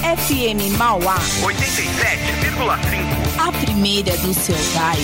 FM 0.00 0.76
Mauá. 0.78 1.16
87,5. 1.42 3.38
A 3.38 3.52
primeira 3.52 4.16
do 4.18 4.32
seu 4.32 4.54
dial. 4.54 4.96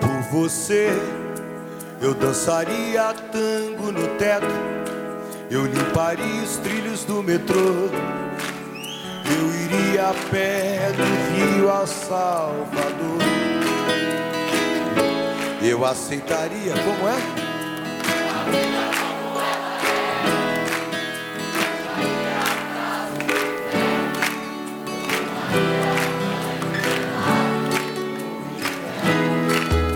Por 0.00 0.22
você, 0.30 0.88
eu 2.00 2.14
dançaria 2.14 3.12
tango 3.32 3.92
no 3.92 4.06
teto. 4.16 4.46
Eu 5.50 5.66
limparia 5.66 6.42
os 6.42 6.56
trilhos 6.58 7.04
do 7.04 7.22
metrô. 7.22 7.88
Eu 9.26 9.54
iria 9.64 10.08
a 10.08 10.14
pé 10.30 10.92
do 10.96 11.04
Rio 11.34 11.70
a 11.70 11.86
Salvador. 11.86 13.20
Eu 15.62 15.84
aceitaria, 15.84 16.72
como 16.72 17.06
é? 17.06 17.20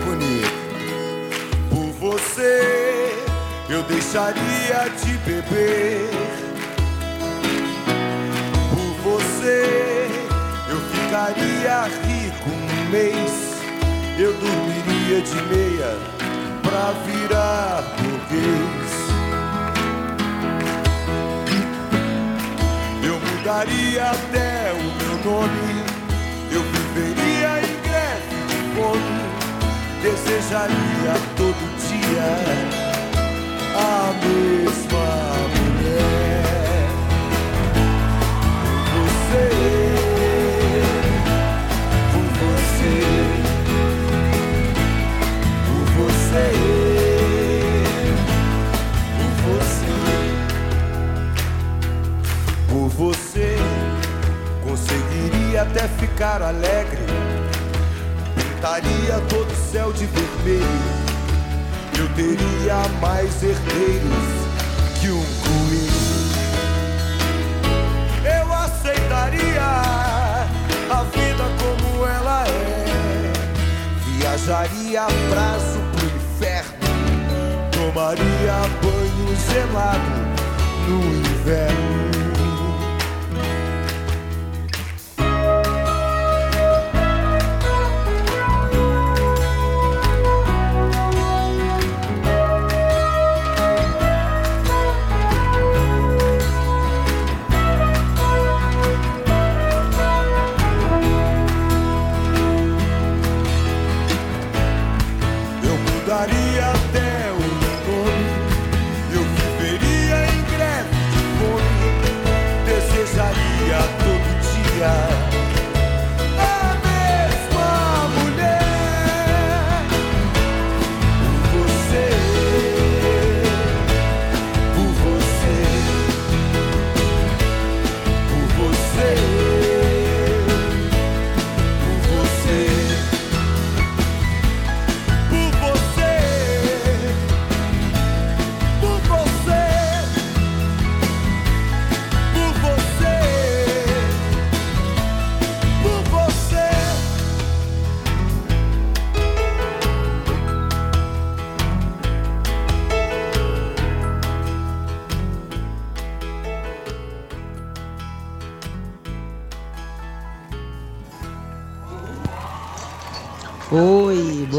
Bonito. 0.05 0.49
Por 1.71 2.11
você, 2.11 3.15
eu 3.67 3.81
deixaria 3.83 4.89
de 5.03 5.17
beber. 5.17 6.09
Por 8.69 9.11
você, 9.11 10.07
eu 10.69 10.79
ficaria 10.91 11.85
rico 12.05 12.49
um 12.51 12.89
mês. 12.91 13.55
Eu 14.19 14.31
dormiria 14.33 14.94
de 15.05 15.35
meia 15.55 15.97
pra 16.63 16.91
virar 17.05 17.83
burguês. 17.99 18.91
Eu 23.03 23.19
mudaria 23.19 24.03
até 24.03 24.73
o 24.73 24.83
meu 24.97 25.31
nome. 25.31 25.83
Eu 26.51 26.63
viveria 26.63 27.59
em 27.59 27.75
greve 27.83 28.37
de 28.47 28.57
fome. 28.75 29.25
Desejaria 30.01 31.13
todo 31.37 31.63
dia 31.87 32.94
até 55.57 55.87
ficar 55.87 56.41
alegre. 56.41 56.99
Pintaria 58.35 59.19
todo 59.29 59.51
o 59.51 59.71
céu 59.71 59.93
de 59.93 60.05
vermelho. 60.05 60.65
Eu 61.97 62.07
teria 62.09 62.87
mais 62.99 63.41
herdeiros 63.41 64.45
que 64.99 65.09
um 65.09 65.23
coelho. 65.43 66.05
Eu 68.37 68.53
aceitaria 68.53 69.61
a 70.89 71.03
vida 71.13 71.43
como 71.59 72.05
ela 72.05 72.45
é. 72.47 73.33
Viajaria 74.17 75.03
a 75.03 75.07
prazo 75.29 75.79
pro 75.95 76.05
inferno. 76.05 76.75
Tomaria 77.71 78.57
banho 78.81 79.35
gelado 79.51 80.25
no 80.87 80.99
inverno. 81.17 82.14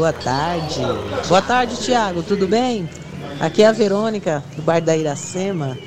Boa 0.07 0.13
tarde. 0.13 0.79
Boa 1.27 1.41
tarde, 1.41 1.75
Tiago, 1.77 2.23
tudo 2.23 2.47
bem? 2.47 2.89
Aqui 3.41 3.61
é 3.61 3.67
a 3.67 3.73
Verônica, 3.73 4.41
do 4.55 4.61
bar 4.61 4.81
da 4.81 4.95
Iracema. 4.95 5.77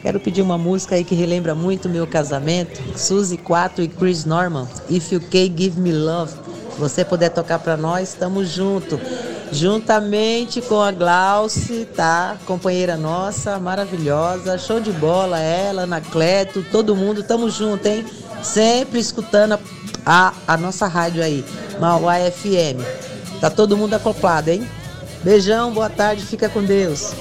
Quero 0.00 0.18
pedir 0.18 0.40
uma 0.40 0.56
música 0.56 0.94
aí 0.94 1.04
que 1.04 1.14
relembra 1.14 1.54
muito 1.54 1.86
o 1.86 1.90
meu 1.90 2.06
casamento. 2.06 2.80
Suzy 2.98 3.36
4 3.36 3.84
e 3.84 3.88
Chris 3.88 4.24
Norman, 4.24 4.66
If 4.88 5.12
You 5.12 5.20
Can 5.20 5.54
Give 5.54 5.78
Me 5.78 5.92
Love. 5.92 6.32
Se 6.72 6.80
você 6.80 7.04
puder 7.04 7.28
tocar 7.28 7.58
pra 7.58 7.76
nós, 7.76 8.08
estamos 8.08 8.48
junto. 8.48 8.98
Juntamente 9.52 10.62
com 10.62 10.80
a 10.80 10.90
Glauce, 10.90 11.86
tá? 11.94 12.38
Companheira 12.46 12.96
nossa, 12.96 13.58
maravilhosa, 13.58 14.56
show 14.56 14.80
de 14.80 14.92
bola, 14.92 15.40
ela, 15.40 15.82
Anacleto, 15.82 16.64
todo 16.72 16.96
mundo, 16.96 17.22
tamo 17.22 17.50
junto, 17.50 17.84
hein? 17.84 18.06
Sempre 18.42 18.98
escutando 18.98 19.52
a, 19.52 19.58
a, 20.06 20.32
a 20.54 20.56
nossa 20.56 20.86
rádio 20.86 21.22
aí, 21.22 21.44
Mauá 21.78 22.14
FM. 22.30 23.07
Tá 23.40 23.48
todo 23.50 23.76
mundo 23.76 23.94
acoplado, 23.94 24.50
hein? 24.50 24.68
Beijão, 25.22 25.72
boa 25.72 25.88
tarde, 25.88 26.24
fica 26.24 26.48
com 26.48 26.62
Deus. 26.62 27.12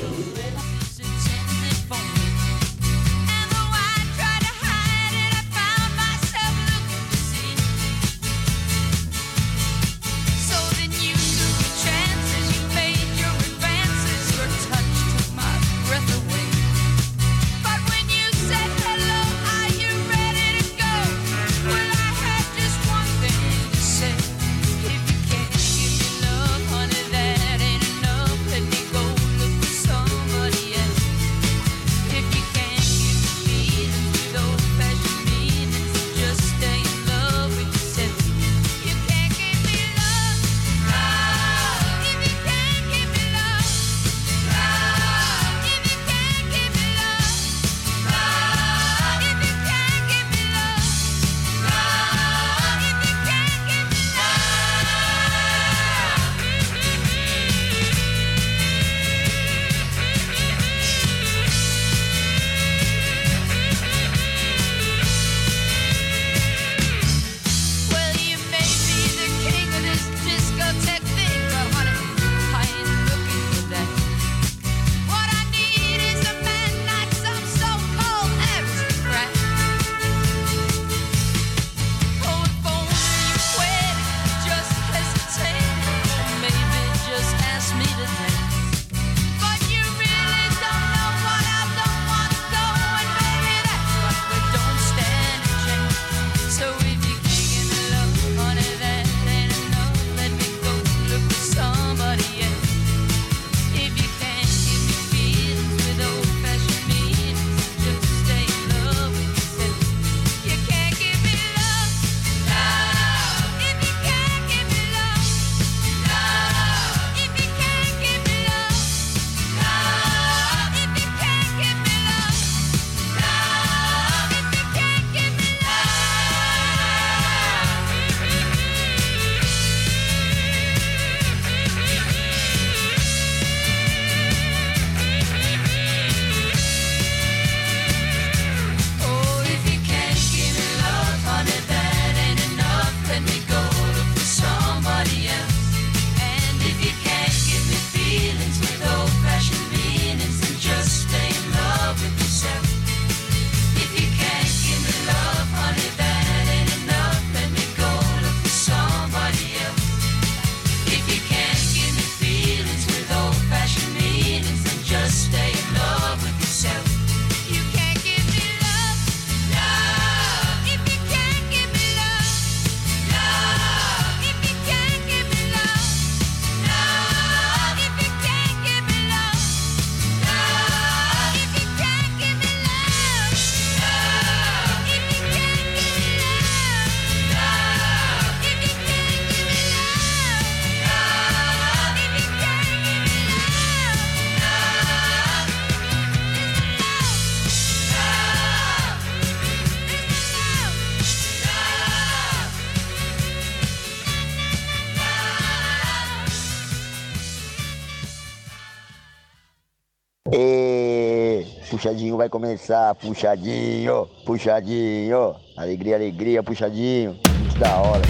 Vai 212.18 212.28
começar, 212.28 212.96
puxadinho, 212.96 214.08
puxadinho. 214.26 215.36
Alegria, 215.56 215.96
alegria, 215.96 216.42
puxadinho. 216.44 217.16
Muito 217.40 217.60
da 217.60 217.76
hora. 217.78 218.02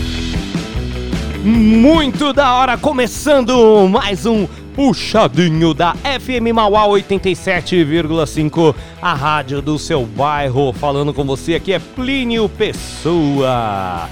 Muito 1.44 2.34
da 2.34 2.54
hora, 2.56 2.78
começando 2.78 3.88
mais 3.90 4.26
um 4.26 4.48
puxadinho 4.76 5.74
da 5.74 5.94
FM 5.94 6.54
Mauá 6.54 6.86
87,5, 6.88 8.76
a 9.02 9.14
rádio 9.14 9.62
do 9.62 9.78
seu 9.78 10.06
bairro. 10.06 10.72
Falando 10.74 11.14
com 11.14 11.24
você 11.26 11.56
aqui 11.56 11.74
é 11.74 11.80
Plínio 11.80 12.48
Pessoa. 12.48 14.10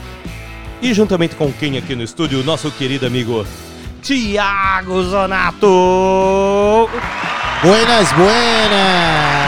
E 0.82 0.94
juntamente 0.94 1.36
com 1.36 1.52
quem 1.52 1.78
aqui 1.78 1.96
no 1.96 2.04
estúdio, 2.04 2.44
nosso 2.44 2.70
querido 2.72 3.06
amigo 3.06 3.46
Tiago 4.02 5.02
Zonato. 5.04 6.88
Buenas, 7.64 8.12
buenas! 8.12 9.45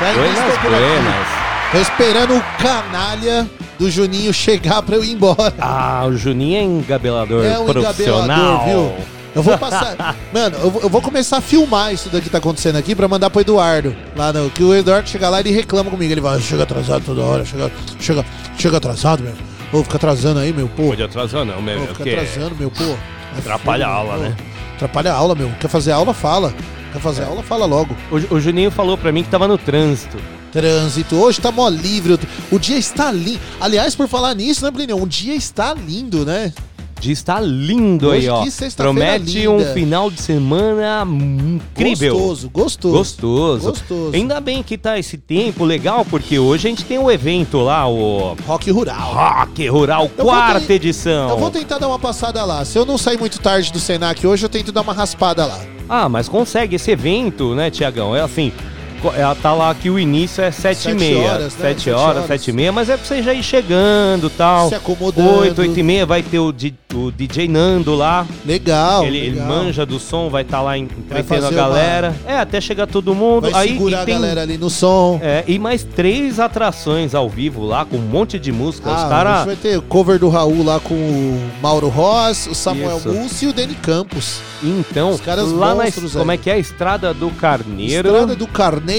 Ainda 0.00 0.14
Buenas, 0.18 0.58
buenas. 0.62 1.28
Tô 1.72 1.78
esperando 1.78 2.36
o 2.36 2.42
canalha 2.62 3.48
do 3.78 3.90
Juninho 3.90 4.32
chegar 4.32 4.82
pra 4.82 4.96
eu 4.96 5.04
ir 5.04 5.12
embora. 5.12 5.54
Ah, 5.58 6.04
o 6.06 6.16
Juninho 6.16 6.56
é 6.58 6.62
engabelador 6.62 7.44
É 7.44 7.58
um 7.58 7.66
profissional. 7.66 8.24
engabelador, 8.24 8.64
viu? 8.66 8.94
Eu 9.34 9.42
vou 9.42 9.56
passar. 9.58 10.16
Mano, 10.32 10.56
eu 10.82 10.88
vou, 10.88 11.00
começar 11.00 11.36
a 11.36 11.40
filmar 11.40 11.92
isso 11.94 12.08
daqui 12.08 12.24
que 12.24 12.30
tá 12.30 12.38
acontecendo 12.38 12.76
aqui 12.76 12.94
pra 12.96 13.06
mandar 13.06 13.30
pro 13.30 13.40
Eduardo. 13.40 13.94
Lá 14.16 14.32
no, 14.32 14.50
que 14.50 14.62
o 14.62 14.74
Eduardo 14.74 15.08
chega 15.08 15.28
lá 15.28 15.38
e 15.38 15.42
ele 15.42 15.52
reclama 15.52 15.90
comigo. 15.90 16.10
Ele 16.12 16.20
vai, 16.20 16.40
chega 16.40 16.64
atrasado 16.64 17.04
toda 17.04 17.22
hora, 17.22 17.44
chega, 17.44 17.70
chega, 18.00 18.24
chega 18.58 18.76
atrasado, 18.78 19.22
meu. 19.22 19.34
Ô, 19.72 19.84
fica 19.84 19.96
atrasando 19.96 20.40
aí, 20.40 20.52
meu, 20.52 20.68
pô. 20.68 20.88
Pode 20.88 21.02
atrasar 21.02 21.44
não, 21.44 21.62
meu. 21.62 21.78
Ô, 21.78 21.84
é 21.84 21.86
fica 21.86 21.94
porque 21.94 22.10
atrasando, 22.10 22.56
meu, 22.56 22.70
pô. 22.70 22.82
É 22.82 23.38
Atrapalha 23.38 23.84
fogo, 23.84 23.96
a 23.96 23.98
aula, 23.98 24.12
meu. 24.14 24.22
né? 24.30 24.36
Atrapalha 24.74 25.12
a 25.12 25.14
aula, 25.14 25.34
meu. 25.36 25.50
Quer 25.60 25.68
fazer 25.68 25.92
aula, 25.92 26.12
fala. 26.12 26.52
Quer 26.92 27.00
fazer 27.00 27.24
aula, 27.24 27.42
fala 27.42 27.66
logo. 27.66 27.96
O, 28.10 28.34
o 28.34 28.40
Juninho 28.40 28.70
falou 28.70 28.98
pra 28.98 29.12
mim 29.12 29.22
que 29.22 29.30
tava 29.30 29.46
no 29.46 29.56
trânsito. 29.56 30.18
Trânsito, 30.52 31.16
hoje 31.16 31.40
tá 31.40 31.52
mó 31.52 31.68
livre. 31.68 32.18
O 32.50 32.58
dia 32.58 32.76
está 32.76 33.12
lindo. 33.12 33.38
Aliás, 33.60 33.94
por 33.94 34.08
falar 34.08 34.34
nisso, 34.34 34.64
né, 34.64 34.70
Plínio? 34.72 35.00
O 35.00 35.06
dia 35.06 35.34
está 35.34 35.72
lindo, 35.72 36.26
né? 36.26 36.52
Dia 37.00 37.12
está 37.12 37.40
lindo 37.40 38.08
Hoje 38.08 38.28
aí, 38.28 38.28
ó. 38.28 38.44
Promete 38.76 39.38
linda. 39.38 39.50
um 39.50 39.64
final 39.72 40.10
de 40.10 40.20
semana 40.20 41.04
incrível. 41.06 42.14
Gostoso, 42.14 42.50
gostoso. 42.50 42.96
Gostoso. 42.96 43.66
Gostoso. 43.70 44.10
Ainda 44.14 44.40
bem 44.40 44.62
que 44.62 44.76
tá 44.78 44.98
esse 44.98 45.16
tempo 45.16 45.64
legal, 45.64 46.04
porque 46.04 46.38
hoje 46.38 46.66
a 46.68 46.70
gente 46.70 46.84
tem 46.84 46.98
um 46.98 47.10
evento 47.10 47.58
lá, 47.60 47.88
o 47.88 48.36
Rock 48.46 48.70
Rural. 48.70 49.14
Rock 49.14 49.66
Rural, 49.68 50.10
Eu 50.16 50.24
quarta 50.24 50.60
ter- 50.60 50.74
edição. 50.74 51.30
Eu 51.30 51.38
vou 51.38 51.50
tentar 51.50 51.78
dar 51.78 51.88
uma 51.88 51.98
passada 51.98 52.44
lá. 52.44 52.64
Se 52.64 52.78
eu 52.78 52.84
não 52.84 52.98
sair 52.98 53.18
muito 53.18 53.40
tarde 53.40 53.72
do 53.72 53.78
Senac 53.80 54.26
hoje, 54.26 54.44
eu 54.44 54.48
tento 54.48 54.70
dar 54.70 54.82
uma 54.82 54.92
raspada 54.92 55.46
lá. 55.46 55.58
Ah, 55.88 56.08
mas 56.08 56.28
consegue 56.28 56.76
esse 56.76 56.90
evento, 56.90 57.54
né, 57.54 57.70
Tiagão? 57.70 58.14
É 58.14 58.20
assim, 58.20 58.52
co- 59.00 59.12
é, 59.14 59.34
tá 59.42 59.52
lá 59.52 59.74
que 59.74 59.88
o 59.90 59.98
início 59.98 60.42
é 60.42 60.50
sete, 60.50 60.82
Sete 60.82 60.92
e 60.92 60.98
meia. 60.98 61.18
horas, 61.32 61.42
né? 61.42 61.50
Sete 61.50 61.78
Sete 61.82 61.90
horas, 61.90 62.16
horas. 62.16 62.26
sete 62.26 62.50
e 62.50 62.52
meia, 62.52 62.72
mas 62.72 62.88
é 62.88 62.96
pra 62.96 63.04
você 63.06 63.22
já 63.22 63.32
ir 63.34 63.42
chegando 63.42 64.26
e 64.26 64.30
tal. 64.30 64.68
Se 64.68 64.74
acomodando. 64.74 65.38
Oito, 65.40 65.60
oito 65.62 65.78
e 65.78 65.82
meia 65.82 66.04
vai 66.06 66.22
ter 66.22 66.38
o, 66.38 66.52
di- 66.52 66.74
o 66.94 67.10
DJ 67.10 67.48
Nando 67.48 67.94
lá. 67.94 68.26
Legal. 68.44 69.04
ele, 69.04 69.18
ele 69.18 69.30
legal. 69.32 69.46
manja 69.48 69.84
do 69.86 69.98
som, 69.98 70.28
vai 70.28 70.42
estar 70.42 70.60
lá 70.60 70.76
entretendo 70.76 71.20
a 71.20 71.24
fazer 71.24 71.46
uma- 71.46 71.50
galera. 71.52 72.14
É, 72.26 72.36
até 72.38 72.60
chegar 72.60 72.86
todo 72.86 73.14
mundo. 73.14 73.50
Vai 73.50 73.62
Aí 73.62 73.72
segurar 73.72 73.98
e 73.98 74.02
a 74.02 74.04
tem- 74.04 74.14
galera 74.14 74.42
ali 74.42 74.58
no 74.58 74.70
som. 74.70 75.18
É, 75.22 75.44
e 75.46 75.58
mais 75.58 75.82
três 75.84 76.38
atrações 76.38 77.14
ao 77.14 77.28
vivo 77.28 77.64
lá, 77.64 77.84
com 77.84 77.96
um 77.96 78.00
monte 78.00 78.38
de 78.38 78.52
música. 78.52 78.90
Ah, 78.90 78.94
Os 79.06 79.12
a 79.12 79.36
gente 79.36 79.46
vai 79.46 79.56
ter 79.56 79.80
cover 79.82 80.18
do 80.18 80.28
Raul 80.28 80.64
lá 80.64 80.78
com 80.80 80.94
o 80.94 81.50
Mauro 81.62 81.88
Ross, 81.88 82.46
o 82.46 82.54
Samuel 82.54 82.98
Isso. 82.98 83.08
Mussi 83.08 83.44
e 83.46 83.48
o 83.48 83.52
Danny 83.52 83.74
Campos. 83.74 84.40
Então, 84.62 85.10
Os 85.10 85.20
caras 85.20 85.50
lá 85.52 85.74
na. 85.74 85.84
Como 86.12 86.30
é 86.32 86.36
que 86.36 86.50
é? 86.50 86.58
Estrada 86.58 87.14
do 87.14 87.30
Carneiro. 87.30 88.08
Estrada 88.08 88.36
do 88.36 88.46
Carneiro, 88.46 88.89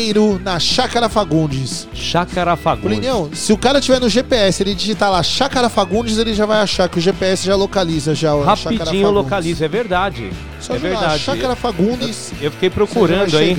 na 0.43 0.57
Chácara 0.57 1.09
Fagundes. 1.09 1.87
Chácara 1.93 2.55
Fagundes. 2.55 2.97
Plinião, 2.97 3.29
se 3.33 3.51
o 3.51 3.57
cara 3.57 3.81
tiver 3.81 3.99
no 3.99 4.07
GPS, 4.07 4.63
ele 4.63 4.73
digitar 4.73 5.11
lá 5.11 5.21
Chácara 5.21 5.67
Fagundes, 5.67 6.17
ele 6.17 6.33
já 6.33 6.45
vai 6.45 6.61
achar 6.61 6.87
que 6.87 6.97
o 6.97 7.01
GPS 7.01 7.45
já 7.45 7.55
localiza 7.55 8.15
já 8.15 8.33
Rapidinho 8.33 9.11
localiza, 9.11 9.65
é 9.65 9.67
verdade. 9.67 10.31
Só 10.61 10.75
é 10.75 10.77
verdade. 10.77 11.19
Chácara 11.19 11.55
Fagundes, 11.55 12.31
Eu 12.41 12.51
fiquei 12.51 12.69
você 12.69 12.75
procurando 12.75 13.37
aí. 13.37 13.57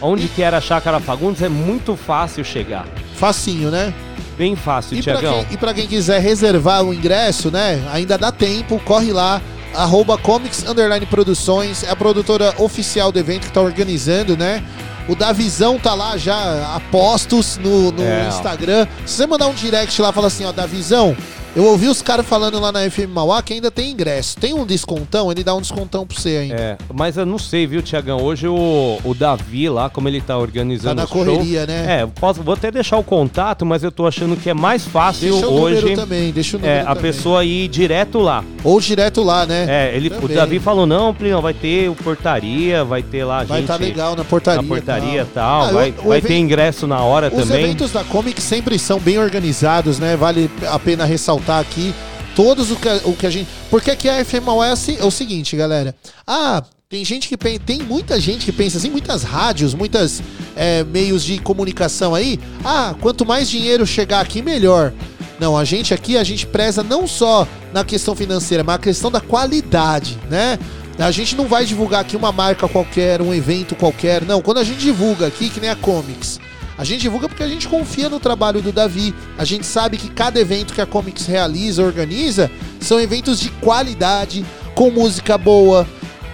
Onde 0.00 0.26
que 0.28 0.42
era 0.42 0.58
a 0.58 0.60
Chácara 0.60 0.98
Fagundes 0.98 1.42
é 1.42 1.48
muito 1.48 1.94
fácil 1.94 2.44
chegar. 2.44 2.86
Facinho, 3.14 3.70
né? 3.70 3.94
Bem 4.36 4.54
fácil, 4.56 4.98
E 4.98 5.00
Tiagão. 5.02 5.44
quem, 5.44 5.54
e 5.54 5.56
pra 5.56 5.74
quem 5.74 5.86
quiser 5.86 6.20
reservar 6.20 6.84
o 6.84 6.94
ingresso, 6.94 7.50
né? 7.50 7.82
Ainda 7.92 8.16
dá 8.18 8.30
tempo, 8.32 8.80
corre 8.84 9.12
lá. 9.12 9.40
Arroba 9.74 10.16
Comics 10.18 10.64
Underline 10.66 11.06
Produções, 11.06 11.82
é 11.82 11.90
a 11.90 11.96
produtora 11.96 12.54
oficial 12.58 13.12
do 13.12 13.18
evento 13.18 13.46
que 13.46 13.52
tá 13.52 13.60
organizando, 13.60 14.36
né? 14.36 14.62
O 15.08 15.14
Davizão 15.14 15.78
tá 15.78 15.94
lá 15.94 16.16
já 16.18 16.74
a 16.74 16.80
postos 16.90 17.56
no, 17.58 17.90
no 17.92 18.02
É. 18.02 18.28
Instagram. 18.28 18.86
Se 19.06 19.14
você 19.14 19.26
mandar 19.26 19.46
um 19.46 19.54
direct 19.54 20.00
lá 20.02 20.10
e 20.10 20.12
falar 20.12 20.26
assim, 20.26 20.44
ó, 20.44 20.52
Davizão, 20.52 21.16
eu 21.58 21.64
ouvi 21.64 21.88
os 21.88 22.00
caras 22.00 22.24
falando 22.26 22.58
lá 22.60 22.70
na 22.72 22.88
FM 22.88 23.08
Mauá 23.12 23.42
que 23.42 23.52
ainda 23.52 23.70
tem 23.70 23.90
ingresso. 23.90 24.36
Tem 24.38 24.54
um 24.54 24.64
descontão? 24.64 25.30
Ele 25.30 25.42
dá 25.42 25.54
um 25.54 25.60
descontão 25.60 26.06
pra 26.06 26.16
você 26.16 26.28
ainda. 26.36 26.54
É, 26.54 26.78
mas 26.94 27.16
eu 27.16 27.26
não 27.26 27.38
sei, 27.38 27.66
viu, 27.66 27.82
Tiagão? 27.82 28.22
Hoje 28.22 28.46
o, 28.46 28.98
o 29.04 29.14
Davi 29.14 29.68
lá, 29.68 29.90
como 29.90 30.08
ele 30.08 30.20
tá 30.20 30.28
tá 30.28 30.38
organizando 30.38 30.94
na 30.96 31.04
o 31.04 31.06
show, 31.08 31.24
correria, 31.24 31.66
né? 31.66 32.00
É, 32.02 32.06
posso, 32.06 32.42
vou 32.42 32.52
até 32.54 32.70
deixar 32.70 32.96
o 32.98 33.02
contato, 33.02 33.64
mas 33.64 33.82
eu 33.82 33.90
tô 33.90 34.06
achando 34.06 34.36
que 34.36 34.50
é 34.50 34.54
mais 34.54 34.84
fácil 34.84 35.30
deixa 35.32 35.48
o 35.48 35.60
hoje 35.60 35.94
também, 35.96 36.30
deixa 36.30 36.56
o 36.56 36.60
número 36.60 36.78
é, 36.78 36.82
a 36.82 36.84
também. 36.94 37.02
pessoa 37.02 37.44
ir 37.44 37.66
direto 37.68 38.18
lá. 38.18 38.44
Ou 38.62 38.78
direto 38.80 39.22
lá, 39.22 39.46
né? 39.46 39.64
É, 39.68 39.96
ele, 39.96 40.12
o. 40.22 40.28
Davi 40.28 40.58
falou, 40.58 40.86
não, 40.86 41.14
Plinão, 41.14 41.40
vai 41.40 41.54
ter 41.54 41.88
o 41.88 41.94
portaria, 41.94 42.84
vai 42.84 43.02
ter 43.02 43.24
lá 43.24 43.40
a 43.40 43.44
Vai 43.44 43.60
gente 43.62 43.70
estar 43.70 43.80
legal 43.82 44.14
na 44.14 44.22
portaria. 44.24 44.60
na 44.62 44.68
portaria 44.68 45.22
e 45.22 45.24
tal. 45.24 45.60
tal, 45.62 45.68
Ah, 45.70 45.72
vai, 45.72 45.94
o 45.98 46.08
vai 46.08 46.18
evento- 46.18 46.28
ter 46.28 46.38
ingresso 46.38 46.86
na 46.86 47.00
hora 47.02 47.28
Os 47.28 47.42
também. 47.48 47.64
eventos 47.64 47.90
da 47.90 48.04
Comic 48.04 48.40
sempre 48.42 48.78
são 48.78 49.00
bem 49.00 49.18
organizados, 49.18 49.98
né? 49.98 50.14
Vale 50.14 50.50
a 50.68 50.78
pena 50.78 51.04
ressaltar 51.06 51.47
aqui 51.56 51.94
todos 52.36 52.70
o 52.70 52.76
que, 52.76 52.88
o 53.04 53.12
que 53.14 53.26
a 53.26 53.30
gente. 53.30 53.48
Porque 53.70 53.90
aqui 53.90 54.08
a 54.08 54.24
FMAO 54.24 54.62
é, 54.62 54.70
assim- 54.70 54.96
é 54.98 55.04
o 55.04 55.10
seguinte, 55.10 55.56
galera. 55.56 55.94
Ah, 56.26 56.62
tem 56.88 57.04
gente 57.04 57.28
que 57.28 57.36
pensa. 57.36 57.60
Tem 57.66 57.78
muita 57.82 58.20
gente 58.20 58.44
que 58.44 58.52
pensa 58.52 58.78
assim, 58.78 58.90
muitas 58.90 59.22
rádios, 59.22 59.74
muitas 59.74 60.22
é, 60.56 60.84
meios 60.84 61.24
de 61.24 61.38
comunicação 61.38 62.14
aí. 62.14 62.38
Ah, 62.64 62.94
quanto 63.00 63.26
mais 63.26 63.50
dinheiro 63.50 63.86
chegar 63.86 64.20
aqui, 64.20 64.40
melhor. 64.42 64.92
Não, 65.40 65.56
a 65.56 65.64
gente 65.64 65.94
aqui, 65.94 66.16
a 66.16 66.24
gente 66.24 66.46
preza 66.46 66.82
não 66.82 67.06
só 67.06 67.46
na 67.72 67.84
questão 67.84 68.14
financeira, 68.14 68.64
mas 68.64 68.76
a 68.76 68.78
questão 68.78 69.10
da 69.10 69.20
qualidade, 69.20 70.18
né? 70.28 70.58
A 70.98 71.12
gente 71.12 71.36
não 71.36 71.46
vai 71.46 71.64
divulgar 71.64 72.00
aqui 72.00 72.16
uma 72.16 72.32
marca 72.32 72.66
qualquer, 72.68 73.22
um 73.22 73.32
evento 73.32 73.76
qualquer. 73.76 74.24
Não, 74.24 74.42
quando 74.42 74.58
a 74.58 74.64
gente 74.64 74.80
divulga 74.80 75.28
aqui, 75.28 75.48
que 75.48 75.60
nem 75.60 75.70
a 75.70 75.76
Comics, 75.76 76.40
a 76.78 76.84
gente 76.84 77.00
divulga 77.00 77.28
porque 77.28 77.42
a 77.42 77.48
gente 77.48 77.66
confia 77.68 78.08
no 78.08 78.20
trabalho 78.20 78.62
do 78.62 78.70
Davi. 78.72 79.12
A 79.36 79.44
gente 79.44 79.66
sabe 79.66 79.96
que 79.98 80.08
cada 80.08 80.38
evento 80.40 80.72
que 80.72 80.80
a 80.80 80.86
Comics 80.86 81.26
realiza, 81.26 81.82
organiza, 81.82 82.48
são 82.80 83.00
eventos 83.00 83.40
de 83.40 83.50
qualidade, 83.50 84.46
com 84.74 84.90
música 84.90 85.36
boa, 85.36 85.86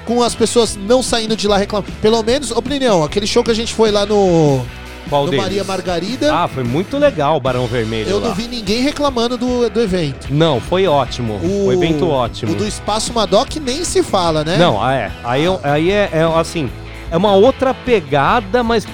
com 0.04 0.22
as 0.22 0.34
pessoas 0.34 0.76
não 0.76 1.02
saindo 1.02 1.34
de 1.34 1.48
lá 1.48 1.56
reclamando. 1.56 1.90
Pelo 2.02 2.22
menos, 2.22 2.50
opinião, 2.50 3.02
aquele 3.02 3.26
show 3.26 3.42
que 3.42 3.50
a 3.50 3.54
gente 3.54 3.72
foi 3.72 3.90
lá 3.90 4.04
no, 4.04 4.60
Qual 5.08 5.24
no 5.24 5.30
deles? 5.30 5.42
Maria 5.46 5.64
Margarida, 5.64 6.34
Ah, 6.34 6.46
foi 6.46 6.62
muito 6.62 6.98
legal 6.98 7.36
o 7.38 7.40
Barão 7.40 7.66
Vermelho 7.66 8.10
eu 8.10 8.18
lá. 8.20 8.28
não 8.28 8.34
vi 8.34 8.46
ninguém 8.46 8.82
reclamando 8.82 9.38
do, 9.38 9.70
do 9.70 9.80
evento. 9.80 10.26
Não, 10.30 10.60
foi 10.60 10.86
ótimo. 10.86 11.40
O, 11.42 11.66
O 11.68 11.72
evento 11.72 12.06
ótimo. 12.06 12.52
O 12.52 12.54
do 12.54 12.66
Espaço 12.66 13.14
Madoc 13.14 13.56
nem 13.56 13.82
se 13.82 14.02
fala, 14.02 14.44
né? 14.44 14.58
Não, 14.58 14.82
ah, 14.82 14.92
é. 14.94 15.10
Aí, 15.24 15.42
eu- 15.42 15.58
aí 15.62 15.90
é, 15.90 16.10
é, 16.12 16.22
assim, 16.38 16.70
é 17.10 17.16
uma 17.16 17.32
outra 17.34 17.72
pegada, 17.72 18.62
mas 18.62 18.86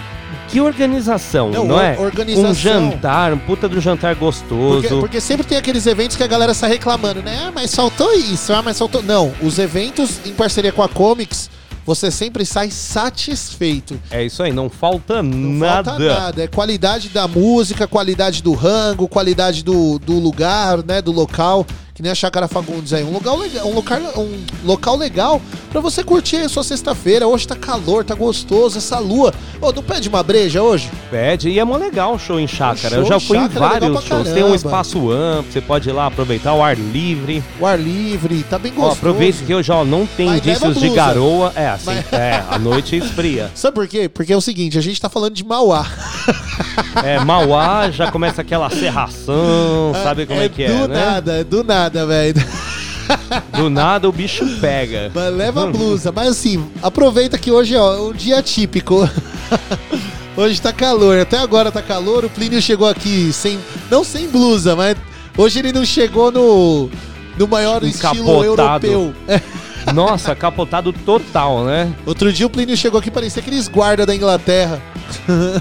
que 0.51 0.61
organização, 0.61 1.51
Não, 1.51 1.65
não, 1.65 1.81
é? 1.81 1.97
organização. 1.99 2.51
Um 2.51 2.55
jantar, 2.55 3.33
um 3.33 3.39
puta 3.39 3.69
do 3.69 3.81
jantar 3.81 4.15
gostoso. 4.17 4.81
Porque, 4.83 5.01
porque 5.01 5.21
sempre 5.21 5.47
tem 5.47 5.57
aqueles 5.57 5.87
eventos 5.87 6.17
que 6.17 6.23
a 6.25 6.27
galera 6.27 6.53
está 6.53 6.67
reclamando, 6.67 7.23
né? 7.23 7.45
Ah, 7.47 7.53
mas 7.55 7.75
faltou 7.75 8.13
isso, 8.15 8.53
ah, 8.53 8.61
mas 8.61 8.79
faltou. 8.79 9.03
Não, 9.03 9.33
os 9.43 9.59
eventos 9.59 10.19
em 10.27 10.33
parceria 10.33 10.73
com 10.73 10.83
a 10.83 10.89
Comics, 10.89 11.49
você 11.87 12.11
sempre 12.11 12.45
sai 12.45 12.71
satisfeito. 12.71 14.01
É 14.11 14.25
isso 14.25 14.43
aí, 14.43 14.53
não 14.53 14.69
falta 14.69 15.23
Não 15.23 15.53
nada. 15.53 15.91
falta 15.93 16.05
nada. 16.21 16.43
É 16.43 16.47
qualidade 16.49 17.09
da 17.11 17.29
música, 17.29 17.87
qualidade 17.87 18.43
do 18.43 18.53
rango, 18.53 19.07
qualidade 19.09 19.63
do, 19.63 19.99
do 19.99 20.19
lugar, 20.19 20.85
né? 20.85 21.01
Do 21.01 21.13
local. 21.13 21.65
Que 21.95 22.03
nem 22.03 22.13
a 22.13 22.15
Chácara 22.15 22.49
Fagundes 22.49 22.93
aí. 22.93 23.05
Um 23.05 23.13
lugar 23.13 23.35
legal, 23.35 23.67
um 23.69 23.75
local, 23.75 23.99
um 24.17 24.45
local 24.65 24.97
legal 24.97 25.43
pra 25.71 25.81
você 25.81 26.03
curtir 26.03 26.37
a 26.37 26.49
sua 26.49 26.63
sexta-feira. 26.65 27.27
Hoje 27.27 27.47
tá 27.47 27.57
calor, 27.57 28.05
tá 28.05 28.15
gostoso, 28.15 28.79
essa 28.79 28.99
lua. 28.99 29.35
Ô, 29.61 29.73
não 29.73 29.83
pede 29.83 30.09
uma 30.09 30.23
breja 30.23 30.63
hoje? 30.63 30.91
Pede, 31.11 31.51
e 31.51 31.59
é 31.59 31.65
mó 31.65 31.77
legal 31.77 32.15
o 32.15 32.19
show 32.19 32.41
em 32.41 32.47
chácara. 32.47 32.95
show 32.95 32.99
Eu 32.99 33.07
já 33.07 33.21
fui 33.21 33.37
em 33.39 33.45
é 33.45 33.49
vários 33.49 33.91
pra 33.91 34.01
shows. 34.01 34.29
Tem 34.31 34.43
um 34.45 34.55
espaço 34.55 35.11
amplo, 35.11 35.53
você 35.53 35.61
pode 35.61 35.89
ir 35.89 35.93
lá 35.93 36.07
aproveitar 36.07 36.55
o 36.55 36.63
ar 36.63 36.77
livre. 36.77 37.43
O 37.61 37.67
ar 37.67 37.79
livre, 37.79 38.43
tá 38.45 38.59
bem 38.59 38.73
Ó, 38.77 38.81
gostoso. 38.81 38.99
aproveita 38.99 39.45
que 39.45 39.55
hoje 39.55 39.71
ó, 39.71 39.85
não 39.85 40.07
tem 40.07 40.27
Mas 40.27 40.39
indícios 40.39 40.81
de 40.81 40.89
garoa. 40.91 41.53
É, 41.55 41.69
assim, 41.69 41.87
Mas- 41.87 42.13
é, 42.13 42.43
a 42.49 42.59
noite 42.59 42.97
esfria. 42.97 43.51
Sabe 43.55 43.75
por 43.75 43.87
quê? 43.89 44.09
Porque 44.09 44.33
é 44.33 44.37
o 44.37 44.41
seguinte, 44.41 44.79
a 44.79 44.81
gente 44.81 45.01
tá 45.01 45.09
falando 45.11 45.35
de 45.35 45.45
Mauá. 45.45 45.87
É, 47.05 47.19
Mauá 47.25 47.91
já 47.91 48.11
começa 48.11 48.41
aquela 48.41 48.71
serração, 48.71 49.93
sabe 50.03 50.27
como 50.27 50.41
é, 50.41 50.49
que 50.49 50.63
é, 50.63 50.69
do 50.69 50.89
né? 50.89 51.05
nada, 51.05 51.33
é 51.41 51.45
do 51.45 51.63
nada, 51.65 51.90
velho. 51.91 52.35
Do 53.57 53.69
nada 53.69 54.09
o 54.09 54.13
bicho 54.13 54.47
pega. 54.61 55.11
Mas 55.15 55.35
leva 55.35 55.65
a 55.65 55.67
blusa. 55.67 56.13
Mas 56.13 56.29
assim, 56.29 56.65
aproveita 56.83 57.37
que 57.37 57.51
hoje 57.51 57.77
ó, 57.77 57.95
é 57.95 58.01
um 58.01 58.13
dia 58.13 58.43
típico. 58.43 59.09
Hoje 60.37 60.63
tá 60.63 60.73
calor, 60.73 61.19
até 61.19 61.37
agora 61.39 61.73
tá 61.73 61.83
calor. 61.83 62.25
O 62.25 62.31
Plínio 62.31 62.63
chegou 62.63 62.89
aqui 62.89 63.33
sem. 63.33 63.59
Não 63.91 64.05
sem 64.05 64.29
blusa, 64.29 64.77
mas 64.77 64.97
hoje 65.37 65.59
ele 65.59 65.73
não 65.73 65.85
chegou 65.85 66.31
no. 66.31 66.89
No 67.37 67.49
maior 67.49 67.83
estilo 67.83 68.45
Encapotado. 68.45 68.87
europeu. 68.87 69.15
É. 69.27 69.41
Nossa, 69.93 70.35
capotado 70.35 70.93
total, 70.93 71.65
né? 71.65 71.93
Outro 72.07 72.33
dia 72.33 72.47
o 72.47 72.51
Plínio 72.51 72.77
chegou 72.77 72.99
aqui, 73.01 73.11
parecia 73.11 73.41
aqueles 73.41 73.69
guarda 73.69 74.05
da 74.07 74.15
Inglaterra. 74.15 74.81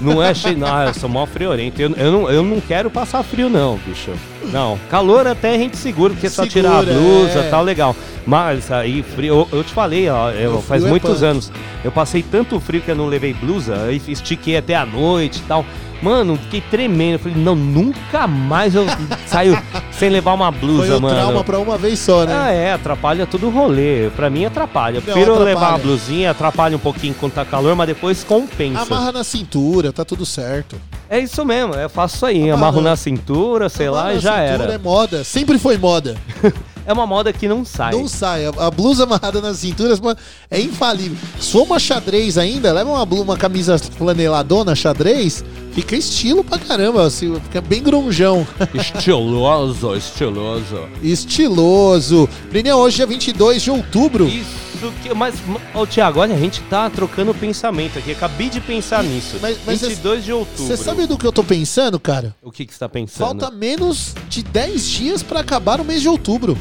Não 0.00 0.22
é 0.22 0.32
cheio. 0.34 0.56
Não, 0.58 0.82
eu 0.84 0.94
sou 0.94 1.08
mó 1.08 1.26
friorento. 1.26 1.80
Eu, 1.80 1.90
eu, 1.96 2.12
não, 2.12 2.30
eu 2.30 2.42
não 2.42 2.60
quero 2.60 2.90
passar 2.90 3.22
frio, 3.22 3.48
não, 3.48 3.78
bicho. 3.78 4.12
Não. 4.52 4.78
Calor 4.88 5.26
até 5.26 5.54
a 5.54 5.58
gente 5.58 5.76
segura, 5.76 6.12
porque 6.12 6.26
é 6.26 6.30
só 6.30 6.42
Segura, 6.44 6.50
tirar 6.70 6.78
a 6.78 6.82
blusa 6.82 7.38
é. 7.40 7.48
tá 7.50 7.60
legal. 7.60 7.94
Mas 8.26 8.70
aí, 8.70 9.02
frio. 9.02 9.48
Eu, 9.50 9.58
eu 9.58 9.64
te 9.64 9.72
falei, 9.72 10.08
ó, 10.08 10.30
eu- 10.30 10.62
faz 10.62 10.84
é 10.84 10.88
muitos 10.88 11.22
anos. 11.22 11.50
Eu 11.84 11.90
passei 11.90 12.22
tanto 12.22 12.60
frio 12.60 12.80
que 12.80 12.90
eu 12.90 12.96
não 12.96 13.06
levei 13.06 13.32
blusa, 13.34 13.74
aí 13.84 14.00
estiquei 14.06 14.56
até 14.56 14.74
a 14.76 14.86
noite 14.86 15.38
e 15.38 15.42
tal. 15.42 15.64
Mano, 16.02 16.36
fiquei 16.36 16.60
tremendo. 16.62 17.14
Eu 17.14 17.18
falei, 17.18 17.36
não, 17.36 17.54
nunca 17.54 18.26
mais 18.26 18.74
eu 18.74 18.86
saio 19.26 19.60
sem 19.92 20.08
levar 20.08 20.32
uma 20.32 20.50
blusa, 20.50 20.86
Foi 20.86 20.96
o 20.96 21.00
mano. 21.02 21.14
trauma 21.14 21.44
pra 21.44 21.58
uma 21.58 21.76
vez 21.76 21.98
só, 21.98 22.24
né? 22.24 22.34
Ah, 22.34 22.50
é, 22.50 22.72
atrapalha 22.72 23.26
todo 23.26 23.46
o 23.46 23.50
rolê. 23.50 24.08
Pra 24.16 24.30
mim 24.30 24.44
atrapalha. 24.44 24.96
Eu 24.98 25.02
prefiro 25.02 25.32
atrapalha. 25.32 25.54
levar 25.54 25.68
uma 25.70 25.78
blusinha, 25.78 26.30
atrapalha 26.30 26.76
um 26.76 26.80
pouquinho 26.80 27.14
quando 27.20 27.32
tá 27.32 27.44
calor, 27.44 27.74
mas 27.76 27.86
depois 27.86 28.24
compensa. 28.24 28.80
Amarra 28.82 29.12
na 29.12 29.24
cintura, 29.24 29.92
tá 29.92 30.04
tudo 30.04 30.24
certo. 30.24 30.76
É 31.08 31.18
isso 31.18 31.44
mesmo, 31.44 31.74
eu 31.74 31.90
faço 31.90 32.14
isso 32.16 32.26
aí, 32.26 32.42
Amarra- 32.50 32.54
amarro 32.68 32.80
na 32.82 32.94
cintura, 32.96 33.68
sei 33.68 33.88
Amarra 33.88 34.04
lá, 34.04 34.14
e 34.14 34.20
já 34.20 34.32
cintura 34.46 34.64
era. 34.64 34.74
É 34.74 34.78
moda, 34.78 35.24
sempre 35.24 35.58
foi 35.58 35.76
moda. 35.76 36.16
É 36.86 36.92
uma 36.92 37.06
moda 37.06 37.32
que 37.32 37.46
não 37.46 37.64
sai. 37.64 37.92
Não 37.92 38.08
sai. 38.08 38.46
A, 38.46 38.66
a 38.66 38.70
blusa 38.70 39.04
amarrada 39.04 39.40
nas 39.40 39.58
cinturas 39.58 40.00
mano, 40.00 40.18
é 40.50 40.60
infalível. 40.60 41.16
Se 41.40 41.52
for 41.52 41.62
uma 41.62 41.78
xadrez 41.78 42.36
ainda, 42.38 42.72
leva 42.72 42.90
uma, 42.90 43.04
blu- 43.06 43.22
uma 43.22 43.36
camisa 43.36 43.78
flaneladona 43.78 44.74
xadrez, 44.74 45.44
fica 45.72 45.94
estilo 45.96 46.42
pra 46.42 46.58
caramba. 46.58 47.04
assim, 47.06 47.34
fica 47.44 47.60
bem 47.60 47.82
grunjão. 47.82 48.46
Estiloso, 48.74 49.94
estiloso. 49.96 50.88
Estiloso. 51.02 52.28
Plínio, 52.50 52.76
hoje 52.76 53.02
é 53.02 53.06
22 53.06 53.62
de 53.62 53.70
outubro. 53.70 54.26
Isso 54.26 54.69
que. 55.02 55.12
Mas, 55.14 55.34
ô 55.74 55.86
Thiago, 55.86 56.20
olha, 56.20 56.34
a 56.34 56.38
gente 56.38 56.60
tá 56.62 56.88
trocando 56.88 57.34
pensamento 57.34 57.98
aqui. 57.98 58.12
Acabei 58.12 58.48
de 58.48 58.60
pensar 58.60 59.02
nisso. 59.02 59.36
Mas- 59.40 59.58
mas 59.66 59.80
22 59.80 60.24
de 60.24 60.32
outubro. 60.32 60.64
Você 60.64 60.76
sabe 60.76 61.06
do 61.06 61.16
que 61.18 61.26
eu 61.26 61.32
tô 61.32 61.44
pensando, 61.44 61.98
cara? 62.00 62.34
o 62.42 62.50
que, 62.50 62.64
que 62.66 62.72
você 62.72 62.78
tá 62.78 62.88
pensando? 62.88 63.18
Falta 63.18 63.50
menos 63.50 64.14
de 64.28 64.42
10 64.42 64.88
dias 64.88 65.22
pra 65.22 65.40
acabar 65.40 65.80
o 65.80 65.84
mês 65.84 66.00
de 66.02 66.08
outubro. 66.08 66.56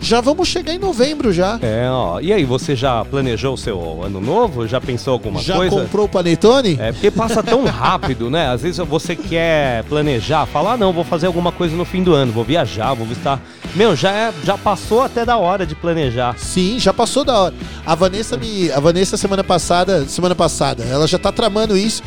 Já 0.00 0.20
vamos 0.20 0.48
chegar 0.48 0.72
em 0.72 0.78
novembro 0.78 1.32
já. 1.32 1.58
É, 1.62 1.88
ó. 1.90 2.20
E 2.20 2.32
aí, 2.32 2.44
você 2.44 2.76
já 2.76 3.04
planejou 3.04 3.54
o 3.54 3.56
seu 3.56 4.02
ano 4.02 4.20
novo? 4.20 4.66
Já 4.66 4.80
pensou 4.80 5.14
alguma 5.14 5.40
já 5.40 5.56
coisa? 5.56 5.74
comprou 5.80 6.06
o 6.06 6.08
panetone? 6.08 6.76
É, 6.78 6.92
porque 6.92 7.10
passa 7.10 7.42
tão 7.42 7.64
rápido, 7.64 8.30
né? 8.30 8.48
Às 8.48 8.62
vezes 8.62 8.78
você 8.86 9.16
quer 9.16 9.82
planejar, 9.84 10.46
falar, 10.46 10.74
ah, 10.74 10.76
não, 10.76 10.92
vou 10.92 11.04
fazer 11.04 11.26
alguma 11.26 11.50
coisa 11.50 11.74
no 11.74 11.84
fim 11.84 12.02
do 12.02 12.14
ano, 12.14 12.30
vou 12.32 12.44
viajar, 12.44 12.94
vou 12.94 13.06
visitar. 13.06 13.40
Meu, 13.74 13.96
já, 13.96 14.12
é, 14.12 14.32
já 14.44 14.56
passou 14.56 15.02
até 15.02 15.24
da 15.24 15.36
hora 15.36 15.66
de 15.66 15.74
planejar. 15.74 16.36
Sim, 16.38 16.78
já 16.78 16.92
passou 16.92 17.24
da 17.24 17.38
hora. 17.38 17.54
A 17.84 17.94
Vanessa 17.94 18.36
me. 18.36 18.70
A 18.70 18.80
Vanessa 18.80 19.16
semana 19.16 19.42
passada. 19.42 20.06
Semana 20.06 20.34
passada, 20.34 20.84
ela 20.84 21.06
já 21.06 21.18
tá 21.18 21.32
tramando 21.32 21.76
isso. 21.76 22.02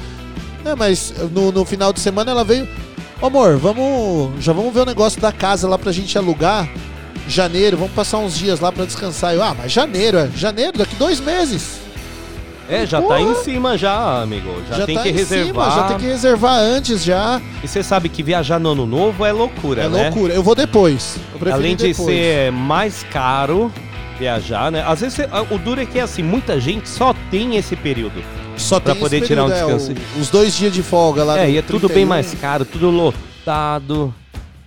É, 0.64 0.76
mas 0.76 1.14
no, 1.34 1.52
no 1.52 1.66
final 1.66 1.92
de 1.92 2.00
semana 2.00 2.32
ela 2.32 2.44
veio. 2.44 2.68
Ô, 3.22 3.26
amor, 3.28 3.58
vamos. 3.58 4.44
Já 4.44 4.54
vamos 4.54 4.74
ver 4.74 4.82
o 4.82 4.86
negócio 4.86 5.20
da 5.20 5.32
casa 5.32 5.68
lá 5.68 5.78
pra 5.78 5.92
gente 5.92 6.18
alugar. 6.18 6.70
Janeiro, 7.30 7.78
vamos 7.78 7.94
passar 7.94 8.18
uns 8.18 8.38
dias 8.38 8.60
lá 8.60 8.72
pra 8.72 8.86
descansar. 8.86 9.34
Eu, 9.36 9.44
ah, 9.44 9.56
mas 9.58 9.72
janeiro, 9.72 10.18
é. 10.18 10.30
Janeiro, 10.36 10.78
daqui 10.78 10.96
dois 10.96 11.20
meses. 11.20 11.80
É, 12.68 12.86
já 12.86 13.02
tá 13.02 13.08
Porra. 13.08 13.22
em 13.22 13.36
cima 13.36 13.78
já, 13.78 14.22
amigo. 14.22 14.50
Já, 14.70 14.86
tem 14.86 14.96
tá 14.96 15.04
que 15.04 15.12
reservar. 15.12 15.72
Cima, 15.72 15.82
já 15.82 15.88
tem 15.88 15.98
que 15.98 16.06
reservar 16.06 16.60
antes 16.60 17.04
já. 17.04 17.42
E 17.64 17.68
você 17.68 17.82
sabe 17.82 18.10
que 18.10 18.22
viajar 18.22 18.60
no 18.60 18.70
ano 18.72 18.86
novo 18.86 19.26
é 19.26 19.32
loucura, 19.32 19.84
É, 19.84 19.90
né? 19.90 20.04
loucura. 20.04 20.34
Eu 20.34 20.44
vou 20.44 20.54
depois. 20.54 21.18
Eu 21.42 21.54
Além 21.54 21.76
de 21.76 21.88
depois. 21.88 22.08
ser 22.08 22.52
mais 22.52 23.04
caro 23.12 23.72
viajar, 24.20 24.72
né? 24.72 24.84
Às 24.86 25.00
vezes 25.02 25.18
o 25.50 25.58
duro 25.58 25.82
é 25.82 25.86
que 25.86 26.00
assim, 26.00 26.22
muita 26.22 26.60
gente 26.60 26.88
só 26.90 27.16
tem 27.32 27.56
esse 27.56 27.76
período. 27.76 28.22
Só 28.58 28.80
pra 28.80 28.94
tem 28.94 29.02
poder 29.02 29.18
esse 29.18 29.28
tirar 29.28 29.46
um 29.46 29.50
período, 29.50 29.72
é, 29.72 29.78
descanso. 29.78 30.02
o- 30.18 30.22
os 30.22 30.30
dois 30.30 30.56
dias 30.56 30.74
de 30.74 30.84
folga 30.84 31.24
lá 31.24 31.40
é, 31.40 31.50
e 31.50 31.58
é 31.58 31.62
tudo 31.62 31.88
31, 31.88 31.96
bem 31.96 32.06
mais 32.06 32.34
caro, 32.36 32.66
tudo 32.66 32.90
lotado, 32.92 34.14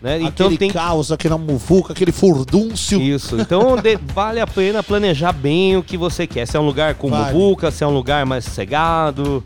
né? 0.02 0.20
Então 0.20 0.46
aquele 0.46 0.58
tem 0.58 0.70
caos, 0.70 1.12
aquela 1.12 1.38
muvuca, 1.38 1.92
aquele 1.92 2.12
furdúncio. 2.12 3.00
Isso, 3.00 3.40
então 3.40 3.76
de- 3.80 3.96
vale 3.96 4.40
a 4.40 4.46
pena 4.46 4.82
planejar 4.82 5.32
bem 5.32 5.76
o 5.76 5.82
que 5.82 5.96
você 5.96 6.26
quer. 6.26 6.46
Se 6.46 6.56
é 6.56 6.60
um 6.60 6.66
lugar 6.66 6.94
com 6.94 7.08
Vale. 7.08 7.32
muvuca, 7.32 7.70
se 7.70 7.84
é 7.84 7.86
um 7.86 7.94
lugar 7.94 8.26
mais 8.26 8.44
sossegado, 8.44 9.44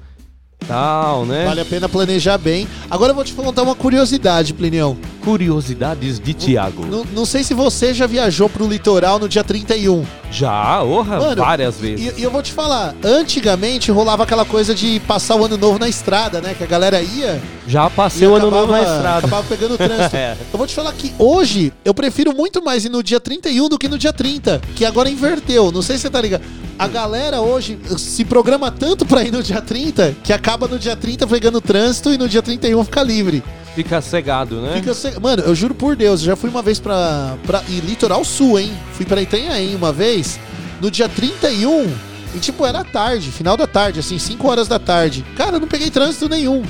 tal, 0.66 1.24
né? 1.26 1.44
Vale 1.46 1.60
a 1.60 1.64
pena 1.64 1.88
planejar 1.88 2.38
bem. 2.38 2.66
Agora 2.90 3.10
eu 3.12 3.14
vou 3.14 3.24
te 3.24 3.32
contar 3.32 3.62
uma 3.62 3.74
curiosidade, 3.74 4.52
Plinião. 4.54 4.96
Curiosidades 5.24 6.18
de 6.18 6.32
Tiago. 6.34 6.86
Não, 6.86 7.04
não 7.12 7.26
sei 7.26 7.42
se 7.44 7.52
você 7.52 7.92
já 7.92 8.06
viajou 8.06 8.48
pro 8.48 8.66
litoral 8.68 9.18
no 9.18 9.28
dia 9.28 9.44
31. 9.44 10.04
Já, 10.30 10.82
orra, 10.82 11.18
Mano, 11.18 11.42
várias 11.42 11.76
vezes. 11.78 12.16
E, 12.16 12.20
e 12.20 12.22
eu 12.22 12.30
vou 12.30 12.42
te 12.42 12.52
falar, 12.52 12.94
antigamente 13.04 13.90
rolava 13.90 14.22
aquela 14.22 14.44
coisa 14.44 14.74
de 14.74 15.00
passar 15.00 15.36
o 15.36 15.44
ano 15.44 15.56
novo 15.56 15.78
na 15.78 15.88
estrada, 15.88 16.40
né? 16.40 16.54
Que 16.56 16.64
a 16.64 16.66
galera 16.66 17.00
ia 17.02 17.40
Já 17.66 17.88
passei 17.90 18.26
o 18.26 18.34
ano 18.34 18.50
novo 18.50 18.72
na 18.72 18.78
acabava- 18.78 18.96
estrada. 18.96 19.18
Acabava 19.18 19.46
pegando 19.48 19.76
trânsito. 19.76 20.16
É. 20.16 20.36
Eu 20.52 20.56
vou 20.58 20.66
te 20.66 20.74
falar 20.74 20.92
que 20.92 21.12
hoje 21.18 21.72
eu 21.84 21.92
prefiro 21.92 22.34
muito 22.34 22.62
mais 22.64 22.84
ir 22.84 22.88
no 22.88 23.02
dia 23.02 23.20
31 23.20 23.68
do 23.68 23.78
que 23.78 23.88
no 23.88 23.98
dia 23.98 24.12
30, 24.12 24.60
que 24.74 24.84
agora 24.84 25.10
inverteu. 25.10 25.70
Não 25.70 25.82
sei 25.82 25.96
se 25.96 26.02
você 26.02 26.10
tá 26.10 26.20
ligado. 26.20 26.42
A 26.78 26.86
galera 26.86 27.40
hoje 27.40 27.78
se 27.96 28.24
programa 28.24 28.70
tanto 28.70 29.06
pra 29.06 29.22
ir 29.22 29.32
no 29.32 29.42
dia 29.42 29.62
30 29.62 30.14
que 30.22 30.32
acaba 30.32 30.68
no 30.68 30.78
dia 30.78 30.94
30 30.94 31.26
pegando 31.26 31.60
trânsito 31.60 32.12
e 32.12 32.18
no 32.18 32.28
dia 32.28 32.42
31 32.42 32.84
fica 32.84 33.02
livre. 33.02 33.42
Fica 33.74 34.00
cegado, 34.00 34.60
né? 34.60 34.74
Fica 34.76 34.92
se- 34.94 35.18
Mano, 35.20 35.42
eu 35.42 35.54
juro 35.54 35.74
por 35.74 35.96
Deus, 35.96 36.20
eu 36.20 36.26
já 36.26 36.36
fui 36.36 36.50
uma 36.50 36.62
vez 36.62 36.78
pra, 36.78 37.36
pra. 37.46 37.62
E 37.68 37.80
litoral 37.80 38.24
sul, 38.24 38.58
hein? 38.58 38.72
Fui 38.92 39.04
pra 39.06 39.20
Itanhaém 39.22 39.74
uma 39.74 39.92
vez, 39.92 40.38
no 40.80 40.90
dia 40.90 41.08
31. 41.08 41.90
E 42.34 42.38
tipo, 42.38 42.66
era 42.66 42.84
tarde, 42.84 43.30
final 43.30 43.56
da 43.56 43.66
tarde, 43.66 44.00
assim, 44.00 44.18
5 44.18 44.46
horas 44.48 44.68
da 44.68 44.78
tarde. 44.78 45.24
Cara, 45.36 45.56
eu 45.56 45.60
não 45.60 45.68
peguei 45.68 45.90
trânsito 45.90 46.28
nenhum. 46.28 46.62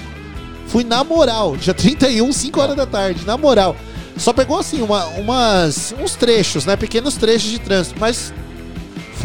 Fui 0.69 0.85
na 0.85 1.03
moral, 1.03 1.57
dia 1.57 1.75
31, 1.75 2.33
5 2.33 2.61
horas 2.61 2.77
da 2.77 2.87
tarde, 2.87 3.25
na 3.27 3.37
moral. 3.37 3.75
Só 4.17 4.33
pegou 4.33 4.59
assim, 4.59 4.83
uma, 4.83 5.05
umas, 5.07 5.95
uns 6.01 6.15
trechos, 6.15 6.65
né? 6.65 6.77
Pequenos 6.77 7.15
trechos 7.17 7.51
de 7.51 7.59
trânsito, 7.59 7.97
mas 8.01 8.33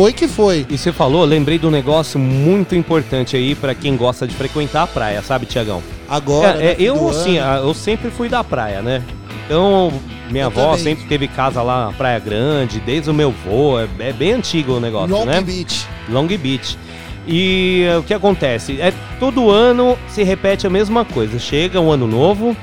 foi 0.01 0.13
que 0.13 0.27
foi. 0.27 0.65
E 0.67 0.79
você 0.79 0.91
falou, 0.91 1.23
lembrei 1.23 1.59
de 1.59 1.67
um 1.67 1.69
negócio 1.69 2.19
muito 2.19 2.73
importante 2.73 3.35
aí 3.35 3.53
pra 3.53 3.75
quem 3.75 3.95
gosta 3.95 4.25
de 4.27 4.33
frequentar 4.33 4.81
a 4.81 4.87
praia, 4.87 5.21
sabe, 5.21 5.45
Tiagão? 5.45 5.83
Agora. 6.09 6.59
É, 6.59 6.71
é, 6.71 6.75
eu, 6.79 7.07
assim, 7.07 7.37
ano. 7.37 7.67
eu 7.67 7.73
sempre 7.75 8.09
fui 8.09 8.27
da 8.27 8.43
praia, 8.43 8.81
né? 8.81 9.03
Então, 9.45 9.93
minha 10.31 10.45
Eu 10.45 10.47
avó 10.47 10.71
também. 10.71 10.95
sempre 10.95 11.05
teve 11.05 11.27
casa 11.27 11.61
lá 11.61 11.85
na 11.85 11.93
Praia 11.93 12.17
Grande, 12.17 12.79
desde 12.79 13.11
o 13.11 13.13
meu 13.13 13.31
vô, 13.45 13.79
é, 13.79 13.87
é 13.99 14.11
bem 14.11 14.31
antigo 14.31 14.73
o 14.73 14.79
negócio, 14.79 15.15
Long 15.15 15.25
né? 15.25 15.39
Beach. 15.39 15.85
Long 16.09 16.25
Beach. 16.25 16.79
E 17.27 17.83
eh, 17.83 17.97
o 17.97 18.01
que 18.01 18.15
acontece? 18.15 18.81
É 18.81 18.91
todo 19.19 19.51
ano 19.51 19.95
se 20.07 20.23
repete 20.23 20.65
a 20.65 20.69
mesma 20.69 21.05
coisa. 21.05 21.37
Chega 21.37 21.79
um 21.79 21.91
ano 21.91 22.07
novo, 22.07 22.57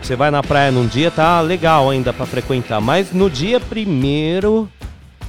você 0.00 0.14
vai 0.14 0.30
na 0.30 0.44
praia 0.44 0.70
num 0.70 0.86
dia, 0.86 1.10
tá 1.10 1.40
legal 1.40 1.90
ainda 1.90 2.12
pra 2.12 2.24
frequentar, 2.24 2.80
mas 2.80 3.10
no 3.10 3.28
dia 3.28 3.58
primeiro, 3.58 4.68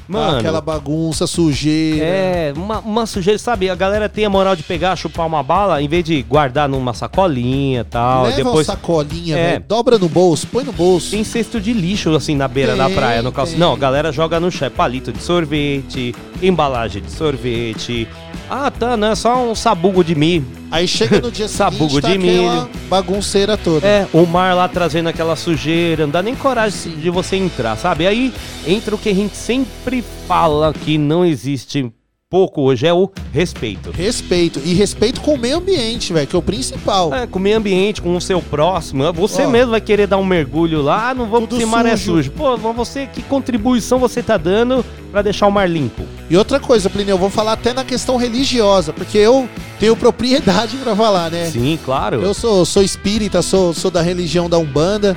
mano, 0.07 0.37
Aquela 0.39 0.61
bagunça, 0.61 1.25
sujeira. 1.27 2.05
é 2.05 2.53
uma, 2.55 2.79
uma 2.79 3.05
sujeira, 3.05 3.37
sabe? 3.39 3.69
A 3.69 3.75
galera 3.75 4.07
tem 4.09 4.25
a 4.25 4.29
moral 4.29 4.55
de 4.55 4.63
pegar, 4.63 4.95
chupar 4.95 5.25
uma 5.27 5.41
bala, 5.43 5.81
em 5.81 5.87
vez 5.87 6.03
de 6.03 6.21
guardar 6.23 6.67
numa 6.69 6.93
sacolinha 6.93 7.81
e 7.81 7.83
tal, 7.83 8.23
Leva 8.25 8.35
depois 8.35 8.67
uma 8.67 8.75
sacolinha, 8.75 9.37
É. 9.37 9.51
velho. 9.53 9.65
Dobra 9.67 9.97
no 9.97 10.07
bolso, 10.09 10.47
põe 10.47 10.63
no 10.63 10.71
bolso. 10.71 11.11
tem 11.11 11.23
cesto 11.23 11.59
de 11.59 11.73
lixo 11.73 12.13
assim 12.15 12.35
na 12.35 12.47
beira 12.47 12.75
da 12.75 12.85
Tem, 12.87 12.95
praia, 12.95 13.21
no 13.21 13.31
calço. 13.31 13.51
tem. 13.51 13.59
Não, 13.59 13.73
a 13.73 13.77
galera 13.77 14.11
joga 14.11 14.39
no 14.39 14.51
chão, 14.51 14.67
é 14.67 14.69
palito 14.69 15.11
de 15.11 15.21
sorvete, 15.21 16.13
embalagem 16.41 17.01
de 17.01 17.11
sorvete. 17.11 18.07
Ah, 18.49 18.69
tá, 18.69 18.95
não 18.95 19.07
é 19.07 19.15
só 19.15 19.43
um 19.49 19.55
sabugo 19.55 20.03
de 20.03 20.13
milho. 20.13 20.45
Aí 20.69 20.87
chega 20.87 21.19
no 21.21 21.31
dia 21.31 21.47
Sabugo 21.49 21.95
seguinte, 21.95 22.01
tá 22.01 22.09
de 22.11 22.17
milho. 22.17 22.69
bagunceira 22.89 23.57
toda. 23.57 23.87
É, 23.87 24.07
o 24.13 24.25
mar 24.25 24.53
lá 24.55 24.67
trazendo 24.67 25.07
aquela 25.09 25.35
sujeira, 25.35 26.03
não 26.05 26.11
dá 26.11 26.21
nem 26.21 26.35
coragem 26.35 26.95
de 26.97 27.09
você 27.09 27.37
entrar, 27.37 27.75
sabe? 27.77 28.05
Aí 28.05 28.31
entra 28.67 28.93
o 28.93 28.97
que 28.97 29.09
a 29.09 29.13
gente 29.15 29.35
sempre 29.35 29.94
fala 30.01 30.73
que 30.73 30.97
não 30.97 31.25
existe 31.25 31.91
pouco 32.29 32.63
hoje, 32.63 32.85
é 32.85 32.93
o 32.93 33.09
respeito. 33.31 33.91
Respeito. 33.91 34.59
E 34.65 34.73
respeito 34.73 35.21
com 35.21 35.35
o 35.35 35.37
meio 35.37 35.57
ambiente, 35.57 36.11
velho, 36.11 36.27
que 36.27 36.35
é 36.35 36.39
o 36.39 36.41
principal. 36.41 37.13
É, 37.13 37.25
com 37.25 37.39
o 37.39 37.41
meio 37.41 37.57
ambiente, 37.57 38.01
com 38.01 38.13
o 38.15 38.19
seu 38.19 38.41
próximo. 38.41 39.11
Você 39.13 39.43
Ó. 39.43 39.49
mesmo 39.49 39.71
vai 39.71 39.79
querer 39.79 40.07
dar 40.07 40.17
um 40.17 40.25
mergulho 40.25 40.81
lá, 40.81 41.11
ah, 41.11 41.13
não 41.13 41.29
porque 41.29 41.63
o 41.63 41.67
mar 41.67 41.85
é 41.85 41.95
sujo. 41.95 42.31
Pô, 42.31 42.57
você, 42.57 43.07
que 43.07 43.21
contribuição 43.21 43.99
você 43.99 44.21
tá 44.21 44.35
dando 44.35 44.83
pra 45.11 45.21
deixar 45.21 45.47
o 45.47 45.51
mar 45.51 45.69
limpo? 45.69 46.03
E 46.29 46.35
outra 46.35 46.59
coisa, 46.59 46.89
Plinio, 46.89 47.13
eu 47.13 47.17
vou 47.17 47.29
falar 47.29 47.53
até 47.53 47.73
na 47.73 47.85
questão 47.85 48.17
religiosa, 48.17 48.91
porque 48.91 49.17
eu 49.17 49.47
tenho 49.79 49.95
propriedade 49.95 50.75
pra 50.83 50.93
falar, 50.95 51.31
né? 51.31 51.45
Sim, 51.45 51.79
claro. 51.85 52.21
Eu 52.21 52.33
sou, 52.33 52.65
sou 52.65 52.83
espírita, 52.83 53.41
sou, 53.41 53.73
sou 53.73 53.89
da 53.89 54.01
religião 54.01 54.49
da 54.49 54.57
Umbanda. 54.57 55.15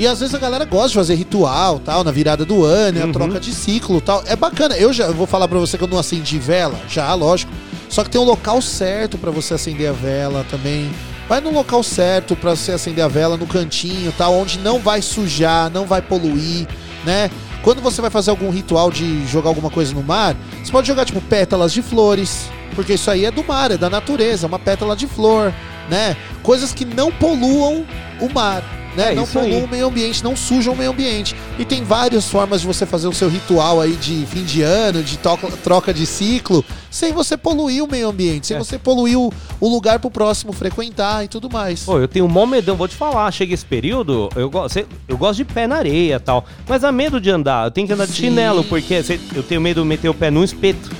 E 0.00 0.06
às 0.06 0.18
vezes 0.20 0.34
a 0.34 0.38
galera 0.38 0.64
gosta 0.64 0.88
de 0.88 0.94
fazer 0.94 1.14
ritual, 1.14 1.78
tal, 1.78 2.02
na 2.02 2.10
virada 2.10 2.42
do 2.42 2.64
ano, 2.64 3.00
Uhum. 3.02 3.10
a 3.10 3.12
troca 3.12 3.38
de 3.38 3.52
ciclo, 3.54 4.00
tal. 4.00 4.22
É 4.26 4.34
bacana. 4.34 4.74
Eu 4.76 4.94
já 4.94 5.04
eu 5.04 5.12
vou 5.12 5.26
falar 5.26 5.46
pra 5.46 5.58
você 5.58 5.76
que 5.76 5.84
eu 5.84 5.88
não 5.88 5.98
acendi 5.98 6.38
vela, 6.38 6.80
já, 6.88 7.12
lógico. 7.12 7.52
Só 7.86 8.02
que 8.02 8.08
tem 8.08 8.18
um 8.18 8.24
local 8.24 8.62
certo 8.62 9.18
pra 9.18 9.30
você 9.30 9.52
acender 9.52 9.90
a 9.90 9.92
vela 9.92 10.42
também. 10.50 10.90
Vai 11.28 11.42
no 11.42 11.52
local 11.52 11.82
certo 11.82 12.34
pra 12.34 12.56
você 12.56 12.72
acender 12.72 13.04
a 13.04 13.08
vela, 13.08 13.36
no 13.36 13.46
cantinho, 13.46 14.10
tá? 14.16 14.26
Onde 14.30 14.58
não 14.60 14.78
vai 14.78 15.02
sujar, 15.02 15.70
não 15.70 15.84
vai 15.84 16.00
poluir, 16.00 16.66
né? 17.04 17.30
Quando 17.62 17.82
você 17.82 18.00
vai 18.00 18.10
fazer 18.10 18.30
algum 18.30 18.48
ritual 18.48 18.90
de 18.90 19.26
jogar 19.26 19.50
alguma 19.50 19.68
coisa 19.68 19.92
no 19.92 20.02
mar, 20.02 20.34
você 20.64 20.72
pode 20.72 20.88
jogar 20.88 21.04
tipo 21.04 21.20
pétalas 21.20 21.74
de 21.74 21.82
flores, 21.82 22.48
porque 22.74 22.94
isso 22.94 23.10
aí 23.10 23.26
é 23.26 23.30
do 23.30 23.44
mar, 23.44 23.70
é 23.70 23.76
da 23.76 23.90
natureza, 23.90 24.46
é 24.46 24.48
uma 24.48 24.58
pétala 24.58 24.96
de 24.96 25.06
flor, 25.06 25.52
né? 25.90 26.16
Coisas 26.42 26.72
que 26.72 26.86
não 26.86 27.12
poluam 27.12 27.84
o 28.18 28.32
mar. 28.32 28.64
Né? 28.96 29.12
Não 29.14 29.24
poluam 29.24 29.64
o 29.64 29.68
meio 29.68 29.86
ambiente, 29.86 30.22
não 30.24 30.34
sujam 30.34 30.74
o 30.74 30.76
meio 30.76 30.90
ambiente. 30.90 31.36
E 31.58 31.64
tem 31.64 31.84
várias 31.84 32.26
formas 32.28 32.60
de 32.60 32.66
você 32.66 32.84
fazer 32.84 33.06
o 33.06 33.12
seu 33.12 33.28
ritual 33.28 33.80
aí 33.80 33.92
de 33.92 34.26
fim 34.26 34.42
de 34.42 34.62
ano, 34.62 35.00
de 35.02 35.16
troca 35.62 35.94
de 35.94 36.04
ciclo, 36.04 36.64
sem 36.90 37.12
você 37.12 37.36
poluir 37.36 37.84
o 37.84 37.88
meio 37.88 38.08
ambiente, 38.08 38.48
sem 38.48 38.56
É. 38.56 38.58
você 38.58 38.78
poluir 38.78 39.16
o, 39.16 39.32
o 39.60 39.68
lugar 39.68 40.00
pro 40.00 40.10
próximo 40.10 40.52
frequentar 40.52 41.24
e 41.24 41.28
tudo 41.28 41.48
mais. 41.48 41.84
Pô, 41.84 41.98
eu 42.00 42.08
tenho 42.08 42.24
um 42.24 42.28
mó 42.28 42.44
medão, 42.46 42.74
vou 42.74 42.88
te 42.88 42.96
falar, 42.96 43.30
chega 43.30 43.54
esse 43.54 43.64
período, 43.64 44.28
eu, 44.34 44.50
go- 44.50 44.66
eu 45.08 45.16
gosto 45.16 45.36
de 45.36 45.44
pé 45.44 45.68
na 45.68 45.76
areia 45.76 46.16
e 46.16 46.18
tal, 46.18 46.44
mas 46.68 46.82
há 46.82 46.90
medo 46.90 47.20
de 47.20 47.30
andar, 47.30 47.66
eu 47.68 47.70
tenho 47.70 47.86
que 47.86 47.92
andar 47.92 48.06
de 48.06 48.12
Sim. 48.12 48.22
chinelo, 48.22 48.64
porque 48.64 49.02
eu 49.36 49.42
tenho 49.44 49.60
medo 49.60 49.82
de 49.82 49.86
meter 49.86 50.08
o 50.08 50.14
pé 50.14 50.32
num 50.32 50.42
espeto. 50.42 50.90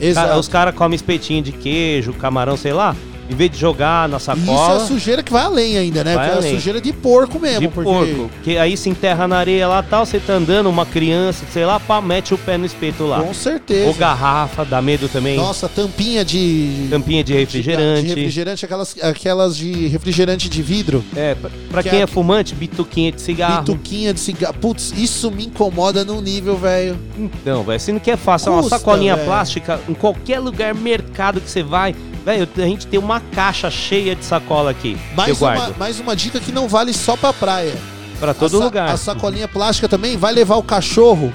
Exato. 0.00 0.38
Os 0.38 0.46
caras 0.48 0.74
comem 0.74 0.94
espetinho 0.94 1.42
de 1.42 1.50
queijo, 1.52 2.12
camarão, 2.12 2.56
sei 2.56 2.72
lá, 2.72 2.94
em 3.30 3.34
vez 3.34 3.50
de 3.50 3.58
jogar 3.58 4.08
na 4.08 4.16
E 4.16 4.20
Isso 4.20 4.30
é 4.32 4.34
sacola, 4.36 4.86
sujeira 4.86 5.22
que 5.22 5.32
vai 5.32 5.44
além 5.44 5.78
ainda, 5.78 6.02
né? 6.02 6.14
Vai 6.14 6.26
Porque 6.30 6.38
é 6.38 6.40
além. 6.48 6.54
sujeira 6.58 6.80
de 6.80 6.92
porco 6.92 7.38
mesmo. 7.38 7.60
de 7.60 7.68
porque... 7.68 7.88
porco, 7.90 8.30
que 8.42 8.58
aí 8.58 8.76
se 8.76 8.88
enterra 8.90 9.28
na 9.28 9.36
areia 9.38 9.68
lá 9.68 9.82
tal, 9.82 10.04
você 10.04 10.18
tá 10.18 10.32
andando, 10.34 10.68
uma 10.68 10.84
criança, 10.84 11.44
sei 11.52 11.64
lá, 11.64 11.78
pá, 11.78 12.00
mete 12.00 12.34
o 12.34 12.38
pé 12.38 12.58
no 12.58 12.66
espeto 12.66 13.04
lá. 13.06 13.20
Com 13.22 13.32
certeza. 13.32 13.86
Ou 13.86 13.94
garrafa, 13.94 14.64
dá 14.64 14.82
medo 14.82 15.08
também. 15.08 15.36
Nossa, 15.36 15.68
tampinha 15.68 16.24
de. 16.24 16.88
Tampinha 16.90 17.22
de 17.22 17.34
refrigerante. 17.34 18.02
De, 18.02 18.08
de 18.08 18.14
refrigerante, 18.14 18.64
aquelas, 18.64 18.96
aquelas 19.02 19.56
de 19.56 19.86
refrigerante 19.86 20.48
de 20.48 20.62
vidro. 20.62 21.04
É, 21.14 21.34
pra, 21.34 21.50
pra 21.70 21.82
Que 21.82 21.90
quem 21.90 22.00
é- 22.00 22.02
é 22.02 22.06
fumante, 22.06 22.54
bituquinha 22.54 23.12
de 23.12 23.20
cigarro. 23.22 23.62
Bituquinha 23.62 24.12
de 24.12 24.20
cigarro. 24.20 24.54
Putz, 24.60 24.92
isso 24.96 25.30
me 25.30 25.46
incomoda 25.46 26.04
num 26.04 26.20
nível, 26.20 26.56
velho. 26.56 26.98
Então, 27.16 27.62
velho, 27.62 27.78
se 27.80 27.92
não 27.92 28.00
quer 28.00 28.16
faça 28.16 28.50
uma 28.50 28.62
Custa, 28.62 28.78
sacolinha 28.78 29.14
velho. 29.14 29.26
plástica 29.28 29.80
em 29.88 29.94
qualquer 29.94 30.40
lugar, 30.40 30.74
mercado 30.74 31.40
que 31.40 31.48
você 31.50 31.62
vai, 31.62 31.94
velho, 32.24 32.48
a 32.56 32.60
gente 32.62 32.86
tem 32.86 32.98
uma 32.98 33.20
caixa 33.20 33.70
cheia 33.70 34.14
de 34.14 34.24
sacola 34.24 34.70
aqui. 34.70 34.96
Mais 35.16 35.40
uma, 35.40 35.70
mais 35.78 36.00
uma 36.00 36.14
dica 36.16 36.38
que 36.40 36.52
não 36.52 36.68
vale 36.68 36.92
só 36.92 37.16
pra 37.16 37.32
praia. 37.32 37.74
Pra 38.18 38.34
todo 38.34 38.60
a 38.60 38.64
lugar. 38.64 38.88
A 38.90 38.96
sacolinha 38.96 39.48
plástica 39.48 39.88
também 39.88 40.16
vai 40.16 40.32
levar 40.32 40.56
o 40.56 40.62
cachorro. 40.62 41.32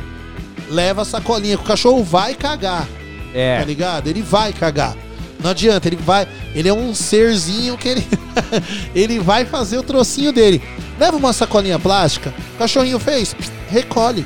Leva 0.69 1.01
a 1.01 1.05
sacolinha, 1.05 1.57
que 1.57 1.63
o 1.63 1.65
cachorro 1.67 2.03
vai 2.03 2.33
cagar. 2.35 2.83
Tá 2.83 2.89
É. 3.33 3.63
ligado? 3.65 4.07
Ele 4.07 4.21
vai 4.21 4.53
cagar. 4.53 4.95
Não 5.43 5.51
adianta, 5.51 5.87
ele 5.87 5.95
vai. 5.97 6.27
Ele 6.53 6.69
é 6.69 6.73
um 6.73 6.93
serzinho 6.95 7.77
que 7.77 7.87
ele. 7.89 8.07
ele 8.95 9.19
vai 9.19 9.45
fazer 9.45 9.77
o 9.77 9.83
trocinho 9.83 10.31
dele. 10.31 10.61
Leva 10.99 11.17
uma 11.17 11.33
sacolinha 11.33 11.77
plástica, 11.77 12.33
o 12.55 12.57
cachorrinho 12.57 12.97
fez, 12.99 13.35
recolhe. 13.69 14.25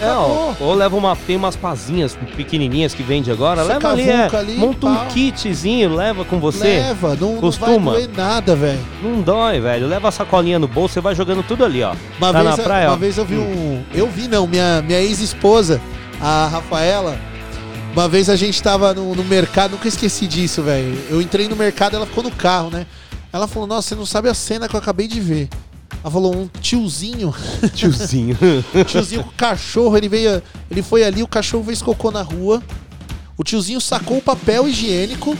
É, 0.00 0.10
ó, 0.10 0.54
ou 0.60 0.74
leva 0.74 0.96
uma. 0.96 1.14
Tem 1.14 1.36
umas 1.36 1.56
pazinhas 1.56 2.16
pequenininhas 2.36 2.94
que 2.94 3.02
vende 3.02 3.30
agora. 3.30 3.62
Você 3.62 3.72
leva 3.74 3.90
ali, 3.90 4.08
é, 4.08 4.36
ali, 4.36 4.56
monta 4.56 4.86
um 4.86 5.06
kitzinho, 5.08 5.94
leva 5.94 6.24
com 6.24 6.40
você. 6.40 6.80
Leva, 6.80 7.16
não, 7.20 7.34
não 7.34 7.40
Costuma. 7.40 7.92
vai 7.92 8.06
doer 8.06 8.16
nada, 8.16 8.56
velho. 8.56 8.80
Não 9.02 9.20
dói, 9.20 9.60
velho. 9.60 9.86
Leva 9.86 10.08
a 10.08 10.10
sacolinha 10.10 10.58
no 10.58 10.66
bolso, 10.66 10.94
você 10.94 11.00
vai 11.00 11.14
jogando 11.14 11.42
tudo 11.42 11.64
ali, 11.64 11.82
ó. 11.82 11.94
Uma, 12.18 12.32
tá 12.32 12.42
vez, 12.42 12.56
na 12.56 12.62
praia, 12.62 12.88
uma 12.88 12.94
ó. 12.94 12.96
vez 12.96 13.18
eu 13.18 13.24
vi 13.26 13.36
um. 13.36 13.82
Eu 13.92 14.08
vi, 14.08 14.26
não, 14.26 14.46
minha, 14.46 14.82
minha 14.82 15.00
ex-esposa, 15.00 15.80
a 16.20 16.48
Rafaela. 16.48 17.18
Uma 17.92 18.08
vez 18.08 18.30
a 18.30 18.36
gente 18.36 18.62
tava 18.62 18.94
no, 18.94 19.14
no 19.14 19.24
mercado, 19.24 19.72
nunca 19.72 19.88
esqueci 19.88 20.26
disso, 20.26 20.62
velho. 20.62 20.96
Eu 21.10 21.20
entrei 21.20 21.48
no 21.48 21.56
mercado, 21.56 21.96
ela 21.96 22.06
ficou 22.06 22.22
no 22.22 22.30
carro, 22.30 22.70
né? 22.70 22.86
Ela 23.32 23.46
falou: 23.46 23.66
Nossa, 23.66 23.88
você 23.88 23.94
não 23.94 24.06
sabe 24.06 24.28
a 24.28 24.34
cena 24.34 24.68
que 24.68 24.74
eu 24.74 24.80
acabei 24.80 25.06
de 25.06 25.20
ver. 25.20 25.48
Ela 26.02 26.10
falou: 26.10 26.34
Um 26.34 26.48
tiozinho, 26.60 27.34
Tiozinho. 27.74 28.36
tiozinho 28.86 29.24
com 29.24 29.30
cachorro, 29.36 29.96
ele 29.96 30.08
veio. 30.08 30.42
Ele 30.70 30.82
foi 30.82 31.02
ali, 31.04 31.22
o 31.22 31.28
cachorro 31.28 31.64
fez 31.64 31.82
cocô 31.82 32.10
na 32.10 32.22
rua. 32.22 32.62
O 33.36 33.42
tiozinho 33.44 33.80
sacou 33.80 34.18
o 34.18 34.22
papel 34.22 34.68
higiênico, 34.68 35.36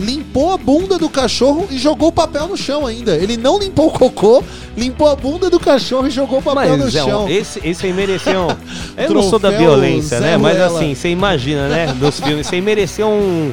limpou 0.00 0.52
a 0.52 0.58
bunda 0.58 0.98
do 0.98 1.08
cachorro 1.08 1.66
e 1.70 1.78
jogou 1.78 2.08
o 2.08 2.12
papel 2.12 2.48
no 2.48 2.56
chão 2.56 2.84
ainda. 2.86 3.16
Ele 3.16 3.36
não 3.36 3.58
limpou 3.58 3.86
o 3.86 3.90
cocô, 3.90 4.42
limpou 4.76 5.08
a 5.08 5.14
bunda 5.16 5.48
do 5.48 5.58
cachorro 5.60 6.06
e 6.08 6.10
jogou 6.10 6.40
o 6.40 6.42
papel 6.42 6.76
no 6.76 6.84
Mas, 6.84 6.94
é, 6.94 7.04
um- 7.04 7.08
chão. 7.08 7.28
esse, 7.28 7.60
esse 7.64 7.86
aí 7.86 7.92
mereceu. 7.92 8.48
um- 8.48 9.00
Eu 9.02 9.14
não 9.14 9.22
sou 9.22 9.38
da 9.38 9.50
violência, 9.50 10.18
Zé 10.18 10.24
né? 10.32 10.36
Mas 10.36 10.60
assim, 10.60 10.94
você 10.94 11.08
imagina, 11.08 11.68
né? 11.68 11.92
Nos 11.94 12.18
filmes, 12.20 12.46
você 12.46 12.60
mereceu 12.60 13.08
um. 13.08 13.52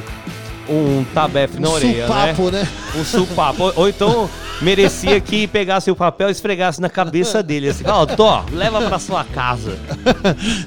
Um 0.68 1.04
tabefe 1.12 1.60
na 1.60 1.68
um 1.68 1.72
orelha, 1.72 2.08
né? 2.08 2.34
supapo, 2.34 2.50
né? 2.50 2.68
Um 2.96 3.04
supapo. 3.04 3.62
Ou, 3.64 3.72
ou 3.76 3.88
então 3.88 4.30
merecia 4.60 5.20
que 5.20 5.46
pegasse 5.46 5.90
o 5.90 5.96
papel 5.96 6.28
e 6.28 6.32
esfregasse 6.32 6.80
na 6.80 6.88
cabeça 6.88 7.42
dele. 7.42 7.68
Assim, 7.68 7.84
ó, 7.86 8.06
Tó, 8.06 8.44
leva 8.52 8.80
pra 8.82 8.98
sua 8.98 9.24
casa. 9.24 9.78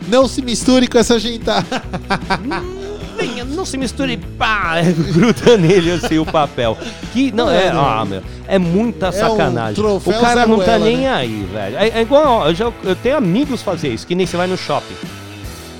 Não 0.08 0.28
se 0.28 0.42
misture 0.42 0.88
com 0.88 0.98
essa 0.98 1.20
gentada. 1.20 1.82
Venha, 3.18 3.44
não 3.44 3.66
se 3.66 3.78
misture, 3.78 4.16
pá, 4.38 4.76
gruda 5.12 5.58
nele 5.58 5.92
assim 5.94 6.20
o 6.20 6.26
papel. 6.26 6.78
Que 7.12 7.32
não 7.32 7.50
é, 7.50 7.70
ah, 7.70 8.06
meu, 8.06 8.22
é 8.48 8.60
muita 8.60 9.10
um 9.10 9.12
sacanagem. 9.12 9.76
troféu 9.76 10.14
o 10.14 10.22
cara 10.22 10.46
não 10.46 10.60
tá 10.60 10.78
Ruela, 10.78 10.86
nem 10.86 10.98
né? 10.98 11.14
aí, 11.14 11.48
velho. 11.52 11.78
É, 11.78 11.90
é 11.90 12.02
igual, 12.02 12.42
ó, 12.42 12.50
eu, 12.50 12.54
já, 12.54 12.72
eu 12.84 12.96
tenho 12.96 13.18
amigos 13.18 13.64
fazer 13.64 13.90
isso, 13.90 14.06
que 14.06 14.14
nem 14.14 14.28
você 14.28 14.38
vai 14.38 14.46
no 14.46 14.56
shopping. 14.56 14.96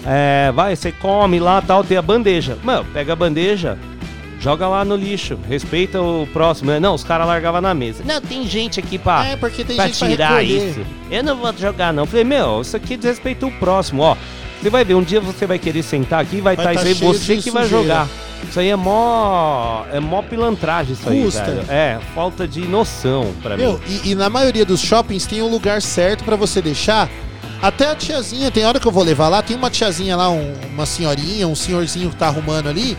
É, 0.04 0.52
vai, 0.52 0.76
você 0.76 0.92
come 0.92 1.40
lá 1.40 1.62
tal, 1.62 1.84
tem 1.84 1.98
a 1.98 2.02
bandeja. 2.02 2.58
Mano, 2.64 2.86
pega 2.92 3.14
a 3.14 3.16
bandeja, 3.16 3.78
joga 4.48 4.66
lá 4.66 4.86
no 4.86 4.96
lixo, 4.96 5.38
respeita 5.50 6.02
o 6.02 6.26
próximo. 6.32 6.72
né? 6.72 6.80
Não, 6.80 6.94
os 6.94 7.04
caras 7.04 7.28
largavam 7.28 7.60
na 7.60 7.74
mesa. 7.74 8.02
Não, 8.06 8.22
tem 8.22 8.48
gente 8.48 8.80
aqui 8.80 8.98
pra, 8.98 9.26
É, 9.26 9.36
porque 9.36 9.62
tem 9.66 9.76
pra 9.76 9.88
gente 9.88 10.00
pra 10.00 10.08
tirar 10.08 10.30
recolher. 10.42 10.70
isso. 10.70 10.80
Eu 11.12 11.22
não 11.24 11.36
vou 11.36 11.54
jogar, 11.58 11.92
não. 11.92 12.06
Falei, 12.06 12.24
meu, 12.24 12.62
isso 12.62 12.78
aqui 12.78 12.96
desrespeita 12.96 13.46
o 13.46 13.52
próximo, 13.52 14.02
ó. 14.04 14.16
Você 14.62 14.70
vai 14.70 14.86
ver, 14.86 14.96
um 14.96 15.04
dia 15.04 15.20
você 15.20 15.46
vai 15.46 15.60
querer 15.60 15.84
sentar 15.84 16.22
aqui, 16.22 16.40
vai 16.40 16.56
Vai 16.56 16.66
estar 16.66 16.82
tá 16.84 16.90
isso 16.90 17.04
aí, 17.04 17.14
você 17.14 17.38
que 17.38 17.52
vai 17.52 17.68
jogar. 17.68 18.08
Isso 18.50 18.58
aí 18.60 18.70
é 18.70 18.76
mó. 18.76 19.84
É 19.92 20.00
mó 20.00 20.22
pilantragem 20.22 20.94
isso 20.94 21.04
Custa. 21.04 21.44
aí, 21.44 21.52
velho. 21.56 21.66
É, 21.70 22.00
falta 22.16 22.48
de 22.48 22.62
noção 22.62 23.34
pra 23.44 23.58
Meu, 23.58 23.74
mim. 23.74 23.80
e, 24.06 24.12
e 24.12 24.16
na 24.16 24.30
maioria 24.30 24.64
dos 24.66 24.80
shoppings 24.80 25.26
tem 25.26 25.42
um 25.42 25.48
lugar 25.50 25.82
certo 25.82 26.24
pra 26.24 26.36
você 26.38 26.62
deixar. 26.62 27.10
Até 27.62 27.88
a 27.90 27.96
tiazinha, 27.96 28.50
tem 28.52 28.66
hora 28.66 28.80
que 28.80 28.88
eu 28.88 28.92
vou 28.92 29.04
levar 29.04 29.28
lá, 29.30 29.42
tem 29.42 29.58
uma 29.58 29.70
tiazinha 29.70 30.16
lá, 30.16 30.30
um- 30.30 30.54
uma 30.74 30.86
senhorinha, 30.86 31.48
um 31.48 31.56
senhorzinho 31.56 32.10
que 32.12 32.16
tá 32.16 32.28
arrumando 32.28 32.70
ali. 32.70 32.96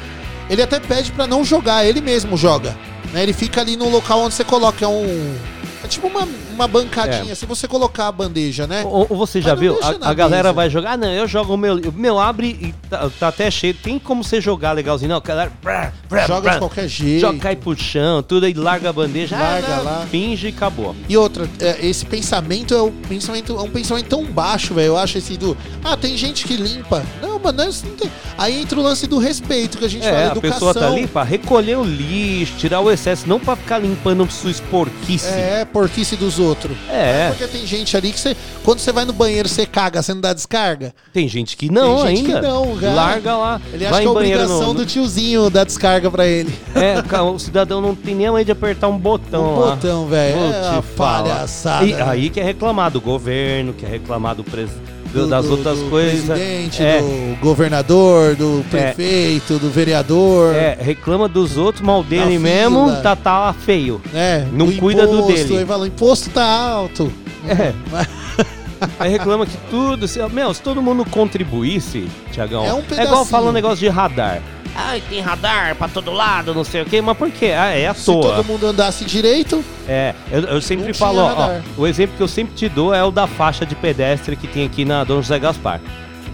Ele 0.49 0.63
até 0.63 0.81
pede 0.81 1.13
pra 1.13 1.27
não 1.27 1.45
jogar, 1.45 1.85
ele 1.85 2.01
mesmo 2.01 2.37
joga. 2.37 2.77
né? 3.13 3.23
Ele 3.23 3.33
fica 3.33 3.61
ali 3.61 3.77
no 3.77 3.89
local 3.89 4.21
onde 4.21 4.35
você 4.35 4.45
coloca 4.45 4.85
é 4.85 4.89
um. 4.89 5.37
É 5.85 5.89
tipo 5.89 6.07
uma, 6.07 6.27
uma 6.59 6.69
bancadinha, 6.69 7.33
É. 7.33 7.35
se 7.35 7.47
você 7.47 7.69
colocar 7.69 8.09
a 8.09 8.13
bandeja, 8.13 8.67
né? 8.67 8.83
Ou, 8.85 9.07
ou 9.11 9.17
você 9.17 9.41
já 9.41 9.55
viu? 9.55 9.79
A, 9.83 10.11
a 10.11 10.15
galera 10.15 10.53
vai 10.53 10.69
jogar. 10.69 10.93
Ah, 10.93 10.97
não, 10.97 11.09
eu 11.13 11.27
jogo 11.29 11.55
o 11.55 11.57
meu. 11.57 11.77
O 11.77 11.93
meu 11.93 12.19
abre 12.19 12.49
e 12.61 12.75
tá, 12.89 13.11
tá 13.19 13.29
até 13.29 13.51
cheio. 13.51 13.75
Tem 13.75 13.99
como 13.99 14.25
você 14.25 14.41
jogar 14.41 14.73
legalzinho. 14.73 15.09
Não, 15.11 15.17
a 15.17 15.21
galera. 15.21 15.53
brá, 15.63 15.93
brá, 16.09 16.27
Joga 16.27 16.41
brá, 16.43 16.53
de 16.55 16.59
qualquer 16.59 16.89
jeito. 16.89 17.21
Joga, 17.21 17.39
cai 17.39 17.57
pro 17.57 17.77
chão, 17.79 18.23
tudo 18.23 18.47
aí, 18.47 18.55
larga 18.55 18.91
a 18.91 18.93
bandeja. 18.93 19.37
ah, 19.37 19.41
Larga 19.41 19.77
não, 19.77 19.85
lá. 19.85 20.07
Finge 20.11 20.47
e 20.49 20.51
acabou. 20.51 20.95
E 21.09 21.17
outra, 21.17 21.49
é, 21.61 21.87
esse 21.87 22.05
pensamento 22.05 22.75
é, 22.75 22.81
o 22.81 22.91
pensamento 23.09 23.57
é 23.57 23.61
um 23.63 23.71
pensamento 23.71 24.07
tão 24.09 24.25
baixo, 24.25 24.75
velho. 24.75 24.89
Eu 24.89 24.97
acho 24.99 25.19
esse 25.19 25.37
do. 25.37 25.57
Ah, 25.85 25.97
tem 25.97 26.17
gente 26.17 26.45
que 26.47 26.57
limpa. 26.57 27.03
Não, 27.23 27.39
mano, 27.39 27.65
não 27.65 27.97
tem. 27.97 28.11
Aí 28.37 28.61
entra 28.61 28.79
o 28.79 28.83
lance 28.83 29.07
do 29.07 29.19
respeito 29.19 29.79
que 29.79 29.85
a 29.85 29.89
gente 29.89 30.07
É, 30.07 30.11
fala, 30.11 30.23
a 30.23 30.27
educação. 30.33 30.53
pessoa 30.53 30.75
tá 30.75 30.87
ali 30.89 31.07
pra 31.07 31.23
recolher 31.23 31.77
o 31.79 31.85
lixo, 31.85 32.55
tirar 32.59 32.81
o 32.81 32.91
excesso, 32.91 33.29
não 33.29 33.39
pra 33.39 33.55
ficar 33.57 33.79
limpando 33.79 34.29
sua 34.31 34.51
esporquice. 34.51 35.27
É, 35.29 35.65
porquice 35.65 36.17
dos 36.17 36.39
outros. 36.39 36.48
É. 36.91 37.29
Porque 37.31 37.47
tem 37.47 37.67
gente 37.67 37.97
ali 37.97 38.13
que 38.13 38.21
você. 38.21 38.37
Quando 38.65 38.79
você 38.81 38.93
vai 38.93 39.05
no 39.05 39.13
banheiro, 39.13 39.49
você 39.49 39.67
caga, 39.67 40.03
você 40.03 40.15
não 40.15 40.21
dá 40.21 40.33
descarga. 40.33 40.95
Tem 41.13 41.29
gente 41.29 41.57
que 41.57 41.71
não 41.71 42.05
Tem 42.05 42.17
gente 42.17 42.27
ainda. 42.29 42.41
que 42.41 42.47
não, 42.47 42.77
cara. 42.77 42.95
Larga 42.95 43.37
lá. 43.37 43.61
Ele 43.73 43.87
acha 43.87 44.01
que 44.01 44.07
é 44.07 44.09
obrigação 44.11 44.69
no, 44.69 44.75
do 44.75 44.87
tiozinho 44.87 45.51
dar 45.51 45.65
descarga 45.65 46.11
pra 46.11 46.27
ele. 46.27 46.53
É, 46.75 47.21
o 47.21 47.39
cidadão 47.39 47.81
não 47.81 47.95
tem 47.95 48.15
nem 48.15 48.27
a 48.27 48.33
mãe 48.33 48.45
de 48.45 48.53
apertar 48.53 48.89
um 48.89 48.99
botão 48.99 49.55
Um 49.55 49.61
lá. 49.61 49.71
botão, 49.77 50.07
velho. 50.07 50.39
É 50.39 50.71
uma 50.71 50.83
palhaçada. 50.83 51.85
E 51.85 51.95
aí 51.95 52.31
que 52.31 52.41
é 52.41 52.45
reclamar 52.45 52.91
do 52.91 53.01
governo, 53.01 53.73
que 53.73 53.85
é 53.85 53.89
reclamar 53.89 54.35
do 54.35 54.45
pres... 54.45 54.71
do- 55.13 55.21
Do- 55.23 55.27
das 55.27 55.45
do- 55.47 55.51
outras 55.53 55.79
do 55.79 55.91
coisas. 55.91 56.25
presidente, 56.27 56.83
é, 56.83 57.01
do 57.01 57.37
governador, 57.41 58.35
do 58.37 58.65
prefeito, 58.71 59.59
do 59.59 59.71
vereador. 59.71 60.55
é, 60.55 60.77
reclama 60.81 61.29
dos 61.29 61.57
outros, 61.57 61.83
mal 61.85 62.03
dele 62.05 62.39
mesmo, 62.39 62.85
fila. 62.89 62.97
tá, 63.01 63.17
tá 63.17 63.55
feio. 63.59 64.01
né? 64.13 64.47
Não 64.53 64.67
do 64.67 64.77
cuida 64.77 65.07
do 65.07 65.19
imposto, 65.21 65.33
dele. 65.35 65.59
Aí 65.59 65.67
fala, 65.67 65.87
imposto 65.87 66.31
tá 66.31 66.45
alto. 66.45 67.13
É. 67.49 67.73
Aí 68.99 69.11
reclama 69.11 69.45
que 69.45 69.57
tudo. 69.71 70.07
Se, 70.07 70.21
meu, 70.29 70.55
se 70.55 70.63
todo 70.63 70.81
mundo 70.81 71.05
contribuísse, 71.11 72.07
Tiagão, 72.31 72.65
É 72.65 72.73
um 72.73 72.83
é 72.97 73.03
igual 73.05 73.25
falar 73.25 73.49
um 73.51 73.53
negócio 73.53 73.79
de 73.79 73.89
radar. 73.89 74.41
Ai, 74.81 75.03
tem 75.09 75.21
radar 75.21 75.75
pra 75.75 75.89
todo 75.89 76.13
lado, 76.13 76.55
não 76.55 76.63
sei 76.63 76.83
o 76.83 76.85
quê, 76.87 77.01
mas 77.03 77.17
por 77.17 77.29
quê? 77.31 77.47
Ah, 77.57 77.67
é 77.77 77.89
à 77.89 77.95
Se 77.95 78.05
toa. 78.07 78.37
todo 78.37 78.45
mundo 78.45 78.67
andasse 78.69 79.05
direito, 79.05 79.65
É, 79.89 80.15
eu, 80.31 80.41
eu 80.43 80.61
sempre 80.63 80.95
falo, 80.95 81.19
ó, 81.21 81.61
o 81.77 81.85
exemplo 81.87 82.17
que 82.17 82.23
eu 82.23 82.29
sempre 82.29 82.55
te 82.55 82.69
dou 82.69 82.95
é 82.95 83.03
o 83.03 83.11
da 83.11 83.27
faixa 83.27 83.67
de 83.67 83.75
pedestre 83.75 84.37
que 84.37 84.47
tem 84.47 84.65
aqui 84.65 84.85
na 84.85 85.03
Dom 85.03 85.17
José 85.21 85.39
Gaspar. 85.39 85.81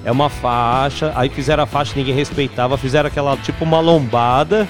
É 0.05 0.13
uma 0.13 0.29
faixa, 0.29 1.11
aí 1.17 1.31
fizeram 1.31 1.63
a 1.63 1.67
faixa, 1.67 1.95
ninguém 1.97 2.15
respeitava, 2.15 2.77
fizeram 2.77 3.07
aquela 3.09 3.35
tipo 3.39 3.65
uma 3.65 3.81
lombada 3.81 4.69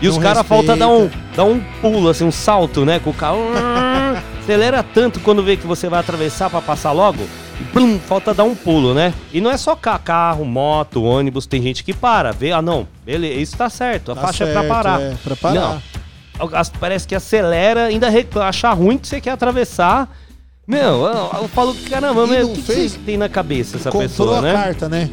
E 0.00 0.06
os 0.06 0.14
Não 0.14 0.22
caras 0.22 0.46
falta 0.46 0.76
dar 0.76 0.86
um, 0.88 1.10
dar 1.34 1.42
um 1.44 1.58
pulo, 1.82 2.08
assim, 2.08 2.24
um 2.24 2.30
salto, 2.30 2.84
né? 2.84 3.00
Com 3.00 3.10
o 3.10 3.14
carro. 3.14 3.40
Acelera 4.40 4.84
tanto 4.84 5.18
quando 5.18 5.42
vê 5.42 5.56
que 5.56 5.66
você 5.66 5.88
vai 5.88 5.98
atravessar 5.98 6.48
pra 6.48 6.60
passar 6.62 6.92
logo. 6.92 7.26
Falta 8.06 8.34
dar 8.34 8.44
um 8.44 8.54
pulo, 8.54 8.92
né? 8.94 9.12
E 9.32 9.40
não 9.40 9.50
é 9.50 9.56
só 9.56 9.74
ca- 9.74 9.98
carro, 9.98 10.44
moto, 10.44 11.02
ônibus, 11.02 11.46
tem 11.46 11.62
gente 11.62 11.82
que 11.82 11.92
para, 11.94 12.32
vê, 12.32 12.52
ah 12.52 12.60
não, 12.62 12.86
beleza, 13.04 13.40
isso 13.40 13.56
tá 13.56 13.68
certo, 13.70 14.12
a 14.12 14.14
Tá 14.14 14.20
faixa 14.22 14.44
é 14.44 14.46
certo, 14.52 14.58
pra 14.66 14.74
parar. 14.74 15.00
é, 15.00 15.14
pra 15.24 15.36
parar. 15.36 15.54
Não, 16.38 16.50
as- 16.52 16.68
parece 16.70 17.06
que 17.08 17.14
acelera, 17.14 17.84
ainda 17.86 18.08
achar 18.42 18.72
ruim 18.74 18.98
que 18.98 19.08
você 19.08 19.20
quer 19.20 19.30
atravessar. 19.30 20.08
Meu, 20.66 21.04
eu, 21.06 21.30
eu 21.42 21.48
falo, 21.48 21.74
caramba, 21.88 22.26
não 22.26 22.34
o 22.42 22.54
que, 22.54 22.62
fez- 22.62 22.92
que 22.94 22.98
tem 22.98 23.16
na 23.16 23.28
cabeça 23.28 23.76
essa 23.76 23.90
Comprou 23.90 24.08
pessoa, 24.08 24.38
a 24.38 24.42
né? 24.42 24.52
carta, 24.52 24.88
né? 24.88 25.08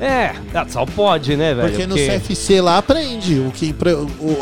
É, 0.00 0.32
ah, 0.54 0.64
só 0.66 0.86
pode, 0.86 1.36
né, 1.36 1.54
velho? 1.54 1.68
Porque 1.68 1.86
no 1.86 1.94
CFC 1.94 2.60
lá 2.62 2.78
aprende 2.78 3.38
o 3.38 3.50
que 3.50 3.74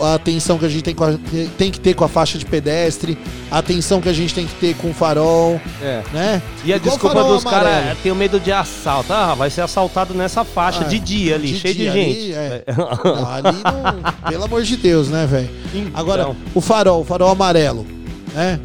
a 0.02 0.14
atenção 0.14 0.56
que 0.56 0.64
a 0.64 0.68
gente 0.68 0.82
tem, 0.84 0.94
a- 0.96 1.48
tem 1.58 1.70
que 1.72 1.80
ter 1.80 1.94
com 1.94 2.04
a 2.04 2.08
faixa 2.08 2.38
de 2.38 2.46
pedestre, 2.46 3.18
a 3.50 3.58
atenção 3.58 4.00
que 4.00 4.08
a 4.08 4.12
gente 4.12 4.32
tem 4.32 4.46
que 4.46 4.54
ter 4.54 4.76
com 4.76 4.90
o 4.90 4.94
farol, 4.94 5.60
É. 5.82 6.02
né? 6.12 6.42
E 6.64 6.72
a 6.72 6.76
Igual 6.76 6.90
desculpa 6.96 7.24
dos 7.24 7.42
caras 7.42 7.72
é 7.72 7.96
ter 8.00 8.14
medo 8.14 8.38
de 8.38 8.52
assalto. 8.52 9.12
Ah, 9.12 9.34
vai 9.34 9.50
ser 9.50 9.62
assaltado 9.62 10.14
nessa 10.14 10.44
faixa 10.44 10.82
Ah, 10.84 10.88
de 10.88 10.98
dia 11.00 11.34
ali, 11.34 11.48
de 11.52 11.58
cheio 11.58 11.74
dia 11.74 11.90
de 11.90 11.98
ali, 12.00 12.12
gente. 12.14 12.32
é. 12.34 12.64
Não, 12.76 13.28
ali 13.28 13.58
não. 13.64 14.30
Pelo 14.30 14.44
amor 14.44 14.62
de 14.62 14.76
Deus, 14.76 15.08
né, 15.08 15.26
velho? 15.26 15.50
Então. 15.74 15.90
Agora, 16.00 16.30
o 16.54 16.60
farol, 16.60 17.00
o 17.00 17.04
farol 17.04 17.30
amarelo, 17.30 17.84
né? 18.32 18.60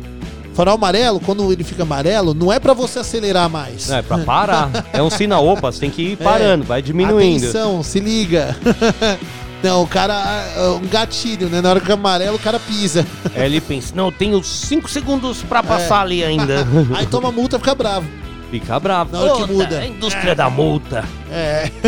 Farol 0.53 0.75
amarelo, 0.75 1.19
quando 1.19 1.51
ele 1.51 1.63
fica 1.63 1.83
amarelo, 1.83 2.33
não 2.33 2.51
é 2.53 2.59
pra 2.59 2.73
você 2.73 2.99
acelerar 2.99 3.49
mais. 3.49 3.87
Não, 3.89 3.97
é 3.97 4.01
pra 4.01 4.19
parar. 4.19 4.69
É 4.93 5.01
um 5.01 5.09
sinal, 5.09 5.45
opa, 5.47 5.71
você 5.71 5.79
tem 5.79 5.89
que 5.89 6.01
ir 6.01 6.17
parando, 6.17 6.63
vai 6.63 6.81
diminuindo. 6.81 7.43
Atenção, 7.45 7.81
se 7.83 7.99
liga. 7.99 8.55
Não, 9.63 9.81
o 9.83 9.87
cara. 9.87 10.13
ah, 10.13 10.71
Um 10.81 10.85
gatilho, 10.87 11.47
né? 11.47 11.61
Na 11.61 11.69
hora 11.69 11.79
que 11.79 11.89
é 11.89 11.93
amarelo, 11.93 12.35
o 12.35 12.39
cara 12.39 12.59
pisa. 12.59 13.07
Aí 13.33 13.43
ele 13.45 13.61
pensa, 13.61 13.93
não, 13.95 14.07
eu 14.07 14.11
tenho 14.11 14.43
5 14.43 14.89
segundos 14.89 15.41
pra 15.41 15.63
passar 15.63 16.01
ali 16.01 16.21
ainda. 16.21 16.67
Aí 16.93 17.05
toma 17.05 17.31
multa 17.31 17.57
fica 17.57 17.73
bravo. 17.73 18.05
Fica 18.51 18.77
bravo. 18.77 19.13
Na 19.13 19.21
hora 19.21 19.31
que 19.35 19.41
Puta, 19.47 19.53
muda. 19.53 19.75
É 19.77 19.79
a 19.79 19.87
indústria 19.87 20.35
da 20.35 20.49
multa. 20.49 21.05
É. 21.31 21.71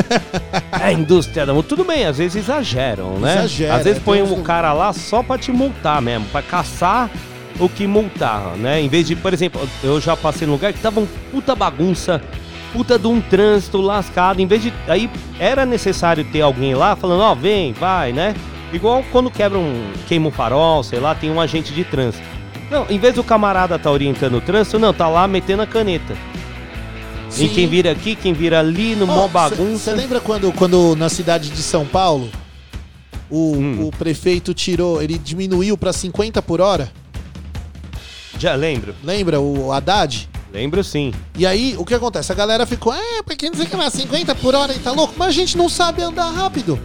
É 0.80 0.86
a 0.86 0.92
indústria 0.94 1.46
da 1.46 1.54
multa. 1.54 1.68
Tudo 1.70 1.84
bem, 1.84 2.06
às 2.06 2.18
vezes 2.18 2.36
exageram, 2.44 3.18
né? 3.20 3.40
Exagera, 3.40 3.76
Às 3.76 3.84
vezes 3.84 4.02
põe 4.02 4.22
tem 4.24 4.32
uns- 4.32 4.40
o 4.40 4.42
cara 4.42 4.72
lá 4.74 4.94
só 4.94 5.22
pra 5.22 5.38
te 5.38 5.52
multar 5.52 6.02
mesmo, 6.02 6.26
pra 6.32 6.42
caçar 6.42 7.10
o 7.60 7.70
que 7.70 7.88
multar, 7.88 8.56
né? 8.58 8.82
Em 8.82 8.90
vez 8.90 9.08
de, 9.08 9.16
por 9.16 9.34
exemplo, 9.34 9.62
eu 9.84 10.00
já 10.02 10.16
passei 10.16 10.46
num 10.46 10.54
lugar 10.54 10.74
que 10.74 10.80
tava 10.80 11.00
um 11.00 11.08
puta 11.32 11.56
bagunça, 11.56 12.22
puta 12.74 13.00
de 13.00 13.08
um 13.08 13.22
trânsito 13.22 13.80
lascado. 13.80 14.42
Em 14.42 14.48
vez 14.48 14.62
de. 14.62 14.74
Aí 14.88 15.10
era 15.40 15.66
necessário 15.66 16.24
ter 16.26 16.42
alguém 16.42 16.74
lá 16.74 16.96
falando, 16.96 17.22
ó, 17.22 17.34
vem, 17.36 17.74
vai, 17.74 18.12
né? 18.12 18.36
Igual 18.74 19.04
quando 19.12 19.30
quebra 19.32 19.58
um. 19.58 19.92
queima 20.08 20.28
um 20.28 20.32
farol, 20.32 20.84
sei 20.84 21.00
lá, 21.00 21.16
tem 21.16 21.32
um 21.32 21.40
agente 21.40 21.74
de 21.74 21.84
trânsito. 21.84 22.24
Não, 22.70 22.86
em 22.90 22.98
vez 22.98 23.16
do 23.16 23.24
camarada 23.24 23.78
tá 23.78 23.92
orientando 23.92 24.36
o 24.38 24.42
trânsito, 24.42 24.80
não, 24.80 24.94
tá 24.94 25.08
lá 25.08 25.28
metendo 25.28 25.62
a 25.62 25.68
caneta. 25.68 26.16
E 27.38 27.48
quem 27.50 27.68
vira 27.68 27.92
aqui, 27.92 28.16
quem 28.16 28.34
vira 28.34 28.60
ali, 28.60 28.96
no 28.96 29.06
mó 29.06 29.28
bagunça. 29.28 29.92
Você 29.92 29.94
lembra 29.94 30.20
quando, 30.20 30.52
quando 30.54 30.96
na 30.96 31.10
cidade 31.10 31.50
de 31.50 31.62
São 31.62 31.86
Paulo 31.86 32.30
o, 33.30 33.56
Hum. 33.58 33.88
o 33.88 33.92
prefeito 33.92 34.54
tirou, 34.54 35.02
ele 35.02 35.18
diminuiu 35.18 35.78
pra 35.78 35.92
50 35.92 36.42
por 36.42 36.62
hora? 36.62 36.90
Já 38.38 38.56
lembro. 38.56 38.94
Lembra 39.04 39.40
o 39.40 39.72
Haddad? 39.72 40.30
Lembro 40.54 40.84
sim. 40.84 41.14
E 41.38 41.46
aí, 41.46 41.76
o 41.78 41.84
que 41.86 41.94
acontece? 41.94 42.32
A 42.32 42.36
galera 42.36 42.66
ficou, 42.66 42.94
é, 42.94 43.22
porque 43.24 43.50
não 43.50 43.56
sei 43.56 43.66
o 43.66 43.70
que 43.70 43.76
lá, 43.76 43.90
50 43.90 44.36
por 44.36 44.56
hora 44.56 44.74
e 44.74 44.80
tá 44.80 44.92
louco? 44.92 45.14
Mas 45.18 45.30
a 45.30 45.32
gente 45.32 45.58
não 45.58 45.68
sabe 45.68 46.02
andar 46.02 46.30
rápido. 46.30 46.80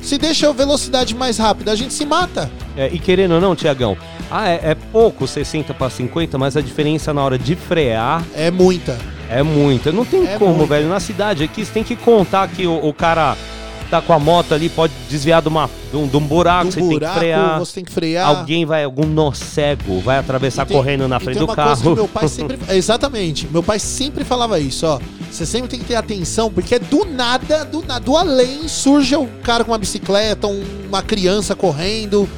Se 0.00 0.16
deixa 0.16 0.48
a 0.48 0.52
velocidade 0.52 1.14
mais 1.14 1.36
rápida, 1.36 1.72
a 1.72 1.76
gente 1.76 1.92
se 1.92 2.06
mata. 2.06 2.50
É, 2.76 2.88
e 2.88 2.98
querendo 2.98 3.32
ou 3.34 3.40
não, 3.40 3.54
Tiagão, 3.54 3.98
ah, 4.30 4.48
é, 4.48 4.60
é 4.70 4.74
pouco 4.74 5.26
60 5.26 5.74
para 5.74 5.90
50, 5.90 6.38
mas 6.38 6.56
a 6.56 6.62
diferença 6.62 7.12
na 7.12 7.22
hora 7.22 7.38
de 7.38 7.54
frear 7.54 8.24
É 8.34 8.50
muita. 8.50 8.96
é 9.28 9.42
muita. 9.42 9.92
Não 9.92 10.04
tem 10.06 10.26
É 10.26 10.38
como, 10.38 10.54
muita. 10.54 10.74
velho. 10.74 10.88
Na 10.88 11.00
cidade 11.00 11.44
aqui, 11.44 11.64
você 11.66 11.72
tem 11.72 11.84
que 11.84 11.96
contar 11.96 12.48
que 12.48 12.66
o, 12.66 12.86
o 12.88 12.94
cara 12.94 13.36
tá 13.90 14.00
com 14.00 14.12
a 14.12 14.18
moto 14.18 14.54
ali, 14.54 14.68
pode 14.68 14.92
desviar 15.08 15.42
de, 15.42 15.48
uma, 15.48 15.68
de, 15.90 15.96
um, 15.96 16.06
de 16.06 16.16
um 16.16 16.20
buraco, 16.20 16.66
Do 16.66 16.72
você 16.72 16.80
tem 16.80 16.88
que 16.88 16.94
buraco, 16.94 17.18
frear. 17.18 17.58
você 17.58 17.74
tem 17.74 17.84
que 17.84 17.92
frear. 17.92 18.28
Alguém 18.28 18.64
vai, 18.64 18.84
algum 18.84 19.04
nó 19.06 19.32
cego, 19.32 20.00
vai 20.00 20.18
atravessar 20.18 20.64
tem- 20.64 20.76
correndo 20.76 21.06
na 21.08 21.18
frente 21.18 21.38
do 21.38 21.46
carro. 21.48 21.76
que 21.82 21.88
meu 21.90 22.08
pai 22.08 22.28
sempre. 22.28 22.58
Exatamente. 22.70 23.48
Meu 23.50 23.62
pai 23.62 23.78
sempre 23.78 24.24
falava 24.24 24.58
isso, 24.60 24.86
ó. 24.86 24.98
Você 25.30 25.44
sempre 25.44 25.68
tem 25.68 25.78
que 25.80 25.86
ter 25.86 25.96
atenção, 25.96 26.50
porque 26.50 26.78
do 26.78 27.04
nada, 27.04 27.64
do, 27.64 27.84
na- 27.84 27.98
do 27.98 28.16
além, 28.16 28.66
surge 28.68 29.14
um 29.16 29.26
cara 29.42 29.64
com 29.64 29.72
uma 29.72 29.78
bicicleta, 29.78 30.46
um- 30.46 30.64
uma 30.88 31.02
criança 31.02 31.54
correndo, 31.54 32.28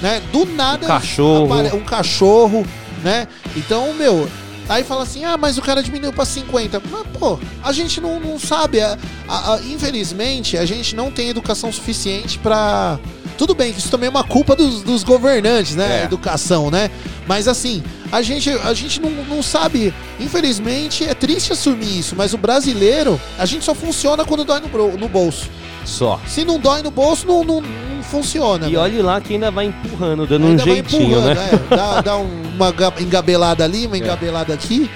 né? 0.00 0.20
Do 0.32 0.44
nada. 0.46 0.84
Um 0.84 0.88
cachorro. 0.88 1.76
Um 1.76 1.80
cachorro, 1.84 2.66
né? 3.04 3.26
Então, 3.56 3.92
meu. 3.94 4.28
Aí 4.68 4.84
fala 4.84 5.02
assim, 5.02 5.24
ah, 5.24 5.36
mas 5.36 5.58
o 5.58 5.62
cara 5.62 5.82
diminuiu 5.82 6.12
pra 6.12 6.24
50. 6.24 6.80
Mas, 6.90 7.06
pô, 7.18 7.38
a 7.62 7.72
gente 7.72 8.00
não, 8.00 8.18
não 8.20 8.38
sabe. 8.38 8.80
A- 8.80 8.96
a- 9.28 9.54
a- 9.54 9.60
infelizmente, 9.62 10.56
a 10.56 10.64
gente 10.64 10.94
não 10.96 11.10
tem 11.10 11.28
educação 11.28 11.72
suficiente 11.72 12.38
pra. 12.38 12.98
Tudo 13.42 13.56
bem 13.56 13.72
que 13.72 13.80
isso 13.80 13.90
também 13.90 14.06
é 14.06 14.10
uma 14.10 14.22
culpa 14.22 14.54
dos, 14.54 14.82
dos 14.82 15.02
governantes, 15.02 15.74
né? 15.74 16.02
É. 16.02 16.04
Educação, 16.04 16.70
né? 16.70 16.88
Mas 17.26 17.48
assim, 17.48 17.82
a 18.12 18.22
gente, 18.22 18.48
a 18.48 18.72
gente 18.72 19.00
não, 19.00 19.10
não 19.10 19.42
sabe. 19.42 19.92
Infelizmente, 20.20 21.02
é 21.02 21.12
triste 21.12 21.52
assumir 21.52 21.98
isso, 21.98 22.14
mas 22.14 22.32
o 22.32 22.38
brasileiro, 22.38 23.20
a 23.36 23.44
gente 23.44 23.64
só 23.64 23.74
funciona 23.74 24.24
quando 24.24 24.44
dói 24.44 24.60
no, 24.60 24.96
no 24.96 25.08
bolso. 25.08 25.50
Só. 25.84 26.20
Se 26.24 26.44
não 26.44 26.56
dói 26.60 26.82
no 26.82 26.90
bolso, 26.92 27.26
não, 27.26 27.42
não, 27.42 27.60
não 27.60 28.02
funciona. 28.04 28.68
E 28.68 28.74
né? 28.74 28.78
olhe 28.78 29.02
lá 29.02 29.20
que 29.20 29.32
ainda 29.34 29.50
vai 29.50 29.66
empurrando, 29.66 30.24
dando 30.24 30.46
Ainda 30.46 30.62
um 30.62 30.66
vai 30.66 30.74
jeitinho, 30.76 31.02
empurrando, 31.18 31.34
né? 31.34 31.48
é. 31.52 31.76
Dá, 31.76 32.00
dá 32.00 32.16
um- 32.18 32.42
uma 32.54 32.70
ga- 32.70 32.92
engabelada 33.00 33.64
ali, 33.64 33.88
uma 33.88 33.98
engabelada 33.98 34.54
aqui. 34.54 34.88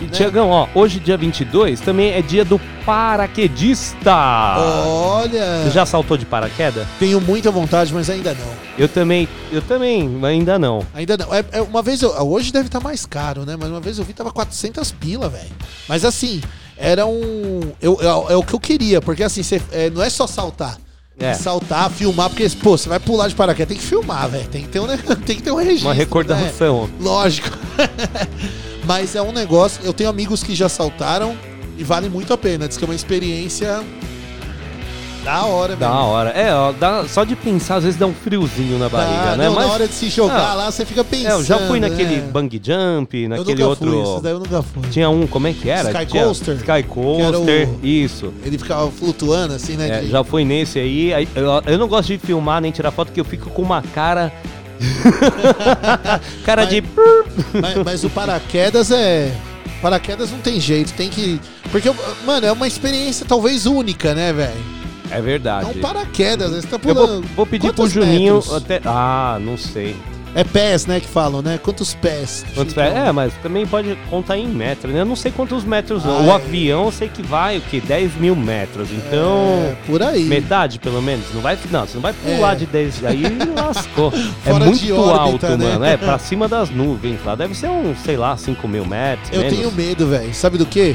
E, 0.00 0.06
Tiagão, 0.06 0.48
ó, 0.50 0.66
hoje, 0.74 0.98
dia 0.98 1.16
22, 1.16 1.80
também 1.80 2.12
é 2.12 2.22
dia 2.22 2.44
do 2.44 2.58
paraquedista. 2.86 4.10
Olha, 4.86 5.62
Você 5.64 5.70
já 5.70 5.84
saltou 5.84 6.16
de 6.16 6.24
paraquedas? 6.24 6.86
tenho 6.98 7.20
muita 7.20 7.50
vontade, 7.50 7.92
mas 7.92 8.08
ainda 8.08 8.32
não. 8.34 8.52
Eu 8.78 8.88
também, 8.88 9.28
eu 9.52 9.60
também, 9.62 10.08
mas 10.08 10.30
ainda 10.30 10.58
não. 10.58 10.86
Ainda 10.94 11.16
não. 11.16 11.34
É, 11.34 11.44
é, 11.52 11.62
uma 11.62 11.82
vez 11.82 12.00
eu, 12.02 12.10
hoje 12.26 12.52
deve 12.52 12.66
estar 12.66 12.80
mais 12.80 13.04
caro, 13.04 13.44
né? 13.44 13.56
Mas 13.58 13.68
uma 13.68 13.80
vez 13.80 13.98
eu 13.98 14.04
vi 14.04 14.12
tava 14.12 14.30
400 14.32 14.90
pila, 14.92 15.28
velho. 15.28 15.50
Mas 15.88 16.04
assim, 16.04 16.40
era 16.76 17.06
um. 17.06 17.60
Eu, 17.80 17.98
eu- 18.00 18.26
é 18.30 18.36
o 18.36 18.42
que 18.42 18.54
eu 18.54 18.60
queria, 18.60 19.00
porque 19.02 19.22
assim, 19.22 19.42
cê- 19.42 19.60
é, 19.70 19.90
não 19.90 20.02
é 20.02 20.08
só 20.08 20.26
saltar. 20.26 20.78
É. 21.18 21.26
É. 21.26 21.34
Saltar, 21.34 21.90
filmar, 21.90 22.30
porque, 22.30 22.48
pô, 22.62 22.78
você 22.78 22.88
vai 22.88 22.98
pular 22.98 23.28
de 23.28 23.34
paraquedas, 23.34 23.68
tem 23.68 23.76
que 23.76 23.82
filmar, 23.86 24.26
velho. 24.30 24.48
Tem 24.48 24.62
que 24.62 24.68
ter 24.68 24.80
um, 24.80 24.86
tem 25.26 25.36
que 25.36 25.42
ter 25.42 25.50
um 25.50 25.56
registro. 25.56 25.88
Uma 25.88 25.94
recordação. 25.94 26.86
né? 26.86 26.92
Lógico. 27.00 27.50
Mas 28.90 29.14
é 29.14 29.22
um 29.22 29.30
negócio. 29.30 29.80
Eu 29.84 29.92
tenho 29.92 30.10
amigos 30.10 30.42
que 30.42 30.52
já 30.52 30.68
saltaram 30.68 31.36
e 31.78 31.84
vale 31.84 32.08
muito 32.08 32.32
a 32.32 32.36
pena. 32.36 32.66
Diz 32.66 32.76
que 32.76 32.82
é 32.82 32.88
uma 32.88 32.94
experiência 32.96 33.84
da 35.24 35.44
hora, 35.44 35.76
Da 35.76 35.90
velho. 35.90 36.00
hora. 36.00 36.30
É, 36.30 36.52
ó, 36.52 36.72
dá- 36.72 37.06
só 37.06 37.22
de 37.22 37.36
pensar, 37.36 37.76
às 37.76 37.84
vezes 37.84 37.96
dá 37.96 38.06
um 38.06 38.12
friozinho 38.12 38.80
na 38.80 38.88
barriga, 38.88 39.36
né? 39.36 39.44
não, 39.46 39.54
Mas 39.54 39.66
na 39.68 39.72
hora 39.74 39.86
de 39.86 39.94
se 39.94 40.08
jogar 40.08 40.40
Ah, 40.50 40.54
lá, 40.54 40.72
você 40.72 40.84
fica 40.84 41.04
pensando. 41.04 41.28
é, 41.28 41.32
eu 41.34 41.44
já 41.44 41.58
fui 41.68 41.78
naquele 41.78 42.16
né? 42.16 42.28
bang 42.32 42.60
jump, 42.60 43.16
Eu 43.16 43.28
naquele 43.28 43.50
nunca 43.62 43.66
outro. 43.68 43.90
fui, 43.92 44.02
esse 44.14 44.22
daí 44.24 44.32
eu 44.32 44.38
nunca 44.40 44.60
fui. 44.62 44.82
Tinha 44.90 45.08
um, 45.08 45.24
como 45.28 45.46
é 45.46 45.52
que 45.52 45.70
era? 45.70 45.92
Sky 45.92 46.06
Tinha- 46.06 46.24
Coaster? 46.24 46.56
Sky 46.56 46.82
Coaster, 46.88 47.68
o- 47.68 47.86
isso. 47.86 48.32
Ele 48.44 48.58
ficava 48.58 48.90
flutuando 48.90 49.54
assim, 49.54 49.76
né? 49.76 49.88
É, 49.88 50.00
de- 50.00 50.10
já 50.10 50.24
fui 50.24 50.44
nesse 50.44 50.80
aí. 50.80 51.14
aí 51.14 51.28
eu, 51.36 51.44
eu 51.64 51.78
não 51.78 51.86
gosto 51.86 52.08
de 52.08 52.18
filmar 52.18 52.60
nem 52.60 52.72
tirar 52.72 52.90
foto, 52.90 53.06
porque 53.08 53.20
eu 53.20 53.24
fico 53.24 53.50
com 53.50 53.62
uma 53.62 53.82
cara. 53.82 54.32
cara 56.44 56.64
de. 56.64 56.82
mas, 57.60 57.74
mas 57.84 58.04
o 58.04 58.10
paraquedas 58.10 58.90
é. 58.90 59.32
Paraquedas 59.82 60.30
não 60.30 60.38
tem 60.40 60.60
jeito, 60.60 60.92
tem 60.94 61.08
que. 61.08 61.40
Porque, 61.70 61.90
mano, 62.26 62.46
é 62.46 62.52
uma 62.52 62.66
experiência 62.66 63.24
talvez 63.26 63.66
única, 63.66 64.14
né, 64.14 64.32
velho? 64.32 64.60
É 65.10 65.18
É 65.18 65.20
verdade. 65.20 65.66
um 65.78 65.80
paraquedas, 65.80 66.52
né? 66.52 66.60
você 66.60 66.66
tá 66.66 66.76
Eu 66.76 66.80
pulando. 66.80 67.22
vou, 67.22 67.22
vou 67.36 67.46
pedir 67.46 67.68
pro 67.68 67.76
Quantos 67.84 67.92
Juninho 67.92 68.34
metros? 68.36 68.54
até. 68.54 68.80
Ah, 68.84 69.38
não 69.40 69.56
sei. 69.56 69.96
É 70.32 70.44
pés, 70.44 70.86
né, 70.86 71.00
que 71.00 71.08
falam, 71.08 71.42
né? 71.42 71.58
Quantos 71.60 71.92
pés? 71.92 72.44
Quantos 72.54 72.72
ficam? 72.72 72.84
pés? 72.92 72.96
É, 73.08 73.10
mas 73.10 73.32
também 73.42 73.66
pode 73.66 73.98
contar 74.08 74.38
em 74.38 74.46
metros, 74.46 74.92
né? 74.94 75.00
Eu 75.00 75.04
não 75.04 75.16
sei 75.16 75.32
quantos 75.32 75.64
metros 75.64 76.04
não. 76.04 76.18
Ah, 76.18 76.22
o 76.22 76.26
é. 76.28 76.34
avião 76.34 76.84
eu 76.84 76.92
sei 76.92 77.08
que 77.08 77.20
vai 77.20 77.58
o 77.58 77.60
quê? 77.62 77.80
10 77.80 78.14
mil 78.14 78.36
metros. 78.36 78.88
Então. 78.92 79.72
É, 79.72 79.76
por 79.86 80.00
aí. 80.02 80.22
Metade, 80.24 80.78
pelo 80.78 81.02
menos. 81.02 81.26
Não 81.34 81.40
vai, 81.40 81.58
não, 81.70 81.80
você 81.84 81.94
não 81.94 82.00
vai 82.02 82.12
pular 82.12 82.52
É. 82.52 82.56
de 82.56 82.66
10. 82.66 83.04
Aí 83.06 83.22
lascou. 83.56 84.12
é 84.46 84.52
muito 84.52 84.94
órbita, 84.96 85.48
alto, 85.48 85.58
né? 85.58 85.72
mano. 85.72 85.84
É, 85.84 85.96
pra 85.96 86.16
cima 86.20 86.46
das 86.46 86.70
nuvens 86.70 87.18
lá. 87.24 87.34
Deve 87.34 87.54
ser 87.56 87.68
uns, 87.68 87.98
sei 87.98 88.16
lá, 88.16 88.36
5 88.36 88.68
mil 88.68 88.86
metros. 88.86 89.30
Eu 89.32 89.40
menos. 89.42 89.56
tenho 89.58 89.72
medo, 89.72 90.06
velho. 90.06 90.32
Sabe 90.32 90.58
do 90.58 90.66
quê? 90.66 90.94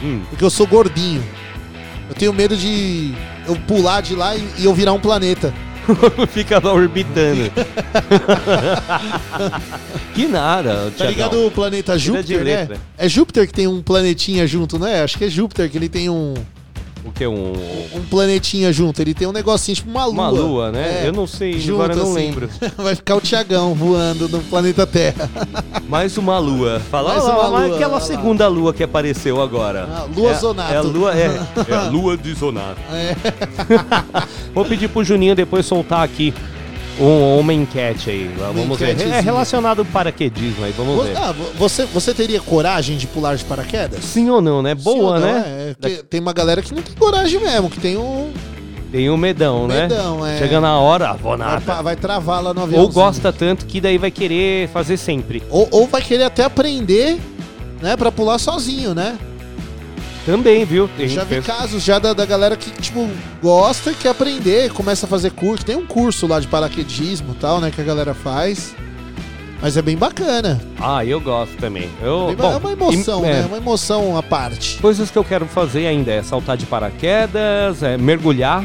Hum, 0.00 0.22
Porque 0.30 0.44
eu 0.44 0.50
sou 0.50 0.68
gordinho. 0.68 1.22
Eu 2.08 2.14
tenho 2.14 2.32
medo 2.32 2.56
de 2.56 3.12
eu 3.48 3.56
pular 3.66 4.02
de 4.02 4.14
lá 4.14 4.36
e, 4.36 4.44
e 4.58 4.64
eu 4.64 4.72
virar 4.74 4.92
um 4.92 5.00
planeta. 5.00 5.52
Fica 6.32 6.60
lá 6.62 6.72
orbitando. 6.72 7.50
que 10.14 10.26
nada, 10.26 10.92
Tá 10.96 11.06
ligado 11.06 11.46
o 11.46 11.50
planeta 11.50 11.98
Júpiter, 11.98 12.44
né? 12.44 12.68
É 12.96 13.08
Júpiter 13.08 13.46
que 13.46 13.52
tem 13.52 13.66
um 13.66 13.82
planetinha 13.82 14.46
junto, 14.46 14.78
né? 14.78 15.02
Acho 15.02 15.18
que 15.18 15.24
é 15.24 15.30
Júpiter 15.30 15.70
que 15.70 15.76
ele 15.76 15.88
tem 15.88 16.08
um 16.08 16.34
O 17.04 17.10
que? 17.10 17.26
Um, 17.26 17.52
Um 17.94 18.02
planetinha 18.08 18.72
junto. 18.72 19.00
Ele 19.00 19.12
tem 19.12 19.26
um 19.26 19.32
negocinho, 19.32 19.74
tipo 19.74 19.90
uma 19.90 20.04
lua. 20.04 20.12
uma 20.14 20.28
lua, 20.30 20.72
né? 20.72 21.02
É, 21.02 21.08
eu 21.08 21.12
não 21.12 21.26
sei, 21.26 21.58
junto, 21.58 21.82
agora 21.82 21.94
eu 21.94 21.96
não 21.98 22.04
assim. 22.04 22.14
lembro. 22.14 22.48
Vai 22.78 22.94
ficar 22.94 23.16
o 23.16 23.20
Tiagão 23.20 23.74
voando 23.74 24.28
no 24.28 24.40
planeta 24.44 24.86
Terra. 24.86 25.28
Mais 25.88 26.16
uma 26.16 26.38
lua. 26.38 26.80
Fala, 26.90 27.14
Mais 27.14 27.24
lá, 27.24 27.30
uma 27.32 27.50
olha 27.58 27.66
lua, 27.66 27.76
aquela 27.76 27.94
lá. 27.94 28.00
segunda 28.00 28.48
lua 28.48 28.72
que 28.72 28.82
apareceu 28.82 29.40
agora. 29.42 29.88
Ah, 29.90 30.06
lua 30.14 30.30
é, 30.30 30.34
Zonato. 30.34 30.72
É 30.72 30.76
a 30.76 30.80
lua, 30.82 31.12
é, 31.14 31.40
é 31.68 31.74
a 31.74 31.82
lua 31.90 32.16
de 32.16 32.32
Zonato. 32.34 32.80
É. 32.92 33.16
Vou 34.54 34.64
pedir 34.64 34.88
pro 34.88 35.02
Juninho 35.04 35.34
depois 35.34 35.66
soltar 35.66 36.02
aqui 36.04 36.32
um, 37.00 37.38
uma 37.38 37.52
enquete 37.54 38.10
aí. 38.10 38.30
Vamos 38.54 38.78
ver. 38.78 39.00
É 39.00 39.20
relacionado 39.20 39.80
ao 39.80 39.84
paraquedismo 39.84 40.64
aí, 40.64 40.72
vamos 40.76 41.04
ver. 41.04 41.16
Ah, 41.16 41.32
vo- 41.32 41.50
você, 41.58 41.84
você 41.86 42.12
teria 42.14 42.40
coragem 42.40 42.96
de 42.96 43.06
pular 43.06 43.34
de 43.36 43.44
paraquedas? 43.44 44.04
Sim 44.04 44.28
ou 44.30 44.40
não, 44.40 44.62
né? 44.62 44.74
Boa, 44.74 45.18
não? 45.18 45.26
né? 45.32 45.74
É, 45.82 46.02
tem 46.08 46.20
uma 46.20 46.32
galera 46.32 46.60
que 46.62 46.74
não 46.74 46.82
tem 46.82 46.94
coragem 46.94 47.40
mesmo, 47.40 47.70
que 47.70 47.80
tem 47.80 47.96
um. 47.96 48.30
Tem 48.90 49.08
um 49.08 49.16
medão, 49.16 49.66
né? 49.66 49.88
Medão, 49.88 50.26
é. 50.26 50.36
Chega 50.36 50.60
na 50.60 50.78
hora, 50.78 51.10
ah, 51.10 51.12
vou 51.14 51.36
Vai, 51.36 51.48
nada. 51.48 51.60
pa- 51.62 51.80
vai 51.80 51.96
travar 51.96 52.42
lá 52.42 52.52
no 52.52 52.62
avião. 52.62 52.82
Ou 52.82 52.88
gosta 52.90 53.32
tanto 53.32 53.64
que 53.64 53.80
daí 53.80 53.96
vai 53.96 54.10
querer 54.10 54.68
fazer 54.68 54.98
sempre. 54.98 55.42
Ou, 55.48 55.66
ou 55.70 55.86
vai 55.86 56.02
querer 56.02 56.24
até 56.24 56.44
aprender, 56.44 57.18
né, 57.80 57.96
pra 57.96 58.12
pular 58.12 58.38
sozinho, 58.38 58.94
né? 58.94 59.16
Também, 60.24 60.64
viu? 60.64 60.88
Tem 60.96 61.08
já 61.08 61.24
vi 61.24 61.36
pensa- 61.36 61.52
casos 61.52 61.82
já 61.82 61.98
da, 61.98 62.12
da 62.12 62.24
galera 62.24 62.56
que, 62.56 62.70
tipo, 62.80 63.08
gosta 63.42 63.90
e 63.90 63.94
quer 63.94 64.10
aprender, 64.10 64.70
começa 64.72 65.06
a 65.06 65.08
fazer 65.08 65.30
curso. 65.32 65.64
Tem 65.64 65.74
um 65.76 65.84
curso 65.86 66.26
lá 66.28 66.38
de 66.38 66.46
paraquedismo 66.46 67.32
e 67.32 67.40
tal, 67.40 67.60
né, 67.60 67.72
que 67.74 67.80
a 67.80 67.84
galera 67.84 68.14
faz. 68.14 68.74
Mas 69.60 69.76
é 69.76 69.82
bem 69.82 69.96
bacana. 69.96 70.60
Ah, 70.80 71.04
eu 71.04 71.20
gosto 71.20 71.56
também. 71.56 71.88
Eu, 72.02 72.34
ba- 72.36 72.50
bom, 72.50 72.52
é 72.52 72.56
uma 72.56 72.72
emoção, 72.72 73.20
im- 73.24 73.28
é, 73.28 73.32
né? 73.34 73.44
Uma 73.46 73.56
emoção 73.58 74.16
à 74.16 74.22
parte. 74.22 74.78
Coisas 74.80 75.10
que 75.10 75.16
eu 75.18 75.22
quero 75.24 75.46
fazer 75.46 75.86
ainda 75.86 76.10
é 76.12 76.22
saltar 76.22 76.56
de 76.56 76.66
paraquedas, 76.66 77.80
é 77.82 77.96
mergulhar 77.96 78.64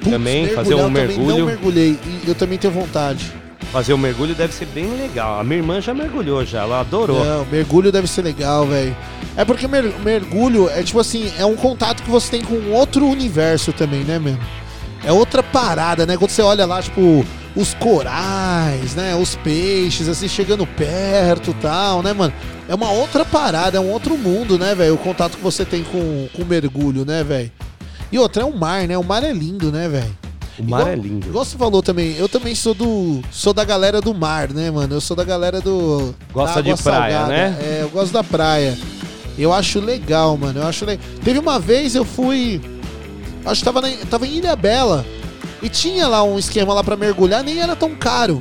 Putz, 0.00 0.10
também, 0.10 0.46
fazer 0.48 0.74
mergulhar, 0.76 0.78
um 0.78 0.88
eu 0.88 0.92
também 0.92 1.06
mergulho. 1.16 1.38
não 1.38 1.46
mergulhei 1.46 1.98
e 2.24 2.28
eu 2.28 2.34
também 2.34 2.58
tenho 2.58 2.72
vontade. 2.72 3.32
Fazer 3.76 3.92
um 3.92 3.98
mergulho 3.98 4.34
deve 4.34 4.54
ser 4.54 4.64
bem 4.68 4.96
legal. 4.96 5.38
A 5.38 5.44
minha 5.44 5.58
irmã 5.58 5.82
já 5.82 5.92
mergulhou 5.92 6.42
já, 6.46 6.62
ela 6.62 6.80
adorou. 6.80 7.22
Não, 7.22 7.44
mergulho 7.44 7.92
deve 7.92 8.06
ser 8.06 8.22
legal, 8.22 8.66
velho. 8.66 8.96
É 9.36 9.44
porque 9.44 9.68
mer- 9.68 9.92
mergulho 10.02 10.66
é 10.70 10.82
tipo 10.82 10.98
assim, 10.98 11.30
é 11.38 11.44
um 11.44 11.54
contato 11.54 12.02
que 12.02 12.08
você 12.08 12.30
tem 12.30 12.42
com 12.42 12.70
outro 12.72 13.06
universo 13.06 13.74
também, 13.74 14.02
né, 14.02 14.18
mesmo? 14.18 14.40
É 15.04 15.12
outra 15.12 15.42
parada, 15.42 16.06
né? 16.06 16.16
Quando 16.16 16.30
você 16.30 16.40
olha 16.40 16.64
lá, 16.64 16.80
tipo, 16.80 17.22
os 17.54 17.74
corais, 17.74 18.94
né? 18.94 19.14
Os 19.14 19.36
peixes, 19.36 20.08
assim, 20.08 20.26
chegando 20.26 20.66
perto 20.66 21.54
tal, 21.60 22.02
né, 22.02 22.14
mano? 22.14 22.32
É 22.66 22.74
uma 22.74 22.90
outra 22.90 23.26
parada, 23.26 23.76
é 23.76 23.80
um 23.80 23.90
outro 23.90 24.16
mundo, 24.16 24.58
né, 24.58 24.74
velho? 24.74 24.94
O 24.94 24.98
contato 24.98 25.36
que 25.36 25.42
você 25.42 25.66
tem 25.66 25.84
com, 25.84 26.28
com 26.34 26.40
o 26.44 26.46
mergulho, 26.46 27.04
né, 27.04 27.22
velho? 27.22 27.52
E 28.10 28.18
outra, 28.18 28.42
é 28.42 28.46
o 28.46 28.56
mar, 28.56 28.88
né? 28.88 28.96
O 28.96 29.04
mar 29.04 29.22
é 29.22 29.34
lindo, 29.34 29.70
né, 29.70 29.86
velho? 29.86 30.16
O 30.58 30.62
mar 30.64 30.80
Igual- 30.80 30.92
é 30.92 30.96
lindo. 30.96 31.26
Igual 31.28 31.44
você 31.44 31.56
falou 31.58 31.82
também, 31.82 32.16
eu 32.16 32.28
também 32.28 32.54
sou 32.54 32.72
do. 32.74 33.20
sou 33.30 33.52
da 33.52 33.64
galera 33.64 34.00
do 34.00 34.14
mar, 34.14 34.48
né, 34.48 34.70
mano? 34.70 34.94
Eu 34.94 35.00
sou 35.00 35.16
da 35.16 35.24
galera 35.24 35.60
do. 35.60 36.14
Gosta 36.32 36.62
de 36.62 36.74
praia, 36.82 37.26
né? 37.26 37.56
É, 37.60 37.78
eu 37.82 37.90
gosto 37.90 38.12
da 38.12 38.24
praia. 38.24 38.76
Eu 39.38 39.52
acho 39.52 39.80
legal, 39.80 40.36
mano. 40.36 40.60
Eu 40.60 40.66
acho 40.66 40.84
legal. 40.86 41.04
Teve 41.22 41.38
uma 41.38 41.58
vez 41.58 41.94
eu 41.94 42.04
fui. 42.04 42.60
Acho 43.44 43.60
que 43.60 43.64
tava, 43.64 43.80
na, 43.82 43.88
tava 44.10 44.26
em 44.26 44.36
Ilha 44.38 44.56
Bela. 44.56 45.04
E 45.62 45.68
tinha 45.68 46.08
lá 46.08 46.22
um 46.22 46.38
esquema 46.38 46.72
lá 46.74 46.82
pra 46.82 46.96
mergulhar, 46.96 47.42
nem 47.44 47.60
era 47.60 47.76
tão 47.76 47.94
caro. 47.94 48.40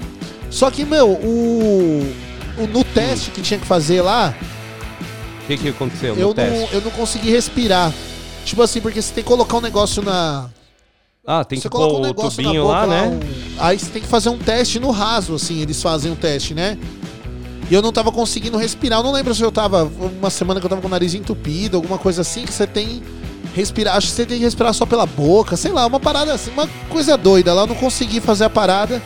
Só 0.49 0.71
que, 0.71 0.85
meu, 0.85 1.09
o. 1.09 2.13
o- 2.57 2.67
no 2.67 2.83
teste 2.83 3.31
que 3.31 3.41
tinha 3.41 3.59
que 3.59 3.65
fazer 3.65 4.01
lá, 4.01 4.33
O 5.43 5.47
que, 5.47 5.57
que 5.57 5.69
aconteceu 5.69 6.15
eu 6.15 6.21
no 6.21 6.27
não, 6.27 6.33
teste? 6.33 6.73
eu 6.75 6.81
não 6.81 6.91
consegui 6.91 7.29
respirar. 7.29 7.91
Tipo 8.45 8.61
assim, 8.61 8.79
porque 8.79 9.01
você 9.01 9.13
tem 9.13 9.23
que 9.23 9.27
colocar 9.27 9.57
um 9.57 9.61
negócio 9.61 10.01
na, 10.01 10.45
Ah, 11.27 11.43
tem 11.43 11.59
você 11.59 11.67
que 11.69 11.75
pôr 11.75 11.87
um 12.05 12.09
o 12.09 12.13
tubinho 12.13 12.63
boca 12.63 12.73
lá, 12.73 12.87
né? 12.87 13.07
um- 13.07 13.19
Aí 13.63 13.79
você 13.79 13.87
tem 13.89 14.01
que 14.01 14.07
fazer 14.07 14.29
um 14.29 14.37
teste 14.37 14.79
no 14.79 14.91
raso, 14.91 15.33
assim, 15.35 15.59
eles 15.61 15.81
fazem 15.81 16.11
um 16.11 16.15
teste, 16.15 16.53
né? 16.53 16.77
E 17.69 17.73
eu 17.73 17.81
não 17.81 17.91
tava 17.91 18.11
conseguindo 18.11 18.57
respirar. 18.57 18.99
Eu 18.99 19.03
não 19.03 19.11
lembro 19.11 19.33
se 19.33 19.41
eu 19.41 19.51
tava. 19.51 19.89
Uma 20.19 20.29
semana 20.29 20.59
que 20.59 20.65
eu 20.65 20.69
tava 20.69 20.81
com 20.81 20.87
o 20.87 20.91
nariz 20.91 21.15
entupido, 21.15 21.77
alguma 21.77 21.97
coisa 21.97 22.21
assim, 22.21 22.45
que 22.45 22.53
você 22.53 22.67
tem. 22.67 23.01
Respirar. 23.55 23.95
Acho 23.95 24.07
que 24.07 24.13
você 24.13 24.25
tem 24.25 24.37
que 24.37 24.43
respirar 24.43 24.71
só 24.73 24.85
pela 24.85 25.05
boca, 25.07 25.55
sei 25.57 25.71
lá, 25.71 25.85
uma 25.87 25.99
parada 25.99 26.31
assim, 26.33 26.51
uma 26.51 26.67
coisa 26.89 27.17
doida. 27.17 27.53
Lá 27.53 27.63
eu 27.63 27.67
não 27.67 27.75
consegui 27.75 28.19
fazer 28.19 28.43
a 28.43 28.49
parada. 28.49 29.01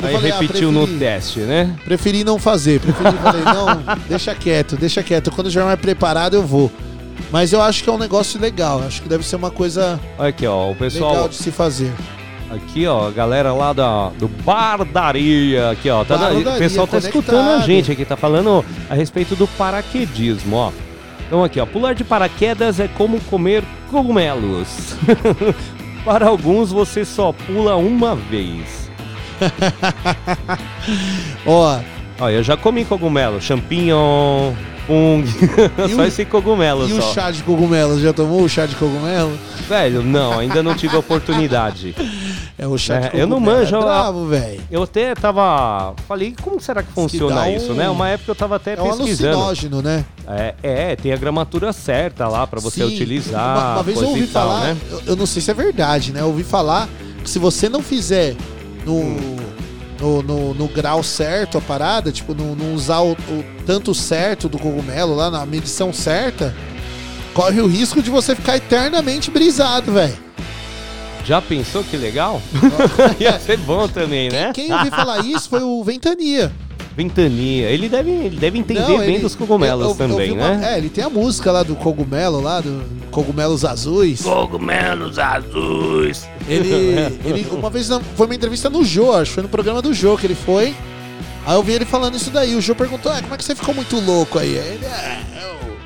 Eu 0.00 0.06
Aí 0.08 0.14
falei, 0.14 0.30
ah, 0.30 0.38
repetiu 0.40 0.72
no 0.72 0.80
preferi- 0.86 0.98
teste, 0.98 1.40
né? 1.40 1.76
Preferi 1.84 2.24
não 2.24 2.38
fazer. 2.38 2.80
Preferi, 2.80 3.16
falei, 3.18 3.42
não, 3.44 3.98
deixa 4.08 4.34
quieto, 4.34 4.76
deixa 4.76 5.02
quieto. 5.02 5.30
Quando 5.30 5.48
estiver 5.48 5.64
mais 5.66 5.78
preparado, 5.78 6.32
eu 6.34 6.42
vou. 6.46 6.72
Mas 7.32 7.52
eu 7.52 7.62
acho 7.62 7.84
que 7.84 7.90
é 7.90 7.92
um 7.92 7.98
negócio 7.98 8.40
legal. 8.40 8.82
Acho 8.86 9.02
que 9.02 9.08
deve 9.08 9.24
ser 9.24 9.36
uma 9.36 9.50
coisa 9.50 10.00
Olha 10.18 10.28
aqui, 10.30 10.46
ó, 10.46 10.70
o 10.70 10.74
pessoal 10.74 11.12
legal 11.12 11.28
de 11.28 11.36
se 11.36 11.50
fazer. 11.52 11.92
aqui, 12.50 12.86
ó, 12.86 13.06
a 13.06 13.10
galera 13.10 13.52
lá 13.52 13.72
da, 13.72 14.08
do 14.18 14.26
Bardaria, 14.28 15.70
aqui, 15.70 15.88
ó, 15.88 16.04
tá 16.04 16.16
na- 16.18 16.30
o 16.30 16.34
Bardaria, 16.34 16.58
pessoal 16.58 16.86
tá 16.86 16.98
conectado. 16.98 17.20
escutando 17.22 17.48
a 17.50 17.58
gente 17.60 17.92
aqui, 17.92 18.04
tá 18.04 18.16
falando 18.16 18.64
a 18.88 18.94
respeito 18.94 19.36
do 19.36 19.46
paraquedismo, 19.46 20.56
ó. 20.56 20.72
Então 21.26 21.44
aqui, 21.44 21.60
ó, 21.60 21.66
pular 21.66 21.94
de 21.94 22.02
paraquedas 22.02 22.80
é 22.80 22.88
como 22.88 23.20
comer 23.22 23.62
cogumelos. 23.90 24.96
Para 26.04 26.26
alguns 26.26 26.72
você 26.72 27.04
só 27.04 27.32
pula 27.32 27.76
uma 27.76 28.16
vez. 28.16 28.90
Ó, 31.46 31.78
Ó, 32.18 32.28
eu 32.28 32.42
já 32.42 32.56
comi 32.56 32.84
cogumelo, 32.84 33.40
champignon, 33.40 34.52
fungo, 34.86 35.26
E 35.88 35.94
só 35.94 36.02
o- 36.02 36.04
esse 36.04 36.24
cogumelo 36.24 36.88
E 36.88 36.92
o 36.92 37.00
só. 37.02 37.12
chá 37.12 37.30
de 37.30 37.42
cogumelo? 37.42 38.00
Já 38.00 38.12
tomou 38.12 38.42
o 38.42 38.48
chá 38.48 38.66
de 38.66 38.74
cogumelo? 38.76 39.32
Velho, 39.68 40.02
não, 40.02 40.38
ainda 40.38 40.62
não 40.62 40.74
tive 40.74 40.96
a 40.96 40.98
oportunidade. 40.98 41.94
É 42.58 42.66
o 42.66 42.76
chá 42.76 42.94
É, 42.94 43.00
de 43.00 43.04
cogumelo. 43.06 43.22
eu 43.22 43.26
não 43.28 43.40
manjo, 43.40 43.76
É 43.76 43.80
bravo, 43.80 44.26
velho. 44.26 44.60
Eu 44.70 44.82
até 44.82 45.14
tava. 45.14 45.94
Falei, 46.08 46.34
como 46.42 46.60
será 46.60 46.82
que 46.82 46.92
funciona 46.92 47.42
um- 47.42 47.56
isso, 47.56 47.72
né? 47.72 47.88
Uma 47.88 48.08
época 48.08 48.30
eu 48.30 48.34
tava 48.34 48.56
até 48.56 48.74
É 48.74 48.82
um 48.82 48.88
pesquisando. 48.96 49.36
alucinógeno, 49.38 49.82
né? 49.82 50.04
É, 50.26 50.54
é, 50.62 50.96
tem 50.96 51.12
a 51.12 51.16
gramatura 51.16 51.72
certa 51.72 52.26
lá 52.28 52.46
pra 52.46 52.60
você 52.60 52.80
Sim. 52.86 52.94
utilizar. 52.94 53.56
Uma, 53.58 53.72
uma 53.74 53.82
vez 53.82 54.00
eu 54.00 54.08
ouvi 54.08 54.20
e 54.22 54.26
tal, 54.26 54.48
falar, 54.48 54.60
né? 54.66 54.76
eu, 54.90 55.02
eu 55.06 55.16
não 55.16 55.26
sei 55.26 55.40
se 55.40 55.50
é 55.50 55.54
verdade, 55.54 56.12
né? 56.12 56.20
Eu 56.20 56.26
ouvi 56.26 56.42
falar 56.44 56.88
que 57.22 57.30
se 57.30 57.38
você 57.38 57.68
não 57.68 57.82
fizer 57.82 58.34
no, 58.84 59.04
no, 60.00 60.22
no, 60.22 60.54
no 60.54 60.68
grau 60.68 61.02
certo 61.02 61.58
a 61.58 61.60
parada, 61.60 62.10
tipo, 62.10 62.34
não, 62.34 62.54
não 62.54 62.74
usar 62.74 63.00
o, 63.00 63.12
o 63.12 63.44
tanto 63.66 63.94
certo 63.94 64.48
do 64.48 64.58
cogumelo 64.58 65.14
lá, 65.14 65.30
na 65.30 65.44
medição 65.44 65.92
certa, 65.92 66.54
corre 67.34 67.60
o 67.60 67.66
risco 67.66 68.02
de 68.02 68.10
você 68.10 68.34
ficar 68.34 68.56
eternamente 68.56 69.30
brisado, 69.30 69.92
velho. 69.92 70.16
Já 71.24 71.40
pensou 71.42 71.84
que 71.84 71.96
legal? 71.96 72.40
Ia 73.20 73.38
ser 73.38 73.58
bom 73.58 73.86
também, 73.86 74.30
né? 74.30 74.52
Quem 74.54 74.72
ouviu 74.72 74.90
falar 74.90 75.24
isso 75.24 75.48
foi 75.48 75.62
o 75.62 75.84
Ventania. 75.84 76.50
Ventania. 77.02 77.68
Ele 77.70 77.88
deve, 77.88 78.10
ele 78.10 78.36
deve 78.36 78.58
entender 78.58 78.80
Não, 78.80 78.98
bem 78.98 79.14
ele- 79.14 79.18
dos 79.20 79.34
cogumelos 79.34 79.82
eu- 79.82 79.90
eu- 79.90 79.92
eu 79.92 79.96
também, 79.96 80.28
vi 80.32 80.36
uma- 80.38 80.54
né? 80.56 80.74
É, 80.74 80.78
ele 80.78 80.88
tem 80.90 81.02
a 81.02 81.08
música 81.10 81.50
lá 81.50 81.62
do 81.62 81.74
cogumelo, 81.74 82.40
lá, 82.40 82.60
do 82.60 82.82
Cogumelos 83.10 83.64
Azuis. 83.64 84.20
Cogumelos 84.22 85.18
azuis. 85.18 86.28
Ele, 86.48 86.70
ele 87.24 87.46
uma 87.52 87.70
vez 87.70 87.88
na- 87.88 88.00
foi 88.00 88.26
uma 88.26 88.34
entrevista 88.34 88.68
no 88.68 88.84
Jô, 88.84 89.12
acho, 89.14 89.32
foi 89.32 89.42
no 89.42 89.48
programa 89.48 89.80
do 89.82 89.92
Jô 89.94 90.16
que 90.16 90.26
ele 90.26 90.34
foi. 90.34 90.74
Aí 91.46 91.54
eu 91.56 91.62
vi 91.62 91.72
ele 91.72 91.84
falando 91.86 92.16
isso 92.16 92.30
daí. 92.30 92.54
O 92.54 92.60
Jô 92.60 92.74
perguntou: 92.74 93.10
ah, 93.10 93.20
como 93.22 93.34
é 93.34 93.36
que 93.38 93.44
você 93.44 93.54
ficou 93.56 93.74
muito 93.74 93.98
louco 93.98 94.38
aí? 94.38 94.58
Aí 94.58 94.68
ele, 94.74 94.84
é, 94.84 95.20
eu 95.42 95.76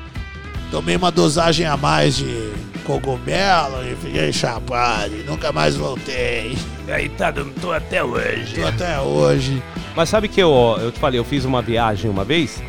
tomei 0.69 0.95
uma 0.95 1.11
dosagem 1.11 1.65
a 1.65 1.77
mais 1.77 2.17
de 2.17 2.51
cogumelo 2.85 3.83
e 3.83 3.95
fiquei 3.95 4.31
chapado 4.31 5.13
e 5.13 5.23
nunca 5.23 5.51
mais 5.51 5.75
voltei. 5.75 6.57
Aí 6.87 7.09
tá, 7.09 7.33
tô 7.59 7.71
até 7.71 8.03
hoje. 8.03 8.55
Tô 8.55 8.67
até 8.67 8.99
hoje. 9.01 9.61
Mas 9.95 10.09
sabe 10.09 10.27
que 10.27 10.39
eu, 10.41 10.77
eu 10.79 10.91
te 10.91 10.99
falei, 10.99 11.19
eu 11.19 11.25
fiz 11.25 11.43
uma 11.45 11.61
viagem 11.61 12.09
uma 12.09 12.23
vez. 12.23 12.61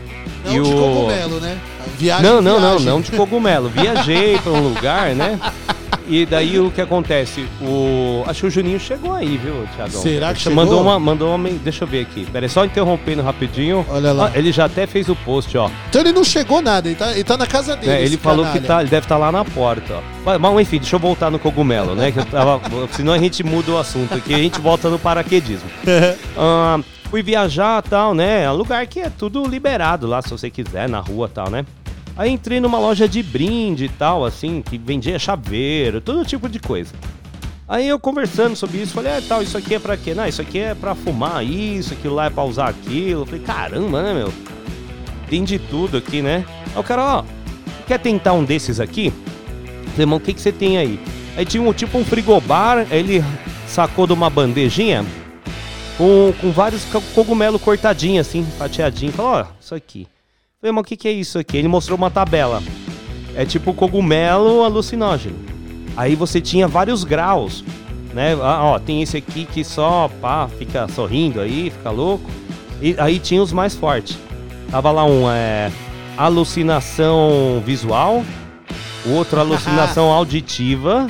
Não 0.45 0.53
e 0.53 0.55
de 0.55 0.61
o... 0.61 0.73
cogumelo, 0.73 1.41
né? 1.41 1.59
Viagem, 1.99 2.25
Não, 2.25 2.43
não, 2.43 2.59
não, 2.61 2.71
viagem. 2.71 2.87
não 2.87 3.01
de 3.01 3.13
cogumelo. 3.13 3.69
Viajei 3.69 4.39
pra 4.39 4.53
um 4.53 4.61
lugar, 4.69 5.15
né? 5.15 5.39
E 6.09 6.25
daí 6.25 6.59
o 6.59 6.71
que 6.71 6.81
acontece? 6.81 7.47
O. 7.61 8.23
Acho 8.27 8.43
que 8.43 8.47
o 8.47 8.51
Juninho 8.51 8.79
chegou 8.79 9.13
aí, 9.13 9.37
viu, 9.37 9.67
Thiagão? 9.75 10.03
Será 10.03 10.33
que 10.33 10.41
chegou? 10.41 10.57
Mandou 10.57 10.81
uma. 10.81 10.99
Mandou 10.99 11.35
uma. 11.35 11.49
Deixa 11.49 11.85
eu 11.85 11.89
ver 11.89 12.03
aqui. 12.03 12.25
Pera 12.27 12.47
aí, 12.47 12.51
só 12.51 12.65
interrompendo 12.65 13.23
rapidinho. 13.23 13.85
Olha 13.89 14.13
lá. 14.13 14.31
Ah, 14.33 14.39
ele 14.39 14.53
já 14.53 14.67
até 14.67 14.87
fez 14.87 15.09
o 15.09 15.17
post, 15.17 15.57
ó. 15.57 15.71
Então 15.89 16.01
ele 16.01 16.13
não 16.13 16.25
chegou 16.25 16.63
nada, 16.63 16.89
ele 16.89 16.97
tá, 16.97 17.13
ele 17.13 17.25
tá 17.25 17.37
na 17.37 17.47
casa 17.47 17.77
dele. 17.77 17.93
É, 17.93 18.03
ele 18.03 18.17
falou 18.17 18.45
que 18.47 18.53
canalha. 18.53 18.67
tá, 18.67 18.81
ele 18.81 18.91
deve 18.91 19.05
estar 19.05 19.17
lá 19.17 19.33
na 19.33 19.45
porta, 19.45 19.95
ó. 19.95 20.01
Mas, 20.25 20.41
mas, 20.41 20.61
enfim, 20.61 20.79
deixa 20.79 20.97
eu 20.97 21.01
voltar 21.01 21.31
no 21.31 21.39
cogumelo, 21.39 21.95
né? 21.95 22.13
Que 22.13 22.25
tava, 22.25 22.61
senão 22.93 23.13
a 23.13 23.19
gente 23.19 23.43
muda 23.43 23.73
o 23.73 23.79
assunto 23.79 24.15
aqui, 24.15 24.35
a 24.35 24.39
gente 24.39 24.61
volta 24.61 24.89
no 24.89 24.99
paraquedismo. 24.99 25.69
Ah, 26.39 26.81
fui 27.11 27.23
viajar 27.23 27.83
tal, 27.83 28.15
né? 28.15 28.45
É 28.45 28.51
um 28.51 28.55
lugar 28.55 28.87
que 28.87 29.01
é 29.01 29.09
tudo 29.09 29.47
liberado 29.47 30.07
lá, 30.07 30.21
se 30.21 30.31
você 30.31 30.51
quiser, 30.51 30.89
na 30.89 31.01
rua 31.01 31.31
tal, 31.33 31.49
né? 31.49 31.65
Aí 32.17 32.31
entrei 32.31 32.61
numa 32.61 32.79
loja 32.79 33.07
de 33.09 33.23
brinde 33.23 33.85
e 33.85 33.89
tal, 33.89 34.25
assim, 34.25 34.63
que 34.63 34.79
vendia 34.79 35.19
chaveiro, 35.19 36.01
todo 36.01 36.25
tipo 36.25 36.49
de 36.49 36.59
coisa. 36.59 36.95
Aí 37.69 37.87
eu 37.87 37.99
conversando 37.99 38.55
sobre 38.57 38.79
isso, 38.79 38.95
falei, 38.95 39.13
é 39.13 39.21
tal, 39.21 39.43
isso 39.43 39.59
aqui 39.59 39.75
é 39.75 39.79
pra 39.79 39.97
quê? 39.97 40.15
Não, 40.15 40.27
isso 40.27 40.41
aqui 40.41 40.61
é 40.61 40.75
pra 40.75 40.95
fumar 40.95 41.45
isso, 41.45 41.93
aquilo 41.95 42.15
lá 42.15 42.27
é 42.27 42.31
pra 42.31 42.45
usar 42.45 42.69
aquilo. 42.69 43.27
Falei, 43.27 43.41
caramba, 43.41 44.03
né, 44.03 44.15
meu? 44.15 44.33
Tem 45.29 45.43
de 45.45 45.59
tudo 45.59 45.97
aqui, 45.99 46.23
né? 46.23 46.45
Aí 46.75 46.81
o 46.81 46.85
cara, 46.85 47.03
ó, 47.19 47.25
quer 47.87 47.99
tentar 47.99 48.33
um 48.33 48.45
desses 48.45 48.79
aqui? 48.81 49.13
Falei, 49.91 50.01
irmão, 50.03 50.19
o 50.19 50.21
que, 50.21 50.33
que 50.33 50.41
você 50.41 50.53
tem 50.53 50.79
aí? 50.79 50.99
Aí 51.37 51.45
tinha 51.45 51.63
um 51.63 51.73
tipo 51.73 51.99
um 51.99 52.05
frigobar, 52.05 52.87
ele 52.91 53.23
sacou 53.67 54.07
de 54.07 54.13
uma 54.13 54.31
bandejinha 54.31 55.05
com, 55.99 56.33
com 56.41 56.51
vários 56.53 56.85
co- 56.85 57.03
cogumelos 57.15 57.61
cortadinhos, 57.61 58.27
assim, 58.29 58.47
fatiadinho. 58.57 59.13
Falou, 59.13 59.33
ó, 59.33 59.45
isso 59.61 59.75
aqui. 59.75 60.07
Falei, 60.59 60.73
mas 60.73 60.81
o 60.81 60.85
que, 60.85 60.97
que 60.97 61.07
é 61.07 61.13
isso 61.13 61.39
aqui? 61.39 61.59
Ele 61.59 61.69
mostrou 61.69 61.99
uma 61.99 62.11
tabela. 62.11 62.63
É 63.35 63.45
tipo 63.45 63.75
cogumelo 63.75 64.65
alucinógeno. 64.65 65.37
Aí 65.95 66.15
você 66.15 66.41
tinha 66.41 66.67
vários 66.67 67.05
graus, 67.05 67.63
né? 68.15 68.33
Ah, 68.41 68.65
ó, 68.65 68.79
tem 68.79 69.03
esse 69.03 69.19
aqui 69.19 69.45
que 69.45 69.63
só, 69.63 70.11
pá, 70.19 70.49
fica 70.49 70.89
sorrindo 70.89 71.43
aí, 71.43 71.69
fica 71.69 71.91
louco. 71.91 72.31
E 72.81 72.97
aí 72.99 73.19
tinha 73.19 73.43
os 73.43 73.53
mais 73.53 73.75
fortes. 73.75 74.19
Tava 74.71 74.91
lá 74.91 75.05
um, 75.05 75.31
é, 75.31 75.71
alucinação 76.17 77.63
visual, 77.65 78.25
o 79.05 79.11
outro 79.11 79.39
alucinação 79.39 80.07
auditiva, 80.11 81.07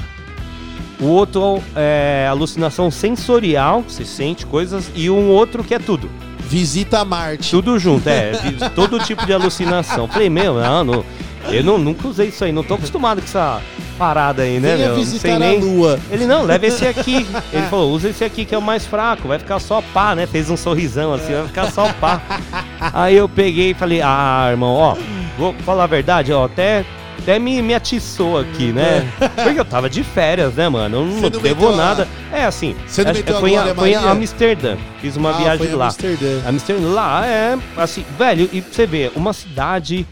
o 0.99 1.07
outro 1.07 1.63
é 1.77 2.27
alucinação 2.29 2.91
sensorial, 2.91 3.83
você 3.83 4.05
sente 4.05 4.45
coisas, 4.45 4.91
e 4.97 5.09
um 5.09 5.31
outro 5.31 5.63
que 5.63 5.75
é 5.75 5.79
tudo. 5.79 6.11
Visita 6.47 7.01
a 7.01 7.05
Marte. 7.05 7.51
Tudo 7.51 7.79
junto, 7.79 8.09
é. 8.09 8.33
Todo 8.75 8.99
tipo 9.01 9.27
de 9.27 9.33
alucinação. 9.33 10.07
Falei, 10.09 10.31
meu, 10.31 10.55
não, 10.55 10.85
não, 10.85 11.05
eu 11.51 11.63
não, 11.63 11.79
nunca 11.79 12.09
usei 12.09 12.29
isso 12.29 12.45
aí, 12.45 12.53
não 12.53 12.63
tô 12.63 12.75
acostumado 12.75 13.21
com 13.21 13.27
essa 13.27 13.61
parada 13.99 14.43
aí, 14.43 14.61
né, 14.61 14.77
Venha 14.77 14.89
meu? 14.89 14.89
Não 14.89 14.97
visitar 14.97 15.21
sei 15.21 15.33
a 15.33 15.39
nem. 15.39 15.61
Lua. 15.61 15.99
Ele, 16.11 16.27
não, 16.27 16.43
leva 16.43 16.67
esse 16.67 16.87
aqui. 16.87 17.27
Ele 17.53 17.67
falou, 17.69 17.93
usa 17.93 18.09
esse 18.09 18.25
aqui 18.25 18.45
que 18.45 18.55
é 18.55 18.59
o 18.59 18.63
mais 18.63 18.87
fraco, 18.87 19.29
vai 19.29 19.39
ficar 19.39 19.59
só 19.59 19.83
pá, 19.93 20.15
né? 20.15 20.27
Fez 20.27 20.51
um 20.51 20.57
sorrisão 20.57 21.13
assim, 21.13 21.33
vai 21.33 21.47
ficar 21.47 21.71
só 21.71 21.93
pá. 21.95 22.21
Aí 22.93 23.17
eu 23.17 23.29
peguei 23.29 23.71
e 23.71 23.75
falei, 23.75 24.01
ah, 24.03 24.49
irmão, 24.51 24.75
ó, 24.75 24.97
vou 25.39 25.55
falar 25.65 25.85
a 25.85 25.89
verdade, 25.89 26.33
ó, 26.33 26.45
até. 26.45 26.85
Até 27.27 27.41
me, 27.41 27.61
me 27.61 27.75
atiçou 27.75 28.39
aqui, 28.39 28.71
né? 28.73 29.05
Porque 29.43 29.59
eu 29.59 29.65
tava 29.65 29.91
de 29.91 30.05
férias, 30.05 30.55
né, 30.55 30.69
mano? 30.69 30.99
Eu 30.99 31.05
não, 31.07 31.19
É. 31.19 31.21
Não 31.23 31.31
devo 31.31 31.43
meteu 31.43 31.69
a- 31.71 31.77
nada. 31.77 32.09
É 32.33 32.45
assim, 32.45 32.77
Você 32.87 33.03
não 33.03 33.11
acho- 33.11 33.19
meteu 33.21 33.41
foi, 33.41 33.57
a 33.97 34.11
Amsterdã. 34.13 34.77
Fiz 35.01 35.17
uma 35.17 35.31
Ah, 35.31 35.33
viagem 35.33 35.67
em 35.67 35.75
lá. 35.75 35.87
Amsterdã. 35.87 36.41
Amsterdã, 36.47 36.89
lá 36.89 37.27
é, 37.27 37.59
assim, 37.77 38.05
velho, 38.17 38.49
e 38.53 38.61
você 38.61 38.87
ver, 38.87 39.11
uma 39.17 39.33
cidade 39.33 40.07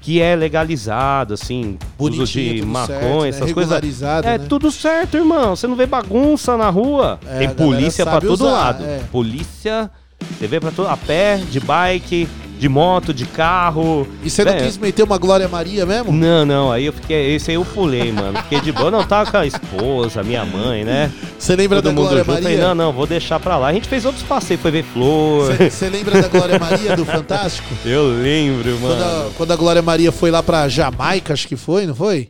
que 0.00 0.22
é 0.22 0.36
legalizada, 0.36 1.34
assim, 1.34 1.76
uso 1.98 2.18
Bonitinha, 2.18 2.54
de 2.54 2.62
maconha, 2.64 2.86
certo, 3.00 3.22
né? 3.22 3.28
essas 3.30 3.52
coisas. 3.52 4.02
É 4.24 4.38
né? 4.38 4.46
tudo 4.48 4.70
certo, 4.70 5.16
irmão. 5.16 5.56
Você 5.56 5.66
não 5.66 5.74
vê 5.74 5.86
bagunça 5.86 6.56
na 6.56 6.70
rua. 6.70 7.18
É, 7.26 7.38
Tem 7.40 7.48
polícia 7.50 8.04
sabe 8.04 8.28
todo 8.28 8.42
usar, 8.42 8.52
lado. 8.52 8.84
é. 8.84 9.00
Polícia, 9.10 9.90
você 10.38 10.46
vê 10.46 10.60
pra 10.60 10.70
todo 10.70 10.88
a 10.88 10.96
pé, 10.96 11.38
de 11.50 11.58
bike, 11.58 12.28
de 12.60 12.68
moto, 12.68 13.14
de 13.14 13.24
carro. 13.24 14.06
E 14.22 14.28
você 14.28 14.44
não 14.44 14.52
Velho, 14.52 14.66
quis 14.66 14.76
meter 14.76 15.02
uma 15.02 15.16
Glória 15.16 15.48
Maria 15.48 15.86
mesmo? 15.86 16.12
Não, 16.12 16.44
não, 16.44 16.70
aí 16.70 16.84
eu 16.84 16.92
fiquei, 16.92 17.34
esse 17.34 17.50
aí 17.50 17.54
eu 17.56 17.64
pulei, 17.64 18.12
mano. 18.12 18.36
Fiquei 18.42 18.60
de 18.60 18.70
boa, 18.70 18.90
não, 18.90 19.02
tava 19.02 19.30
com 19.30 19.36
a 19.38 19.46
esposa, 19.46 20.22
minha 20.22 20.44
mãe, 20.44 20.84
né? 20.84 21.10
Você 21.38 21.56
lembra 21.56 21.78
Todo 21.78 21.86
da 21.86 21.90
mundo 21.90 22.02
Glória 22.02 22.18
junto. 22.24 22.26
Falei, 22.36 22.56
Maria? 22.58 22.68
não, 22.68 22.74
não, 22.74 22.92
vou 22.92 23.06
deixar 23.06 23.40
pra 23.40 23.56
lá. 23.56 23.68
A 23.68 23.72
gente 23.72 23.88
fez 23.88 24.04
outros 24.04 24.22
passeios, 24.22 24.60
foi 24.60 24.70
ver 24.70 24.84
flor. 24.84 25.54
Você 25.56 25.88
lembra 25.88 26.20
da 26.20 26.28
Glória 26.28 26.58
Maria 26.58 26.94
do 26.94 27.04
Fantástico? 27.06 27.66
Eu 27.84 28.06
lembro, 28.22 28.76
Quando 28.78 29.00
mano. 29.00 29.04
a, 29.04 29.30
quando 29.36 29.52
a 29.52 29.56
Glória 29.56 29.80
Maria 29.82 30.12
foi 30.12 30.30
lá 30.30 30.42
pra 30.42 30.68
Jamaica, 30.68 31.32
acho 31.32 31.48
que 31.48 31.56
foi, 31.56 31.86
não 31.86 31.94
foi? 31.94 32.28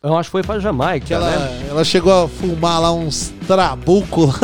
Eu 0.00 0.16
acho 0.16 0.28
que 0.28 0.30
foi 0.32 0.44
pra 0.44 0.60
Jamaica, 0.60 1.06
Que 1.06 1.12
ela, 1.14 1.28
né? 1.28 1.66
ela 1.70 1.82
chegou 1.82 2.24
a 2.24 2.28
fumar 2.28 2.80
lá 2.80 2.92
uns 2.92 3.32
trabucos. 3.48 4.32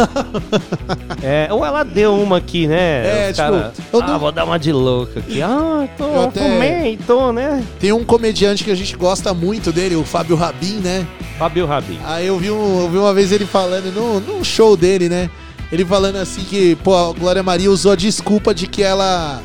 É, 1.22 1.48
ou 1.50 1.64
ela 1.64 1.82
deu 1.84 2.14
uma 2.20 2.36
aqui, 2.38 2.66
né? 2.66 3.28
É, 3.28 3.30
Os 3.30 3.36
tipo, 3.36 3.50
cara, 3.50 3.72
eu 3.92 4.00
ah, 4.02 4.07
não- 4.09 4.18
vou 4.18 4.30
dar 4.32 4.44
uma 4.44 4.59
de 4.59 4.72
louca 4.72 5.20
aqui. 5.20 5.40
Ah, 5.40 5.88
tô, 5.96 6.05
Eu 6.05 6.22
até- 6.24 6.40
fumei, 6.40 6.98
tô, 7.07 7.32
né? 7.32 7.64
Tem 7.80 7.92
um 7.92 8.05
comediante 8.05 8.62
que 8.64 8.70
a 8.70 8.74
gente 8.74 8.94
gosta 8.96 9.32
muito 9.32 9.72
dele, 9.72 9.94
o 9.96 10.05
Fábio 10.05 10.36
Rabin, 10.36 10.80
né? 10.80 11.07
Fabio 11.38 11.66
Rabin. 11.66 11.98
Aí 12.05 12.26
eu 12.26 12.38
vi, 12.38 12.50
um, 12.50 12.82
eu 12.82 12.90
vi 12.90 12.98
uma 12.98 13.14
vez 13.14 13.32
ele 13.32 13.46
falando 13.46 13.90
num, 13.94 14.20
num 14.20 14.44
show 14.44 14.76
dele, 14.76 15.09
né? 15.09 15.30
Ele 15.72 15.84
falando 15.84 16.16
assim 16.16 16.42
que, 16.42 16.74
pô, 16.76 16.94
a 16.94 17.12
Glória 17.14 17.42
Maria 17.42 17.70
usou 17.70 17.92
a 17.92 17.96
desculpa 17.96 18.52
de 18.55 18.66
que 18.66 18.82
ela. 18.82 19.40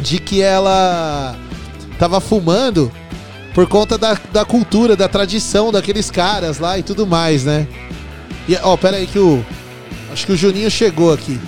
De 0.00 0.18
que 0.18 0.42
ela 0.42 1.34
tava 1.98 2.20
fumando 2.20 2.92
por 3.56 3.66
conta 3.66 3.96
da, 3.96 4.18
da 4.30 4.44
cultura, 4.44 4.94
da 4.94 5.08
tradição 5.08 5.72
daqueles 5.72 6.10
caras 6.10 6.58
lá 6.58 6.78
e 6.78 6.82
tudo 6.82 7.06
mais, 7.06 7.42
né? 7.42 7.66
E, 8.46 8.54
ó, 8.62 8.76
pera 8.76 8.98
aí 8.98 9.06
que 9.06 9.18
o. 9.18 9.42
Acho 10.12 10.26
que 10.26 10.32
o 10.32 10.36
Juninho 10.36 10.70
chegou 10.70 11.10
aqui. 11.10 11.40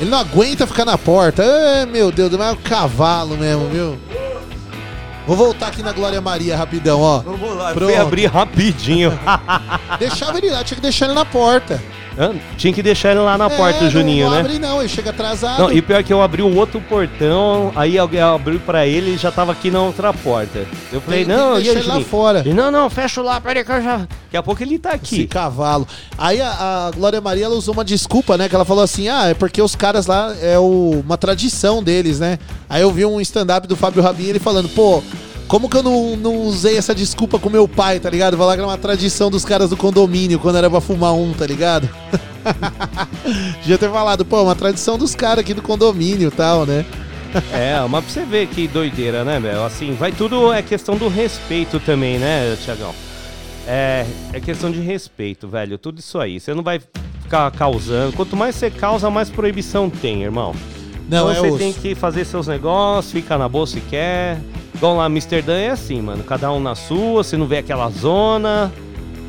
Ele 0.00 0.10
não 0.10 0.18
aguenta 0.18 0.66
ficar 0.66 0.84
na 0.84 0.98
porta. 0.98 1.44
Ai, 1.44 1.86
meu 1.86 2.10
Deus, 2.10 2.32
mas 2.32 2.48
é 2.48 2.50
um 2.50 2.56
cavalo 2.56 3.36
mesmo, 3.36 3.68
viu? 3.68 3.96
Vou 5.28 5.36
voltar 5.36 5.68
aqui 5.68 5.80
na 5.80 5.92
Glória 5.92 6.20
Maria 6.20 6.56
rapidão, 6.56 7.00
ó. 7.00 7.20
Vamos 7.20 7.56
lá, 7.56 7.72
Pronto. 7.72 7.94
abrir 7.94 8.26
rapidinho. 8.26 9.16
Deixava 10.00 10.38
ele 10.38 10.50
lá, 10.50 10.64
tinha 10.64 10.74
que 10.74 10.82
deixar 10.82 11.04
ele 11.04 11.14
na 11.14 11.24
porta. 11.24 11.80
Tinha 12.56 12.72
que 12.72 12.82
deixar 12.82 13.10
ele 13.12 13.20
lá 13.20 13.38
na 13.38 13.48
porta, 13.48 13.84
É, 13.84 13.86
o 13.86 13.90
Juninho, 13.90 14.24
não, 14.26 14.30
não 14.30 14.42
né? 14.42 14.48
abre 14.48 14.58
não, 14.58 14.80
ele 14.80 14.88
chega 14.88 15.10
atrasado. 15.10 15.60
Não, 15.62 15.72
e 15.72 15.80
pior 15.80 16.02
que 16.02 16.12
eu 16.12 16.20
abri 16.22 16.42
um 16.42 16.56
outro 16.56 16.80
portão, 16.80 17.72
aí 17.76 17.96
alguém 17.98 18.20
abriu 18.20 18.58
pra 18.60 18.86
ele 18.86 19.12
e 19.12 19.16
já 19.16 19.30
tava 19.30 19.52
aqui 19.52 19.70
na 19.70 19.80
outra 19.82 20.12
porta. 20.12 20.66
Eu 20.92 21.00
falei, 21.00 21.24
Tem- 21.24 21.34
tem 21.34 21.36
não, 21.36 21.54
que 21.56 21.62
e 21.66 21.70
aí, 21.70 21.76
ele 21.76 21.82
lá 21.86 21.94
Juninho? 21.94 22.06
fora. 22.06 22.38
Ele, 22.40 22.54
não, 22.54 22.70
não, 22.70 22.90
fecha 22.90 23.22
lá, 23.22 23.40
peraí 23.40 23.64
que 23.64 23.70
eu 23.72 23.82
já... 23.82 23.96
Daqui 23.98 24.36
a 24.36 24.42
pouco 24.42 24.62
ele 24.62 24.78
tá 24.78 24.90
Esse 24.90 25.14
aqui. 25.14 25.26
cavalo. 25.26 25.86
Aí 26.18 26.40
a, 26.40 26.88
a 26.88 26.90
Glória 26.94 27.20
Maria 27.20 27.46
ela 27.46 27.54
usou 27.54 27.72
uma 27.72 27.84
desculpa, 27.84 28.36
né? 28.36 28.48
Que 28.48 28.54
ela 28.54 28.64
falou 28.64 28.82
assim: 28.84 29.08
ah, 29.08 29.28
é 29.28 29.32
porque 29.34 29.62
os 29.62 29.74
caras 29.74 30.06
lá 30.06 30.34
é 30.42 30.58
o- 30.58 31.02
uma 31.04 31.16
tradição 31.16 31.82
deles, 31.82 32.18
né? 32.20 32.38
Aí 32.68 32.82
eu 32.82 32.92
vi 32.92 33.06
um 33.06 33.20
stand-up 33.22 33.66
do 33.66 33.74
Fábio 33.74 34.02
Rabin 34.02 34.24
ele 34.26 34.38
falando, 34.38 34.68
pô. 34.68 35.02
Como 35.48 35.68
que 35.68 35.78
eu 35.78 35.82
não, 35.82 36.14
não 36.14 36.36
usei 36.42 36.76
essa 36.76 36.94
desculpa 36.94 37.38
com 37.38 37.48
meu 37.48 37.66
pai, 37.66 37.98
tá 37.98 38.10
ligado? 38.10 38.36
Falar 38.36 38.54
que 38.54 38.60
era 38.60 38.68
uma 38.68 38.76
tradição 38.76 39.30
dos 39.30 39.46
caras 39.46 39.70
do 39.70 39.78
condomínio 39.78 40.38
quando 40.38 40.58
era 40.58 40.68
pra 40.68 40.80
fumar 40.80 41.14
um, 41.14 41.32
tá 41.32 41.46
ligado? 41.46 41.88
Devia 43.62 43.78
ter 43.78 43.90
falado, 43.90 44.26
pô, 44.26 44.42
uma 44.42 44.54
tradição 44.54 44.98
dos 44.98 45.14
caras 45.14 45.38
aqui 45.38 45.54
do 45.54 45.62
condomínio 45.62 46.28
e 46.28 46.30
tal, 46.30 46.66
né? 46.66 46.84
É, 47.52 47.78
mas 47.88 48.04
pra 48.04 48.12
você 48.12 48.24
ver 48.24 48.46
que 48.48 48.68
doideira, 48.68 49.24
né, 49.24 49.40
velho? 49.40 49.64
Assim, 49.64 49.94
vai 49.94 50.12
tudo 50.12 50.52
é 50.52 50.62
questão 50.62 50.96
do 50.96 51.08
respeito 51.08 51.80
também, 51.80 52.18
né, 52.18 52.56
Tiagão? 52.62 52.94
É, 53.66 54.06
é 54.32 54.40
questão 54.40 54.70
de 54.70 54.80
respeito, 54.80 55.48
velho. 55.48 55.76
Tudo 55.76 55.98
isso 55.98 56.18
aí. 56.18 56.40
Você 56.40 56.54
não 56.54 56.62
vai 56.62 56.80
ficar 57.22 57.50
causando. 57.50 58.14
Quanto 58.14 58.34
mais 58.34 58.54
você 58.54 58.70
causa, 58.70 59.10
mais 59.10 59.28
proibição 59.28 59.90
tem, 59.90 60.22
irmão. 60.22 60.54
Não, 61.08 61.30
então 61.30 61.30
é 61.30 61.34
você 61.34 61.48
osso. 61.48 61.58
tem 61.58 61.72
que 61.72 61.94
fazer 61.94 62.24
seus 62.24 62.46
negócios, 62.46 63.12
ficar 63.12 63.38
na 63.38 63.48
boa 63.48 63.66
se 63.66 63.80
quer. 63.80 64.38
Igual 64.74 64.96
lá 64.96 65.06
Amsterdã 65.06 65.56
é 65.56 65.70
assim, 65.70 66.00
mano. 66.02 66.22
Cada 66.22 66.52
um 66.52 66.60
na 66.60 66.74
sua, 66.74 67.24
você 67.24 67.36
não 67.36 67.46
vê 67.46 67.58
aquela 67.58 67.88
zona. 67.90 68.70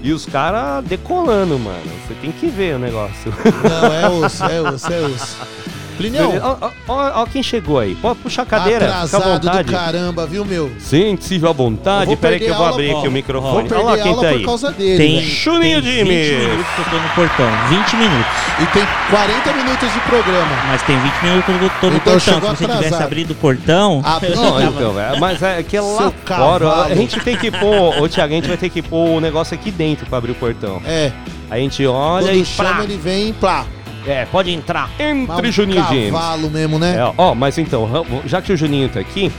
E 0.03 0.13
os 0.13 0.25
caras 0.25 0.83
decolando, 0.85 1.57
mano. 1.57 1.91
Você 2.07 2.13
tem 2.15 2.31
que 2.31 2.47
ver 2.47 2.75
o 2.75 2.79
negócio. 2.79 3.33
Não, 3.63 3.93
é 3.93 4.09
osso, 4.25 4.43
é 4.43 4.61
osso, 4.61 4.93
é 4.93 5.01
osso. 5.01 5.37
Plinião, 5.99 6.39
Ó, 6.41 6.57
ó, 6.61 6.71
ó, 6.87 7.21
ó 7.21 7.25
quem 7.25 7.43
chegou 7.43 7.77
aí. 7.77 7.93
Pode 7.95 8.19
puxar 8.19 8.43
a 8.43 8.45
cadeira, 8.45 8.79
fica 8.85 8.93
à 8.93 9.03
atrasado 9.03 9.41
vontade. 9.41 9.63
do 9.67 9.71
caramba, 9.73 10.25
viu, 10.25 10.45
meu? 10.45 10.71
Sente-se 10.79 11.45
à 11.45 11.51
vontade. 11.51 12.05
vou 12.07 12.17
Peraí 12.17 12.39
que 12.39 12.45
eu 12.45 12.55
vou 12.55 12.63
aula, 12.65 12.75
abrir 12.75 12.93
ó, 12.93 12.99
aqui 12.99 13.07
o 13.07 13.11
microfone. 13.11 13.69
Olha 13.71 13.83
lá 13.83 13.97
quem 13.97 14.11
tá 14.13 14.17
por 14.21 14.25
aí. 14.27 14.45
causa 14.45 14.71
dele. 14.71 14.97
Tem. 14.97 15.21
Chuninho 15.21 15.81
tem 15.81 15.91
Jimmy. 15.91 16.15
20 16.23 16.39
minutos 16.39 16.65
que 16.73 16.81
eu 16.81 16.85
tô 16.85 16.97
no 16.97 17.09
portão. 17.09 17.49
20 17.69 17.95
minutos. 17.97 18.31
E 18.61 18.65
tem 18.67 18.83
40 19.09 19.53
minutos 19.53 19.93
de 19.93 19.99
programa. 19.99 20.55
Mas 20.67 20.81
tem 20.83 20.99
20 20.99 21.13
minutos 21.23 21.45
que 21.45 21.51
eu 21.51 21.69
tô 21.81 21.89
no 21.89 21.95
Então 21.97 22.13
portão. 22.13 22.19
Se 22.19 22.39
você 22.39 22.63
atrasado. 22.63 22.83
tivesse 22.83 23.03
abrido 23.03 23.33
o 23.33 23.35
portão. 23.35 24.01
Ah, 24.05 24.19
Não, 24.35 24.61
então, 24.61 24.93
velho, 24.93 25.19
mas 25.19 25.43
é 25.43 25.61
que 25.63 25.75
é 25.75 25.81
lá 25.81 26.11
fora. 26.25 26.83
A 26.83 26.95
gente 26.95 27.19
tem 27.19 27.35
que 27.35 27.51
pôr. 27.51 28.01
Ô, 28.01 28.07
Thiago, 28.07 28.31
a 28.31 28.35
gente 28.37 28.47
vai 28.47 28.57
ter 28.57 28.69
que 28.69 28.81
pôr 28.81 29.17
o 29.17 29.19
negócio 29.19 29.53
aqui 29.53 29.69
dentro 29.69 30.05
pra 30.05 30.17
abrir 30.19 30.31
o 30.31 30.35
portão. 30.35 30.81
É, 30.85 31.11
A 31.51 31.57
gente 31.57 31.85
olha 31.85 32.27
quando 32.27 32.35
e. 32.37 32.45
chama 32.45 32.69
Plá, 32.75 32.83
ele 32.83 32.97
vem, 32.97 33.33
plá. 33.33 33.65
É, 34.05 34.25
pode 34.25 34.51
entrar. 34.51 34.89
Entre 34.99 35.47
Um 35.47 35.51
Juninho 35.51 35.83
James. 35.85 36.11
cavalo 36.11 36.49
mesmo, 36.49 36.79
né? 36.79 36.95
É, 36.97 37.13
ó, 37.17 37.33
mas 37.35 37.57
então, 37.57 37.87
já 38.25 38.41
que 38.41 38.51
o 38.53 38.57
Juninho 38.57 38.89
tá 38.89 38.99
aqui, 38.99 39.31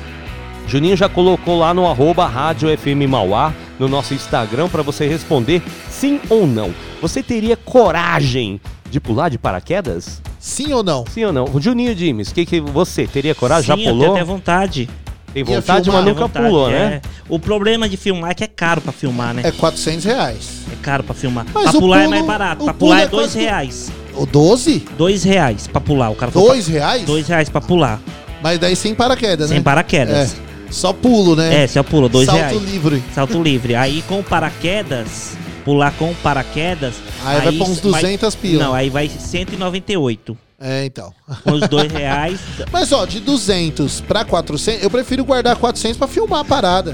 Juninho 0.67 0.97
já 0.97 1.09
colocou 1.09 1.59
lá 1.59 1.75
no 1.75 1.87
arroba 1.89 2.27
Rádio 2.27 2.69
FM 2.77 3.09
Mauá, 3.09 3.53
no 3.79 3.89
nosso 3.89 4.15
Instagram, 4.15 4.69
pra 4.69 4.83
você 4.83 5.07
responder 5.09 5.63
sim 5.89 6.21
ou 6.29 6.47
não. 6.47 6.73
Você 7.01 7.23
teria 7.23 7.57
coragem 7.57 8.61
de 8.91 9.01
pular 9.01 9.29
de 9.29 9.39
paraquedas? 9.39 10.21
Sim 10.39 10.73
ou 10.73 10.83
não? 10.83 11.05
Sim 11.11 11.25
ou 11.25 11.33
não? 11.33 11.45
O 11.53 11.61
Juninho 11.61 11.95
Dimes, 11.95 12.33
que 12.33 12.45
que 12.47 12.61
você 12.61 13.07
teria 13.07 13.35
coragem? 13.35 13.65
Sim, 13.65 13.83
já 13.83 13.89
eu 13.89 13.93
tenho 13.93 13.99
pulou? 13.99 14.15
até 14.17 14.25
vontade. 14.25 14.89
Tem 15.33 15.45
vontade, 15.45 15.89
mas 15.91 16.05
nunca 16.05 16.23
vontade, 16.23 16.47
pulou, 16.47 16.69
é. 16.71 16.73
né? 16.73 17.01
O 17.29 17.39
problema 17.39 17.89
de 17.89 17.97
filmar 17.97 18.33
é 18.33 18.35
que 18.35 18.43
é 18.43 18.49
caro 18.49 18.81
pra 18.81 18.93
filmar, 18.93 19.33
né? 19.33 19.43
É 19.45 19.53
400 19.53 20.05
reais. 20.05 20.63
É 20.73 20.77
caro 20.83 21.05
pra 21.05 21.15
filmar. 21.15 21.47
Mas 21.55 21.71
pra 21.71 21.79
o 21.79 21.81
pular 21.81 21.99
é 21.99 22.01
pulo- 22.05 22.11
mais 22.11 22.27
barato. 22.27 22.63
o 22.63 22.65
Pra 22.65 22.75
pular 22.75 23.01
é 23.01 23.03
é 23.05 23.07
dois 23.07 23.27
quase- 23.33 23.39
reais. 23.41 23.93
O 24.21 24.27
12? 24.27 24.85
Dois 24.99 25.25
reais 25.25 25.67
pra 25.67 25.81
pular. 25.81 26.11
O 26.11 26.15
cara 26.15 26.31
falou 26.31 26.49
Dois 26.49 26.67
reais? 26.67 27.03
pra- 27.03 27.07
Dois 27.07 27.27
reais 27.27 27.49
pra 27.49 27.61
pular. 27.61 27.99
Mas 28.43 28.59
daí 28.59 28.77
sem 28.77 28.95
paraquedas, 28.95 29.49
né? 29.51 29.57
Sem 29.57 29.63
paraquedas. 29.63 30.35
É. 30.47 30.51
Só 30.71 30.93
pulo, 30.93 31.35
né? 31.35 31.65
É, 31.65 31.67
se 31.67 31.79
eu 31.79 31.83
pulo, 31.85 32.09
dois 32.09 32.27
Salto 32.27 32.39
reais. 32.39 32.63
livre. 32.63 33.03
Salto 33.15 33.43
livre. 33.43 33.75
Aí 33.75 34.03
com 34.07 34.23
paraquedas, 34.23 35.33
pular 35.65 35.91
com 35.93 36.15
paraquedas. 36.23 36.95
Aí 37.25 37.41
vai 37.41 37.53
pra 37.53 37.67
uns 37.67 37.81
200 37.81 38.35
pila. 38.35 38.65
Não, 38.65 38.75
aí 38.75 38.89
vai 38.91 39.09
198. 39.09 40.37
É, 40.63 40.85
então. 40.85 41.11
Com 41.43 41.53
os 41.53 41.67
dois 41.69 41.91
reais. 41.91 42.39
Mas 42.71 42.93
ó, 42.93 43.07
de 43.07 43.19
200 43.21 44.03
pra 44.03 44.27
400, 44.27 44.83
eu 44.83 44.91
prefiro 44.91 45.25
guardar 45.25 45.57
400 45.57 45.97
pra 45.97 46.07
filmar 46.07 46.41
a 46.41 46.45
parada. 46.45 46.93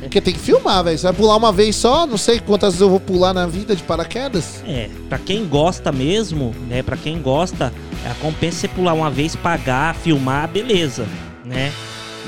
Porque 0.00 0.22
tem 0.22 0.32
que 0.32 0.40
filmar, 0.40 0.82
velho. 0.82 0.96
Você 0.96 1.04
vai 1.04 1.12
pular 1.12 1.36
uma 1.36 1.52
vez 1.52 1.76
só, 1.76 2.06
não 2.06 2.16
sei 2.16 2.40
quantas 2.40 2.72
vezes 2.72 2.80
eu 2.80 2.88
vou 2.88 2.98
pular 2.98 3.34
na 3.34 3.46
vida 3.46 3.76
de 3.76 3.82
paraquedas. 3.82 4.62
É, 4.66 4.88
pra 5.08 5.18
quem 5.18 5.46
gosta 5.46 5.92
mesmo, 5.92 6.54
né? 6.66 6.82
Pra 6.82 6.96
quem 6.96 7.20
gosta, 7.20 7.70
a 8.10 8.14
compensa 8.22 8.60
você 8.60 8.68
pular 8.68 8.94
uma 8.94 9.10
vez, 9.10 9.36
pagar, 9.36 9.94
filmar, 9.94 10.48
beleza, 10.48 11.06
né? 11.44 11.70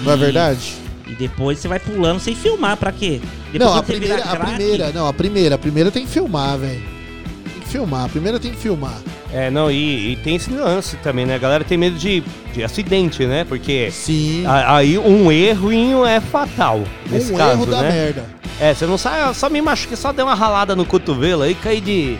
Não 0.05 0.13
é 0.13 0.15
E- 0.15 0.19
verdade? 0.19 0.75
E 1.07 1.15
depois 1.15 1.59
você 1.59 1.69
vai 1.69 1.79
pulando 1.81 2.21
sem 2.21 2.35
filmar, 2.35 2.77
pra 2.77 2.93
quê? 2.93 3.21
Depois 3.51 3.71
não, 3.71 3.79
a 3.79 3.83
primeira, 3.83 4.17
a 4.17 4.37
craque, 4.37 4.55
primeira, 4.57 4.93
não, 4.93 5.07
a 5.07 5.13
primeira, 5.15 5.55
a 5.55 5.59
primeira 5.59 5.91
tem 5.91 6.05
que 6.05 6.11
filmar, 6.13 6.59
velho. 6.59 6.83
Que 7.67 7.73
filmar, 7.73 8.05
a 8.05 8.09
primeira 8.09 8.39
tem 8.39 8.51
que 8.53 8.57
filmar. 8.57 8.95
É, 9.33 9.51
não, 9.51 9.71
e, 9.71 10.13
e 10.13 10.17
tem 10.17 10.37
esse 10.37 10.51
lance 10.51 10.97
também, 10.99 11.27
né? 11.27 11.35
A 11.35 11.39
galera 11.39 11.65
tem 11.65 11.77
medo 11.77 11.99
de, 11.99 12.23
de 12.55 12.63
acidente, 12.65 13.27
né? 13.27 13.45
Porque 13.45 13.91
Sim. 13.91 14.47
a- 14.47 14.77
aí 14.77 14.97
um 14.97 15.31
erro 15.33 16.07
é 16.07 16.21
fatal 16.21 16.83
nesse 17.11 17.33
um 17.33 17.37
caso, 17.37 17.53
erro 17.53 17.67
da 17.67 17.83
né? 17.83 17.91
merda. 17.91 18.25
É, 18.61 18.73
você 18.73 18.87
não 18.87 18.97
sai, 18.97 19.35
só 19.35 19.51
me 19.51 19.61
machuquei, 19.61 19.97
só 19.97 20.13
dei 20.13 20.25
uma 20.25 20.35
ralada 20.35 20.75
no 20.75 20.87
cotovelo 20.87 21.43
aí, 21.43 21.55
caí 21.55 21.81
de 21.81 22.17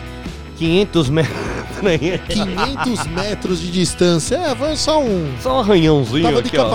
500 0.57 1.09
metros 1.09 1.35
aí. 1.83 2.19
500 2.29 3.07
metros 3.07 3.59
de 3.61 3.71
distância. 3.71 4.35
É, 4.35 4.55
foi 4.55 4.75
só 4.75 5.01
um. 5.01 5.31
Só 5.41 5.57
um 5.57 5.59
arranhãozinho 5.61 6.23
Tava 6.23 6.41
de 6.41 6.49
aqui, 6.49 6.57
ó. 6.57 6.69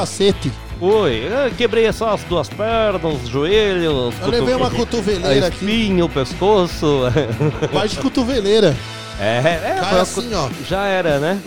Foi, 0.82 1.28
eu 1.30 1.54
quebrei 1.56 1.92
só 1.92 2.12
as 2.12 2.24
duas 2.24 2.48
pernas, 2.48 3.22
os 3.22 3.28
joelhos, 3.28 4.12
Eu 4.20 4.28
levei 4.28 4.52
uma 4.56 4.66
a 4.66 4.70
cotoveleira 4.70 5.46
aqui. 5.46 5.64
espinha, 5.64 6.04
o 6.04 6.08
pescoço. 6.08 7.02
Parte 7.72 7.94
de 7.94 8.02
cotoveleira. 8.02 8.76
É, 9.20 9.36
é, 9.38 9.76
Cai 9.78 10.00
assim, 10.00 10.28
co- 10.30 10.36
ó. 10.36 10.50
já 10.68 10.84
era, 10.86 11.20
né? 11.20 11.40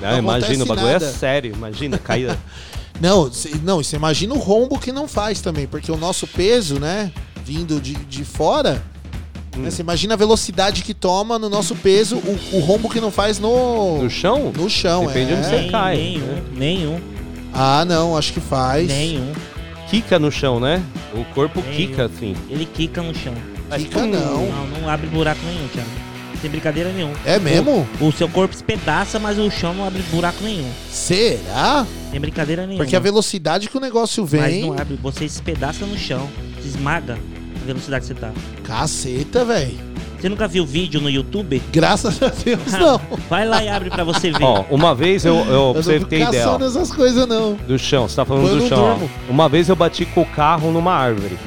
Não, 0.00 0.10
Não 0.12 0.18
imagina, 0.18 0.62
o 0.62 0.66
bagulho 0.68 0.86
nada. 0.92 1.04
é 1.04 1.08
sério, 1.10 1.52
imagina, 1.52 1.98
caída. 1.98 2.38
Não, 3.00 3.30
cê- 3.30 3.50
não, 3.62 3.82
você 3.82 3.96
imagina 3.96 4.32
o 4.34 4.38
rombo 4.38 4.78
que 4.78 4.90
não 4.92 5.06
faz 5.06 5.40
também, 5.42 5.66
porque 5.66 5.90
o 5.92 5.98
nosso 5.98 6.26
peso, 6.26 6.78
né, 6.80 7.12
vindo 7.44 7.78
de, 7.80 7.92
de 7.92 8.24
fora, 8.24 8.82
Hum. 9.54 9.60
né, 9.62 9.70
você 9.70 9.82
imagina 9.82 10.14
a 10.14 10.16
velocidade 10.16 10.82
que 10.82 10.94
toma 10.94 11.38
no 11.38 11.50
nosso 11.50 11.74
peso, 11.74 12.16
o, 12.16 12.38
o 12.56 12.60
rombo 12.60 12.88
que 12.88 12.98
não 13.00 13.10
faz 13.10 13.38
no, 13.38 14.02
No 14.04 14.08
chão? 14.08 14.50
no 14.56 14.70
chão. 14.70 15.06
Depende 15.08 15.32
é. 15.32 15.36
onde 15.36 15.46
você 15.46 15.68
cai, 15.70 15.96
nenhum, 15.96 16.20
né? 16.26 16.42
nenhum, 16.56 17.00
Ah, 17.56 17.84
não, 17.86 18.16
acho 18.16 18.32
que 18.32 18.40
faz. 18.40 18.86
nenhum. 18.86 19.32
Quica 19.88 20.18
no 20.18 20.30
chão, 20.30 20.60
né? 20.60 20.82
O 21.14 21.24
corpo 21.26 21.62
Nem 21.62 21.74
quica, 21.74 22.04
assim. 22.06 22.34
Ele 22.50 22.66
quica 22.66 23.02
no 23.02 23.14
chão. 23.14 23.32
Mas 23.68 23.82
Quica 23.82 24.04
não. 24.06 24.46
Não, 24.46 24.66
não 24.80 24.88
abre 24.88 25.06
buraco 25.06 25.40
nenhum, 25.44 25.66
Thiago. 25.68 25.88
Sem 26.40 26.50
brincadeira 26.50 26.92
nenhum. 26.92 27.12
É 27.24 27.38
mesmo? 27.38 27.88
O, 28.00 28.06
o 28.08 28.12
seu 28.12 28.28
corpo 28.28 28.54
espedaça, 28.54 29.18
mas 29.18 29.38
o 29.38 29.50
chão 29.50 29.72
não 29.74 29.86
abre 29.86 30.02
buraco 30.10 30.42
nenhum. 30.44 30.70
Será? 30.90 31.86
Sem 32.10 32.20
brincadeira 32.20 32.66
nenhuma. 32.66 32.84
Porque 32.84 32.94
a 32.94 33.00
velocidade 33.00 33.68
que 33.68 33.76
o 33.76 33.80
negócio 33.80 34.22
Mas 34.22 34.30
vem. 34.30 34.62
não 34.62 34.72
abre, 34.78 34.98
você 35.02 35.24
espedaça 35.24 35.86
no 35.86 35.96
chão. 35.96 36.28
Se 36.60 36.68
esmaga 36.68 37.14
a 37.62 37.64
velocidade 37.66 38.02
que 38.06 38.08
você 38.08 38.20
tá. 38.20 38.32
Caceta, 38.64 39.44
velho. 39.44 39.78
Você 40.18 40.28
nunca 40.28 40.48
viu 40.48 40.64
vídeo 40.66 41.00
no 41.00 41.10
YouTube? 41.10 41.62
Graças 41.72 42.22
a 42.22 42.28
Deus, 42.28 42.72
não. 42.72 43.00
Vai 43.28 43.46
lá 43.46 43.62
e 43.62 43.68
abre 43.68 43.90
pra 43.90 44.02
você 44.04 44.30
ver. 44.30 44.42
Ó, 44.42 44.64
uma 44.70 44.94
vez 44.94 45.24
eu, 45.24 45.36
eu, 45.36 45.44
pra 45.44 45.50
Eu 45.50 45.74
você 45.74 45.98
não 45.98 46.06
ter 46.06 46.22
ideia, 46.22 46.44
caçando 46.44 46.64
essas 46.64 46.90
coisas, 46.90 47.26
não. 47.28 47.54
do 47.54 47.78
chão, 47.78 48.08
você 48.08 48.16
tá 48.16 48.24
falando 48.24 48.48
Eu 48.48 48.54
do 48.54 48.60
não 48.60 48.68
chão, 48.68 48.98
ó. 49.02 49.30
Uma 49.30 49.48
vez 49.48 49.68
eu 49.68 49.76
bati 49.76 50.04
com 50.06 50.22
o 50.22 50.26
carro 50.26 50.70
numa 50.72 50.92
árvore. 50.92 51.38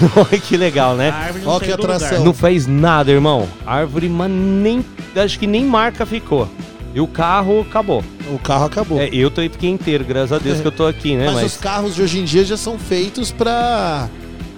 Olha 0.16 0.40
que 0.40 0.56
legal, 0.56 0.94
né? 0.94 1.12
não 1.44 1.58
saiu 1.58 1.60
que 1.60 1.76
do 1.76 1.82
lugar. 1.82 1.96
atração. 1.96 2.24
Não 2.24 2.34
fez 2.34 2.66
nada, 2.66 3.10
irmão. 3.10 3.48
Árvore, 3.66 4.08
mas 4.08 4.30
nem. 4.30 4.84
Acho 5.16 5.38
que 5.38 5.46
nem 5.46 5.64
marca 5.64 6.06
ficou. 6.06 6.48
E 6.94 7.00
o 7.00 7.06
carro 7.06 7.60
acabou. 7.60 8.04
O 8.32 8.38
carro 8.38 8.66
acabou. 8.66 9.00
É, 9.00 9.08
eu 9.12 9.30
tô, 9.30 9.42
fiquei 9.42 9.70
inteiro, 9.70 10.04
graças 10.04 10.32
a 10.32 10.38
Deus 10.38 10.60
que 10.60 10.66
eu 10.66 10.72
tô 10.72 10.86
aqui, 10.86 11.16
né? 11.16 11.26
Mas, 11.26 11.34
Mas, 11.34 11.52
os 11.52 11.56
carros 11.56 11.94
de 11.94 12.02
hoje 12.02 12.18
em 12.20 12.24
dia 12.24 12.44
já 12.44 12.56
são 12.56 12.78
feitos 12.78 13.30
pra, 13.30 14.08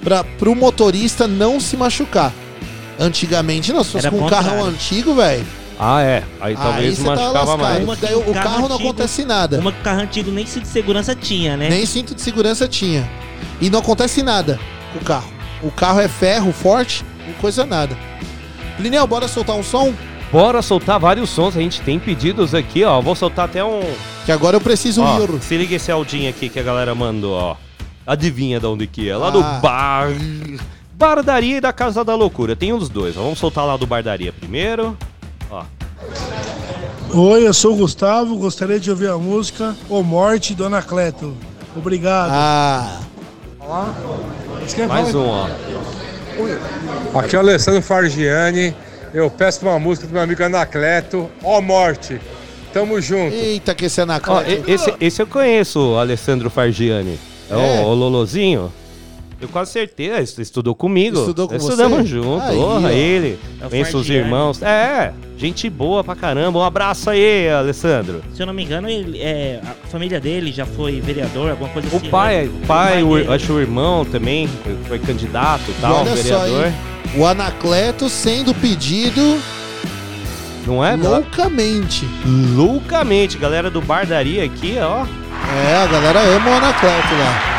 pra 0.03 0.25
pro 0.25 0.55
motorista 0.55 1.27
não 1.27 1.59
se 1.61 1.77
machucar. 1.77 2.33
Antigamente, 3.01 3.73
não, 3.73 3.83
se 3.83 3.93
fosse 3.93 4.07
Era 4.07 4.11
com 4.11 4.19
um 4.19 4.21
contrário. 4.25 4.49
carro 4.51 4.65
antigo, 4.67 5.15
velho. 5.15 5.45
Ah, 5.79 6.03
é. 6.03 6.23
Aí 6.41 6.51
Aí 6.51 6.57
talvez 6.57 6.99
você 6.99 7.05
tá 7.05 7.11
machucava 7.11 7.39
lascado. 7.39 7.59
mais. 7.63 7.85
Uma 7.85 7.97
que 7.97 8.03
Daí 8.03 8.15
o 8.15 8.19
o 8.19 8.23
carro 8.35 8.35
carro 8.35 8.69
não 8.69 8.75
antigo- 8.75 8.89
acontece 8.91 9.25
nada. 9.25 9.59
Uma 9.59 9.73
que 9.73 9.81
o 9.81 9.83
carro 9.83 10.01
antigo 10.01 10.31
nem 10.31 10.45
cinto 10.45 10.65
de 10.65 10.69
segurança 10.69 11.15
tinha, 11.15 11.57
né? 11.57 11.69
Nem 11.71 11.87
cinto 11.87 12.15
de 12.15 12.21
segurança 12.21 12.69
tinha. 12.69 13.11
E 13.61 13.71
não 13.71 13.79
acontece 13.79 14.23
nada 14.23 14.61
com 14.93 14.99
o 14.99 15.03
carro. 15.03 15.31
O 15.63 15.71
carro 15.71 15.99
é 16.01 16.09
ferro, 16.09 16.53
forte, 16.53 17.03
não 17.27 17.33
coisa 17.35 17.65
nada. 17.65 17.97
Linel, 18.79 19.07
bora 19.07 19.27
soltar 19.27 19.57
um 19.57 19.63
som? 19.63 19.93
Bora 20.31 20.61
soltar 20.63 20.99
vários 21.01 21.31
sons, 21.31 21.57
a 21.57 21.61
gente 21.61 21.81
tem 21.81 21.99
pedidos 21.99 22.55
aqui, 22.55 22.85
ó. 22.85 23.01
Vou 23.01 23.15
soltar 23.17 23.47
até 23.47 23.65
um. 23.65 23.81
Que 24.27 24.33
agora 24.33 24.57
eu 24.57 24.61
preciso 24.61 25.03
Ó, 25.03 25.19
ir. 25.25 25.41
se 25.43 25.57
liga 25.57 25.75
esse 25.77 25.91
Aldinho 25.91 26.29
aqui 26.29 26.49
que 26.51 26.59
a 26.61 26.63
galera 26.63 26.95
mandou, 26.95 27.33
ó. 27.33 27.57
Adivinha 28.07 28.61
de 28.61 28.67
onde 28.67 28.87
que 28.87 29.09
é? 29.09 29.17
Lá 29.17 29.31
do 29.31 29.41
Ah. 29.41 29.59
bar. 29.63 30.09
Bardaria 31.01 31.57
e 31.57 31.61
da 31.63 31.73
Casa 31.73 32.05
da 32.05 32.15
Loucura. 32.15 32.55
Tem 32.55 32.75
uns 32.75 32.91
dois. 32.91 33.17
ó. 33.17 33.23
Vamos 33.23 33.39
soltar 33.39 33.65
lá 33.65 33.75
do 33.79 33.87
Bardaria 33.87 34.35
primeiro. 34.35 34.95
Ó. 35.51 35.63
Oi, 37.15 37.49
eu 37.49 37.55
sou 37.55 37.73
o 37.73 37.77
Gustavo, 37.77 38.37
gostaria 38.37 38.79
de 38.79 38.91
ouvir 38.91 39.09
a 39.09 39.17
música 39.17 39.75
O 39.89 40.03
Morte, 40.03 40.55
Dona 40.55 40.83
Cleto. 40.83 41.35
Obrigado. 41.75 42.31
Ah, 42.33 43.01
quer 44.75 44.87
Mais 44.87 45.15
um, 45.15 45.25
ó. 45.27 45.49
Aqui 47.19 47.35
é 47.35 47.39
o 47.39 47.43
Alessandro 47.43 47.81
Fargiani. 47.81 48.75
Eu 49.15 49.31
peço 49.31 49.65
uma 49.65 49.79
música 49.79 50.07
do 50.07 50.13
meu 50.13 50.23
amigo 50.23 50.45
Anacleto, 50.45 51.31
Ó 51.43 51.63
Morte. 51.63 52.21
Tamo 52.75 53.01
junto. 53.01 53.35
eita, 53.35 53.75
que 53.75 53.87
esse 53.87 54.03
é 54.03 54.05
na 54.05 54.17
Ó, 54.17 54.21
cara. 54.21 54.49
e- 54.49 54.63
esse, 54.71 54.95
esse 55.01 55.23
eu 55.23 55.27
conheço, 55.27 55.81
o 55.95 55.99
Alessandro 55.99 56.51
Fargiani. 56.51 57.19
É, 57.51 57.55
É? 57.55 57.81
O, 57.81 57.87
o 57.87 57.95
Lolozinho. 57.95 58.71
Eu 59.41 59.49
quase 59.49 59.73
certeza, 59.73 60.21
estu- 60.21 60.43
estudou 60.43 60.75
comigo. 60.75 61.19
Estudou 61.19 61.49
com 61.49 61.57
Estudamos 61.57 62.01
você? 62.03 62.07
junto, 62.07 62.43
Aí, 62.45 62.57
porra, 62.57 62.89
ó. 62.89 62.91
ele. 62.91 63.39
É 63.61 63.67
o 63.67 63.71
Conheço 63.71 63.97
os 63.99 64.11
irmãos. 64.11 64.63
É, 64.63 65.13
gente 65.39 65.71
boa 65.71 66.05
pra 66.05 66.15
caramba. 66.15 66.59
Um 66.59 66.63
abraço 66.63 67.09
aí, 67.09 67.49
Alessandro. 67.49 68.23
Se 68.35 68.43
eu 68.43 68.47
não 68.47 68.53
me 68.53 68.63
engano, 68.63 68.89
ele, 68.89 69.19
é, 69.19 69.61
a 69.65 69.89
família 69.89 70.21
dele 70.21 70.53
já 70.53 70.67
foi 70.67 71.01
vereador, 71.01 71.51
alguma 71.53 71.71
coisa 71.71 71.89
O 71.91 71.97
assim. 71.97 72.11
pai, 72.11 72.43
né? 72.45 72.51
o 72.63 72.67
pai, 72.67 73.03
o, 73.03 73.17
dele. 73.17 73.33
acho 73.33 73.47
que 73.47 73.53
o 73.53 73.61
irmão 73.61 74.05
também 74.05 74.47
foi 74.87 74.99
candidato 74.99 75.63
e 75.69 75.71
E 75.71 75.75
tal, 75.81 76.01
olha 76.01 76.17
só, 76.17 76.23
vereador. 76.41 76.67
hein? 76.67 76.75
O 77.17 77.25
Anacleto 77.27 78.11
sendo 78.11 78.53
pedido 78.55 79.41
Não 80.67 80.85
é? 80.85 80.97
loucamente. 80.97 82.07
Loucamente, 82.55 83.39
galera 83.39 83.71
do 83.71 83.81
Bardaria 83.81 84.45
aqui, 84.45 84.77
ó. 84.81 85.07
É, 85.67 85.77
a 85.83 85.87
galera 85.87 86.21
ama 86.21 86.51
o 86.51 86.55
Anacleto 86.55 87.15
lá. 87.15 87.57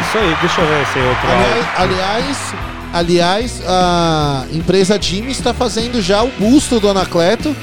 Isso 0.00 0.18
aí, 0.18 0.36
deixa 0.40 0.60
eu 0.60 0.66
ver 0.66 0.82
esse 0.82 0.98
outro. 0.98 1.28
Aliás, 1.76 1.76
aliás, 1.76 2.54
aliás, 2.92 3.62
a 3.66 4.44
empresa 4.52 5.00
Jimmy 5.00 5.32
está 5.32 5.54
fazendo 5.54 6.00
já 6.00 6.22
o 6.22 6.28
busto 6.38 6.78
do 6.80 6.88
Anacleto. 6.88 7.54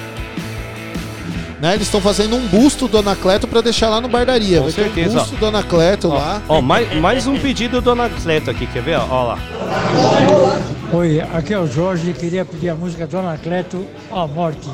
Né? 1.61 1.75
Eles 1.75 1.87
estão 1.87 2.01
fazendo 2.01 2.35
um 2.35 2.45
busto 2.47 2.89
do 2.89 2.97
Anacleto 2.97 3.47
para 3.47 3.61
deixar 3.61 3.87
lá 3.87 4.01
no 4.01 4.09
Bardaria. 4.09 4.57
Com 4.57 4.63
Vai 4.65 4.73
ter 4.73 4.83
certeza, 4.83 5.17
um 5.17 5.21
busto 5.21 5.35
do 5.37 5.45
Anacleto 5.45 6.09
lá. 6.09 6.41
Ó, 6.49 6.57
ó, 6.57 6.61
mais, 6.61 6.93
mais 6.99 7.25
um 7.25 7.39
pedido 7.39 7.79
do 7.79 7.91
Anacleto 7.91 8.51
aqui, 8.51 8.67
quer 8.67 8.81
ver? 8.83 8.97
Ó, 8.97 9.07
ó 9.09 9.23
lá. 9.23 9.39
Oi, 10.91 11.21
aqui 11.21 11.53
é 11.53 11.59
o 11.59 11.65
Jorge 11.65 12.09
e 12.09 12.13
queria 12.13 12.43
pedir 12.43 12.69
a 12.69 12.75
música 12.75 13.07
do 13.07 13.17
Anacleto, 13.17 13.85
A 14.11 14.27
Morte. 14.27 14.69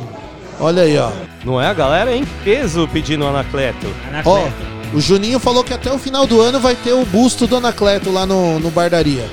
Olha 0.59 0.81
aí, 0.81 0.97
ó. 0.97 1.11
Não 1.45 1.61
é 1.61 1.67
a 1.67 1.73
galera 1.73 2.15
em 2.15 2.25
peso 2.43 2.87
pedindo 2.91 3.25
Anacleto. 3.27 3.87
Ó, 4.25 4.37
Anacleto. 4.37 4.78
O 4.93 4.99
Juninho 4.99 5.39
falou 5.39 5.63
que 5.63 5.73
até 5.73 5.91
o 5.91 5.97
final 5.99 6.25
do 6.25 6.41
ano 6.41 6.59
vai 6.59 6.75
ter 6.75 6.93
o 6.93 7.05
busto 7.05 7.45
do 7.47 7.57
Anacleto 7.57 8.11
lá 8.11 8.25
no, 8.25 8.59
no 8.59 8.71
Bardaria. 8.71 9.29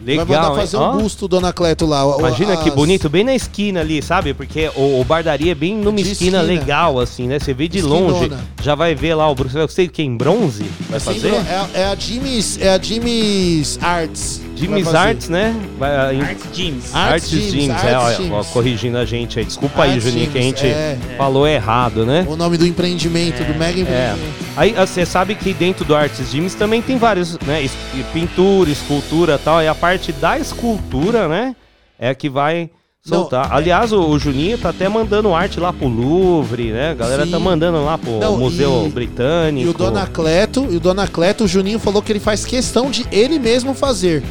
vai 0.00 0.16
Legal, 0.16 0.26
mandar 0.26 0.48
hein? 0.50 0.56
fazer 0.56 0.76
Ó, 0.78 0.92
um 0.94 1.02
busto 1.02 1.28
do 1.28 1.36
Anacleto 1.38 1.84
lá. 1.84 2.02
Imagina 2.18 2.56
que 2.56 2.68
as- 2.70 2.74
bonito, 2.74 3.08
bem 3.10 3.24
na 3.24 3.34
esquina 3.34 3.80
ali, 3.80 4.00
sabe? 4.02 4.32
Porque 4.32 4.70
o, 4.74 5.00
o 5.00 5.04
Bardaria 5.04 5.52
é 5.52 5.54
bem 5.54 5.74
numa 5.76 6.00
esquina, 6.00 6.38
esquina. 6.38 6.42
legal, 6.42 6.98
assim, 6.98 7.26
né? 7.26 7.38
Você 7.38 7.52
vê 7.52 7.68
de 7.68 7.78
Esquinona. 7.78 8.12
longe, 8.12 8.30
já 8.62 8.74
vai 8.74 8.94
ver 8.94 9.14
lá 9.14 9.28
o 9.30 9.34
Bruce. 9.34 9.56
Eu 9.56 9.68
sei 9.68 9.88
que 9.88 10.02
em 10.02 10.16
bronze 10.16 10.64
vai 10.88 11.00
fazer. 11.00 11.34
É, 11.34 11.80
é 11.82 11.84
a 11.86 11.94
Jimmy's, 11.94 12.58
é 12.60 12.70
a 12.74 12.78
Jimmy's 12.80 13.78
Arts. 13.82 14.40
Jimmy's. 14.58 14.94
Arts, 14.94 15.28
né? 15.28 15.54
Vai, 15.78 16.16
em- 16.16 16.20
Arts 16.22 16.46
James. 16.52 16.94
Arts 16.94 17.28
Gyms, 17.30 17.68
é, 17.84 17.94
Arts 17.94 18.30
ó, 18.30 18.44
corrigindo 18.52 18.98
a 18.98 19.04
gente 19.04 19.38
aí. 19.38 19.44
Desculpa 19.44 19.82
aí, 19.84 19.92
Arts 19.92 20.04
Juninho, 20.04 20.30
que 20.30 20.38
a 20.38 20.42
gente 20.42 20.66
é. 20.66 20.98
falou 21.16 21.46
errado, 21.46 22.04
né? 22.04 22.26
O 22.28 22.36
nome 22.36 22.56
do 22.58 22.66
empreendimento, 22.66 23.44
do 23.44 23.54
mega 23.58 23.78
É. 23.78 23.82
empreendimento. 23.82 24.48
Aí 24.56 24.72
você 24.72 25.06
sabe 25.06 25.34
que 25.34 25.52
dentro 25.52 25.84
do 25.84 25.94
Arts 25.94 26.30
Gyms 26.30 26.54
também 26.54 26.82
tem 26.82 26.96
vários, 26.98 27.38
né? 27.40 27.64
Pintura, 28.12 28.70
escultura 28.70 29.34
e 29.34 29.38
tal. 29.38 29.62
E 29.62 29.68
a 29.68 29.74
parte 29.74 30.12
da 30.12 30.38
escultura, 30.38 31.28
né? 31.28 31.54
É 31.98 32.10
a 32.10 32.14
que 32.14 32.28
vai 32.28 32.70
Não, 33.06 33.20
soltar. 33.20 33.52
Aliás, 33.52 33.92
o, 33.92 34.00
o 34.00 34.18
Juninho 34.18 34.56
tá 34.58 34.68
até 34.68 34.88
mandando 34.88 35.34
arte 35.34 35.58
lá 35.58 35.72
pro 35.72 35.88
Louvre, 35.88 36.70
né? 36.72 36.90
A 36.90 36.94
galera 36.94 37.24
Sim. 37.24 37.30
tá 37.32 37.38
mandando 37.38 37.84
lá 37.84 37.96
pro 37.98 38.18
Não, 38.18 38.36
Museu 38.38 38.84
e- 38.86 38.90
Britânico. 38.90 39.66
E 39.66 39.70
o 39.70 39.72
Dona 39.74 40.06
Cleto, 40.06 40.66
e 40.70 40.76
o 40.76 40.80
Dona 40.80 41.08
Cleto, 41.08 41.44
o 41.44 41.48
Juninho 41.48 41.78
falou 41.78 42.00
que 42.02 42.12
ele 42.12 42.20
faz 42.20 42.44
questão 42.44 42.90
de 42.90 43.04
ele 43.10 43.38
mesmo 43.38 43.74
fazer. 43.74 44.22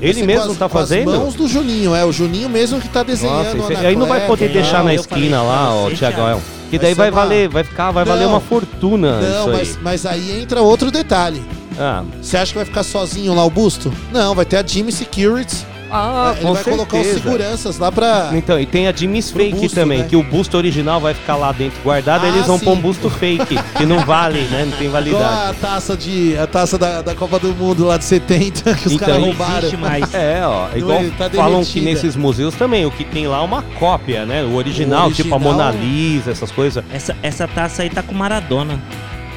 Ele 0.00 0.22
mesmo 0.24 0.46
com 0.46 0.52
as- 0.52 0.58
tá 0.58 0.68
com 0.68 0.78
as 0.78 0.88
fazendo? 0.88 1.10
mãos 1.10 1.34
do 1.34 1.48
Juninho, 1.48 1.94
é 1.94 2.04
o 2.04 2.12
Juninho 2.12 2.48
mesmo 2.48 2.80
que 2.80 2.88
tá 2.88 3.02
desenhando. 3.02 3.56
Nossa, 3.56 3.78
aí 3.78 3.96
não 3.96 4.06
vai 4.06 4.26
poder 4.26 4.48
deixar 4.50 4.84
na 4.84 4.94
esquina 4.94 5.42
lá, 5.42 5.74
ó, 5.74 5.90
Tiagão. 5.90 6.24
Thiago. 6.26 6.42
Que 6.70 6.78
daí 6.78 6.94
vai 6.94 7.10
uma- 7.10 7.20
valer, 7.20 7.48
vai 7.48 7.62
ficar, 7.62 7.90
vai 7.92 8.04
valer 8.04 8.24
Não. 8.24 8.30
uma 8.30 8.40
fortuna 8.40 9.20
Não, 9.20 9.46
aí. 9.48 9.52
mas, 9.52 9.78
mas 9.80 10.06
aí 10.06 10.40
entra 10.42 10.60
outro 10.60 10.90
detalhe. 10.90 11.40
Ah, 11.78 12.02
Você 12.20 12.36
acha 12.36 12.52
que 12.52 12.58
vai 12.58 12.64
ficar 12.64 12.82
sozinho 12.82 13.34
lá 13.34 13.44
o 13.44 13.50
busto? 13.50 13.92
Não, 14.12 14.34
vai 14.34 14.44
ter 14.44 14.56
a 14.56 14.66
Jimmy 14.66 14.90
Securities. 14.90 15.64
Ah 15.90 16.32
Ele 16.36 16.44
com 16.46 16.54
vai 16.54 16.64
colocar 16.64 16.96
os 16.98 17.02
certeza. 17.06 17.22
seguranças 17.24 17.78
lá 17.78 17.92
pra. 17.92 18.30
Então, 18.34 18.58
e 18.58 18.66
tem 18.66 18.88
a 18.88 18.92
Jimmy's 18.92 19.30
Pro 19.30 19.40
Fake 19.42 19.56
busto, 19.60 19.74
também, 19.74 19.98
né? 20.00 20.06
que 20.08 20.16
o 20.16 20.22
busto 20.22 20.56
original 20.56 21.00
vai 21.00 21.14
ficar 21.14 21.36
lá 21.36 21.52
dentro 21.52 21.80
guardado, 21.82 22.24
Ah, 22.24 22.28
eles 22.28 22.46
vão 22.46 22.58
pôr 22.58 22.72
um 22.72 22.76
sim. 22.76 22.82
busto 22.82 23.10
fake, 23.10 23.56
que 23.76 23.86
não 23.86 23.98
vale, 24.00 24.40
né? 24.42 24.64
Não 24.64 24.72
tem 24.76 24.86
Igual 24.88 25.02
validade. 25.04 25.50
a 25.50 25.54
taça, 25.54 25.96
de, 25.96 26.36
a 26.38 26.46
taça 26.46 26.76
da, 26.78 27.02
da 27.02 27.14
Copa 27.14 27.38
do 27.38 27.48
Mundo 27.54 27.86
lá 27.86 27.96
de 27.96 28.04
70, 28.04 28.74
que 28.74 28.86
os 28.88 28.92
Então, 28.94 29.06
caras 29.06 29.20
não 29.20 29.28
roubaram. 29.28 29.58
existe 29.58 29.76
mais. 29.76 30.04
É, 30.14 30.42
ó, 30.46 30.68
igual 30.74 30.98
ele 31.00 31.10
tá 31.12 31.28
falam 31.30 31.62
que 31.64 31.80
derretida. 31.80 31.84
nesses 31.86 32.16
museus 32.16 32.54
também, 32.54 32.84
o 32.86 32.90
que 32.90 33.04
tem 33.04 33.26
lá 33.26 33.38
é 33.38 33.42
uma 33.42 33.62
cópia, 33.62 34.24
né? 34.26 34.42
O 34.42 34.54
original, 34.54 35.08
O 35.08 35.12
tipo 35.12 35.32
a 35.32 35.36
original- 35.36 35.56
Mona 35.56 35.70
Lisa, 35.70 36.30
essas 36.30 36.50
coisas. 36.50 36.82
Essa, 36.92 37.16
essa 37.22 37.46
taça 37.46 37.82
aí 37.82 37.90
tá 37.90 38.02
com 38.02 38.14
Maradona. 38.14 38.80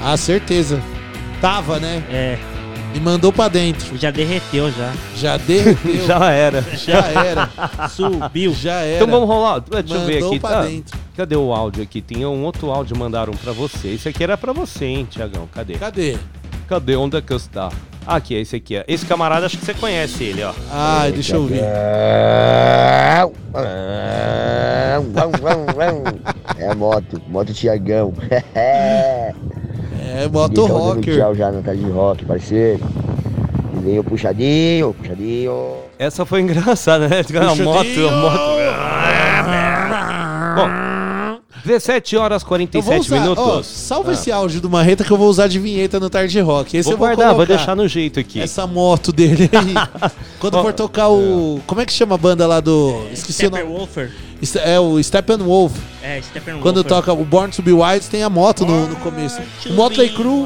Ah, 0.02 0.16
certeza. 0.18 0.82
Tava, 1.41 1.80
né? 1.80 2.04
É, 2.10 2.38
E 2.94 3.00
mandou 3.00 3.32
pra 3.32 3.48
dentro. 3.48 3.98
já 3.98 4.10
derreteu 4.12 4.72
já. 4.72 4.92
Já 5.16 5.38
derreteu. 5.38 6.06
já, 6.08 6.20
Já 6.20 6.32
era. 6.32 6.64
era. 7.26 7.88
Subiu. 7.90 8.54
Já 8.54 8.74
era. 8.82 8.96
Então 9.04 9.08
vamos 9.08 9.28
rolar. 9.28 9.60
Deixa 9.60 9.94
eu 9.94 10.06
ver 10.06 10.14
Mandou 10.16 10.30
aqui. 10.30 10.40
pra 10.40 10.50
tá? 10.50 10.62
dentro. 10.64 10.98
Cadê 11.16 11.36
o 11.36 11.54
áudio 11.54 11.84
aqui? 11.84 12.02
Tinha 12.02 12.28
um 12.30 12.44
outro 12.44 12.72
áudio 12.72 12.98
mandaram 12.98 13.34
pra 13.34 13.52
você. 13.52 13.90
Esse 13.90 14.10
aqui 14.10 14.24
era 14.24 14.38
pra 14.38 14.54
você, 14.54 14.86
hein, 14.86 15.08
Tiagão? 15.10 15.48
Cadê? 15.54 15.74
Cadê? 15.74 16.18
Cadê? 16.68 16.96
Onde 16.96 17.18
é 17.18 17.22
que 17.22 17.34
está? 17.34 17.70
Ah, 18.08 18.16
aqui, 18.16 18.34
esse 18.34 18.56
aqui. 18.56 18.78
ó. 18.78 18.84
Esse 18.88 19.06
camarada, 19.06 19.46
acho 19.46 19.58
que 19.58 19.66
você 19.66 19.74
conhece 19.74 20.24
ele, 20.24 20.44
ó. 20.44 20.54
Ai, 20.72 21.12
deixa 21.12 21.36
eu 21.36 21.46
ver. 21.46 21.62
É 26.58 26.74
moto, 26.76 27.22
moto 27.28 27.54
Tiagão. 27.54 28.14
É, 30.12 30.28
moto 30.28 30.66
rocker. 30.66 31.16
Tchau 31.18 31.36
já 31.36 31.51
na 31.51 31.62
tarde 31.62 31.84
de 31.84 31.91
rock, 31.91 32.26
parceiro. 32.26 32.84
E 33.76 33.80
veio 33.80 34.03
puxadinho, 34.03 34.93
puxadinho. 34.93 35.74
Essa 35.99 36.26
foi 36.26 36.41
engraçada, 36.41 37.07
né? 37.07 37.18
A 37.39 37.55
moto, 37.55 38.07
a 38.07 38.12
moto. 38.12 38.60
Bom, 40.55 40.89
17 41.66 42.18
horas 42.18 42.41
Eu 42.41 42.47
47 42.47 42.86
vou 42.86 42.99
usar, 42.99 43.20
minutos. 43.22 43.43
ó, 43.43 43.64
salva 43.64 44.14
esse 44.14 44.32
áudio 44.32 44.62
do 44.62 44.70
Marreta 44.70 45.03
que 45.03 45.12
eu 45.12 45.18
vou 45.18 45.30
usar 45.30 45.47
de 45.47 45.60
vinheta 45.60 45.99
no 45.99 46.10
Tarde 46.10 46.39
Rock. 46.39 46.78
Esse 46.78 46.86
vou 46.86 46.93
eu 46.93 46.97
vou 46.97 47.07
guardar, 47.07 47.36
vou 47.36 47.45
deixar 47.45 47.76
no 47.76 47.88
jeito 47.88 48.20
aqui. 48.20 48.39
Essa 48.39 48.66
moto 48.66 49.12
dele 49.12 49.49
aí. 49.51 50.10
Quando 50.39 50.55
Ó, 50.55 50.62
for 50.64 50.74
tocar 50.74 51.10
o. 51.10 51.62
Como 51.68 51.82
é 51.82 51.86
que 51.86 51.93
chama 51.93 52.16
a 52.16 52.18
banda 52.18 52.47
lá 52.47 52.60
do. 52.60 53.03
Esqueci 53.12 53.45
o 53.47 53.51
nome. 53.51 53.64
É 54.64 54.80
o 54.80 55.03
Steppenwolf. 55.03 55.76
É, 56.01 56.22
Steppenwolfer. 56.22 56.62
Quando 56.64 56.84
toca 56.84 57.12
o 57.12 57.26
Born 57.26 57.51
to 57.53 57.62
Be 57.62 57.74
Wild, 57.74 58.05
tem 58.07 58.24
a 58.24 58.30
moto 58.30 58.66
no, 58.66 58.88
no 58.88 58.95
começo. 58.97 59.41
O 59.66 59.74
Motley 59.74 60.10
Crue. 60.10 60.45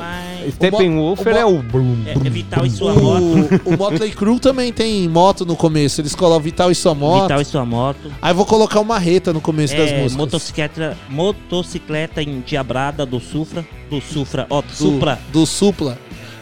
Steppenwolfer 0.52 1.34
o 1.36 1.38
é 1.38 1.46
o. 1.46 1.62
Brum, 1.62 1.98
É, 2.06 2.12
é 2.12 2.30
Vital 2.30 2.66
e 2.66 2.70
sua 2.70 2.94
O, 2.94 3.02
moto. 3.02 3.62
o 3.66 3.78
Motley 3.78 4.12
Crue 4.12 4.39
também 4.39 4.72
tem 4.74 5.08
moto 5.08 5.46
no 5.46 5.56
começo. 5.56 6.02
Eles 6.02 6.14
colocam 6.16 6.41
Vital 6.44 6.72
e 6.72 6.76
sua 6.76 6.94
moto. 6.94 7.24
Vital 7.24 7.41
e 7.41 7.46
sua 7.46 7.66
moto. 7.66 8.12
Aí 8.22 8.32
eu 8.32 8.36
vou 8.36 8.46
colocar 8.46 8.80
uma 8.80 8.98
reta 9.00 9.32
no 9.34 9.41
começo 9.41 9.76
das 9.76 9.89
É, 9.91 9.98
músicas. 9.98 10.16
motocicleta, 10.16 10.98
motocicleta 11.10 12.22
endiabrada 12.22 13.06
do 13.06 13.20
Sufra. 13.20 13.66
Do 13.89 14.02
Sufra, 14.02 14.48
ó, 14.50 14.62
do, 14.62 14.72
Supra. 14.72 15.20
do 15.32 15.46
Supla. 15.46 15.98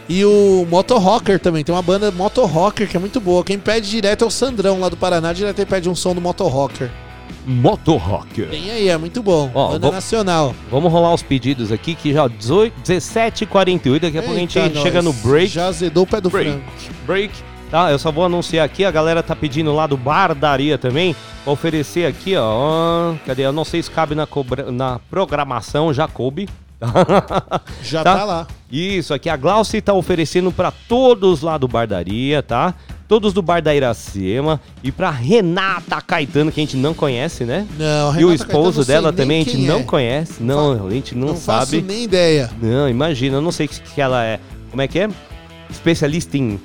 E 0.08 0.24
o 0.24 0.66
Moto 0.68 0.96
Rocker 0.98 1.38
também. 1.38 1.64
Tem 1.64 1.74
uma 1.74 1.80
banda 1.82 2.10
Moto 2.10 2.44
Rocker 2.44 2.88
que 2.88 2.96
é 2.96 3.00
muito 3.00 3.20
boa. 3.20 3.44
Quem 3.44 3.58
pede 3.58 3.88
direto 3.88 4.24
é 4.24 4.26
o 4.26 4.30
Sandrão 4.30 4.80
lá 4.80 4.88
do 4.88 4.96
Paraná. 4.96 5.32
Direto 5.32 5.58
ele 5.60 5.66
pede 5.66 5.88
um 5.88 5.94
som 5.94 6.14
do 6.14 6.20
Moto 6.20 6.44
Rocker. 6.48 6.90
Moto 7.46 7.96
Rocker. 7.96 8.48
Tem 8.48 8.70
aí, 8.70 8.88
é 8.88 8.96
muito 8.96 9.22
bom. 9.22 9.50
Ó, 9.54 9.68
banda 9.68 9.78
vou- 9.86 9.92
nacional. 9.92 10.54
Vamos 10.70 10.92
rolar 10.92 11.12
os 11.14 11.22
pedidos 11.22 11.72
aqui, 11.72 11.94
que 11.94 12.12
já 12.12 12.28
18, 12.28 12.74
17h48. 12.82 14.00
Daqui 14.00 14.18
a 14.18 14.22
pouco 14.22 14.36
a 14.36 14.40
gente 14.40 14.58
Eita, 14.58 14.80
chega 14.80 15.02
nós. 15.02 15.04
no 15.16 15.22
break. 15.28 15.48
Já 15.48 15.66
azedou 15.66 16.04
o 16.04 16.06
pé 16.06 16.20
do 16.20 16.30
break, 16.30 16.50
frango. 16.50 16.64
break, 17.06 17.34
tá? 17.70 17.90
Eu 17.90 17.98
só 17.98 18.12
vou 18.12 18.24
anunciar 18.24 18.64
aqui, 18.64 18.84
a 18.84 18.90
galera 18.90 19.22
tá 19.22 19.34
pedindo 19.34 19.74
lá 19.74 19.86
do 19.86 19.96
Bardaria 19.96 20.78
também, 20.78 21.14
pra 21.44 21.52
oferecer 21.52 22.06
aqui, 22.06 22.36
ó, 22.36 22.44
ó, 22.44 23.14
cadê? 23.26 23.42
Eu 23.44 23.52
não 23.52 23.64
sei 23.64 23.82
se 23.82 23.90
cabe 23.90 24.14
na, 24.14 24.26
cobra- 24.26 24.70
na 24.70 24.98
programação, 25.10 25.92
já 25.92 26.06
coube. 26.08 26.48
Já 27.82 28.02
tá, 28.02 28.24
lá. 28.24 28.46
Isso, 28.70 29.14
aqui 29.14 29.28
a 29.28 29.36
Glauci 29.36 29.80
tá 29.80 29.92
oferecendo 29.92 30.50
pra 30.50 30.72
todos 30.88 31.42
lá 31.42 31.56
do 31.56 31.68
Bardaria, 31.68 32.42
tá? 32.42 32.74
Todos 33.12 33.34
do 33.34 33.42
Bar 33.42 33.60
da 33.60 33.74
Iracema 33.74 34.58
e 34.82 34.90
pra 34.90 35.10
Renata 35.10 36.00
Caetano, 36.00 36.50
que 36.50 36.58
a 36.58 36.64
gente 36.64 36.78
não 36.78 36.94
conhece, 36.94 37.44
né? 37.44 37.66
Não, 37.78 38.10
a 38.10 38.18
e 38.18 38.24
o 38.24 38.28
Renata 38.30 38.46
esposo 38.46 38.78
Caetano, 38.78 38.84
dela 38.86 39.12
também 39.12 39.42
a 39.42 39.44
gente 39.44 39.58
não 39.58 39.80
é. 39.80 39.82
conhece. 39.82 40.42
Não, 40.42 40.86
a 40.86 40.90
gente 40.90 41.14
não, 41.14 41.28
Não 41.28 41.36
sabe. 41.36 41.76
faço 41.76 41.80
nem 41.82 42.04
ideia. 42.04 42.50
Não, 42.62 42.88
imagina, 42.88 43.36
eu 43.36 43.42
não 43.42 43.52
sei 43.52 43.66
o 43.66 43.68
que, 43.68 43.80
que 43.82 44.00
ela 44.00 44.24
é. 44.24 44.40
Como 44.70 44.80
é 44.80 44.88
que 44.88 44.98
é? 44.98 45.10
Especialista 45.68 46.38
em 46.38 46.58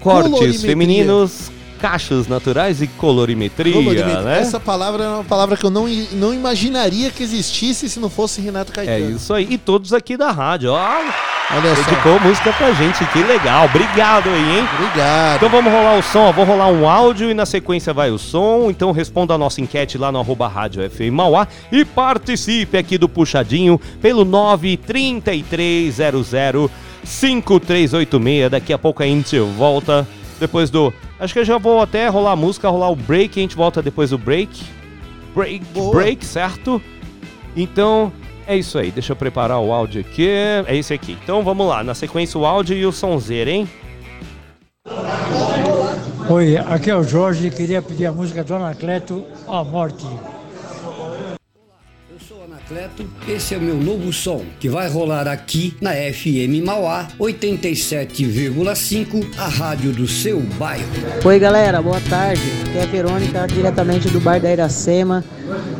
cortes 0.00 0.62
femininos, 0.62 1.52
cachos 1.82 2.28
naturais 2.28 2.80
e 2.80 2.86
colorimetria, 2.86 3.72
Colorimetria. 3.72 4.20
né? 4.22 4.38
Essa 4.38 4.60
palavra 4.60 5.02
é 5.02 5.08
uma 5.08 5.24
palavra 5.24 5.56
que 5.56 5.66
eu 5.66 5.70
não, 5.70 5.88
não 6.12 6.32
imaginaria 6.32 7.10
que 7.10 7.24
existisse 7.24 7.88
se 7.88 7.98
não 7.98 8.08
fosse 8.08 8.40
Renato 8.40 8.70
É 8.70 8.74
Caetano. 8.86 9.16
isso 9.16 9.34
aí. 9.34 9.48
E 9.50 9.58
todos 9.58 9.92
aqui 9.92 10.16
da 10.16 10.30
rádio, 10.30 10.70
ó. 10.70 10.76
Olha 10.78 11.74
só. 11.74 11.82
Dedicou 11.82 12.20
música 12.20 12.52
pra 12.52 12.70
gente, 12.72 13.04
que 13.06 13.18
legal. 13.24 13.64
Obrigado 13.66 14.28
aí, 14.30 14.58
hein? 14.60 14.68
Obrigado. 14.78 15.36
Então 15.38 15.48
vamos 15.48 15.72
rolar 15.72 15.98
o 15.98 16.02
som, 16.02 16.28
ó. 16.28 16.32
Vou 16.32 16.44
rolar 16.44 16.68
um 16.68 16.88
áudio 16.88 17.28
e 17.28 17.34
na 17.34 17.44
sequência 17.44 17.92
vai 17.92 18.12
o 18.12 18.18
som. 18.18 18.68
Então 18.70 18.92
responda 18.92 19.34
a 19.34 19.38
nossa 19.38 19.60
enquete 19.60 19.98
lá 19.98 20.12
no 20.12 20.20
arroba 20.20 20.46
rádio 20.46 20.88
FM 20.88 21.10
Mauá 21.12 21.48
e 21.72 21.84
participe 21.84 22.78
aqui 22.78 22.96
do 22.96 23.08
Puxadinho 23.08 23.80
pelo 24.00 24.24
93300 24.24 26.70
5386. 27.04 28.50
Daqui 28.50 28.72
a 28.72 28.78
pouco 28.78 29.02
a 29.02 29.06
gente 29.06 29.38
volta 29.38 30.06
depois 30.38 30.70
do. 30.70 30.92
Acho 31.22 31.34
que 31.34 31.38
eu 31.38 31.44
já 31.44 31.56
vou 31.56 31.80
até 31.80 32.08
rolar 32.08 32.32
a 32.32 32.36
música, 32.36 32.68
rolar 32.68 32.90
o 32.90 32.96
break. 32.96 33.38
A 33.38 33.42
gente 33.42 33.54
volta 33.54 33.80
depois 33.80 34.10
do 34.10 34.18
break. 34.18 34.60
Break, 35.32 35.64
Boa. 35.66 35.94
break, 35.94 36.24
certo? 36.26 36.82
Então 37.54 38.12
é 38.44 38.56
isso 38.56 38.76
aí. 38.76 38.90
Deixa 38.90 39.12
eu 39.12 39.16
preparar 39.16 39.60
o 39.60 39.72
áudio 39.72 40.00
aqui. 40.00 40.28
É 40.28 40.76
esse 40.76 40.92
aqui. 40.92 41.16
Então 41.22 41.44
vamos 41.44 41.64
lá. 41.68 41.84
Na 41.84 41.94
sequência 41.94 42.40
o 42.40 42.44
áudio 42.44 42.76
e 42.76 42.84
o 42.84 42.90
sonzeiro, 42.90 43.50
hein? 43.50 43.70
Oi, 46.28 46.56
aqui 46.56 46.90
é 46.90 46.96
o 46.96 47.04
Jorge, 47.04 47.50
queria 47.50 47.80
pedir 47.80 48.06
a 48.06 48.12
música 48.12 48.42
do 48.42 48.56
Anacleto, 48.56 49.24
A 49.46 49.62
Morte. 49.62 50.04
Anacleto, 52.62 53.04
esse 53.26 53.54
é 53.54 53.58
o 53.58 53.60
meu 53.60 53.76
novo 53.76 54.12
som, 54.12 54.44
que 54.60 54.68
vai 54.68 54.88
rolar 54.88 55.26
aqui 55.26 55.76
na 55.80 55.90
FM 55.92 56.64
Mauá 56.64 57.08
87,5, 57.18 59.26
a 59.36 59.48
rádio 59.48 59.92
do 59.92 60.06
seu 60.06 60.38
bairro. 60.40 60.86
Oi 61.24 61.38
galera, 61.38 61.82
boa 61.82 62.00
tarde. 62.08 62.40
Aqui 62.64 62.78
é 62.78 62.82
a 62.82 62.86
Verônica, 62.86 63.46
diretamente 63.48 64.08
do 64.10 64.20
Bar 64.20 64.40
da 64.40 64.52
Iracema. 64.52 65.24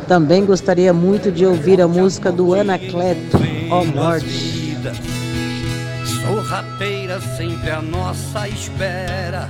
Também 0.07 0.45
gostaria 0.45 0.93
muito 0.93 1.31
de 1.31 1.45
ouvir 1.45 1.81
a 1.81 1.87
música 1.87 2.31
do 2.31 2.53
Anacleto, 2.53 3.37
Ó 3.69 3.85
Morte. 3.85 4.73
Sorrateira 6.05 7.21
sempre 7.37 7.69
à 7.69 7.81
nossa 7.81 8.49
espera, 8.49 9.47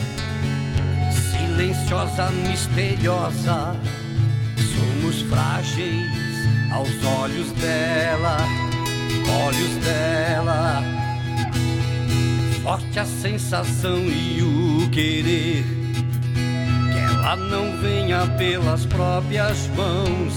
silenciosa, 1.31 2.29
misteriosa. 2.47 3.75
Somos 4.75 5.21
frágeis 5.23 6.22
aos 6.71 7.03
olhos 7.21 7.51
dela, 7.53 8.37
olhos 9.45 9.75
dela. 9.83 10.83
Forte 12.61 12.99
a 12.99 13.05
sensação 13.05 13.99
e 13.99 14.41
o 14.41 14.89
querer, 14.89 15.63
que 16.91 16.97
ela 16.97 17.35
não 17.35 17.77
venha 17.81 18.25
pelas 18.37 18.85
próprias 18.85 19.67
mãos 19.75 20.33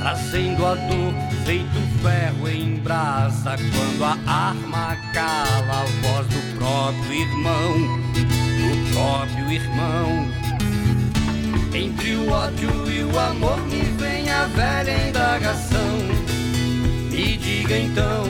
trazendo 0.00 0.66
a 0.66 0.74
dor 0.74 1.14
feito 1.44 1.78
ferro 2.02 2.48
em 2.48 2.76
brasa 2.76 3.56
quando 3.56 4.02
a 4.02 4.16
arma 4.26 4.96
cala 5.12 5.82
a 5.82 5.84
voz 6.00 6.26
do 6.26 6.56
próprio 6.56 7.12
irmão, 7.12 8.00
do 8.14 8.92
próprio 8.94 9.52
irmão. 9.52 10.59
Entre 11.72 12.14
o 12.16 12.30
ódio 12.30 12.90
e 12.90 13.04
o 13.04 13.18
amor 13.18 13.58
me 13.68 13.82
vem 13.98 14.28
a 14.28 14.44
velha 14.46 15.08
indagação. 15.08 15.98
Me 17.10 17.36
diga 17.36 17.78
então, 17.78 18.24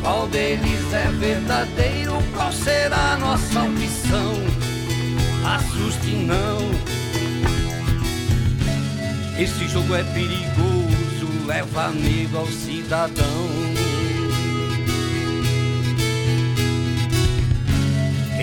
qual 0.00 0.28
deles 0.28 0.92
é 0.92 1.10
verdadeiro? 1.18 2.12
Qual 2.34 2.52
será 2.52 3.14
a 3.14 3.16
nossa 3.16 3.62
opção? 3.62 4.34
Assuste 5.44 6.10
não. 6.10 6.58
Esse 9.36 9.66
jogo 9.66 9.96
é 9.96 10.04
perigoso, 10.04 11.46
leva 11.46 11.90
medo 11.90 12.38
ao 12.38 12.46
cidadão. 12.46 13.73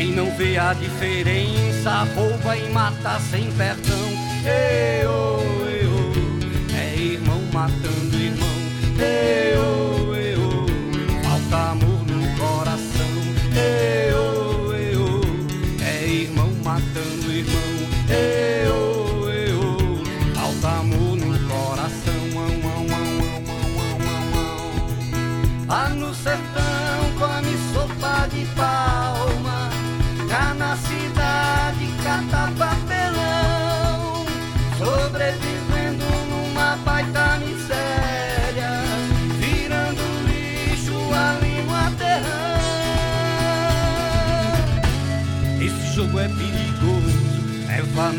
Quem 0.02 0.14
não 0.14 0.32
vê 0.32 0.58
a 0.58 0.74
diferença 0.74 2.08
rouba 2.16 2.58
e 2.58 2.68
mata 2.72 3.20
sem 3.20 3.52
perdão. 3.52 4.00
Eu, 4.44 5.68
eu, 5.70 6.76
é 6.76 6.96
irmão 6.98 7.40
matando 7.54 8.18
irmão. 8.18 8.50
Eu, 8.98 10.01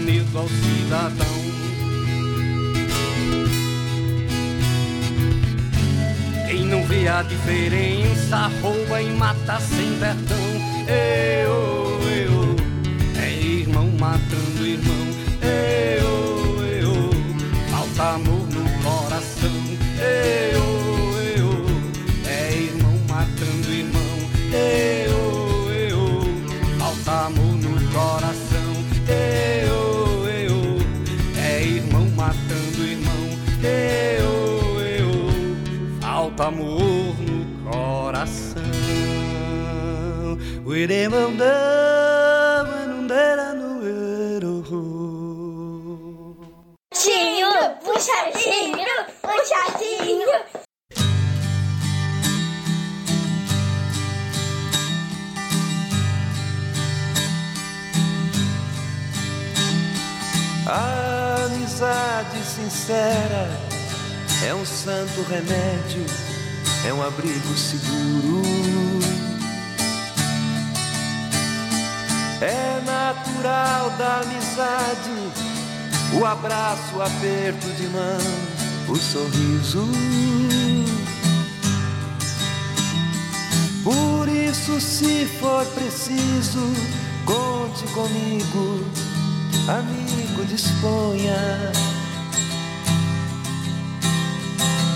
medo 0.05 0.39
ao 0.39 0.49
cidadão 0.49 1.43
Quem 6.53 6.67
não 6.67 6.85
vê 6.85 7.09
a 7.09 7.23
diferença 7.23 8.51
rouba 8.61 9.01
e 9.01 9.11
mata 9.13 9.59
sem 9.59 9.99
perdão. 9.99 10.37
Eu, 10.87 11.99
eu, 12.11 12.57
é 13.19 13.33
irmão 13.33 13.91
matando 13.99 14.67
irmão. 14.67 15.07
Eu, 15.41 16.63
eu, 16.63 17.11
falta 17.71 18.17
amor 18.17 18.47
no 18.49 18.65
coração. 18.83 19.51
Eu, 19.99 20.72
amor 36.43 37.15
no 37.21 37.71
coração. 37.71 38.63
Tinho, 46.93 47.51
puxadinho, 47.85 49.07
puxadinho. 49.23 50.29
A 60.67 61.45
amizade 61.45 62.39
sincera 62.45 63.49
é 64.45 64.55
um 64.55 64.65
santo 64.65 65.23
remédio, 65.23 66.05
é 66.87 66.93
um 66.93 67.03
abrigo 67.03 67.57
seguro. 67.57 68.43
É 72.41 72.83
natural 72.85 73.91
da 73.99 74.21
amizade 74.21 75.53
o 76.15 76.27
abraço, 76.27 76.97
o 76.97 77.03
aperto 77.03 77.69
de 77.73 77.89
mão, 77.89 78.19
o 78.89 78.97
sorriso. 78.97 79.89
Por 83.83 84.29
isso, 84.29 84.81
se 84.81 85.27
for 85.41 85.65
preciso, 85.67 86.61
conte 87.25 87.85
comigo, 87.95 88.85
amigo, 89.69 90.45
disponha. 90.45 91.73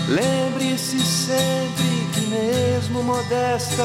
Lembre-se 0.07 1.01
sempre 1.01 2.07
que, 2.13 2.21
mesmo 2.27 3.03
modesta, 3.03 3.83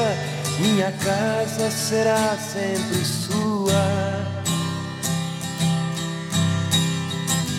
minha 0.57 0.89
casa 0.93 1.69
será 1.69 2.37
sempre 2.37 3.03
sua. 3.03 3.73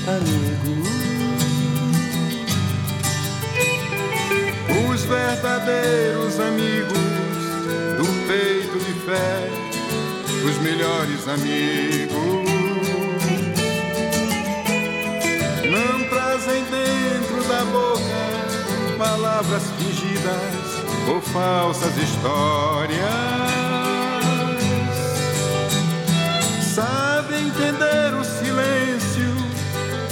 Amigo. 0.08 0.82
Os 4.90 5.02
verdadeiros 5.02 6.40
amigos 6.40 6.98
do 7.98 8.26
peito 8.26 8.78
de 8.78 8.94
fé, 9.00 9.50
os 10.42 10.58
melhores 10.62 11.28
amigos. 11.28 12.14
Não 15.70 16.08
trazem 16.08 16.64
dentro 16.64 17.44
da 17.46 17.64
boca 17.66 18.13
palavras 18.97 19.62
fingidas 19.78 21.09
ou 21.09 21.20
falsas 21.20 21.97
histórias. 21.97 23.01
Sabe 26.74 27.36
entender 27.36 28.14
o 28.14 28.24
silêncio 28.24 29.34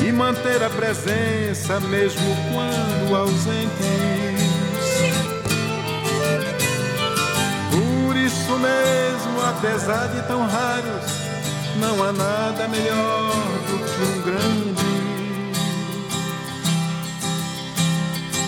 e 0.07 0.13
manter 0.13 0.63
a 0.63 0.71
presença 0.71 1.81
mesmo 1.81 2.37
quando 2.53 3.17
ausentes. 3.17 3.73
Por 7.71 8.17
isso 8.17 8.59
mesmo, 8.59 9.41
apesar 9.49 10.09
de 10.09 10.23
tão 10.27 10.47
raros, 10.47 11.13
não 11.77 12.03
há 12.05 12.13
nada 12.13 12.69
melhor 12.69 13.33
do 13.69 13.79
que 13.85 14.03
um 14.03 14.23
grande 14.23 14.82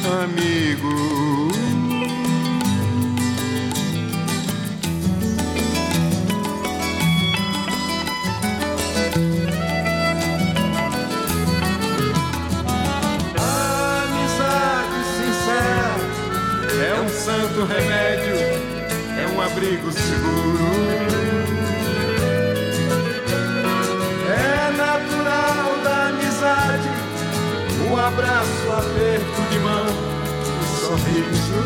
amigo. 0.08 0.88
A 13.38 14.02
amizade 14.04 15.00
sincera 15.16 15.96
é 16.84 17.00
um 17.00 17.08
santo 17.08 17.64
remédio, 17.64 18.36
é 19.18 19.26
um 19.34 19.40
abrigo 19.40 19.90
seguro. 19.92 20.64
É 24.28 24.70
natural 24.76 25.76
da 25.82 26.08
amizade 26.08 26.88
um 27.90 27.96
abraço, 27.96 28.72
aperto 28.72 29.43
sorriso. 30.98 31.60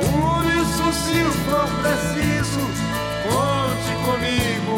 Por 0.00 0.44
isso, 0.60 0.84
se 0.92 1.18
for 1.44 1.68
preciso, 1.82 2.64
conte 3.24 3.92
comigo, 4.04 4.74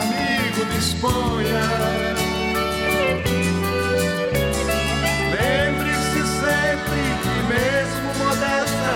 amigo, 0.00 0.60
disponha. 0.74 1.66
Lembre-se 5.32 6.22
sempre 6.40 7.00
que, 7.22 7.36
mesmo 7.52 8.08
modesta, 8.24 8.92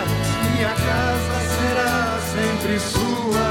minha 0.54 0.74
casa 0.74 1.36
será 1.54 1.98
sempre 2.32 2.72
sua. 2.80 3.48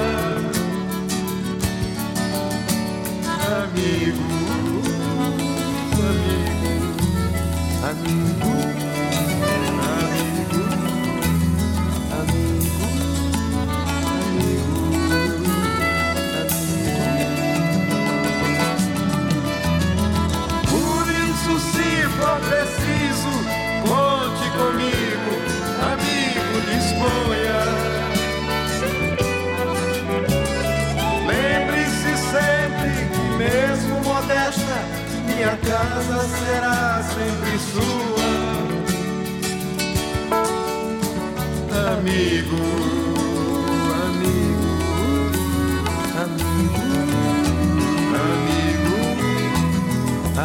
Amigo, 3.63 4.28
amigo, 7.89 8.98
minha 35.39 35.55
casa 35.55 36.19
será 36.27 37.01
sempre 37.01 37.57
sua. 37.71 38.29
Amigo, 41.95 42.63
amigo, 44.03 44.73
amigo, 46.19 46.73
amigo, 48.19 48.95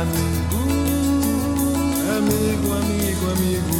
amigo, 0.05 0.31
amigo, 2.15 2.71
amigo, 2.79 3.27
amigo. 3.33 3.79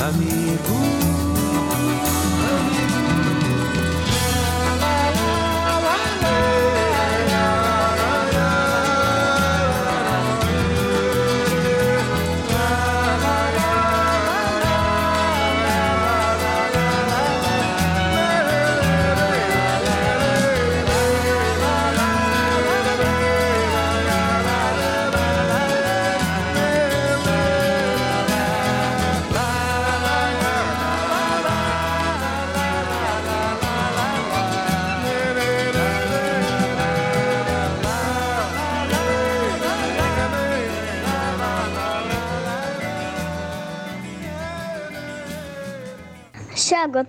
amigo. 0.00 1.25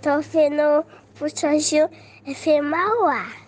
Eu 0.08 0.12
tô 0.12 0.16
ouvindo 0.16 0.86
Puxadinho 1.16 1.89
FM 2.26 2.64
Mauá. 2.64 3.26
Contra 3.26 3.47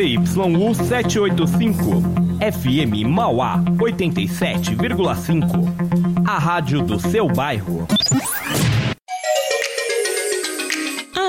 ZYU 0.00 0.74
785. 0.74 2.02
FM 2.40 3.06
Mauá 3.06 3.62
87,5. 3.76 6.24
A 6.26 6.38
rádio 6.38 6.80
do 6.80 6.98
seu 6.98 7.28
bairro. 7.28 7.86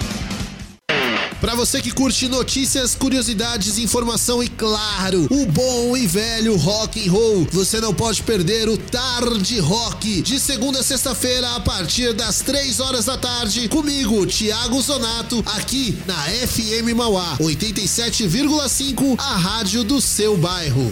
Pra 1.46 1.54
você 1.54 1.80
que 1.80 1.92
curte 1.92 2.28
notícias, 2.28 2.96
curiosidades, 2.96 3.78
informação 3.78 4.42
e 4.42 4.48
claro, 4.48 5.28
o 5.30 5.46
bom 5.46 5.96
e 5.96 6.08
velho 6.08 6.56
rock 6.56 7.08
and 7.08 7.12
roll, 7.12 7.48
você 7.52 7.80
não 7.80 7.94
pode 7.94 8.24
perder 8.24 8.68
o 8.68 8.76
Tarde 8.78 9.60
Rock 9.60 10.24
de 10.24 10.40
segunda 10.40 10.80
a 10.80 10.84
sexta-feira 10.84 11.56
a 11.56 11.60
partir 11.60 12.14
das 12.14 12.42
três 12.42 12.80
horas 12.80 13.06
da 13.06 13.16
tarde 13.16 13.70
comigo, 13.70 14.26
Thiago 14.26 14.82
Zonato, 14.82 15.44
aqui 15.56 15.96
na 16.08 16.16
FM 16.16 16.96
Mauá 16.96 17.38
87,5, 17.38 19.16
a 19.20 19.36
rádio 19.36 19.84
do 19.84 20.02
seu 20.02 20.36
bairro. 20.36 20.92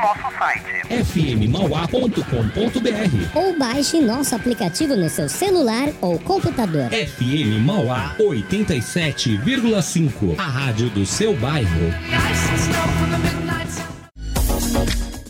Nosso 0.00 0.32
site. 0.38 0.64
fmmauá.com.br 1.04 3.28
Ou 3.34 3.58
baixe 3.58 4.00
nosso 4.00 4.34
aplicativo 4.34 4.96
no 4.96 5.10
seu 5.10 5.28
celular 5.28 5.90
ou 6.00 6.18
computador. 6.18 6.88
FM 6.90 7.60
Mauá 7.62 8.14
87,5 8.18 10.38
A 10.38 10.44
rádio 10.44 10.88
do 10.90 11.04
seu 11.04 11.36
bairro. 11.36 11.90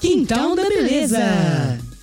Quintal 0.00 0.56
da 0.56 0.66
Beleza. 0.66 1.18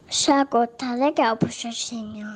Chaco, 0.09 0.67
tá 0.67 0.93
legal, 0.93 1.37
puxadinho. 1.37 2.27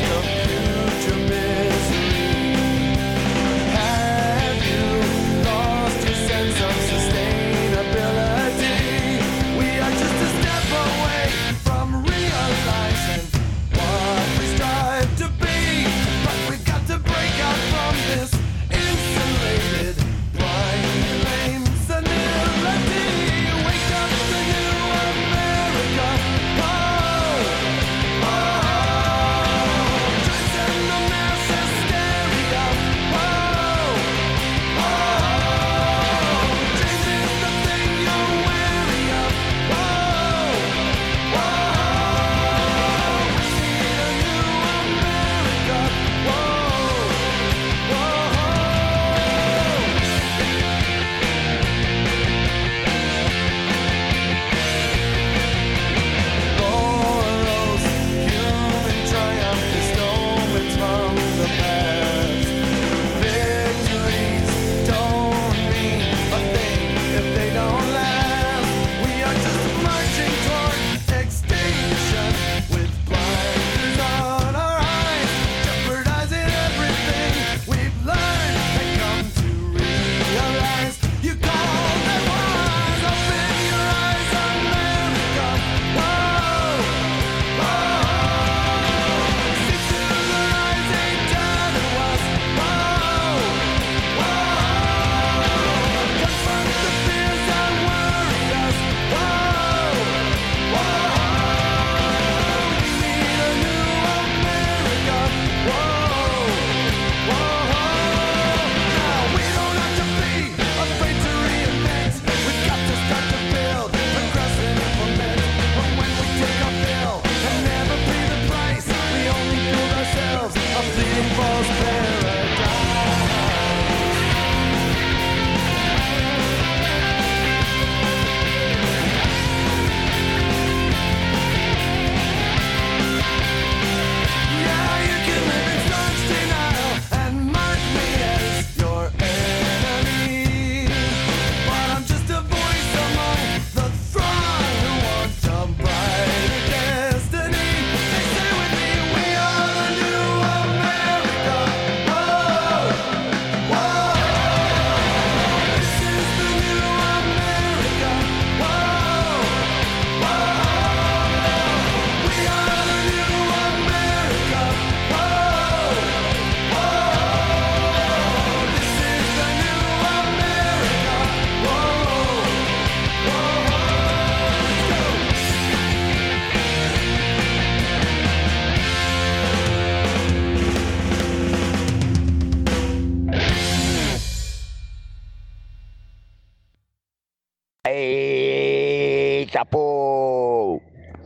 The 0.00 0.41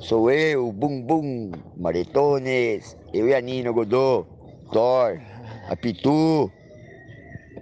Sou 0.06 0.30
eu, 0.30 0.70
Bum 0.70 1.02
Bum, 1.02 1.50
Maretones, 1.76 2.96
eu 3.12 3.26
e 3.26 3.34
a 3.34 3.40
Nina 3.40 3.72
Godô, 3.72 4.24
Thor, 4.70 5.18
a 5.68 5.74
Pitu, 5.74 6.48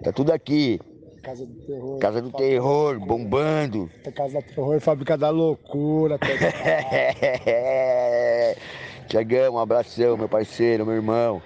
tá 0.03 0.13
tudo 0.13 0.31
aqui. 0.31 0.79
Casa 1.23 1.47
do 1.47 1.55
Terror. 1.63 1.99
Casa 2.01 2.21
do 2.21 2.31
Terror, 2.31 3.01
bombando. 3.01 3.91
Casa 4.15 4.43
do 4.43 4.47
Terror, 4.47 4.79
Fábrica 4.79 5.17
da 5.17 5.31
Loucura. 5.31 6.19
Tiagão, 9.09 9.55
um 9.55 9.59
abração, 9.59 10.19
meu 10.19 10.29
parceiro, 10.29 10.85
meu 10.85 10.97
irmão. 10.97 11.41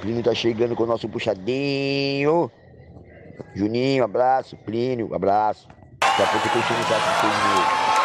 Plínio 0.00 0.22
tá 0.22 0.32
chegando 0.32 0.76
com 0.76 0.84
o 0.84 0.86
nosso 0.86 1.08
puxadinho. 1.08 2.48
Juninho, 3.52 4.04
abraço. 4.04 4.56
Plínio, 4.58 5.12
abraço. 5.12 5.66
Daqui 6.00 6.22
a 6.22 6.26
pouco 6.26 6.46
eu 6.46 6.52
continuo 6.52 6.84
com 6.84 6.94
vocês 6.94 7.97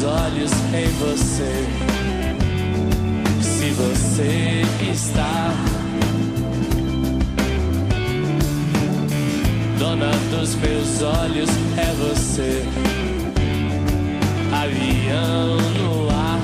meus 0.00 0.04
olhos 0.04 0.52
em 0.72 0.88
você. 0.98 1.66
Se 3.42 3.70
você 3.70 4.62
está 4.90 5.52
dona 9.78 10.10
dos 10.30 10.54
meus 10.56 11.02
olhos, 11.02 11.50
é 11.76 11.92
você. 11.94 12.64
Avião 14.52 15.56
no 15.78 16.10
ar. 16.10 16.40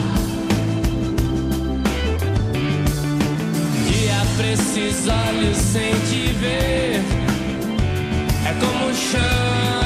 Que 3.87 4.11
abre 4.11 4.53
esses 4.53 5.09
olhos 5.09 5.57
sem 5.57 5.93
te 5.93 6.33
ver. 6.35 7.01
É 8.45 8.55
como 8.61 8.91
o 8.91 8.95
chão 8.95 9.86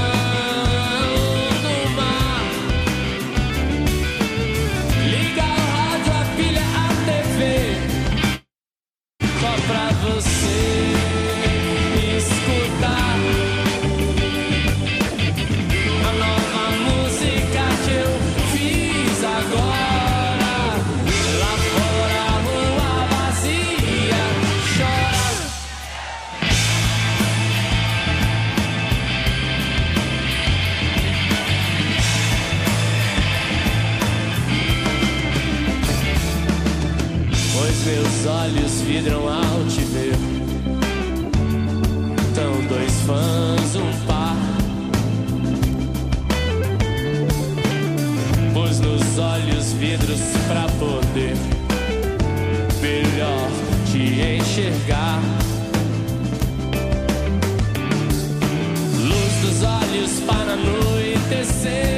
anoitecer. 61.40 61.89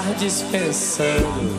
Tardes 0.00 0.42
pensando. 0.50 1.50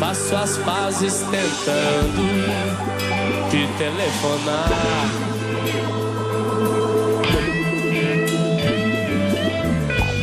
Passo 0.00 0.34
as 0.34 0.56
fases 0.58 1.24
tentando 1.30 2.22
te 3.50 3.68
telefonar. 3.76 4.68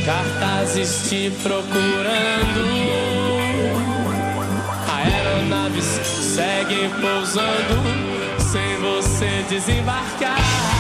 Cartazes 0.04 1.10
te 1.10 1.32
procurando. 1.44 2.66
Aeronaves 4.92 5.86
seguem 5.86 6.90
pousando 6.90 7.84
sem 8.40 8.78
você 8.78 9.46
desembarcar. 9.48 10.79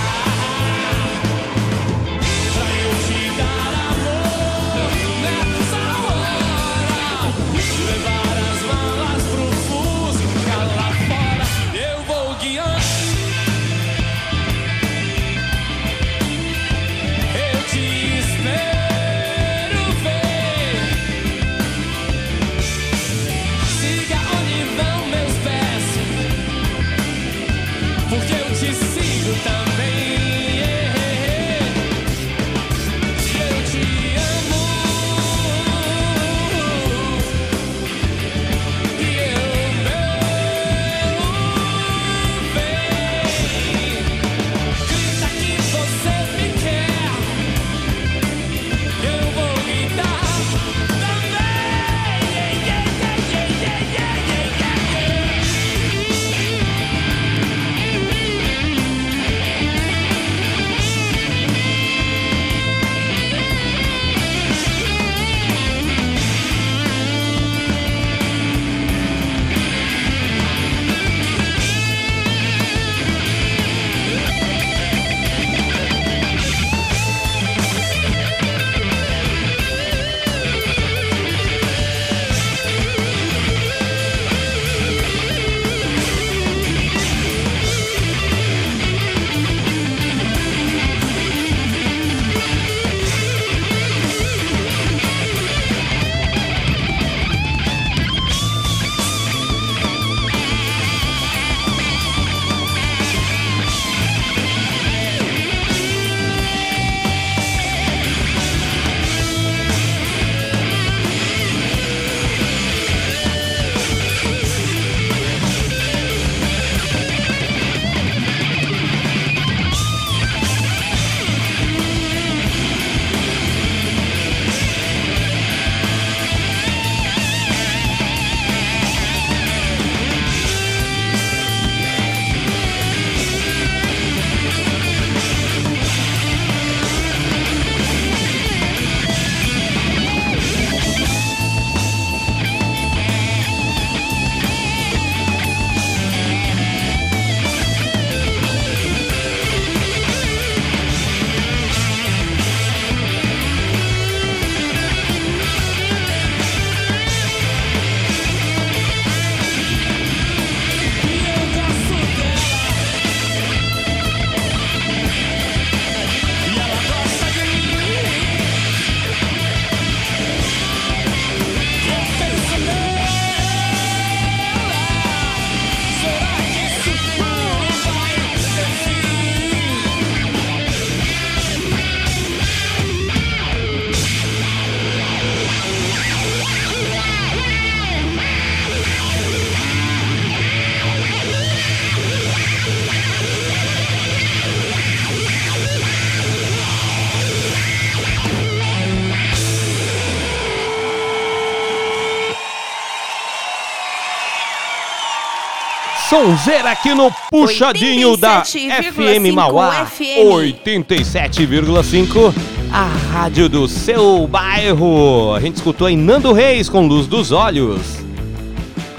Sonzeira 206.09 206.71
aqui 206.71 206.95
no 206.95 207.11
puxadinho 207.29 208.17
da 208.17 208.41
87,5 208.41 208.93
FM 208.93 209.35
Mauá 209.35 209.85
FM. 209.85 210.63
87,5, 210.65 212.33
a 212.73 212.85
rádio 213.13 213.47
do 213.47 213.67
seu 213.67 214.27
bairro. 214.27 215.35
A 215.35 215.39
gente 215.39 215.57
escutou 215.57 215.85
aí 215.85 215.95
Nando 215.95 216.33
Reis 216.33 216.67
com 216.67 216.87
Luz 216.87 217.05
dos 217.05 217.31
Olhos. 217.31 218.03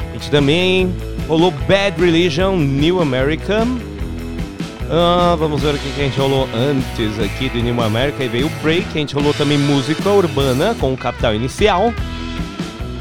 A 0.08 0.12
gente 0.12 0.30
também 0.30 0.94
rolou 1.26 1.50
Bad 1.50 2.00
Religion, 2.00 2.54
New 2.56 3.02
American. 3.02 3.66
Ah, 4.88 5.34
vamos 5.36 5.62
ver 5.62 5.74
o 5.74 5.78
que 5.78 6.00
a 6.00 6.04
gente 6.04 6.16
rolou 6.16 6.48
antes 6.54 7.18
aqui 7.18 7.48
de 7.48 7.60
New 7.60 7.82
America. 7.82 8.22
E 8.22 8.28
veio 8.28 8.46
o 8.46 8.50
Break. 8.62 8.86
A 8.94 8.98
gente 8.98 9.16
rolou 9.16 9.34
também 9.34 9.58
música 9.58 10.08
urbana 10.10 10.76
com 10.78 10.92
o 10.92 10.96
Capital 10.96 11.34
Inicial. 11.34 11.92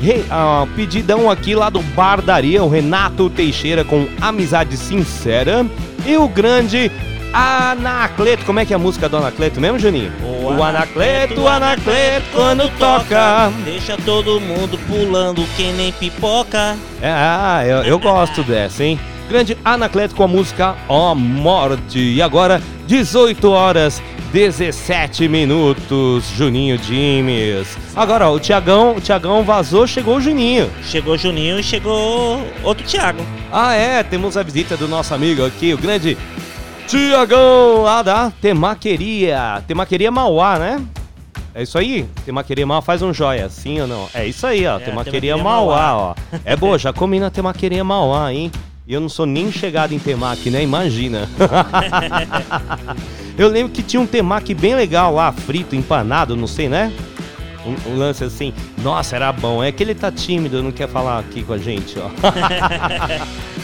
Re- 0.02 0.24
ah, 0.30 0.66
pedidão 0.76 1.30
aqui 1.30 1.54
lá 1.56 1.70
do 1.70 1.82
Bardaria, 1.82 2.64
o 2.64 2.70
Renato 2.70 3.30
Teixeira 3.30 3.84
com 3.84 4.08
Amizade 4.22 4.78
Sincera. 4.78 5.66
E 6.06 6.16
o 6.16 6.28
grande 6.28 6.90
Anacleto. 7.34 8.46
Como 8.46 8.60
é 8.60 8.66
que 8.66 8.74
é 8.74 8.76
a 8.76 8.80
música 8.80 9.08
do 9.10 9.18
Anacleto 9.18 9.60
mesmo, 9.62 9.78
Juninho? 9.78 10.12
O 10.24 10.64
Anacleto, 10.64 11.42
o 11.42 11.48
Anacleto, 11.48 12.26
quando 12.34 12.70
toca. 12.78 13.52
Deixa 13.64 13.98
todo 13.98 14.40
mundo 14.40 14.80
pulando 14.88 15.44
que 15.56 15.72
nem 15.74 15.92
pipoca. 15.92 16.76
É, 17.02 17.10
ah, 17.12 17.64
eu, 17.66 17.78
eu 17.84 18.00
gosto 18.00 18.42
dessa, 18.44 18.84
hein? 18.84 19.00
Grande 19.30 19.56
Anacleto 19.64 20.16
com 20.16 20.24
a 20.24 20.28
música 20.28 20.76
Ó 20.88 21.14
Morte. 21.14 22.00
E 22.00 22.20
agora, 22.22 22.60
18 22.88 23.50
horas 23.52 24.02
17 24.34 25.28
minutos, 25.28 26.26
Juninho 26.36 26.78
Dimes. 26.80 27.78
Agora, 27.96 28.28
ó, 28.30 28.34
o 28.34 28.40
Tiagão, 28.40 28.96
o 28.96 29.02
Tiagão 29.02 29.44
vazou, 29.44 29.86
chegou 29.86 30.18
o 30.18 30.22
Juninho. 30.22 30.70
Chegou 30.84 31.14
o 31.14 31.18
Juninho 31.18 31.60
e 31.60 31.64
chegou 31.64 32.44
outro 32.64 32.84
Thiago. 32.86 33.24
Ah, 33.52 33.74
é, 33.76 34.02
temos 34.04 34.36
a 34.36 34.42
visita 34.44 34.76
do 34.76 34.88
nosso 34.88 35.14
amigo 35.14 35.46
aqui, 35.46 35.74
o 35.74 35.78
grande 35.78 36.18
Tiagão, 36.88 37.84
lá 37.84 38.02
da 38.02 38.32
Temaqueria. 38.42 39.64
Temaqueria 39.68 40.10
Mauá, 40.12 40.58
né? 40.58 40.82
É 41.54 41.64
isso 41.64 41.78
aí? 41.78 42.08
Temaqueria 42.26 42.66
Mauá 42.66 42.82
faz 42.82 43.02
um 43.04 43.14
joia, 43.14 43.48
sim 43.50 43.80
ou 43.82 43.88
não? 43.88 44.08
É 44.14 44.26
isso 44.26 44.46
aí, 44.48 44.66
ó. 44.66 44.80
Temaqueria 44.80 44.86
Temaqueria 45.34 45.38
Mauá, 45.38 45.78
Mauá. 45.78 45.96
ó. 45.98 46.16
É 46.44 46.56
boa, 46.56 46.78
já 46.80 46.92
comi 46.92 47.20
na 47.20 47.30
Temaqueria 47.30 47.84
Mauá, 47.84 48.34
hein? 48.34 48.52
E 48.90 48.94
eu 48.96 49.00
não 49.00 49.08
sou 49.08 49.28
nem 49.28 49.52
chegado 49.52 49.94
em 49.94 50.00
temaki, 50.00 50.50
né? 50.50 50.64
Imagina. 50.64 51.30
eu 53.38 53.48
lembro 53.48 53.72
que 53.72 53.84
tinha 53.84 54.02
um 54.02 54.08
temaki 54.08 54.56
bem 54.56 54.74
legal 54.74 55.14
lá, 55.14 55.32
frito, 55.32 55.76
empanado, 55.76 56.36
não 56.36 56.48
sei, 56.48 56.68
né? 56.68 56.92
Um, 57.64 57.92
um 57.92 57.98
lance 58.00 58.24
assim. 58.24 58.52
Nossa, 58.82 59.16
era 59.16 59.32
bom. 59.32 59.64
É 59.64 59.72
que 59.72 59.84
ele 59.84 59.94
tá 59.94 60.12
tímido, 60.12 60.64
não 60.64 60.72
quer 60.72 60.90
falar 60.90 61.20
aqui 61.20 61.44
com 61.44 61.54
a 61.54 61.58
gente, 61.60 62.00
ó. 62.00 62.10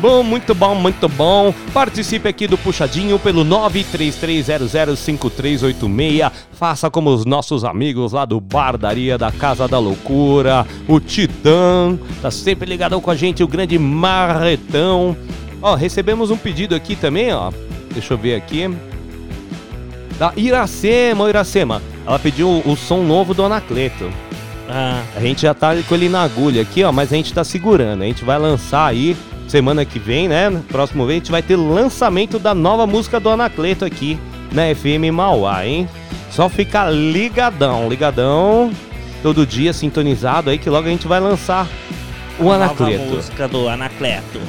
Bom, 0.00 0.22
muito 0.22 0.54
bom, 0.54 0.74
muito 0.74 1.06
bom. 1.10 1.52
Participe 1.74 2.26
aqui 2.26 2.46
do 2.46 2.56
Puxadinho 2.56 3.18
pelo 3.18 3.44
933005386. 3.44 6.32
Faça 6.52 6.90
como 6.90 7.10
os 7.10 7.26
nossos 7.26 7.64
amigos 7.64 8.12
lá 8.12 8.24
do 8.24 8.40
Bardaria 8.40 9.18
da 9.18 9.30
Casa 9.30 9.68
da 9.68 9.78
Loucura. 9.78 10.66
O 10.88 10.98
Titã, 11.00 11.98
tá 12.22 12.30
sempre 12.30 12.66
ligadão 12.66 12.98
com 12.98 13.10
a 13.10 13.14
gente, 13.14 13.42
o 13.42 13.48
grande 13.48 13.78
Marretão. 13.78 15.14
Ó, 15.60 15.74
recebemos 15.74 16.30
um 16.30 16.36
pedido 16.38 16.74
aqui 16.74 16.96
também, 16.96 17.34
ó. 17.34 17.52
Deixa 17.92 18.14
eu 18.14 18.18
ver 18.18 18.36
aqui. 18.36 18.74
Da 20.18 20.32
Iracema, 20.34 21.28
Iracema. 21.28 21.82
Ela 22.06 22.18
pediu 22.18 22.48
o, 22.48 22.72
o 22.72 22.76
som 22.76 23.02
novo 23.02 23.34
do 23.34 23.44
Anacleto. 23.44 24.10
Ah. 24.66 25.02
A 25.14 25.20
gente 25.20 25.42
já 25.42 25.52
tá 25.52 25.76
com 25.86 25.94
ele 25.94 26.08
na 26.08 26.22
agulha 26.22 26.62
aqui, 26.62 26.82
ó, 26.84 26.90
mas 26.90 27.12
a 27.12 27.16
gente 27.16 27.34
tá 27.34 27.44
segurando. 27.44 28.02
A 28.02 28.06
gente 28.06 28.24
vai 28.24 28.38
lançar 28.38 28.86
aí 28.86 29.14
semana 29.50 29.84
que 29.84 29.98
vem, 29.98 30.28
né? 30.28 30.48
No 30.48 30.60
próximo 30.60 31.04
mês 31.04 31.16
a 31.16 31.18
gente 31.18 31.30
vai 31.30 31.42
ter 31.42 31.56
lançamento 31.56 32.38
da 32.38 32.54
nova 32.54 32.86
música 32.86 33.18
do 33.18 33.28
Anacleto 33.28 33.84
aqui 33.84 34.18
na 34.52 34.72
FM 34.74 35.12
Mauá, 35.12 35.66
hein? 35.66 35.88
Só 36.30 36.48
ficar 36.48 36.90
ligadão, 36.90 37.88
ligadão, 37.88 38.70
todo 39.22 39.44
dia 39.44 39.72
sintonizado 39.72 40.50
aí 40.50 40.58
que 40.58 40.70
logo 40.70 40.86
a 40.86 40.90
gente 40.90 41.08
vai 41.08 41.18
lançar 41.18 41.66
o 42.38 42.50
A 42.50 42.58
nova 42.58 42.84
Anacleto. 42.84 43.04
música 43.16 43.48
do 43.48 43.68
Anacleto. 43.68 44.40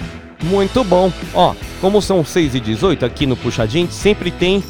Muito 0.44 0.84
bom. 0.84 1.12
Ó, 1.34 1.54
como 1.82 2.02
são 2.02 2.24
6 2.24 2.56
e 2.56 2.60
18 2.60 3.06
aqui 3.06 3.26
no 3.26 3.36
Puxadinho, 3.36 3.86
a 3.86 3.88
gente 3.88 3.96
sempre 3.96 4.30
tem 4.32 4.64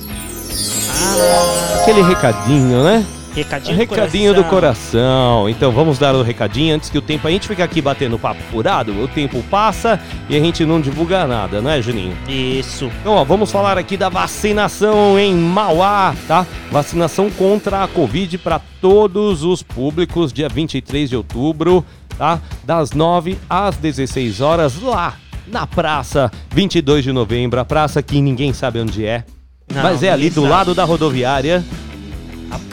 aquele 1.81 2.01
recadinho, 2.01 2.83
né? 2.83 3.05
Recadinho, 3.35 3.75
do 3.75 3.79
Recadinho 3.79 4.33
do 4.33 4.43
coração. 4.43 5.49
Então 5.49 5.71
vamos 5.71 5.97
dar 5.97 6.13
o 6.15 6.21
recadinho 6.21 6.75
antes 6.75 6.89
que 6.89 6.97
o 6.97 7.01
tempo. 7.01 7.27
A 7.27 7.31
gente 7.31 7.47
fica 7.47 7.63
aqui 7.63 7.81
batendo 7.81 8.19
papo 8.19 8.41
furado, 8.51 8.91
o 9.01 9.07
tempo 9.07 9.41
passa 9.49 9.99
e 10.29 10.35
a 10.35 10.39
gente 10.39 10.65
não 10.65 10.81
divulga 10.81 11.25
nada, 11.25 11.61
né, 11.61 11.81
Juninho? 11.81 12.17
Isso. 12.27 12.91
Então, 12.99 13.13
ó, 13.13 13.23
vamos 13.23 13.51
falar 13.51 13.77
aqui 13.77 13.95
da 13.95 14.09
vacinação 14.09 15.17
em 15.17 15.33
Mauá, 15.33 16.13
tá? 16.27 16.45
Vacinação 16.71 17.29
contra 17.29 17.83
a 17.83 17.87
Covid 17.87 18.37
para 18.37 18.59
todos 18.81 19.43
os 19.43 19.63
públicos, 19.63 20.33
dia 20.33 20.49
23 20.49 21.09
de 21.09 21.15
outubro, 21.15 21.85
tá? 22.17 22.39
Das 22.63 22.91
9 22.91 23.37
às 23.49 23.77
16 23.77 24.41
horas, 24.41 24.81
lá 24.81 25.15
na 25.47 25.67
praça, 25.67 26.31
22 26.51 27.03
de 27.03 27.11
novembro, 27.11 27.59
a 27.59 27.65
praça 27.65 28.01
que 28.01 28.21
ninguém 28.21 28.53
sabe 28.53 28.79
onde 28.79 29.05
é. 29.05 29.23
Não, 29.73 29.83
mas 29.83 30.03
é 30.03 30.11
ali 30.11 30.29
do 30.29 30.41
sabe. 30.41 30.53
lado 30.53 30.75
da 30.75 30.83
rodoviária. 30.83 31.63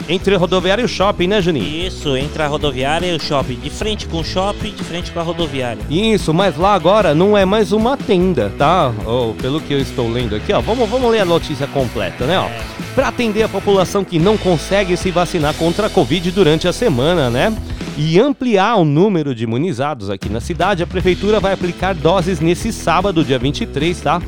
Entre 0.07 0.33
a 0.33 0.37
rodoviária 0.37 0.81
e 0.81 0.85
o 0.85 0.87
shopping, 0.87 1.27
né, 1.27 1.41
Juninho? 1.41 1.65
Isso, 1.65 2.17
entre 2.17 2.41
a 2.41 2.47
rodoviária 2.47 3.05
e 3.05 3.15
o 3.15 3.19
shopping. 3.19 3.55
De 3.55 3.69
frente 3.69 4.07
com 4.07 4.19
o 4.19 4.23
shopping, 4.23 4.71
de 4.71 4.83
frente 4.83 5.11
com 5.11 5.19
a 5.19 5.23
rodoviária. 5.23 5.81
Isso, 5.89 6.33
mas 6.33 6.57
lá 6.57 6.73
agora 6.73 7.13
não 7.13 7.37
é 7.37 7.45
mais 7.45 7.71
uma 7.71 7.95
tenda, 7.95 8.51
tá? 8.57 8.91
Ou, 9.05 9.35
pelo 9.35 9.61
que 9.61 9.73
eu 9.73 9.79
estou 9.79 10.09
lendo 10.09 10.35
aqui, 10.35 10.51
ó. 10.51 10.61
Vamos, 10.61 10.89
vamos 10.89 11.11
ler 11.11 11.19
a 11.19 11.25
notícia 11.25 11.67
completa, 11.67 12.25
né, 12.25 12.39
ó. 12.39 12.47
Para 12.95 13.09
atender 13.09 13.43
a 13.43 13.49
população 13.49 14.03
que 14.03 14.17
não 14.17 14.37
consegue 14.37 14.97
se 14.97 15.11
vacinar 15.11 15.53
contra 15.53 15.87
a 15.87 15.89
Covid 15.89 16.31
durante 16.31 16.67
a 16.67 16.73
semana, 16.73 17.29
né? 17.29 17.55
E 17.97 18.19
ampliar 18.19 18.77
o 18.77 18.85
número 18.85 19.35
de 19.35 19.43
imunizados 19.43 20.09
aqui 20.09 20.29
na 20.29 20.39
cidade, 20.39 20.81
a 20.81 20.87
prefeitura 20.87 21.39
vai 21.39 21.53
aplicar 21.53 21.93
doses 21.93 22.39
nesse 22.39 22.71
sábado, 22.71 23.23
dia 23.23 23.37
23, 23.37 23.99
tá? 24.01 24.21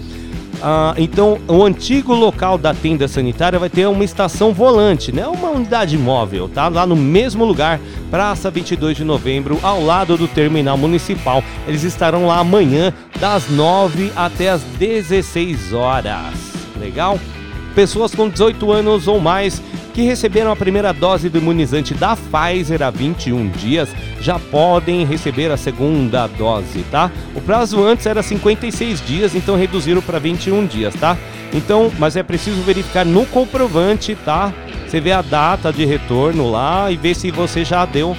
Ah, 0.61 0.93
então, 0.95 1.39
o 1.47 1.63
antigo 1.63 2.13
local 2.13 2.57
da 2.57 2.73
tenda 2.73 3.07
sanitária 3.07 3.57
vai 3.57 3.69
ter 3.69 3.87
uma 3.87 4.03
estação 4.03 4.53
volante, 4.53 5.11
né? 5.11 5.25
Uma 5.25 5.49
unidade 5.49 5.97
móvel, 5.97 6.47
tá? 6.47 6.67
Lá 6.67 6.85
no 6.85 6.95
mesmo 6.95 7.43
lugar, 7.43 7.79
Praça 8.11 8.51
22 8.51 8.97
de 8.97 9.03
Novembro, 9.03 9.59
ao 9.63 9.83
lado 9.83 10.15
do 10.17 10.27
terminal 10.27 10.77
municipal. 10.77 11.43
Eles 11.67 11.83
estarão 11.83 12.27
lá 12.27 12.39
amanhã, 12.39 12.93
das 13.19 13.49
9 13.49 14.11
até 14.15 14.49
as 14.49 14.61
16 14.61 15.73
horas. 15.73 16.33
Legal? 16.79 17.19
Pessoas 17.73 18.13
com 18.13 18.29
18 18.29 18.71
anos 18.71 19.07
ou 19.07 19.19
mais 19.19 19.61
que 19.93 20.01
receberam 20.03 20.51
a 20.51 20.55
primeira 20.55 20.93
dose 20.93 21.29
do 21.29 21.37
imunizante 21.37 21.93
da 21.93 22.15
Pfizer 22.15 22.81
há 22.81 22.89
21 22.89 23.49
dias 23.49 23.89
já 24.19 24.39
podem 24.39 25.05
receber 25.05 25.51
a 25.51 25.57
segunda 25.57 26.27
dose, 26.27 26.83
tá? 26.91 27.11
O 27.35 27.41
prazo 27.41 27.83
antes 27.83 28.05
era 28.05 28.23
56 28.23 29.05
dias, 29.05 29.35
então 29.35 29.55
reduziram 29.55 30.01
para 30.01 30.19
21 30.19 30.65
dias, 30.65 30.93
tá? 30.95 31.17
Então, 31.53 31.91
mas 31.99 32.15
é 32.15 32.23
preciso 32.23 32.61
verificar 32.61 33.05
no 33.05 33.25
comprovante, 33.25 34.15
tá? 34.15 34.53
Você 34.87 34.99
vê 34.99 35.11
a 35.11 35.21
data 35.21 35.71
de 35.71 35.85
retorno 35.85 36.49
lá 36.49 36.91
e 36.91 36.97
ver 36.97 37.15
se 37.15 37.31
você 37.31 37.65
já 37.65 37.85
deu 37.85 38.15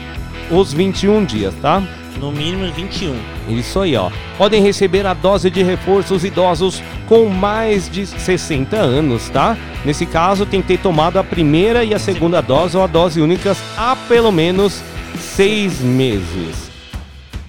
os 0.50 0.72
21 0.72 1.24
dias, 1.24 1.54
tá? 1.60 1.82
No 2.22 2.30
mínimo 2.30 2.72
21. 2.72 3.18
Isso 3.48 3.80
aí, 3.80 3.96
ó. 3.96 4.08
Podem 4.38 4.62
receber 4.62 5.04
a 5.04 5.12
dose 5.12 5.50
de 5.50 5.60
reforço 5.60 6.14
os 6.14 6.24
idosos 6.24 6.80
com 7.08 7.26
mais 7.26 7.90
de 7.90 8.06
60 8.06 8.76
anos, 8.76 9.28
tá? 9.28 9.58
Nesse 9.84 10.06
caso, 10.06 10.46
tem 10.46 10.62
que 10.62 10.68
ter 10.68 10.78
tomado 10.78 11.18
a 11.18 11.24
primeira 11.24 11.82
e 11.82 11.92
a 11.92 11.98
segunda 11.98 12.40
dose 12.40 12.76
ou 12.76 12.84
a 12.84 12.86
dose 12.86 13.20
únicas 13.20 13.58
há 13.76 13.96
pelo 13.96 14.30
menos 14.30 14.80
seis 15.18 15.80
meses. 15.80 16.70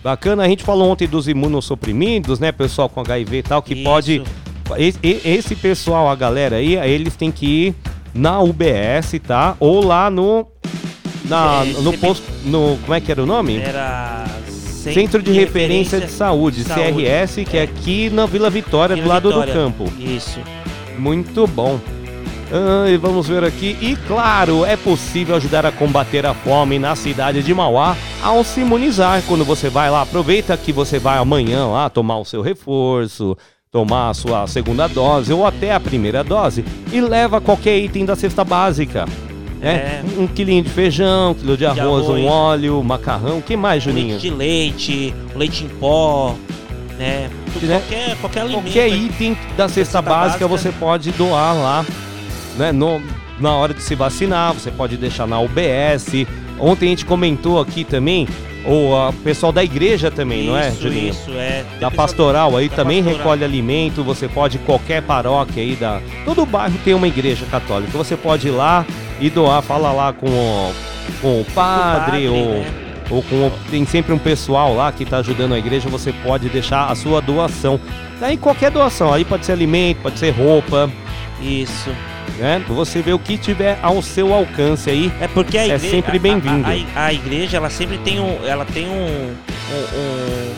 Bacana, 0.04 0.42
a 0.42 0.48
gente 0.48 0.64
falou 0.64 0.90
ontem 0.90 1.08
dos 1.08 1.28
imunossuprimidos, 1.28 2.40
né, 2.40 2.52
pessoal 2.52 2.90
com 2.90 3.00
HIV 3.00 3.38
e 3.38 3.44
tal, 3.44 3.62
que 3.62 3.84
pode. 3.84 4.24
Esse, 5.24 5.56
pessoal, 5.56 6.10
a 6.10 6.16
galera 6.16 6.56
aí, 6.56 6.78
eles 6.78 7.16
têm 7.16 7.32
que 7.32 7.46
ir 7.46 7.76
na 8.12 8.42
UBS, 8.42 9.20
tá? 9.26 9.56
Ou 9.60 9.86
lá 9.86 10.10
no. 10.10 10.48
Na, 11.26 11.64
É, 11.64 11.82
no 11.82 11.94
posto. 12.00 12.26
No, 12.44 12.80
como 12.82 12.94
é 12.96 13.00
que 13.00 13.12
era 13.12 13.22
o 13.22 13.26
nome? 13.26 13.58
Era. 13.58 14.23
Centro 14.92 15.22
de 15.22 15.32
Referência 15.32 16.00
de 16.00 16.12
Saúde, 16.12 16.64
Saúde. 16.64 17.04
CRS, 17.04 17.46
que 17.46 17.58
é 17.58 17.62
aqui 17.64 18.10
na 18.10 18.26
Vila 18.26 18.50
Vitória, 18.50 18.96
Vila 18.96 19.20
do 19.20 19.30
lado 19.30 19.30
Vitória. 19.30 19.54
do 19.54 19.58
campo. 19.58 19.94
Isso. 20.00 20.40
Muito 20.98 21.48
bom. 21.48 21.80
Ah, 22.52 22.88
e 22.88 22.98
vamos 22.98 23.28
ver 23.28 23.44
aqui. 23.44 23.76
E 23.82 23.96
claro, 24.08 24.64
é 24.64 24.78
possível 24.78 25.36
ajudar 25.36 25.66
a 25.66 25.72
combater 25.72 26.24
a 26.26 26.36
fome 26.36 26.78
na 26.78 26.96
cidade 26.96 27.42
de 27.42 27.54
Mauá 27.54 27.98
ao 28.22 28.44
se 28.44 28.62
imunizar. 28.62 29.24
Quando 29.28 29.44
você 29.44 29.70
vai 29.70 29.90
lá, 29.90 30.04
aproveita 30.04 30.56
que 30.56 30.72
você 30.72 31.00
vai 31.00 31.18
amanhã 31.18 31.66
lá 31.66 31.90
tomar 31.90 32.20
o 32.20 32.26
seu 32.26 32.42
reforço, 32.42 33.36
tomar 33.72 34.12
a 34.12 34.14
sua 34.14 34.46
segunda 34.46 34.88
dose 34.88 35.34
ou 35.34 35.48
até 35.48 35.74
a 35.74 35.80
primeira 35.80 36.24
dose 36.24 36.64
e 36.92 37.02
leva 37.02 37.42
qualquer 37.42 37.80
item 37.80 38.06
da 38.06 38.16
cesta 38.16 38.44
básica. 38.44 39.06
Né? 39.64 40.04
Um 40.18 40.28
quilinho 40.28 40.62
de 40.64 40.70
feijão, 40.70 41.32
um 41.32 41.34
quilo 41.34 41.58
de 41.58 41.66
arroz, 41.66 42.06
um 42.08 42.12
arroz. 42.16 42.26
óleo, 42.26 42.84
macarrão. 42.84 43.38
O 43.38 43.42
que 43.42 43.56
mais, 43.56 43.82
Juninho? 43.82 44.10
Leite 44.18 44.22
de 44.22 44.30
leite, 44.36 45.14
leite 45.36 45.64
em 45.64 45.70
pó, 45.70 46.36
né? 47.00 47.30
né? 47.62 47.82
Qualquer, 47.82 48.18
qualquer 48.18 48.40
alimento. 48.42 48.64
Qualquer 48.64 48.88
item 48.90 49.38
da 49.56 49.68
cesta 49.70 50.02
básica 50.02 50.48
você 50.48 50.72
pode 50.72 51.12
doar 51.12 51.56
lá, 51.56 51.86
né? 52.58 52.72
No, 52.72 53.02
na 53.40 53.52
hora 53.56 53.74
de 53.74 53.82
se 53.82 53.96
vacinar, 53.96 54.54
você 54.54 54.70
pode 54.70 54.98
deixar 54.98 55.26
na 55.28 55.40
UBS. 55.40 56.26
Ontem 56.60 56.88
a 56.88 56.90
gente 56.90 57.06
comentou 57.06 57.60
aqui 57.60 57.84
também, 57.84 58.28
o 58.66 58.96
a- 58.96 59.12
pessoal 59.24 59.52
da 59.52 59.64
igreja 59.64 60.10
também, 60.12 60.46
não 60.48 60.56
é, 60.58 60.70
Isso, 60.70 60.82
Julinho? 60.84 61.10
isso, 61.10 61.32
é. 61.32 61.66
Tem 61.70 61.80
Da 61.80 61.90
pastoral 61.92 62.56
aí 62.56 62.70
da 62.70 62.76
também 62.76 62.98
pastoral. 63.04 63.18
recolhe 63.18 63.44
alimento, 63.44 64.04
você 64.04 64.28
pode, 64.28 64.58
qualquer 64.60 65.02
paróquia 65.02 65.62
aí 65.64 65.76
da. 65.76 66.00
Todo 66.26 66.46
bairro 66.46 66.76
tem 66.86 66.94
uma 66.94 67.08
igreja 67.08 67.46
católica. 67.50 67.98
Você 67.98 68.16
pode 68.16 68.48
ir 68.48 68.52
lá 68.52 68.86
e 69.26 69.30
doar, 69.30 69.62
fala 69.62 69.92
lá 69.92 70.14
com 70.14 70.28
o, 70.28 70.74
com 71.22 71.42
o 71.42 71.46
padre, 71.54 72.12
padre, 72.12 72.28
ou, 72.30 72.46
né? 72.60 72.72
ou 73.10 73.24
com. 73.24 73.36
o- 73.48 73.52
Tem 73.70 73.86
sempre 73.86 74.14
um 74.14 74.18
pessoal 74.18 74.76
lá 74.76 74.92
que 74.92 75.06
tá 75.06 75.18
ajudando 75.18 75.54
a 75.54 75.58
igreja, 75.60 75.90
você 75.90 76.12
pode 76.12 76.50
deixar 76.50 76.92
a 76.92 76.96
sua 76.96 77.22
doação. 77.22 77.80
Daí 78.20 78.38
qualquer 78.38 78.72
doação, 78.72 79.14
aí 79.14 79.24
pode 79.26 79.46
ser 79.46 79.52
alimento, 79.54 80.00
pode 80.02 80.20
ser 80.20 80.32
roupa. 80.32 80.90
Isso. 81.42 81.90
Né? 82.40 82.64
Você 82.70 83.02
vê 83.02 83.14
o 83.14 83.20
que 83.20 83.38
tiver 83.38 83.78
ao 83.82 84.02
seu 84.02 84.34
alcance 84.34 84.90
aí. 84.90 85.12
É 85.22 85.28
porque 85.28 85.58
a 85.58 85.62
é 85.62 85.66
igreja, 85.66 85.90
sempre 85.90 86.18
a- 86.18 86.20
bem-vindo. 86.20 86.66
A, 86.68 87.00
a- 87.02 87.06
a 87.08 87.14
igreja, 87.14 87.58
ela 87.58 87.70
sempre 87.70 87.98
tem 88.00 88.20
um, 88.20 88.40
ela 88.48 88.66
tem 88.66 88.88
um, 88.88 88.92
um- 89.36 89.98
um- 90.00 90.54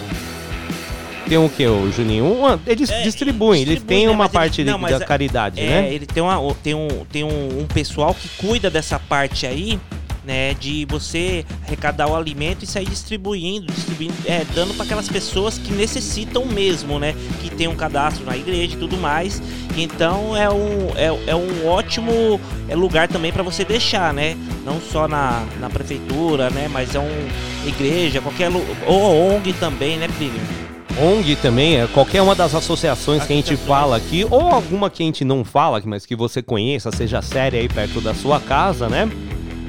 Tem 1.27 1.37
o 1.37 1.49
que, 1.49 1.65
o 1.65 1.91
Juninho? 1.91 2.25
Um- 2.25 2.59
eles 2.67 2.89
distribuem, 3.03 3.61
eles 3.63 3.81
têm 3.81 4.05
né, 4.05 4.11
uma 4.11 4.29
parte 4.29 4.61
ele- 4.61 4.69
não, 4.71 4.79
da 4.79 4.89
é- 4.97 4.99
caridade, 4.99 5.59
é, 5.59 5.65
né? 5.81 5.93
Ele 5.93 6.05
tem, 6.05 6.21
uma, 6.21 6.39
tem, 6.61 6.73
um, 6.75 6.87
tem 7.11 7.23
um, 7.23 7.61
um 7.61 7.65
pessoal 7.65 8.13
que 8.13 8.27
cuida 8.37 8.69
dessa 8.69 8.99
parte 8.99 9.47
aí, 9.47 9.79
né? 10.23 10.53
De 10.53 10.85
você 10.85 11.43
arrecadar 11.65 12.07
o 12.07 12.15
alimento 12.15 12.63
e 12.63 12.67
sair 12.67 12.85
distribuindo, 12.85 13.71
distribuindo, 13.73 14.13
é, 14.25 14.43
dando 14.53 14.73
para 14.75 14.85
aquelas 14.85 15.07
pessoas 15.09 15.57
que 15.57 15.71
necessitam 15.73 16.45
mesmo, 16.45 16.99
né? 16.99 17.15
Que 17.41 17.49
tem 17.49 17.67
um 17.67 17.75
cadastro 17.75 18.23
na 18.23 18.37
igreja 18.37 18.75
e 18.75 18.77
tudo 18.77 18.95
mais. 18.95 19.41
Então 19.75 20.37
é 20.37 20.47
um, 20.49 20.89
é, 20.95 21.31
é 21.31 21.35
um 21.35 21.67
ótimo 21.67 22.39
é, 22.69 22.75
lugar 22.75 23.07
também 23.07 23.31
para 23.31 23.41
você 23.43 23.65
deixar, 23.65 24.13
né? 24.13 24.37
Não 24.63 24.79
só 24.79 25.07
na, 25.07 25.43
na 25.59 25.69
prefeitura, 25.71 26.49
né? 26.51 26.67
Mas 26.71 26.93
é 26.93 26.99
um 26.99 27.27
igreja, 27.67 28.21
qualquer 28.21 28.51
ou 28.85 29.35
ONG 29.35 29.53
também, 29.53 29.97
né, 29.97 30.07
Plínio? 30.07 30.39
ONG 30.99 31.35
também, 31.35 31.81
é 31.81 31.87
qualquer 31.87 32.21
uma 32.21 32.35
das 32.35 32.55
associações 32.55 33.23
que 33.23 33.33
a 33.33 33.35
gente 33.35 33.55
fala 33.57 33.97
aqui, 33.97 34.25
ou 34.29 34.41
alguma 34.41 34.89
que 34.89 35.03
a 35.03 35.05
gente 35.05 35.25
não 35.25 35.43
fala, 35.43 35.81
mas 35.85 36.05
que 36.05 36.15
você 36.15 36.41
conheça, 36.41 36.91
seja 36.91 37.21
séria 37.21 37.59
aí 37.59 37.67
perto 37.67 37.99
da 37.99 38.13
sua 38.13 38.39
casa, 38.39 38.87
né? 38.87 39.09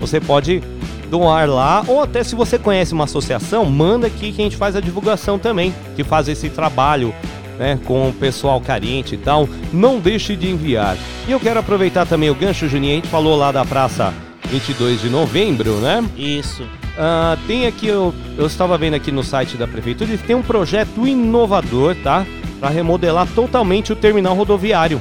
Você 0.00 0.20
pode 0.20 0.62
doar 1.10 1.48
lá, 1.48 1.84
ou 1.86 2.02
até 2.02 2.22
se 2.22 2.34
você 2.34 2.58
conhece 2.58 2.92
uma 2.92 3.04
associação, 3.04 3.64
manda 3.64 4.06
aqui 4.06 4.32
que 4.32 4.40
a 4.40 4.44
gente 4.44 4.56
faz 4.56 4.76
a 4.76 4.80
divulgação 4.80 5.38
também, 5.38 5.74
que 5.94 6.04
faz 6.04 6.28
esse 6.28 6.48
trabalho, 6.48 7.14
né, 7.58 7.78
com 7.84 8.08
o 8.08 8.12
pessoal 8.12 8.60
carente 8.60 9.14
e 9.14 9.18
tal. 9.18 9.48
Não 9.72 9.98
deixe 9.98 10.36
de 10.36 10.50
enviar. 10.50 10.96
E 11.26 11.32
eu 11.32 11.40
quero 11.40 11.60
aproveitar 11.60 12.06
também 12.06 12.30
o 12.30 12.34
gancho, 12.34 12.68
Juninho, 12.68 12.92
a 12.92 12.96
gente 12.96 13.08
falou 13.08 13.36
lá 13.36 13.50
da 13.50 13.64
praça 13.64 14.12
22 14.48 15.00
de 15.00 15.08
novembro, 15.08 15.74
né? 15.76 16.04
Isso. 16.16 16.64
Ah, 16.98 17.36
tem 17.46 17.66
aqui, 17.66 17.86
eu, 17.86 18.14
eu 18.38 18.46
estava 18.46 18.78
vendo 18.78 18.94
aqui 18.94 19.12
no 19.12 19.22
site 19.22 19.56
da 19.56 19.66
prefeitura, 19.66 20.10
eles 20.10 20.22
têm 20.22 20.34
um 20.34 20.42
projeto 20.42 21.06
inovador, 21.06 21.94
tá? 22.02 22.26
Para 22.58 22.70
remodelar 22.70 23.26
totalmente 23.34 23.92
o 23.92 23.96
terminal 23.96 24.34
rodoviário. 24.34 25.00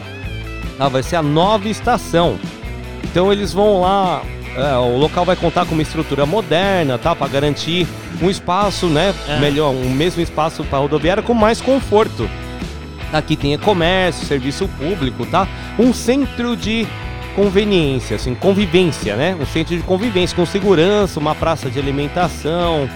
Ah, 0.77 0.89
vai 0.89 1.01
ser 1.01 1.15
a 1.15 1.21
nova 1.21 1.69
estação. 1.69 2.37
Então 3.03 3.31
eles 3.31 3.53
vão 3.53 3.81
lá, 3.81 4.21
é, 4.57 4.75
o 4.75 4.97
local 4.97 5.23
vai 5.23 5.37
contar 5.37 5.65
com 5.65 5.73
uma 5.73 5.81
estrutura 5.81 6.25
moderna, 6.25 6.97
tá? 6.97 7.15
Para 7.15 7.27
garantir 7.29 7.87
um 8.21 8.29
espaço, 8.29 8.87
né? 8.87 9.13
É. 9.27 9.39
Melhor, 9.39 9.71
um 9.71 9.89
mesmo 9.89 10.21
espaço 10.21 10.65
para 10.65 10.79
rodoviária 10.79 11.23
com 11.23 11.33
mais 11.33 11.61
conforto. 11.61 12.29
Aqui 13.13 13.37
tem 13.37 13.57
comércio, 13.57 14.25
serviço 14.25 14.67
público, 14.67 15.25
tá? 15.25 15.47
Um 15.79 15.93
centro 15.93 16.57
de 16.57 16.85
conveniência, 17.35 18.15
assim, 18.15 18.33
convivência, 18.33 19.15
né? 19.15 19.35
Um 19.39 19.45
centro 19.45 19.75
de 19.75 19.83
convivência 19.83 20.35
com 20.35 20.45
segurança, 20.45 21.19
uma 21.19 21.35
praça 21.35 21.69
de 21.69 21.77
alimentação. 21.79 22.89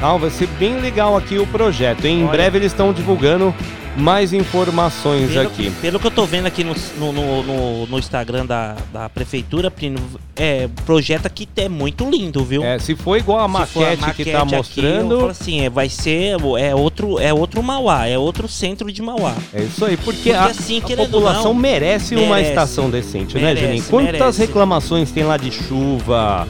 Tal. 0.00 0.18
Vai 0.18 0.30
ser 0.30 0.48
bem 0.58 0.80
legal 0.80 1.16
aqui 1.16 1.38
o 1.38 1.46
projeto. 1.46 2.04
hein? 2.06 2.20
Em 2.20 2.22
Olha. 2.24 2.32
breve 2.32 2.58
eles 2.58 2.72
estão 2.72 2.92
divulgando 2.92 3.54
mais 3.96 4.32
informações 4.32 5.30
Pelo, 5.32 5.46
aqui. 5.48 5.70
pelo 5.82 6.00
que 6.00 6.06
eu 6.06 6.10
tô 6.10 6.24
vendo 6.24 6.46
aqui 6.46 6.64
no, 6.64 6.74
no, 6.98 7.12
no, 7.42 7.86
no- 7.86 7.98
Instagram 7.98 8.46
da, 8.46 8.74
da 8.92 9.08
prefeitura, 9.08 9.70
Plínio, 9.70 10.00
é, 10.34 10.66
o 10.66 10.82
projeto 10.84 11.26
aqui 11.26 11.46
é 11.56 11.68
muito 11.68 12.08
lindo, 12.08 12.42
viu? 12.44 12.64
É, 12.64 12.78
se 12.78 12.96
for 12.96 13.16
igual 13.18 13.40
a 13.40 13.66
Se 13.66 13.72
for 13.72 13.80
maquete, 13.98 14.14
que 14.24 14.32
tá 14.32 14.42
aqui, 14.42 14.56
mostrando. 14.56 15.26
assim, 15.26 15.60
é, 15.64 15.70
vai 15.70 15.88
ser 15.88 16.36
é 16.58 16.74
outro, 16.74 17.18
é 17.18 17.32
outro 17.34 17.62
Mauá, 17.62 18.06
é 18.06 18.16
outro 18.16 18.48
centro 18.48 18.90
de 18.90 19.02
Mauá. 19.02 19.34
É 19.52 19.62
isso 19.62 19.84
aí, 19.84 19.96
porque, 19.96 20.12
Porque 20.18 20.30
a, 20.32 20.44
assim, 20.46 20.80
a 20.80 20.86
ou 20.90 20.96
população 20.96 21.44
não, 21.44 21.54
merece, 21.54 22.14
uma 22.16 22.34
merece. 22.36 22.48
estação 22.50 22.88
decente, 22.90 23.34
né, 23.36 23.42
Merece, 23.42 23.66
Juninho? 23.66 23.84
Quantas 23.84 24.12
merece. 24.20 24.40
reclamações 24.40 25.10
tem 25.10 25.24
lá 25.24 25.36
de 25.36 25.50
chuva, 25.50 26.48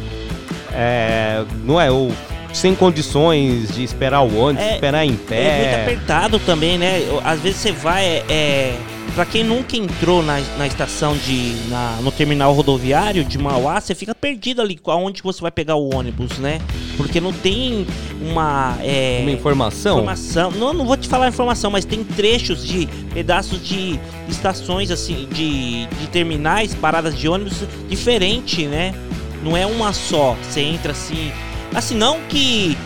é, 0.73 1.45
não 1.65 1.81
é, 1.81 1.91
ou 1.91 2.11
sem 2.53 2.75
condições 2.75 3.75
de 3.75 3.83
esperar 3.83 4.21
o 4.23 4.37
ônibus, 4.37 4.65
É- 4.67 4.75
esperar 4.75 5.05
em 5.05 5.09
É 5.09 5.13
muito 5.13 5.27
pé. 5.27 5.83
apertado 5.83 6.39
também, 6.41 6.79
né? 6.79 7.01
Às 7.25 7.41
vezes 7.41 7.61
você 7.61 7.73
vai, 7.73 8.05
é, 8.05 8.25
é, 8.29 8.79
Pra 9.17 9.27
quem 9.27 9.45
nunca 9.45 9.77
entrou 9.77 10.23
na, 10.23 10.41
na 10.57 10.67
estação 10.67 11.15
de. 11.15 11.55
Na, 11.69 11.99
no 12.01 12.11
terminal 12.11 12.55
rodoviário 12.55 13.23
de 13.25 13.37
Mauá, 13.37 13.79
você 13.79 13.95
fica 13.95 14.15
perdido 14.15 14.63
ali 14.63 14.79
aonde 14.87 15.23
você 15.23 15.39
vai 15.43 15.51
pegar 15.51 15.75
o 15.75 15.95
ônibus, 15.95 16.39
né? 16.39 16.61
Porque 16.97 17.21
não 17.21 17.31
tem 17.31 17.87
uma. 18.23 18.75
é, 18.81 19.19
Uma 19.23 19.33
informação? 19.33 19.99
informação. 19.99 20.51
Não, 20.53 20.73
não 20.73 20.87
vou 20.87 20.97
te 20.97 21.09
falar 21.09 21.29
informação, 21.29 21.71
mas 21.71 21.85
tem 21.85 22.03
trechos 22.03 22.67
de 22.67 22.87
pedaços 23.13 23.63
de 23.63 24.01
estações, 24.31 24.91
assim, 24.91 25.29
de, 25.31 25.85
de 25.87 26.07
terminais, 26.07 26.75
paradas 26.75 27.15
de 27.19 27.29
ônibus 27.29 27.65
diferente, 27.91 28.65
né? 28.67 28.95
Não 29.43 29.55
é 29.55 29.67
uma 29.67 29.93
só. 29.93 30.37
Você 30.43 30.61
entra 30.63 30.93
assim. 30.93 31.31
Assim, 31.75 31.97
não 31.97 32.19
que 32.29 32.77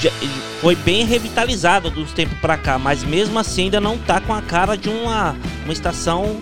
já- 0.00 0.10
foi 0.60 0.74
bem 0.76 1.04
revitalizado 1.04 1.90
dos 1.90 2.12
tempos 2.12 2.38
pra 2.38 2.56
cá, 2.56 2.78
mas 2.78 3.02
mesmo 3.04 3.38
assim 3.38 3.64
ainda 3.64 3.80
não 3.80 3.98
tá 3.98 4.20
com 4.20 4.32
a 4.34 4.42
cara 4.42 4.76
de 4.76 4.88
uma, 4.88 5.34
uma 5.64 5.72
estação 5.72 6.36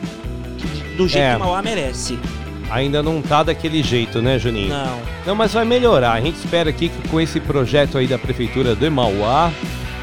que- 0.59 0.97
do 0.97 1.09
jeito 1.09 1.24
É. 1.24 1.32
que 1.35 1.39
Mauá 1.40 1.62
merece. 1.62 2.18
Ainda 2.70 3.02
não 3.02 3.20
tá 3.20 3.43
daquele 3.43 3.82
jeito, 3.82 4.22
né, 4.22 4.39
Juninho? 4.39 4.70
Não. 4.70 4.98
Não, 5.26 5.35
mas 5.35 5.52
vai 5.52 5.64
melhorar. 5.64 6.12
A 6.12 6.20
gente 6.20 6.36
espera 6.36 6.70
aqui 6.70 6.89
que 6.89 7.09
com 7.09 7.20
esse 7.20 7.39
projeto 7.39 7.98
aí 7.98 8.06
da 8.06 8.18
Prefeitura 8.18 8.74
de 8.74 8.89
Mauá, 8.90 9.52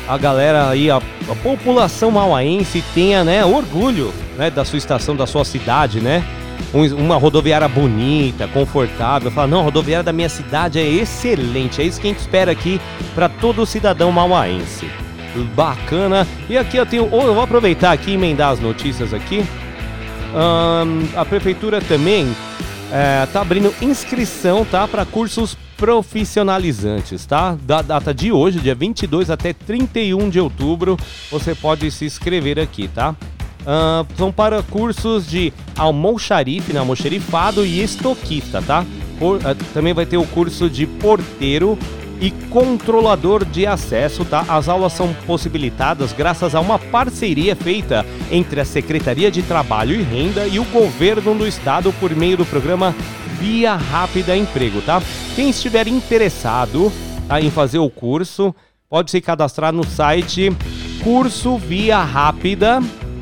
a 0.07 0.17
galera 0.17 0.69
aí, 0.69 0.89
a, 0.89 0.97
a 0.97 1.35
população 1.41 2.11
mauaense 2.11 2.83
tenha, 2.93 3.23
né, 3.23 3.43
orgulho, 3.43 4.13
né, 4.37 4.49
da 4.49 4.63
sua 4.63 4.77
estação, 4.77 5.15
da 5.15 5.25
sua 5.27 5.43
cidade, 5.43 5.99
né? 5.99 6.23
Um- 6.73 6.95
uma 6.95 7.15
rodoviária 7.17 7.67
bonita, 7.67 8.47
confortável. 8.47 9.31
Fala, 9.31 9.47
não, 9.47 9.59
a 9.59 9.63
rodoviária 9.63 10.03
da 10.03 10.13
minha 10.13 10.29
cidade 10.29 10.79
é 10.79 10.87
excelente. 10.87 11.81
É 11.81 11.85
isso 11.85 11.99
que 11.99 12.07
a 12.07 12.11
gente 12.11 12.19
espera 12.19 12.51
aqui 12.51 12.79
para 13.15 13.27
todo 13.29 13.65
cidadão 13.65 14.11
mauaense. 14.11 14.89
Bacana. 15.55 16.27
E 16.49 16.57
aqui 16.57 16.77
eu 16.77 16.85
tenho, 16.85 17.03
eu 17.03 17.33
vou 17.33 17.41
aproveitar 17.41 17.91
aqui 17.91 18.11
e 18.11 18.13
emendar 18.15 18.51
as 18.51 18.59
notícias 18.59 19.13
aqui. 19.13 19.45
Ahn, 20.33 21.03
a 21.15 21.25
prefeitura 21.25 21.81
também 21.81 22.33
é, 22.91 23.25
tá 23.31 23.41
abrindo 23.41 23.73
inscrição, 23.81 24.65
tá, 24.65 24.87
para 24.87 25.05
cursos 25.05 25.57
profissionalizantes, 25.77 27.25
tá? 27.25 27.57
Da 27.63 27.81
data 27.81 28.13
de 28.13 28.31
hoje, 28.31 28.59
dia 28.59 28.75
22 28.75 29.29
até 29.29 29.51
31 29.51 30.29
de 30.29 30.39
outubro, 30.39 30.97
você 31.31 31.55
pode 31.55 31.89
se 31.89 32.05
inscrever 32.05 32.59
aqui, 32.59 32.87
tá? 32.87 33.15
Ahn, 33.65 34.05
são 34.17 34.31
para 34.31 34.61
cursos 34.63 35.27
de 35.27 35.53
almoxarife, 35.77 36.73
né, 36.73 36.79
almoxarifado 36.79 37.65
e 37.65 37.81
estoquista, 37.81 38.61
tá? 38.61 38.85
Por- 39.19 39.39
ah, 39.45 39.55
também 39.73 39.93
vai 39.93 40.05
ter 40.05 40.17
o 40.17 40.25
curso 40.25 40.69
de 40.69 40.85
porteiro 40.87 41.77
e 42.19 42.31
controlador 42.49 43.43
de 43.45 43.65
acesso, 43.65 44.23
tá? 44.25 44.45
As 44.47 44.69
aulas 44.69 44.93
são 44.93 45.13
possibilitadas 45.25 46.13
graças 46.13 46.53
a 46.53 46.59
uma 46.59 46.77
parceria 46.77 47.55
feita 47.55 48.05
entre 48.31 48.59
a 48.61 48.65
Secretaria 48.65 49.31
de 49.31 49.41
Trabalho 49.41 49.95
e 49.95 50.03
Renda 50.03 50.47
e 50.47 50.59
o 50.59 50.65
governo 50.65 51.33
do 51.35 51.47
estado 51.47 51.91
por 51.99 52.15
meio 52.15 52.37
do 52.37 52.45
programa 52.45 52.95
Via 53.39 53.75
Rápida 53.75 54.37
Emprego, 54.37 54.81
tá? 54.81 55.01
Quem 55.35 55.49
estiver 55.49 55.87
interessado 55.87 56.91
tá, 57.27 57.41
em 57.41 57.49
fazer 57.49 57.79
o 57.79 57.89
curso, 57.89 58.53
pode 58.87 59.09
se 59.09 59.19
cadastrar 59.19 59.73
no 59.73 59.83
site 59.83 60.51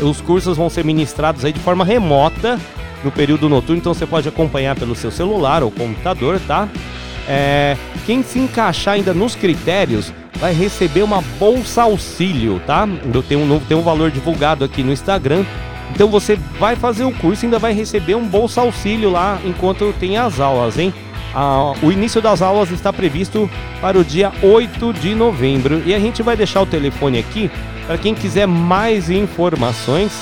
Os 0.00 0.20
cursos 0.20 0.56
vão 0.56 0.68
ser 0.68 0.84
ministrados 0.84 1.44
aí 1.44 1.52
de 1.52 1.60
forma 1.60 1.84
remota 1.84 2.58
no 3.04 3.12
período 3.12 3.48
noturno, 3.48 3.78
então 3.78 3.94
você 3.94 4.06
pode 4.06 4.28
acompanhar 4.28 4.74
pelo 4.74 4.96
seu 4.96 5.12
celular 5.12 5.62
ou 5.62 5.70
computador, 5.70 6.40
tá? 6.48 6.68
É, 7.28 7.76
quem 8.06 8.22
se 8.22 8.38
encaixar 8.38 8.94
ainda 8.94 9.14
nos 9.14 9.34
critérios 9.34 10.12
vai 10.38 10.52
receber 10.52 11.02
uma 11.02 11.22
bolsa 11.38 11.82
auxílio, 11.82 12.60
tá? 12.66 12.86
Eu 13.14 13.22
tenho 13.22 13.40
um, 13.40 13.46
novo- 13.46 13.64
tem 13.66 13.76
um 13.76 13.82
valor 13.82 14.10
divulgado 14.10 14.64
aqui 14.64 14.82
no 14.82 14.92
Instagram. 14.92 15.44
Então 15.94 16.08
você 16.08 16.36
vai 16.58 16.76
fazer 16.76 17.04
o 17.04 17.12
curso 17.12 17.44
e 17.44 17.46
ainda 17.46 17.58
vai 17.58 17.72
receber 17.72 18.14
um 18.14 18.26
bolsa 18.26 18.60
auxílio 18.60 19.10
lá 19.10 19.38
enquanto 19.44 19.94
tem 20.00 20.16
as 20.16 20.40
aulas, 20.40 20.78
hein? 20.78 20.92
Ah, 21.34 21.72
o 21.82 21.90
início 21.90 22.20
das 22.20 22.42
aulas 22.42 22.70
está 22.70 22.92
previsto 22.92 23.48
para 23.80 23.98
o 23.98 24.04
dia 24.04 24.32
8 24.42 24.92
de 24.92 25.14
novembro. 25.14 25.82
E 25.86 25.94
a 25.94 25.98
gente 25.98 26.22
vai 26.22 26.36
deixar 26.36 26.60
o 26.62 26.66
telefone 26.66 27.18
aqui 27.18 27.50
para 27.86 27.98
quem 27.98 28.14
quiser 28.14 28.46
mais 28.46 29.10
informações. 29.10 30.12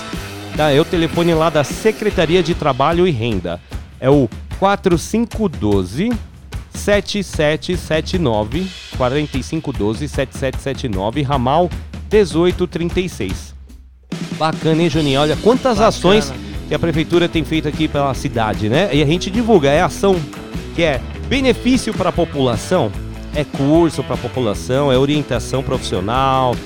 Tá? 0.56 0.70
É 0.70 0.80
o 0.80 0.84
telefone 0.84 1.32
lá 1.34 1.48
da 1.50 1.64
Secretaria 1.64 2.42
de 2.42 2.54
Trabalho 2.54 3.06
e 3.06 3.10
Renda. 3.10 3.60
É 4.00 4.08
o 4.10 4.28
4512 4.58 6.10
7779 6.74 8.66
4512 8.96 10.08
7779 10.08 11.22
ramal 11.22 11.70
1836. 12.10 13.54
Bacana, 14.38 14.82
hein, 14.82 14.90
Juninho? 14.90 15.20
Olha 15.20 15.36
quantas 15.36 15.80
ações 15.80 16.32
que 16.68 16.74
a 16.74 16.78
prefeitura 16.78 17.28
tem 17.28 17.44
feito 17.44 17.68
aqui 17.68 17.86
pela 17.88 18.12
cidade, 18.14 18.68
né? 18.68 18.88
E 18.92 19.02
a 19.02 19.06
gente 19.06 19.30
divulga, 19.30 19.70
é 19.70 19.80
ação 19.82 20.20
que 20.74 20.82
é 20.82 21.00
benefício 21.28 21.92
para 21.94 22.08
a 22.08 22.12
população, 22.12 22.90
é 23.34 23.44
curso 23.44 24.02
para 24.02 24.14
a 24.14 24.18
população, 24.18 24.90
é 24.90 24.98
orientação 24.98 25.62
profissional, 25.62 26.56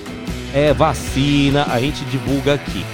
é 0.55 0.73
vacina, 0.73 1.67
a 1.71 1.81
gente 1.81 2.05
divulga 2.07 2.55
aqui. 2.55 2.85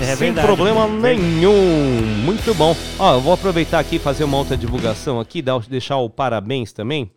É 0.00 0.04
Sem 0.06 0.16
verdade. 0.16 0.46
problema 0.46 0.86
nenhum. 0.86 2.00
Muito 2.24 2.54
bom. 2.54 2.76
Ó, 2.98 3.14
eu 3.14 3.20
vou 3.20 3.32
aproveitar 3.32 3.78
aqui 3.78 3.96
e 3.96 3.98
fazer 3.98 4.24
uma 4.24 4.36
outra 4.36 4.56
divulgação 4.56 5.18
aqui, 5.18 5.40
dar- 5.40 5.58
deixar 5.68 5.96
o 5.96 6.10
parabéns 6.10 6.72
também. 6.72 7.10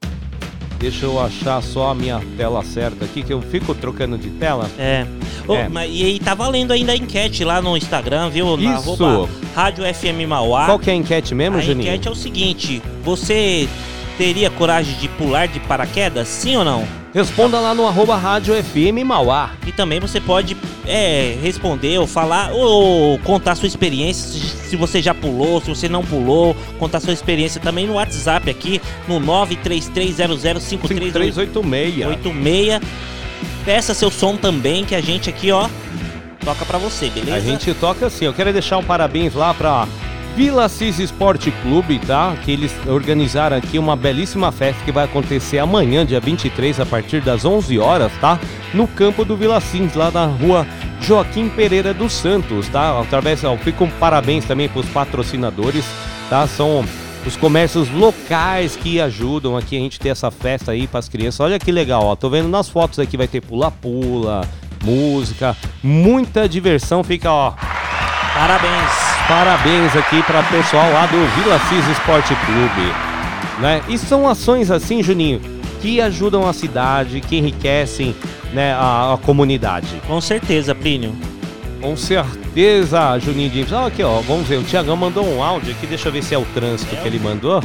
Deixa 0.80 1.06
eu 1.06 1.20
achar 1.20 1.62
só 1.62 1.90
a 1.90 1.96
minha 1.96 2.22
tela 2.38 2.64
certa 2.64 3.04
aqui, 3.04 3.22
que 3.22 3.34
eu 3.34 3.42
fico 3.42 3.76
trocando 3.76 4.18
de 4.18 4.30
tela. 4.30 4.70
É. 4.80 5.06
Ô, 5.46 5.56
É. 5.56 5.68
mas- 5.68 5.92
e 5.94 6.06
aí 6.06 6.20
tá 6.20 6.34
valendo 6.34 6.72
ainda 6.72 6.94
a 6.94 6.96
enquete 6.96 7.44
lá 7.44 7.62
no 7.62 7.76
Instagram, 7.76 8.30
viu? 8.30 8.56
Na 8.56 8.80
Isso. 8.80 9.28
Rádio 9.54 9.84
FM 9.84 10.26
Mauá. 10.26 10.66
Qual 10.68 10.80
que 10.80 10.90
é 10.90 10.94
a 10.94 10.96
enquete 10.96 11.36
mesmo, 11.36 11.58
a 11.58 11.62
Juninho? 11.62 11.82
enquete 11.90 12.08
é 12.08 12.12
o 12.12 12.16
seguinte: 12.16 12.82
você 13.04 13.68
teria 14.20 14.50
coragem 14.50 14.98
de 14.98 15.08
pular 15.08 15.48
de 15.48 15.62
paraquedas? 15.62 16.28
Sim 16.28 16.58
ou 16.58 16.66
não? 16.66 16.86
Responda 17.14 17.58
lá 17.58 17.74
no 17.74 17.88
arroba 17.88 18.18
Rádio 18.18 18.54
FM 18.54 19.06
Mauá. 19.06 19.52
E 19.66 19.72
também 19.72 20.02
você 20.02 20.20
pode 20.20 20.58
é, 20.86 21.38
responder 21.41 21.98
ou 21.98 22.06
falar 22.06 22.52
ou 22.52 23.18
contar 23.20 23.56
sua 23.56 23.66
experiência, 23.66 24.41
se, 24.68 24.76
você 24.76 25.02
já 25.02 25.16
pulou, 25.16 25.62
se 25.62 25.70
você 25.70 25.88
não 25.88 26.04
pulou, 26.04 26.54
contar 26.78 27.00
sua 27.00 27.14
experiência 27.14 27.62
também 27.62 27.88
no 27.88 27.94
WhatsApp 27.94 28.50
aqui 28.50 28.82
no 29.08 29.22
933005386. 29.22 31.38
8386. 31.38 32.82
Peça 33.64 33.94
seu 33.94 34.12
som 34.12 34.36
também 34.36 34.84
que 34.84 34.96
a 34.96 35.02
gente 35.02 35.30
aqui, 35.30 35.50
ó, 35.50 35.70
toca 36.44 36.66
pra 36.66 36.78
você, 36.78 37.10
beleza? 37.10 37.38
A 37.38 37.40
gente 37.40 37.74
toca 37.74 38.08
assim. 38.08 38.26
Eu 38.26 38.34
quero 38.34 38.52
deixar 38.52 38.78
um 38.78 38.84
parabéns 38.84 39.34
lá 39.34 39.54
pra 39.54 39.88
Vila 40.36 40.70
Cis 40.70 41.00
Esporte 41.00 41.52
Clube, 41.64 42.00
tá? 42.00 42.36
Que 42.44 42.52
eles 42.52 42.74
organizaram 42.88 43.58
aqui 43.58 43.78
uma 43.78 43.96
belíssima 43.96 44.52
festa 44.52 44.84
que 44.86 44.92
vai 44.92 45.06
acontecer 45.06 45.60
amanhã, 45.60 46.06
dia 46.06 46.20
23, 46.20 46.80
a 46.80 46.86
partir 46.86 47.22
das 47.22 47.44
11 47.44 47.78
horas, 47.78 48.12
tá? 48.22 48.40
No 48.74 48.88
campo 48.88 49.26
do 49.26 49.36
Vila 49.36 49.60
Cis, 49.60 49.94
lá 49.96 50.10
na 50.12 50.26
rua 50.26 50.66
Joaquim 51.02 51.50
Pereira 51.50 51.94
dos 51.94 52.14
Santos, 52.14 52.70
tá? 52.70 53.00
Através, 53.00 53.44
ó, 53.44 53.58
fica 53.58 53.84
um 53.84 53.90
parabéns 53.90 54.46
também 54.46 54.70
pros 54.70 54.86
patrocinadores, 54.88 55.86
tá? 56.30 56.48
São 56.48 56.86
os 57.26 57.36
comércios 57.36 57.90
locais 57.92 58.76
que 58.76 59.02
ajudam 59.02 59.58
aqui 59.58 59.76
a 59.76 59.80
gente 59.80 60.00
ter 60.00 60.10
essa 60.10 60.32
festa 60.32 60.72
aí 60.72 60.88
para 60.88 61.00
as 61.00 61.10
crianças. 61.10 61.40
Olha 61.42 61.60
que 61.60 61.72
legal, 61.72 62.06
ó. 62.06 62.16
Tô 62.16 62.30
vendo 62.30 62.48
nas 62.48 62.70
fotos 62.70 63.00
aqui 63.00 63.18
vai 63.18 63.28
ter 63.28 63.42
pula-pula, 63.42 64.48
música, 64.84 65.56
muita 65.84 66.48
diversão. 66.48 67.04
Fica, 67.04 67.32
ó. 67.32 67.54
Parabéns. 68.40 68.91
Parabéns 69.28 69.95
aqui 69.98 70.24
para 70.24 70.41
pessoal 70.44 70.90
lá 70.94 71.06
do 71.07 71.18
Vila 71.36 71.60
Cis 71.68 71.86
Esporte 71.90 72.34
Clube, 72.45 72.94
né? 73.60 73.82
E 73.90 73.98
são 73.98 74.30
ações 74.30 74.72
assim, 74.72 75.03
Juninho, 75.03 75.41
que 75.82 75.99
ajudam 75.99 76.48
a 76.48 76.53
cidade, 76.53 77.20
que 77.20 77.36
enriquecem, 77.36 78.16
né, 78.53 78.72
a, 78.76 79.16
a 79.16 79.18
comunidade. 79.18 80.02
Com 80.07 80.22
certeza, 80.22 80.74
Plínio. 80.74 81.14
Com 81.82 81.98
certeza, 81.98 83.20
Juninho 83.20 83.49
Dimes. 83.49 83.74
Olha 83.74 83.88
aqui, 83.88 84.02
ó. 84.02 84.22
Vamos 84.22 84.48
ver. 84.48 84.56
O 84.56 84.64
Tiagão 84.64 84.95
mandou 84.95 85.28
um 85.28 85.44
áudio 85.44 85.74
aqui. 85.74 85.86
Deixa 85.86 86.07
eu 86.07 86.14
ver 86.14 86.24
se 86.24 86.34
é 86.34 86.38
o 86.38 86.45
trânsito 86.53 86.95
que 86.95 87.06
ele 87.06 87.20
mandou. 87.20 87.61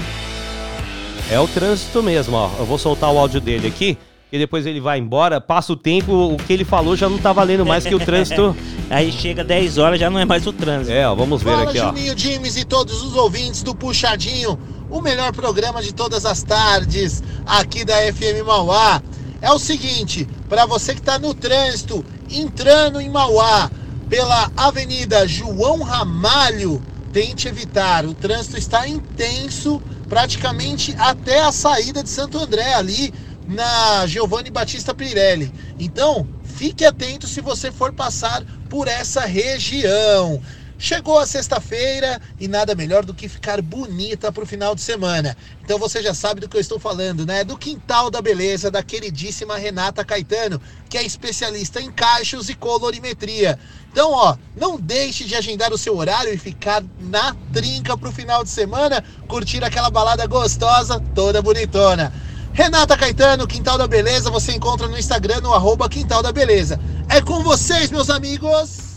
É 1.31 1.39
o 1.39 1.47
trânsito 1.47 2.03
mesmo, 2.03 2.37
ó. 2.37 2.51
Eu 2.59 2.67
vou 2.67 2.79
soltar 2.79 3.13
o 3.13 3.19
áudio 3.19 3.41
dele 3.41 3.69
aqui. 3.69 3.97
E 4.35 4.39
depois 4.39 4.67
ele 4.67 4.81
vai 4.81 4.99
embora. 4.99 5.41
Passa 5.41 5.73
o 5.73 5.77
tempo, 5.77 6.13
o 6.13 6.37
que 6.37 6.53
ele 6.53 6.65
falou 6.65 6.97
já 6.97 7.09
não 7.09 7.19
tá 7.19 7.33
valendo 7.33 7.65
mais 7.65 7.87
que 7.87 7.95
o 7.95 8.01
trânsito. 8.01 8.57
Aí 8.91 9.13
chega 9.13 9.45
10 9.45 9.79
horas, 9.79 10.01
já 10.01 10.11
não 10.11 10.19
é 10.19 10.25
mais 10.25 10.45
o 10.45 10.53
trânsito. 10.53 10.91
É, 10.91 11.07
ó. 11.07 11.15
Vamos 11.15 11.41
ver 11.41 11.53
Fala, 11.53 11.71
aqui, 11.71 11.79
ó. 11.79 11.87
Juninho 11.91 12.17
Dimes 12.17 12.57
e 12.57 12.65
todos 12.65 13.01
os 13.05 13.15
ouvintes 13.15 13.63
do 13.63 13.77
Puxadinho, 13.77 14.59
o 14.91 15.01
melhor 15.01 15.33
programa 15.33 15.81
de 15.81 15.95
todas 15.95 16.27
as 16.27 16.43
tardes 16.43 17.23
aqui 17.47 17.85
da 17.85 17.95
FM 18.13 18.45
Mauá. 18.45 19.01
É 19.41 19.53
o 19.53 19.59
seguinte, 19.61 20.27
para 20.49 20.67
você 20.67 20.95
que 20.95 21.01
está 21.01 21.17
no 21.17 21.33
trânsito, 21.33 22.05
entrando 22.29 23.01
em 23.01 23.09
Mauá 23.09 23.71
pela 24.11 24.51
Avenida 24.57 25.29
João 25.29 25.81
Ramalho, 25.85 26.83
tente 27.13 27.47
evitar. 27.47 28.05
O 28.05 28.13
trânsito 28.13 28.59
está 28.59 28.89
intenso, 28.89 29.81
praticamente 30.09 30.93
até 30.99 31.41
a 31.41 31.53
saída 31.53 32.03
de 32.03 32.11
Santo 32.11 32.37
André 32.37 32.75
ali 32.75 33.15
na 33.47 34.07
Giovanni 34.07 34.51
Batista 34.51 34.95
Pirelli. 34.95 35.53
Então, 35.79 36.27
fique 36.45 36.85
atento 36.85 37.27
se 37.27 37.41
você 37.41 37.71
for 37.71 37.93
passar 37.93 38.43
por 38.69 38.89
essa 38.89 39.23
região. 39.23 40.41
Chegou 40.77 41.19
a 41.19 41.27
sexta-feira 41.27 42.21
e 42.39 42.49
nada 42.49 42.75
melhor 42.75 43.05
do 43.05 43.15
que 43.15 43.29
ficar 43.29 43.63
bonita 43.63 44.33
para 44.33 44.43
o 44.43 44.47
final 44.47 44.75
de 44.75 44.81
semana. 44.81 45.37
Então 45.63 45.79
você 45.79 46.03
já 46.03 46.13
sabe 46.13 46.41
do 46.41 46.49
que 46.49 46.57
eu 46.57 46.61
estou 46.61 46.81
falando, 46.81 47.25
né? 47.25 47.45
Do 47.45 47.57
Quintal 47.57 48.11
da 48.11 48.21
Beleza, 48.21 48.71
da 48.71 48.83
queridíssima 48.83 49.57
Renata 49.57 50.05
Caetano, 50.05 50.61
que 50.91 50.99
é 50.99 51.03
especialista 51.03 51.81
em 51.81 51.91
cachos 51.91 52.49
e 52.49 52.55
colorimetria. 52.55 53.59
Então, 53.93 54.11
ó, 54.11 54.37
não 54.57 54.79
deixe 54.79 55.25
de 55.25 55.37
agendar 55.37 55.73
o 55.73 55.79
seu 55.79 55.97
horário 55.97 56.35
e 56.35 56.37
ficar 56.37 56.83
na 56.99 57.35
trinca 57.53 57.97
para 57.97 58.09
o 58.09 58.13
final 58.13 58.43
de 58.43 58.51
semana, 58.51 59.03
curtir 59.29 59.63
aquela 59.63 59.89
balada 59.89 60.27
gostosa, 60.27 61.01
toda 61.15 61.41
bonitona. 61.41 62.13
Renata 62.55 62.97
Caetano, 62.97 63.47
Quintal 63.49 63.77
da 63.77 63.87
Beleza, 63.89 64.31
você 64.31 64.53
encontra 64.53 64.87
no 64.87 64.97
Instagram 64.97 65.41
no 65.41 65.53
arroba 65.53 65.89
Quintal 65.89 66.23
da 66.23 66.31
Beleza. 66.33 66.79
É 67.09 67.21
com 67.21 67.43
vocês, 67.43 67.91
meus 67.91 68.09
amigos! 68.09 68.95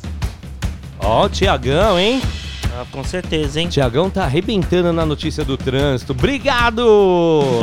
Ó, 0.99 1.25
o 1.25 1.29
Tiagão, 1.29 1.97
hein? 1.97 2.21
Ah, 2.79 2.85
com 2.91 3.03
certeza, 3.03 3.59
hein? 3.59 3.67
Tiagão 3.67 4.11
tá 4.11 4.23
arrebentando 4.25 4.93
na 4.93 5.03
notícia 5.07 5.43
do 5.43 5.57
trânsito. 5.57 6.11
Obrigado! 6.11 6.83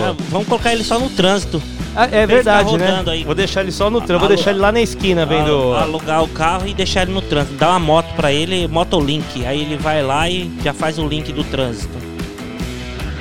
Ah, 0.03 0.15
vamos 0.31 0.49
colocar 0.49 0.73
ele 0.73 0.83
só 0.83 0.99
no 0.99 1.09
trânsito. 1.11 1.63
Ah, 1.95 2.09
é 2.11 2.19
ele 2.25 2.27
verdade, 2.27 2.77
né? 2.77 3.05
aí. 3.07 3.23
Vou 3.23 3.35
deixar 3.37 3.61
ele 3.61 3.71
só 3.71 3.89
no 3.89 4.01
trânsito. 4.01 4.19
Vou 4.19 4.29
deixar 4.29 4.51
ele 4.51 4.59
lá 4.59 4.73
na 4.73 4.81
esquina 4.81 5.25
vendo. 5.25 5.53
Alu- 5.53 5.75
Alugar 5.77 6.25
o 6.25 6.29
carro 6.29 6.67
e 6.67 6.75
deixar 6.75 7.03
ele 7.03 7.13
no 7.13 7.23
trânsito. 7.23 7.55
Dá 7.55 7.71
uma 7.71 7.79
moto 7.79 8.13
pra 8.17 8.33
ele, 8.33 8.67
motolink. 8.67 9.47
Aí 9.47 9.61
ele 9.63 9.77
vai 9.77 10.03
lá 10.03 10.29
e 10.29 10.51
já 10.65 10.75
faz 10.75 10.99
o 10.99 11.07
link 11.07 11.33
do 11.33 11.45
trânsito. 11.45 11.97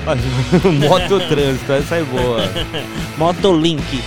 Moto 0.87 1.19
trânsito, 1.27 1.71
essa 1.71 1.95
é 1.95 2.03
boa. 2.03 2.41
Motolink. 3.17 4.01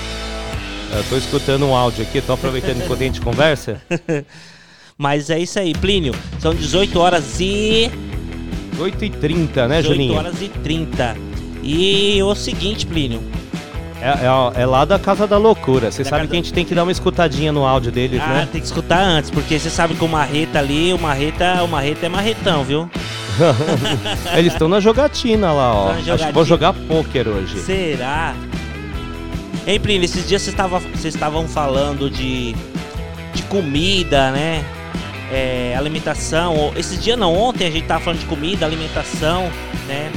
Eu 0.94 1.04
tô 1.04 1.16
escutando 1.16 1.66
um 1.66 1.74
áudio 1.74 2.02
aqui, 2.02 2.20
tô 2.20 2.32
aproveitando 2.34 2.82
enquanto 2.82 3.00
a 3.00 3.04
gente 3.04 3.20
conversa. 3.20 3.80
Mas 4.96 5.28
é 5.30 5.38
isso 5.38 5.58
aí, 5.58 5.74
Plínio. 5.74 6.14
São 6.38 6.54
18 6.54 6.98
horas 6.98 7.40
e. 7.40 7.90
8h30, 8.78 9.66
né, 9.68 9.76
18 9.80 9.84
Juninho? 9.84 10.14
horas 10.14 10.40
e 10.42 10.48
30. 10.48 11.16
E 11.62 12.22
o 12.22 12.34
seguinte, 12.34 12.86
Plínio. 12.86 13.22
É, 14.00 14.10
é- 14.58 14.62
é 14.62 14.66
lá 14.66 14.84
da 14.84 14.98
Casa 14.98 15.26
da 15.26 15.38
Loucura. 15.38 15.90
Você 15.90 16.04
Da 16.04 16.10
sabe 16.10 16.26
que 16.28 16.34
a 16.34 16.36
gente 16.36 16.52
tem 16.52 16.64
que 16.64 16.74
dar 16.74 16.82
uma 16.82 16.92
escutadinha 16.92 17.50
no 17.50 17.66
áudio 17.66 17.90
deles, 17.90 18.20
Ah, 18.22 18.28
né? 18.28 18.48
tem 18.52 18.60
que 18.60 18.66
escutar 18.66 19.00
antes, 19.02 19.30
porque 19.30 19.58
você 19.58 19.70
sabe 19.70 19.94
que 19.94 20.04
o 20.04 20.08
Marreta 20.08 20.58
ali, 20.58 20.92
o 20.92 20.98
Marreta, 20.98 21.62
o 21.64 21.68
Marreta 21.68 22.04
é 22.06 22.08
marretão, 22.08 22.62
viu? 22.62 22.88
Eles 24.36 24.52
estão 24.52 24.68
na 24.68 24.80
jogatina 24.80 25.52
lá, 25.52 25.74
ó. 25.74 25.86
Tá 25.88 25.92
na 25.94 26.14
Acho 26.14 26.26
que 26.26 26.32
vou 26.32 26.44
jogatina. 26.44 26.44
jogar 26.44 26.72
pôquer 26.72 27.28
hoje. 27.28 27.58
Será? 27.60 28.34
Hein, 29.66 29.80
Plínio, 29.80 30.04
esses 30.04 30.26
dias 30.28 30.42
vocês 30.42 31.14
estavam 31.14 31.48
falando 31.48 32.08
de, 32.08 32.54
de 33.34 33.42
comida, 33.44 34.30
né? 34.30 34.64
É, 35.32 35.74
alimentação. 35.76 36.72
Esses 36.76 37.02
dias 37.02 37.18
não, 37.18 37.34
ontem 37.34 37.66
a 37.66 37.70
gente 37.70 37.86
tava 37.86 38.04
falando 38.04 38.20
de 38.20 38.26
comida, 38.26 38.64
alimentação, 38.64 39.50
né? 39.88 40.10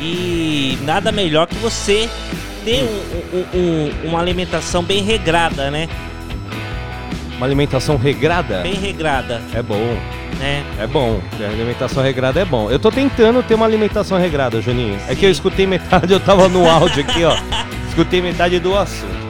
E 0.00 0.78
nada 0.82 1.12
melhor 1.12 1.46
que 1.46 1.54
você 1.56 2.08
ter 2.64 2.82
um- 2.82 3.36
um- 3.36 3.58
um- 3.58 4.08
uma 4.08 4.20
alimentação 4.20 4.82
bem 4.82 5.02
regrada, 5.02 5.70
né? 5.70 5.86
Uma 7.36 7.46
alimentação 7.46 7.96
regrada? 7.96 8.60
Bem 8.62 8.74
regrada, 8.74 9.40
É 9.52 9.62
bom. 9.62 9.96
né? 10.38 10.62
É 10.78 10.86
bom. 10.86 11.20
A 11.40 11.44
alimentação 11.52 12.02
regrada 12.02 12.40
é 12.40 12.44
bom. 12.44 12.70
Eu 12.70 12.78
tô 12.78 12.90
tentando 12.90 13.42
ter 13.42 13.54
uma 13.54 13.66
alimentação 13.66 14.18
regrada, 14.18 14.60
Juninho. 14.60 14.98
É 15.08 15.14
que 15.14 15.26
eu 15.26 15.30
escutei 15.30 15.66
metade, 15.66 16.12
eu 16.12 16.20
tava 16.20 16.48
no 16.48 16.68
áudio 16.68 17.02
aqui, 17.02 17.24
ó. 17.24 17.34
Escutei 17.88 18.20
metade 18.20 18.58
do 18.58 18.76
assunto. 18.76 19.23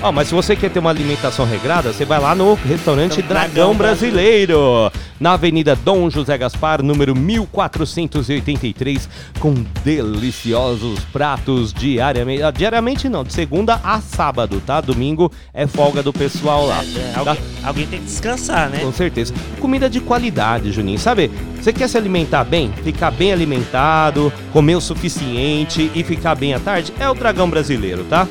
Ó, 0.00 0.12
mas 0.12 0.28
se 0.28 0.34
você 0.34 0.54
quer 0.54 0.70
ter 0.70 0.78
uma 0.78 0.90
alimentação 0.90 1.44
regrada, 1.44 1.92
você 1.92 2.04
vai 2.04 2.20
lá 2.20 2.32
no 2.32 2.54
restaurante 2.54 3.18
Então, 3.18 3.28
Dragão, 3.28 3.52
Dragão 3.54 3.74
Brasileiro, 3.74 4.92
na 5.18 5.32
Avenida 5.32 5.74
Dom 5.74 6.08
José 6.08 6.38
Gaspar, 6.38 6.84
número 6.84 7.16
1483, 7.16 9.08
com 9.40 9.54
deliciosos 9.82 11.00
pratos 11.12 11.72
diariamente. 11.72 12.42
Ah, 12.44 12.52
Diariamente 12.52 13.08
não, 13.08 13.24
de 13.24 13.32
segunda 13.32 13.80
a 13.82 14.00
sábado, 14.00 14.62
tá? 14.64 14.80
Domingo 14.80 15.32
é 15.52 15.66
folga 15.66 16.00
do 16.00 16.12
pessoal 16.12 16.64
lá. 16.64 16.80
É, 16.84 17.12
tá? 17.12 17.18
alguém, 17.18 17.36
alguém 17.64 17.86
tem 17.88 17.98
que 17.98 18.06
descansar, 18.06 18.70
né? 18.70 18.78
Com 18.78 18.92
certeza. 18.92 19.34
Comida 19.60 19.90
de 19.90 20.00
qualidade, 20.00 20.70
Juninho. 20.70 20.98
Sabe, 21.00 21.28
você 21.60 21.72
quer 21.72 21.88
se 21.88 21.98
alimentar 21.98 22.44
bem? 22.44 22.72
Ficar 22.84 23.10
bem 23.10 23.32
alimentado, 23.32 24.32
comer 24.52 24.76
o 24.76 24.80
suficiente 24.80 25.90
e 25.92 26.04
ficar 26.04 26.36
bem 26.36 26.54
à 26.54 26.60
tarde? 26.60 26.92
É 27.00 27.08
o 27.10 27.14
Dragão 27.14 27.50
Brasileiro, 27.50 28.04
tá? 28.04 28.28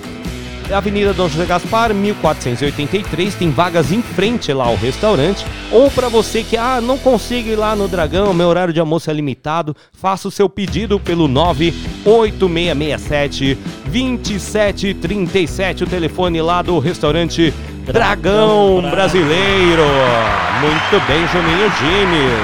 É 0.70 0.74
Avenida 0.74 1.14
Dom 1.14 1.30
José 1.30 1.46
Gaspar, 1.46 1.94
1483, 1.94 3.36
tem 3.36 3.50
vagas 3.52 3.90
em 3.94 4.02
frente 4.02 4.52
lá 4.52 4.66
ao 4.66 4.76
restaurante. 4.76 5.46
Ou 5.72 5.90
para 5.90 6.10
você 6.10 6.44
que 6.44 6.58
ah, 6.58 6.82
não 6.82 6.98
consigo 6.98 7.48
ir 7.48 7.56
lá 7.56 7.74
no 7.74 7.88
Dragão, 7.88 8.34
meu 8.34 8.50
horário 8.50 8.74
de 8.74 8.80
almoço 8.82 9.10
é 9.10 9.14
limitado, 9.14 9.74
faça 9.94 10.28
o 10.28 10.32
seu 10.32 10.50
pedido 10.50 11.00
pelo 11.00 11.26
98667 11.30 13.58
2737, 13.86 15.86
o 15.86 15.88
telefone 15.88 16.42
lá 16.42 16.62
do 16.62 16.80
restaurante 16.80 17.54
Dragão 17.86 18.82
Brasileiro. 18.92 19.84
Muito 20.60 21.00
bem, 21.08 21.26
Juninho 21.28 21.72
Gimes. 21.80 22.44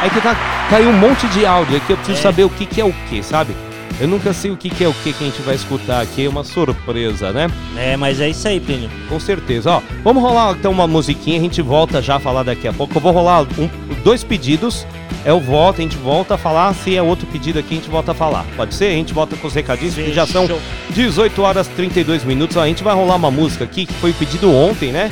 Aí 0.00 0.08
que 0.10 0.20
tá, 0.20 0.36
caiu 0.70 0.90
um 0.90 0.96
monte 0.96 1.26
de 1.28 1.44
áudio 1.44 1.78
aqui, 1.78 1.90
eu 1.92 1.96
preciso 1.96 2.18
É. 2.18 2.22
saber 2.22 2.44
o 2.44 2.50
que, 2.50 2.64
que 2.64 2.80
é 2.80 2.84
o 2.84 2.92
que, 3.08 3.24
sabe? 3.24 3.56
Eu 4.00 4.08
nunca 4.08 4.32
sei 4.32 4.50
o 4.50 4.56
que, 4.56 4.70
que 4.70 4.82
é 4.82 4.88
o 4.88 4.94
que 4.94 5.12
que 5.12 5.22
a 5.22 5.26
gente 5.26 5.42
vai 5.42 5.54
escutar 5.54 6.00
aqui, 6.00 6.24
é 6.24 6.28
uma 6.28 6.42
surpresa, 6.42 7.32
né? 7.32 7.48
É, 7.76 7.96
mas 7.96 8.18
é 8.20 8.28
isso 8.30 8.48
aí, 8.48 8.58
Plínio. 8.58 8.88
Com 9.08 9.20
certeza. 9.20 9.72
Ó, 9.72 9.82
vamos 10.02 10.22
rolar 10.22 10.52
então 10.58 10.72
uma 10.72 10.86
musiquinha, 10.86 11.38
a 11.38 11.42
gente 11.42 11.60
volta 11.60 12.00
já 12.00 12.16
a 12.16 12.20
falar 12.20 12.42
daqui 12.42 12.66
a 12.66 12.72
pouco. 12.72 12.96
Eu 12.96 13.00
vou 13.00 13.12
rolar 13.12 13.42
um- 13.58 13.68
dois 14.02 14.24
pedidos, 14.24 14.86
eu 15.24 15.38
volto, 15.38 15.80
a 15.80 15.82
gente 15.82 15.96
volta 15.98 16.34
a 16.34 16.38
falar. 16.38 16.72
Se 16.74 16.96
é 16.96 17.02
outro 17.02 17.26
pedido 17.26 17.58
aqui, 17.58 17.74
a 17.74 17.76
gente 17.76 17.90
volta 17.90 18.12
a 18.12 18.14
falar. 18.14 18.46
Pode 18.56 18.74
ser? 18.74 18.86
A 18.86 18.92
gente 18.92 19.12
volta 19.12 19.36
com 19.36 19.46
os 19.46 19.52
recadinhos, 19.54 19.94
porque 19.94 20.12
já 20.12 20.26
são 20.26 20.46
Fechou. 20.46 20.60
18 20.90 21.42
horas 21.42 21.66
e 21.66 21.70
32 21.70 22.24
minutos. 22.24 22.56
Ó, 22.56 22.62
a 22.62 22.66
gente 22.66 22.82
vai 22.82 22.94
rolar 22.94 23.16
uma 23.16 23.30
música 23.30 23.64
aqui 23.64 23.84
que 23.84 23.92
foi 23.94 24.14
pedido 24.14 24.50
ontem, 24.50 24.92
né? 24.92 25.10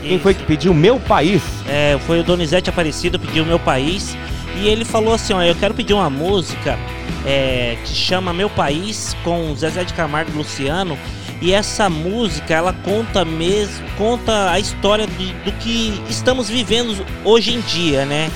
Quem 0.00 0.18
foi 0.20 0.32
que 0.32 0.44
pediu? 0.44 0.72
Meu 0.72 1.00
País. 1.00 1.42
É, 1.68 1.98
foi 2.06 2.20
o 2.20 2.22
Donizete 2.22 2.70
Aparecido, 2.70 3.18
pediu 3.18 3.44
Meu 3.44 3.58
País. 3.58 4.16
E 4.62 4.68
ele 4.68 4.84
falou 4.84 5.12
assim, 5.12 5.32
ó, 5.32 5.42
eu 5.42 5.56
quero 5.56 5.74
pedir 5.74 5.92
uma 5.92 6.08
música 6.08 6.78
é, 7.24 7.76
que 7.84 7.94
chama 7.94 8.32
Meu 8.32 8.48
País, 8.50 9.16
com 9.24 9.54
Zezé 9.54 9.84
de 9.84 9.94
Camargo 9.94 10.30
e 10.32 10.36
Luciano. 10.36 10.98
E 11.40 11.52
essa 11.52 11.88
música, 11.88 12.52
ela 12.54 12.72
conta 12.72 13.24
mesmo, 13.24 13.86
conta 13.96 14.50
a 14.50 14.58
história 14.58 15.06
de- 15.06 15.32
do 15.44 15.52
que 15.52 16.02
estamos 16.08 16.48
vivendo 16.48 16.96
hoje 17.24 17.54
em 17.54 17.60
dia, 17.60 18.04
né? 18.04 18.28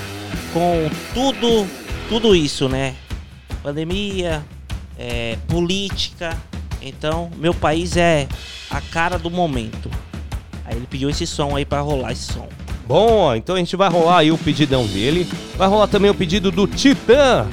Com 0.52 0.88
tudo, 1.12 1.66
tudo 2.08 2.34
isso, 2.36 2.68
né? 2.68 2.94
Pandemia, 3.62 4.42
é, 4.98 5.36
política. 5.48 6.36
Então, 6.80 7.30
meu 7.36 7.54
país 7.54 7.96
é 7.96 8.26
a 8.70 8.80
cara 8.80 9.18
do 9.18 9.30
momento. 9.30 9.90
Aí 10.64 10.76
ele 10.76 10.86
pediu 10.88 11.10
esse 11.10 11.26
som 11.26 11.56
aí 11.56 11.64
pra 11.64 11.80
rolar 11.80 12.12
esse 12.12 12.32
som. 12.32 12.48
Bom, 12.86 13.34
então 13.34 13.54
a 13.54 13.58
gente 13.58 13.74
vai 13.76 13.88
rolar 13.88 14.18
aí 14.18 14.30
o 14.32 14.38
pedidão 14.38 14.86
dele. 14.86 15.26
Vai 15.56 15.66
rolar 15.68 15.86
também 15.88 16.10
o 16.10 16.14
pedido 16.14 16.50
do 16.50 16.66
Titã. 16.66 17.46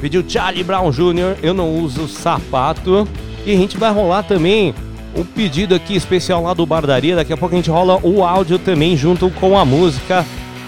Pediu 0.00 0.24
Charlie 0.26 0.64
Brown 0.64 0.90
Jr. 0.90 1.36
Eu 1.42 1.52
não 1.54 1.74
uso 1.78 2.08
sapato. 2.08 3.06
E 3.44 3.52
a 3.52 3.56
gente 3.56 3.76
vai 3.76 3.92
rolar 3.92 4.22
também 4.24 4.74
um 5.14 5.24
pedido 5.24 5.74
aqui 5.74 5.94
especial 5.96 6.42
lá 6.42 6.52
do 6.54 6.64
Bardaria. 6.66 7.16
Daqui 7.16 7.32
a 7.32 7.36
pouco 7.36 7.54
a 7.54 7.58
gente 7.58 7.70
rola 7.70 7.98
o 8.02 8.24
áudio 8.24 8.58
também 8.58 8.96
junto 8.96 9.30
com 9.30 9.56
a 9.58 9.64
música. 9.64 10.24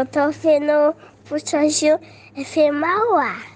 Eu 0.00 0.06
tô 0.06 0.20
ouvindo 0.24 0.94
Puxadinho 1.28 1.98
FM 2.34 2.72
Mauá. 2.80 3.49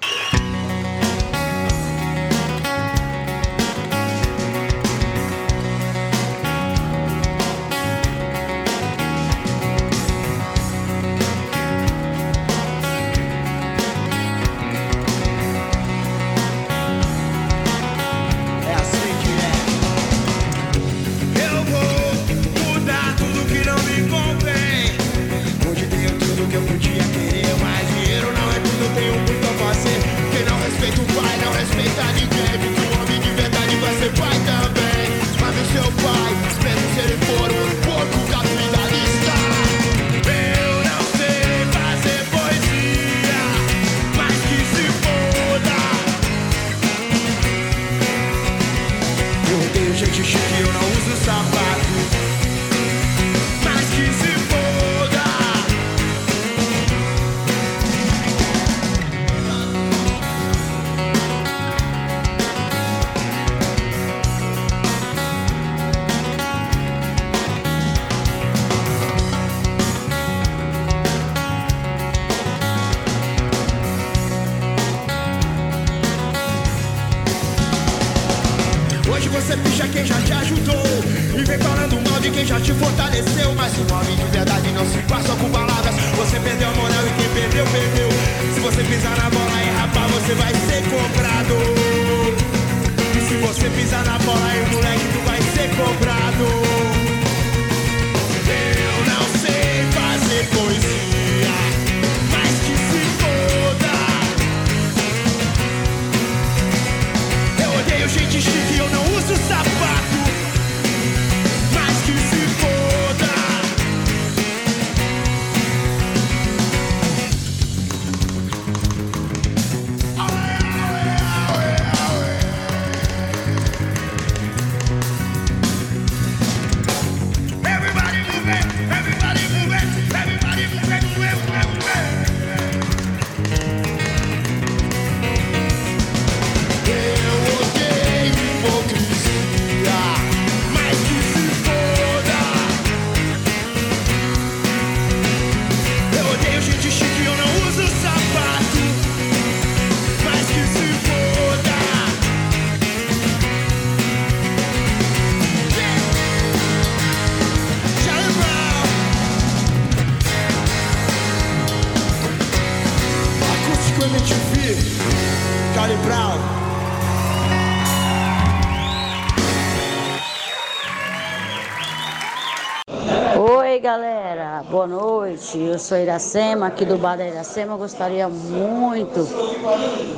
Noite. 175.54 175.58
Eu 175.58 175.78
sou 175.78 175.98
Iracema, 175.98 176.66
aqui 176.66 176.84
do 176.84 176.98
Bar 176.98 177.16
da 177.16 177.26
Iracema. 177.26 177.74
Eu 177.74 177.78
gostaria 177.78 178.28
muito 178.28 179.28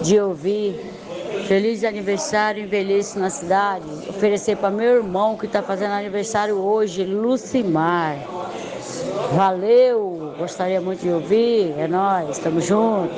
de 0.03 0.19
ouvir 0.21 0.97
Feliz 1.47 1.85
aniversário, 1.85 2.65
envelheço 2.65 3.21
na 3.21 3.31
cidade. 3.31 3.85
Oferecer 4.09 4.57
para 4.57 4.69
meu 4.69 4.97
irmão 4.97 5.37
que 5.37 5.47
está 5.47 5.63
fazendo 5.63 5.93
aniversário 5.93 6.57
hoje, 6.57 7.05
Lucimar. 7.05 8.19
Valeu. 9.33 10.35
Gostaria 10.39 10.81
muito 10.81 11.03
de 11.03 11.11
ouvir. 11.11 11.73
É 11.79 11.87
nóis. 11.87 12.39
Tamo 12.39 12.61
junto. 12.61 13.15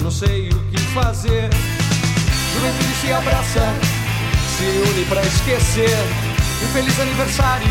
Eu 0.00 0.04
não 0.04 0.10
sei 0.10 0.48
o 0.48 0.58
que 0.70 0.78
fazer. 0.94 1.50
Juventude 2.54 2.94
se 3.00 3.12
abraça, 3.12 3.74
se 4.56 4.64
une 4.64 5.04
pra 5.04 5.22
esquecer. 5.22 5.96
Um 6.62 6.68
feliz 6.72 6.98
aniversário 6.98 7.68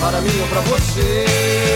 para 0.00 0.20
mim 0.22 0.40
ou 0.40 0.48
pra 0.48 0.60
você. 0.62 1.75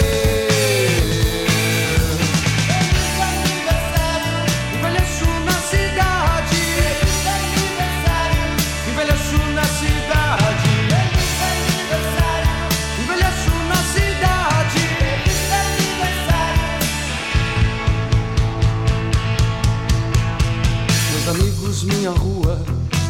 Amigos, 21.81 21.85
minha 21.85 22.11
rua, 22.11 22.59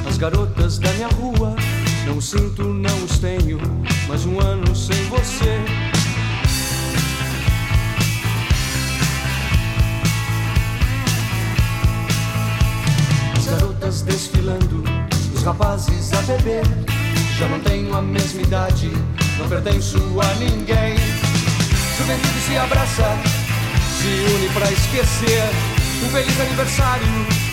as 0.08 0.16
garotas 0.16 0.78
da 0.78 0.92
minha 0.92 1.08
rua. 1.08 1.54
Não 2.06 2.20
sinto, 2.20 2.64
não 2.64 3.04
os 3.04 3.18
tenho, 3.18 3.58
mais 4.08 4.24
um 4.26 4.40
ano 4.40 4.74
sem 4.74 4.96
você. 5.04 5.60
As 13.36 13.46
garotas 13.46 14.02
desfilando, 14.02 14.84
os 15.34 15.42
rapazes 15.42 16.12
a 16.12 16.22
beber. 16.22 16.64
Já 17.38 17.48
não 17.48 17.60
tenho 17.60 17.96
a 17.96 18.02
mesma 18.02 18.42
idade, 18.42 18.90
não 19.38 19.48
pertenço 19.48 19.98
a 20.20 20.34
ninguém. 20.34 20.96
Juventude 21.96 22.40
se 22.46 22.56
abraça, 22.56 23.16
se 23.98 24.34
une 24.34 24.48
pra 24.50 24.70
esquecer. 24.70 25.42
Um 26.02 26.08
feliz 26.08 26.40
aniversário 26.40 27.49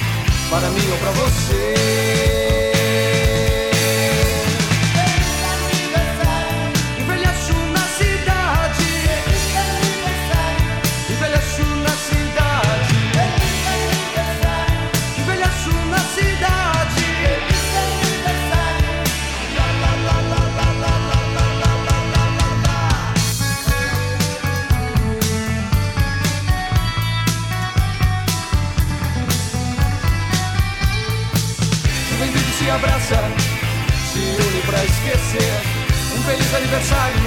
para 0.49 0.69
mim 0.69 0.91
ou 0.91 0.97
pra 0.97 1.11
você. 1.11 2.46
Aniversário 36.67 37.21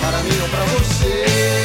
para 0.00 0.22
mim 0.22 0.40
ou 0.40 0.48
pra 0.48 0.64
você. 0.66 1.63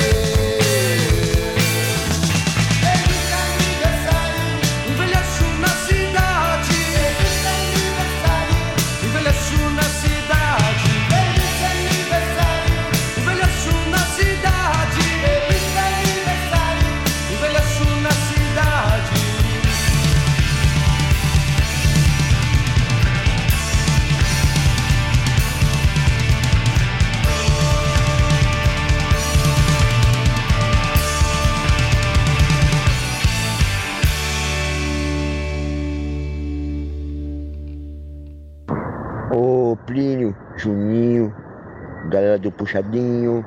Puxadinho, 42.59 43.45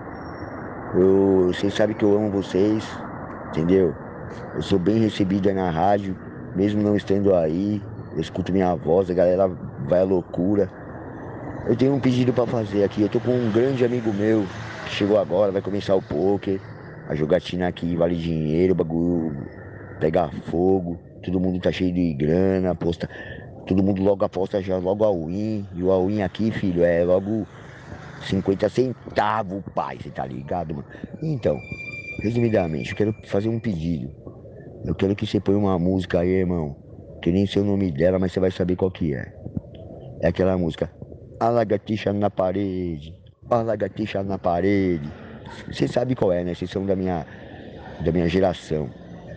eu, 0.95 1.49
vocês 1.49 1.75
sabem 1.75 1.95
que 1.95 2.03
eu 2.03 2.17
amo 2.17 2.31
vocês, 2.31 2.83
entendeu? 3.51 3.95
Eu 4.55 4.63
sou 4.63 4.79
bem 4.79 4.97
recebido 5.01 5.51
aí 5.51 5.55
na 5.55 5.69
rádio, 5.69 6.17
mesmo 6.57 6.83
não 6.83 6.97
estando 6.97 7.35
aí, 7.35 7.83
eu 8.15 8.21
escuto 8.23 8.51
minha 8.51 8.75
voz, 8.75 9.11
a 9.11 9.15
galera 9.15 9.47
vai 9.87 10.01
à 10.01 10.03
loucura. 10.03 10.67
Eu 11.69 11.77
tenho 11.77 11.93
um 11.93 12.01
pedido 12.01 12.33
pra 12.33 12.47
fazer 12.47 12.85
aqui, 12.85 13.03
eu 13.03 13.09
tô 13.11 13.21
com 13.21 13.33
um 13.33 13.53
grande 13.53 13.85
amigo 13.85 14.11
meu 14.15 14.47
que 14.87 14.93
chegou 14.93 15.19
agora, 15.19 15.53
vai 15.53 15.61
começar 15.61 15.95
o 15.95 16.01
poker, 16.01 16.59
a 17.07 17.15
jogatina 17.15 17.69
aqui 17.69 17.95
vale 17.95 18.17
dinheiro, 18.17 18.73
o 18.73 18.77
bagulho 18.77 19.31
pegar 20.01 20.31
fogo, 20.47 20.99
todo 21.23 21.39
mundo 21.39 21.61
tá 21.61 21.71
cheio 21.71 21.93
de 21.93 22.15
grana, 22.15 22.71
aposta. 22.71 23.11
Todo 23.67 23.83
mundo 23.83 24.03
logo 24.03 24.25
aposta 24.25 24.61
já 24.61 24.77
logo 24.79 25.05
a 25.05 25.11
win. 25.11 25.65
E 25.77 25.83
o 25.83 25.93
all-in 25.93 26.23
aqui, 26.23 26.51
filho, 26.51 26.83
é 26.83 27.05
logo 27.05 27.47
50 28.23 28.69
centavos, 28.69 29.63
pai, 29.75 29.99
você 30.01 30.11
tá 30.11 30.25
ligado, 30.27 30.75
mano? 30.75 30.87
Então, 31.23 31.59
resumidamente, 32.21 32.91
eu 32.91 32.97
quero 32.97 33.15
fazer 33.27 33.49
um 33.49 33.59
pedido. 33.59 34.11
Eu 34.85 34.95
quero 34.95 35.15
que 35.15 35.27
você 35.27 35.41
ponha 35.41 35.59
uma 35.59 35.79
música 35.79 36.21
aí, 36.21 36.29
irmão. 36.29 36.77
Que 37.23 37.31
nem 37.31 37.47
sei 37.47 37.63
o 37.63 37.65
nome 37.65 37.93
dela, 37.93 38.19
mas 38.19 38.33
você 38.33 38.41
vai 38.41 38.51
saber 38.51 38.77
qual 38.77 38.91
que 38.91 39.15
é. 39.15 39.33
É 40.21 40.29
aquela 40.29 40.57
música. 40.59 40.91
A 41.39 41.49
lagartixa 41.49 42.13
na 42.13 42.31
parede. 42.31 43.15
A 43.49 43.63
lagartixa 43.63 44.23
na 44.23 44.39
parede. 44.39 45.09
Você 45.71 45.87
sabe 45.87 46.15
qual 46.15 46.33
é, 46.33 46.43
né? 46.43 46.55
Vocês 46.55 46.71
são 46.71 46.85
da 46.85 46.97
minha, 46.97 47.27
da 48.05 48.11
minha 48.11 48.29
geração. 48.29 48.91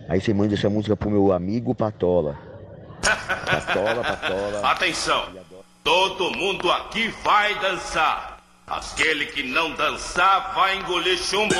Aí 0.08 0.20
você 0.20 0.32
manda 0.32 0.54
essa 0.54 0.70
música 0.70 0.96
pro 0.96 1.10
meu 1.10 1.32
amigo 1.32 1.74
Patola. 1.74 2.38
Patola, 3.44 4.02
Patola. 4.02 4.60
Atenção! 4.70 5.24
Todo 5.82 6.36
mundo 6.36 6.70
aqui 6.70 7.08
vai 7.22 7.58
dançar. 7.60 8.35
Aquele 8.66 9.26
que 9.26 9.44
não 9.44 9.72
dançar 9.74 10.52
vai 10.52 10.76
engolir 10.76 11.16
chumbo. 11.16 11.54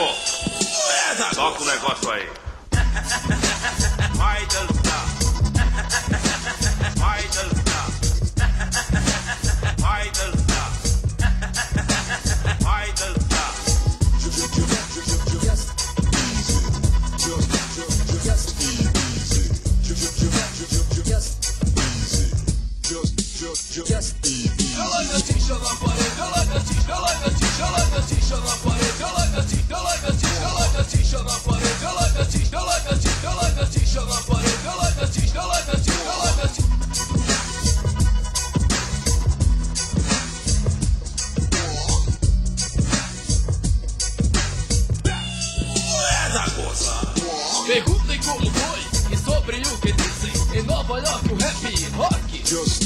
Toca 1.37 1.63
o 1.63 1.67
negócio 1.67 2.11
aí. 2.11 2.29
Vai 4.17 4.45
dançar. 4.47 4.76
just 23.55 24.27
easy. 24.27 24.67
Perguntem 47.67 48.21
como 48.21 48.49
foi 48.49 49.13
e 49.13 49.17
sobre 49.19 49.57
o 49.57 49.79
que 49.79 49.93
dizem. 49.93 50.59
Em 50.59 50.63
Nova 50.63 50.99
York, 51.01 51.33
o 51.33 51.37
rap 51.37 51.97
rock. 51.97 52.43
Just 52.45 52.86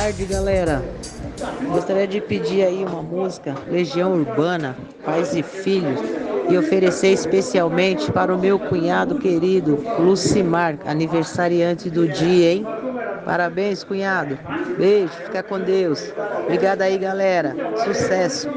tarde, 0.00 0.24
galera. 0.24 0.82
Gostaria 1.70 2.06
de 2.06 2.22
pedir 2.22 2.64
aí 2.64 2.82
uma 2.82 3.02
música, 3.02 3.54
Legião 3.70 4.14
Urbana, 4.14 4.74
Pais 5.04 5.36
e 5.36 5.42
Filhos, 5.42 6.00
e 6.48 6.56
oferecer 6.56 7.12
especialmente 7.12 8.10
para 8.10 8.34
o 8.34 8.38
meu 8.38 8.58
cunhado 8.58 9.18
querido, 9.18 9.84
Lucimar, 9.98 10.78
aniversariante 10.86 11.90
do 11.90 12.08
dia, 12.08 12.52
hein? 12.52 12.66
Parabéns, 13.26 13.84
cunhado. 13.84 14.38
Beijo, 14.78 15.12
fica 15.26 15.42
com 15.42 15.60
Deus. 15.60 16.10
Obrigado 16.44 16.80
aí, 16.80 16.96
galera. 16.96 17.54
Sucesso. 17.84 18.48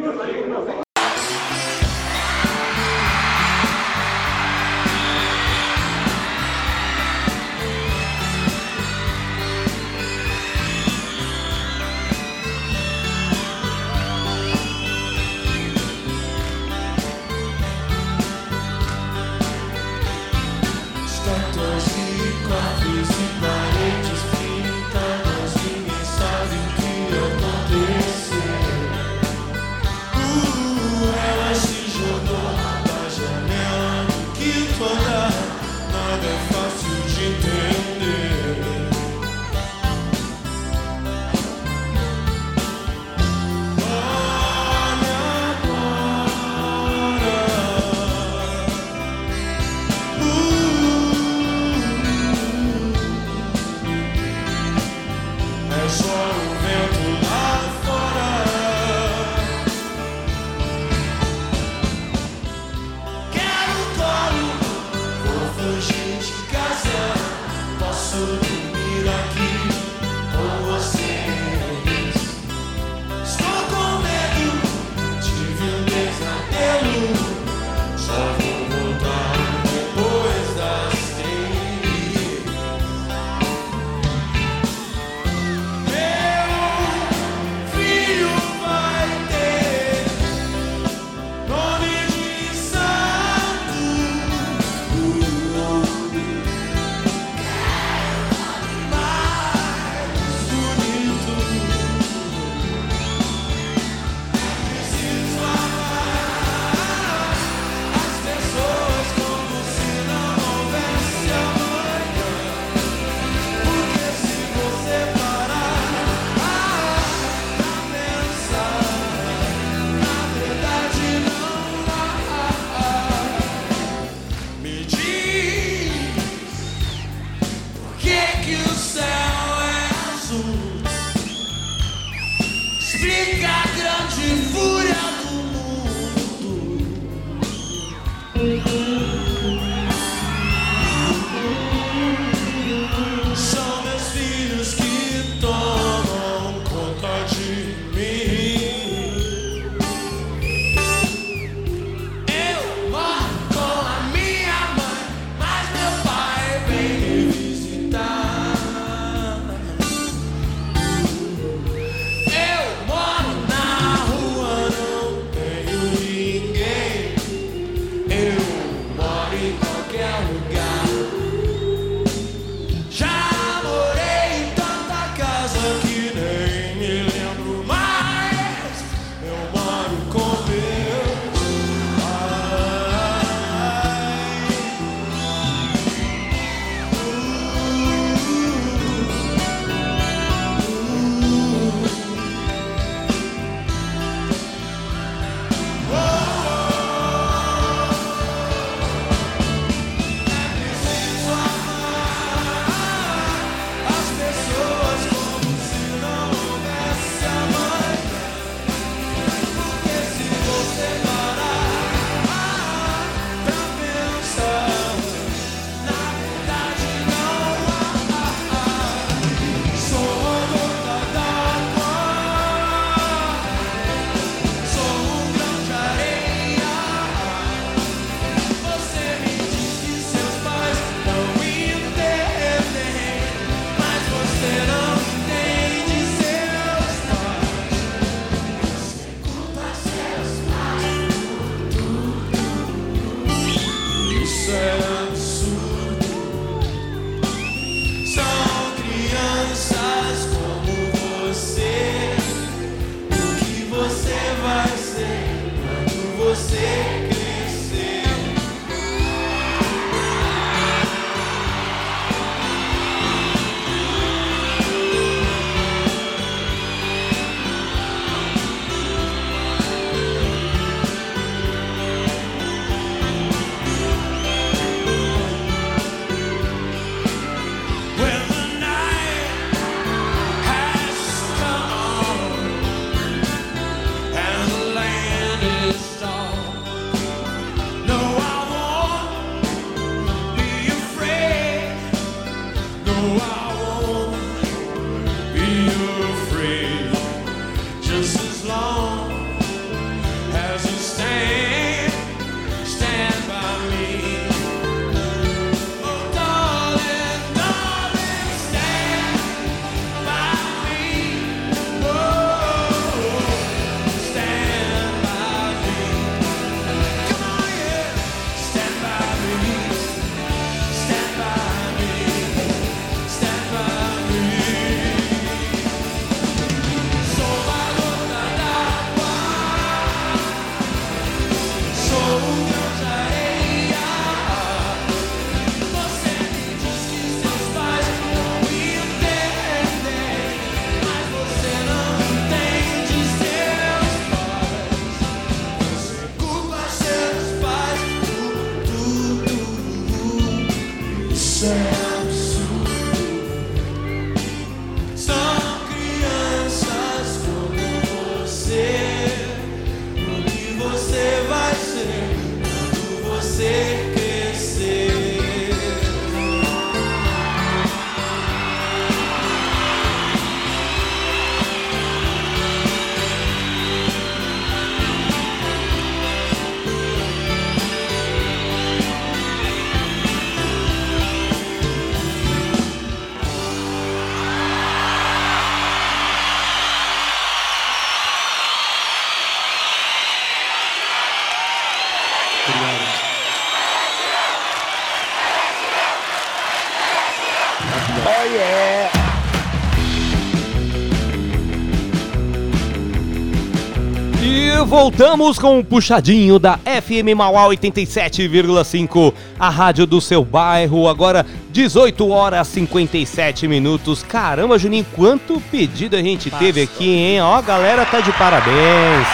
voltamos 404.74 405.38
com 405.38 405.60
um 405.60 405.64
puxadinho 405.64 406.40
da 406.40 406.58
FM 406.58 407.16
Mauá 407.16 407.44
87,5, 407.44 409.14
a 409.40 409.48
rádio 409.48 409.86
do 409.86 410.02
seu 410.02 410.26
bairro, 410.26 410.90
agora 410.90 411.24
18 411.52 412.10
horas 412.10 412.48
57 412.48 413.48
minutos. 413.48 414.02
Caramba, 414.02 414.58
Juninho, 414.58 414.84
quanto 414.96 415.40
pedido 415.52 415.96
a 415.96 416.02
gente 416.02 416.32
teve 416.32 416.64
aqui, 416.64 416.90
hein? 416.90 417.22
Ó, 417.22 417.36
a 417.36 417.42
galera 417.44 417.86
tá 417.86 418.00
de 418.00 418.12
parabéns. 418.14 419.08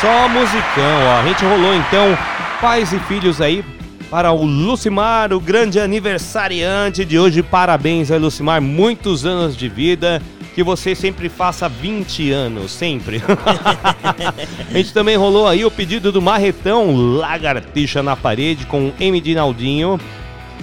Só 0.00 0.28
musicão, 0.28 1.02
ó. 1.08 1.20
A 1.20 1.26
gente 1.26 1.44
rolou 1.44 1.74
então 1.74 2.16
pais 2.60 2.92
e 2.92 2.98
filhos 3.00 3.40
aí 3.40 3.64
para 4.08 4.30
o 4.30 4.44
Lucimar, 4.44 5.32
o 5.32 5.40
grande 5.40 5.80
aniversariante 5.80 7.04
de 7.04 7.18
hoje. 7.18 7.42
Parabéns 7.42 8.08
aí, 8.08 8.20
Lucimar, 8.20 8.62
muitos 8.62 9.26
anos 9.26 9.56
de 9.56 9.68
vida 9.68 10.22
que 10.58 10.62
você 10.64 10.92
sempre 10.92 11.28
faça 11.28 11.68
20 11.68 12.32
anos, 12.32 12.72
sempre. 12.72 13.22
a 14.68 14.76
gente 14.76 14.92
também 14.92 15.16
rolou 15.16 15.46
aí 15.46 15.64
o 15.64 15.70
pedido 15.70 16.10
do 16.10 16.20
Marretão, 16.20 16.96
Lagartixa 16.96 18.02
na 18.02 18.16
Parede, 18.16 18.66
com 18.66 18.92
M. 18.98 19.20
Dinaldinho. 19.20 20.00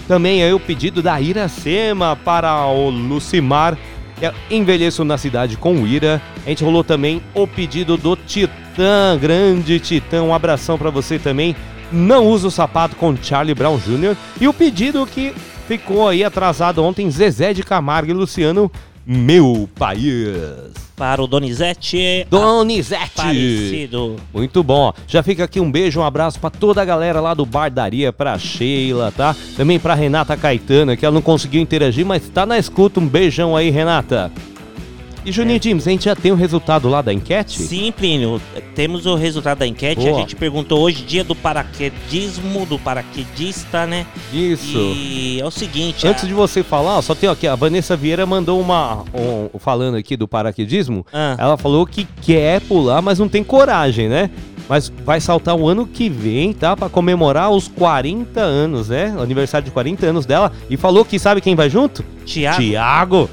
Também 0.05 0.43
aí 0.43 0.53
o 0.53 0.59
pedido 0.59 1.01
da 1.01 1.21
Iracema 1.21 2.13
para 2.25 2.65
o 2.65 2.89
Lucimar, 2.89 3.77
que 4.19 4.25
é 4.25 4.33
Envelheço 4.51 5.05
na 5.05 5.17
Cidade 5.17 5.55
com 5.55 5.87
Ira. 5.87 6.21
A 6.45 6.49
gente 6.49 6.61
rolou 6.61 6.83
também 6.83 7.21
o 7.33 7.47
pedido 7.47 7.95
do 7.95 8.17
Titã, 8.17 9.17
grande 9.17 9.79
Titã, 9.79 10.23
um 10.23 10.33
abração 10.33 10.77
para 10.77 10.89
você 10.89 11.17
também. 11.17 11.55
Não 11.89 12.27
usa 12.27 12.49
o 12.49 12.51
sapato 12.51 12.97
com 12.97 13.15
Charlie 13.15 13.55
Brown 13.55 13.77
Jr. 13.77 14.17
E 14.41 14.45
o 14.45 14.53
pedido 14.53 15.07
que 15.07 15.33
ficou 15.69 16.09
aí 16.09 16.21
atrasado 16.21 16.83
ontem, 16.83 17.09
Zezé 17.09 17.53
de 17.53 17.63
Camargo 17.63 18.11
e 18.11 18.13
Luciano, 18.13 18.69
Meu 19.05 19.69
País. 19.77 20.73
Para 20.95 21.21
o 21.21 21.27
Donizete. 21.27 22.25
Donizete. 22.29 23.11
Aparecido. 23.19 24.15
Muito 24.33 24.63
bom. 24.63 24.93
Já 25.07 25.21
fica 25.21 25.43
aqui 25.43 25.59
um 25.59 25.69
beijo, 25.69 25.99
um 25.99 26.03
abraço 26.03 26.39
pra 26.39 26.49
toda 26.49 26.81
a 26.81 26.85
galera 26.85 27.19
lá 27.19 27.33
do 27.33 27.45
Bardaria, 27.45 28.13
pra 28.13 28.39
Sheila, 28.39 29.11
tá? 29.15 29.35
Também 29.57 29.79
pra 29.79 29.93
Renata 29.93 30.35
Caetana, 30.37 30.95
que 30.95 31.05
ela 31.05 31.13
não 31.13 31.21
conseguiu 31.21 31.61
interagir, 31.61 32.05
mas 32.05 32.27
tá 32.29 32.45
na 32.45 32.57
escuta. 32.57 32.99
Um 32.99 33.07
beijão 33.07 33.55
aí, 33.55 33.69
Renata. 33.69 34.31
E 35.25 35.31
Juninho 35.31 35.59
Dimes, 35.59 35.87
a 35.87 35.89
gente 35.91 36.05
já 36.05 36.15
tem 36.15 36.31
o 36.31 36.35
resultado 36.35 36.87
lá 36.87 37.01
da 37.01 37.11
enquete? 37.11 37.59
Sim, 37.63 37.91
Plínio. 37.91 38.39
Temos 38.75 39.07
o 39.07 39.15
resultado 39.15 39.57
da 39.59 39.65
enquete. 39.67 40.01
Boa. 40.01 40.17
A 40.17 40.19
gente 40.19 40.35
perguntou 40.35 40.79
hoje, 40.81 41.03
dia 41.03 41.23
do 41.23 41.33
paraquedismo, 41.33 42.65
do 42.65 42.77
paraquedista, 42.77 43.87
né? 43.87 44.05
Isso. 44.31 44.77
E 44.77 45.39
é 45.41 45.45
o 45.45 45.49
seguinte. 45.51 46.07
Antes 46.07 46.23
a- 46.23 46.27
de 46.27 46.33
você 46.33 46.61
falar, 46.61 47.01
só 47.01 47.15
tem 47.15 47.27
aqui, 47.29 47.47
a 47.47 47.55
Vanessa 47.55 47.95
Vieira 47.95 48.25
mandou 48.25 48.59
uma. 48.61 49.03
um- 49.13 49.49
falando 49.59 49.95
aqui 49.95 50.15
do 50.15 50.27
paraquedismo. 50.27 51.05
Ah. 51.11 51.35
Ela 51.39 51.57
falou 51.57 51.85
que 51.87 52.07
quer 52.21 52.61
pular, 52.61 53.01
mas 53.01 53.17
não 53.17 53.27
tem 53.27 53.43
coragem, 53.43 54.07
né? 54.07 54.29
Mas 54.69 54.91
vai 55.03 55.19
saltar 55.21 55.55
o 55.55 55.67
ano 55.67 55.85
que 55.85 56.09
vem, 56.09 56.51
tá? 56.53 56.75
Pra 56.75 56.89
comemorar 56.89 57.49
os 57.51 57.67
40 57.67 58.41
anos, 58.41 58.89
né? 58.89 59.13
O 59.17 59.21
aniversário 59.21 59.65
de 59.65 59.71
40 59.71 60.05
anos 60.07 60.25
dela. 60.25 60.51
E 60.69 60.77
falou 60.77 61.03
que 61.05 61.17
sabe 61.19 61.41
quem 61.41 61.55
vai 61.55 61.69
junto? 61.69 62.03
Tiago. 62.25 62.57
Tiago. 62.61 63.29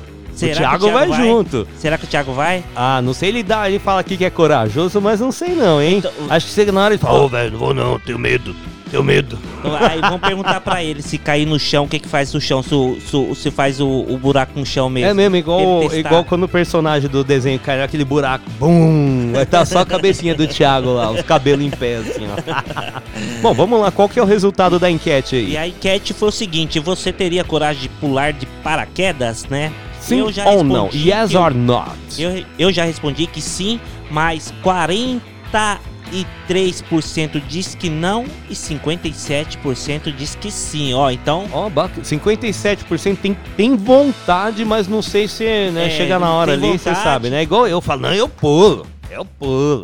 Será 0.47 0.55
o 0.55 0.59
Thiago, 0.79 0.85
o 0.87 0.89
Thiago 0.89 0.93
vai, 0.93 1.09
vai? 1.09 1.27
junto. 1.27 1.69
Será 1.77 1.99
que 1.99 2.05
o 2.05 2.09
Thiago 2.09 2.33
vai? 2.33 2.65
Ah, 2.77 3.01
não 3.03 3.13
sei, 3.15 3.29
ele 3.31 3.43
dá, 3.43 3.69
ele 3.69 3.79
fala 3.79 4.01
aqui 4.01 4.17
que 4.17 4.25
é 4.25 4.31
corajoso, 4.31 5.01
mas 5.01 5.21
não 5.21 5.33
sei 5.33 5.55
não, 5.55 5.81
hein? 5.81 5.99
Então, 5.99 6.13
Acho 6.31 6.47
que 6.47 6.53
chega 6.53 6.73
na 6.73 6.85
hora 6.85 6.95
e 6.95 6.99
fala, 6.99 7.21
ô 7.21 7.29
velho, 7.29 7.53
não 7.53 7.59
vou 7.59 7.75
não, 7.75 7.99
tenho 7.99 8.19
medo, 8.19 8.55
tenho 8.91 9.03
medo. 9.03 9.39
Então, 9.61 9.77
Aí 9.77 10.01
vamos 10.01 10.21
perguntar 10.21 10.61
pra 10.61 10.83
ele 10.85 11.01
se 11.03 11.17
cair 11.19 11.47
no 11.47 11.59
chão, 11.59 11.85
o 11.85 11.89
que 11.89 11.99
que 11.99 12.09
faz 12.09 12.33
no 12.35 12.41
chão? 12.41 12.63
Se, 12.63 12.75
o- 12.75 12.99
se, 13.01 13.41
se 13.43 13.51
faz 13.51 13.81
o, 13.81 13.87
o 13.89 14.19
buraco 14.19 14.53
no 14.59 14.67
chão 14.67 14.91
mesmo. 14.91 15.11
É 15.11 15.15
mesmo, 15.15 15.37
igual, 15.37 15.85
igual 15.95 16.25
quando 16.25 16.43
o 16.45 16.49
personagem 16.49 17.09
do 17.09 17.23
desenho 17.25 17.59
cai 17.59 17.79
naquele 17.79 18.05
buraco, 18.05 18.45
bum, 18.59 19.31
vai 19.33 19.45
estar 19.45 19.65
só 19.65 19.81
a 19.81 19.87
cabecinha 19.87 20.35
do 20.35 20.47
Thiago 20.47 20.93
lá, 20.95 21.11
os 21.11 21.23
cabelos 21.23 21.65
em 21.65 21.71
pé, 21.71 21.97
assim, 21.97 22.27
ó. 22.27 23.01
Bom, 23.41 23.55
vamos 23.55 23.81
lá, 23.81 23.91
qual 23.91 24.09
que 24.09 24.19
é 24.19 24.23
o 24.23 24.27
resultado 24.27 24.79
da 24.79 24.91
enquete 24.91 25.37
aí? 25.37 25.53
E 25.53 25.57
a 25.57 25.67
enquete 25.67 26.13
foi 26.13 26.29
o 26.29 26.33
seguinte: 26.33 26.79
você 26.81 27.13
teria 27.13 27.45
coragem 27.45 27.83
de 27.83 27.89
pular 27.89 28.33
de 28.33 28.47
paraquedas, 28.63 29.47
né? 29.49 29.73
Sim 30.03 30.23
ou 30.23 30.65
não? 30.65 30.85
respondi 30.87 31.11
Yes 31.11 31.31
que 31.31 31.37
eu- 31.37 31.43
or 31.43 31.55
not? 31.55 31.93
Eu, 32.19 32.45
eu 32.59 32.73
já 32.73 32.85
respondi 32.85 33.27
que 33.27 33.41
sim, 33.41 33.79
mas 34.11 34.53
43% 34.63 37.43
diz 37.49 37.75
que 37.75 37.89
não 37.89 38.25
e 38.51 38.55
57% 38.55 40.13
diz 40.15 40.35
que 40.35 40.51
sim. 40.51 40.93
Ó, 40.95 41.11
então. 41.11 41.47
Ó, 41.53 41.69
bacana. 41.69 42.03
57% 42.05 43.17
tem, 43.17 43.37
tem 43.57 43.77
vontade, 43.77 44.65
mas 44.65 44.89
não 44.89 45.03
sei 45.03 45.29
se, 45.29 45.45
né, 45.71 45.87
É, 45.87 45.91
chega 45.91 46.19
na 46.19 46.27
não 46.27 46.35
hora 46.35 46.53
ali, 46.53 46.79
você 46.79 46.95
sabe, 46.95 47.31
né? 47.31 47.43
Igual 47.43 47.67
eu 47.67 47.81
falo, 47.81 48.03
não, 48.03 48.15
eu 48.15 48.29
pulo, 48.29 48.87
eu 49.11 49.25
pulo. 49.25 49.83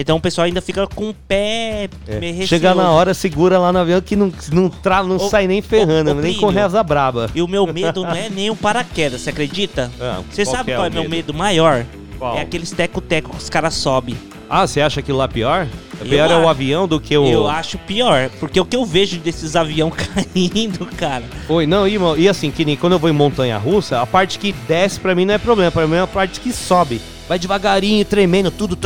Então 0.00 0.16
o 0.16 0.20
pessoal 0.20 0.44
ainda 0.44 0.60
fica 0.60 0.86
com 0.86 1.10
o 1.10 1.14
pé 1.26 1.88
É, 2.06 2.20
meio 2.20 2.46
Chega 2.46 2.72
na 2.72 2.90
hora, 2.90 3.12
segura 3.12 3.58
lá 3.58 3.72
no 3.72 3.80
avião 3.80 4.00
que 4.00 4.14
não, 4.14 4.32
não, 4.52 4.68
tra, 4.70 5.02
não 5.02 5.16
Ô, 5.16 5.28
sai 5.28 5.48
nem 5.48 5.60
ferrando, 5.60 6.12
ô, 6.12 6.14
nem 6.14 6.22
Plínio, 6.34 6.40
com 6.40 6.46
reza 6.48 6.80
braba. 6.84 7.28
E 7.34 7.42
o 7.42 7.48
meu 7.48 7.66
medo 7.66 8.02
não 8.02 8.12
é 8.12 8.30
nem 8.30 8.48
o 8.48 8.54
paraquedas, 8.54 9.22
você 9.22 9.30
acredita? 9.30 9.90
Ah, 10.00 10.20
Você 10.30 10.44
qual 10.44 10.56
sabe 10.56 10.70
é 10.70 10.74
qual 10.76 10.86
é 10.86 10.88
o 10.88 10.92
meu 10.92 11.02
medo? 11.02 11.10
medo 11.10 11.34
maior? 11.34 11.84
Qual? 12.16 12.36
É 12.36 12.42
aqueles 12.42 12.70
teco-teco 12.70 13.30
que 13.30 13.38
os 13.38 13.50
caras 13.50 13.74
sobem. 13.74 14.16
Ah, 14.48 14.66
você 14.66 14.80
acha 14.80 15.00
aquilo 15.00 15.18
lá 15.18 15.26
pior? 15.28 15.66
Eu 16.00 16.06
pior 16.06 16.30
é 16.30 16.34
o 16.36 16.40
acho. 16.40 16.48
avião 16.48 16.86
do 16.88 17.00
que 17.00 17.18
o. 17.18 17.26
Eu 17.26 17.48
acho 17.48 17.76
pior, 17.78 18.30
porque 18.38 18.58
o 18.60 18.64
que 18.64 18.76
eu 18.76 18.84
vejo 18.84 19.18
desses 19.18 19.56
aviões 19.56 19.92
caindo, 20.14 20.86
cara. 20.96 21.24
Oi, 21.48 21.66
não, 21.66 21.88
e, 21.88 21.98
e 22.18 22.28
assim, 22.28 22.50
que 22.50 22.64
nem 22.64 22.76
quando 22.76 22.92
eu 22.92 22.98
vou 23.00 23.10
em 23.10 23.12
montanha 23.12 23.58
russa, 23.58 24.00
a 24.00 24.06
parte 24.06 24.38
que 24.38 24.52
desce 24.66 25.00
pra 25.00 25.14
mim 25.14 25.24
não 25.24 25.34
é 25.34 25.38
problema, 25.38 25.70
pra 25.72 25.86
mim 25.86 25.96
é 25.96 26.00
a 26.00 26.06
parte 26.06 26.40
que 26.40 26.52
sobe. 26.52 27.00
Vai 27.28 27.38
devagarinho, 27.38 28.04
tremendo, 28.06 28.50
tudo. 28.50 28.78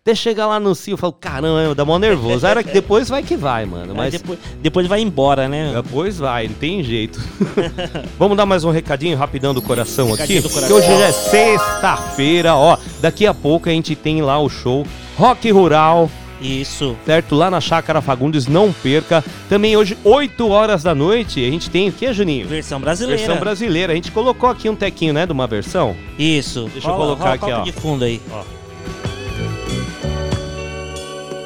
Até 0.00 0.14
chegar 0.14 0.46
lá 0.46 0.58
no 0.58 0.74
cio, 0.74 0.94
eu 0.94 0.96
falo, 0.96 1.12
caramba, 1.12 1.74
dá 1.74 1.84
mó 1.84 1.98
nervoso. 1.98 2.46
Aí 2.46 2.50
era 2.50 2.62
que 2.64 2.72
depois 2.72 3.08
vai 3.10 3.22
que 3.22 3.36
vai, 3.36 3.66
mano. 3.66 3.92
Aí 3.92 3.96
Mas 3.96 4.12
depois, 4.12 4.38
depois 4.62 4.86
vai 4.86 5.00
embora, 5.02 5.46
né? 5.46 5.72
depois 5.82 6.18
vai, 6.18 6.48
não 6.48 6.54
tem 6.54 6.82
jeito. 6.82 7.20
Vamos 8.18 8.36
dar 8.38 8.46
mais 8.46 8.64
um 8.64 8.70
recadinho 8.70 9.18
rapidão 9.18 9.52
do 9.52 9.60
coração 9.60 10.06
aqui. 10.14 10.34
Recadinho 10.34 10.42
do 10.42 10.48
Que 10.48 10.54
coração. 10.54 10.76
hoje 10.78 10.86
já 10.86 11.06
é 11.06 11.12
sexta-feira, 11.12 12.54
ó. 12.56 12.78
Daqui 13.00 13.26
a 13.26 13.34
pouco 13.34 13.68
a 13.68 13.72
gente 13.72 13.94
tem 13.94 14.22
lá 14.22 14.38
o 14.38 14.48
show 14.48 14.86
Rock 15.18 15.50
Rural. 15.50 16.10
Isso. 16.40 16.96
Certo? 17.04 17.34
Lá 17.34 17.50
na 17.50 17.60
Chácara 17.60 18.00
Fagundes, 18.00 18.46
não 18.46 18.72
perca. 18.72 19.22
Também 19.48 19.76
hoje, 19.76 19.96
8 20.02 20.48
horas 20.48 20.82
da 20.82 20.94
noite, 20.94 21.44
a 21.46 21.50
gente 21.50 21.68
tem 21.68 21.88
o 21.88 21.92
que, 21.92 22.12
Juninho? 22.12 22.48
Versão 22.48 22.80
brasileira. 22.80 23.18
Versão 23.18 23.38
brasileira. 23.40 23.92
A 23.92 23.96
gente 23.96 24.10
colocou 24.10 24.48
aqui 24.48 24.68
um 24.68 24.74
tequinho, 24.76 25.12
né, 25.12 25.26
de 25.26 25.32
uma 25.32 25.46
versão. 25.46 25.94
Isso. 26.18 26.68
Deixa 26.72 26.88
eu 26.88 26.94
colocar 26.94 27.34
aqui, 27.34 27.50
ó. 27.52 27.62
de 27.62 27.72
fundo 27.72 28.04
aí. 28.04 28.20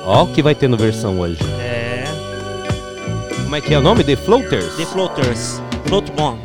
Ó, 0.06 0.24
o 0.24 0.26
que 0.28 0.42
vai 0.42 0.54
ter 0.54 0.68
no 0.68 0.76
versão 0.76 1.18
hoje. 1.18 1.38
É. 1.60 2.04
Como 3.42 3.56
é 3.56 3.60
que 3.60 3.72
é 3.72 3.78
o 3.78 3.82
nome? 3.82 4.04
The 4.04 4.16
Floaters? 4.16 4.76
The 4.76 4.84
Floaters. 4.86 5.62
Float 5.86 6.10
Bomb. 6.12 6.38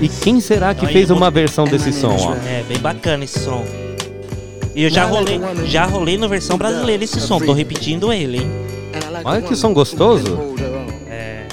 E 0.00 0.08
quem 0.08 0.40
será 0.40 0.74
que 0.74 0.86
Aí, 0.86 0.92
fez 0.92 1.10
uma 1.10 1.22
vou- 1.28 1.32
versão 1.32 1.64
desse 1.64 1.92
som, 1.92 2.14
ó? 2.20 2.34
É, 2.46 2.62
bem 2.68 2.78
bacana 2.78 3.24
esse 3.24 3.40
som. 3.40 3.64
E 4.78 4.84
eu 4.84 4.90
já 4.90 5.06
rolei, 5.06 5.40
já 5.64 5.86
rolei 5.86 6.16
na 6.16 6.28
versão 6.28 6.56
brasileira 6.56 7.02
esse 7.02 7.20
som, 7.20 7.40
tô 7.40 7.52
repetindo 7.52 8.12
ele, 8.12 8.38
hein? 8.38 8.50
Olha 9.24 9.42
que 9.42 9.56
som 9.56 9.72
gostoso. 9.74 10.38
É. 11.10 11.46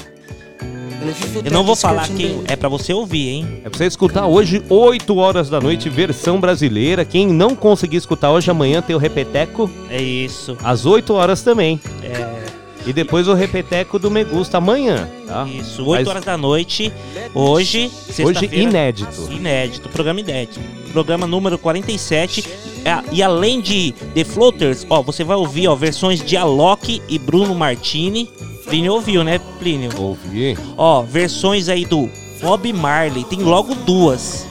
Eu 1.44 1.50
não 1.50 1.64
vou 1.64 1.74
falar 1.74 2.06
quem 2.06 2.44
é 2.46 2.54
pra 2.54 2.68
você 2.68 2.92
ouvir, 2.92 3.28
hein? 3.30 3.48
É 3.64 3.68
pra 3.68 3.78
você 3.78 3.86
escutar 3.86 4.26
hoje, 4.26 4.62
8 4.68 5.16
horas 5.16 5.50
da 5.50 5.60
noite, 5.60 5.88
versão 5.90 6.38
brasileira. 6.38 7.04
Quem 7.04 7.26
não 7.26 7.56
conseguir 7.56 7.96
escutar 7.96 8.30
hoje, 8.30 8.48
amanhã 8.48 8.80
tem 8.80 8.94
o 8.94 8.98
Repeteco, 9.00 9.68
É 9.90 10.00
isso. 10.00 10.56
às 10.62 10.86
8 10.86 11.12
horas 11.12 11.42
também. 11.42 11.80
É. 12.04 12.45
E 12.86 12.92
depois 12.92 13.26
o 13.26 13.34
Repeteco 13.34 13.98
do 13.98 14.10
Megusta 14.10 14.58
amanhã, 14.58 15.08
tá? 15.26 15.44
Isso, 15.48 15.84
8 15.84 15.98
Mas 16.00 16.08
horas 16.08 16.24
da 16.24 16.36
noite, 16.36 16.92
hoje, 17.34 17.90
sexta-feira. 17.90 18.54
inédito. 18.56 19.28
Inédito, 19.30 19.88
programa 19.88 20.20
inédito. 20.20 20.60
Programa 20.92 21.26
número 21.26 21.58
47. 21.58 22.44
Ah, 22.86 23.02
E 23.10 23.22
além 23.22 23.60
de 23.60 23.92
The 24.14 24.22
Floaters, 24.24 24.86
ó, 24.88 25.02
você 25.02 25.24
vai 25.24 25.36
ouvir, 25.36 25.66
ó, 25.68 25.74
versões 25.74 26.24
de 26.24 26.36
Alok 26.36 27.02
e 27.08 27.18
Bruno 27.18 27.54
Martini. 27.54 28.30
Plínio 28.66 28.94
ouviu, 28.94 29.22
né, 29.24 29.40
Plínio? 29.58 29.90
Ouvi. 29.98 30.56
Ó, 30.76 31.02
versões 31.02 31.68
aí 31.68 31.84
do 31.84 32.08
Bob 32.40 32.72
Marley. 32.72 33.24
Tem 33.24 33.40
logo 33.40 33.74
duas. 33.74 34.46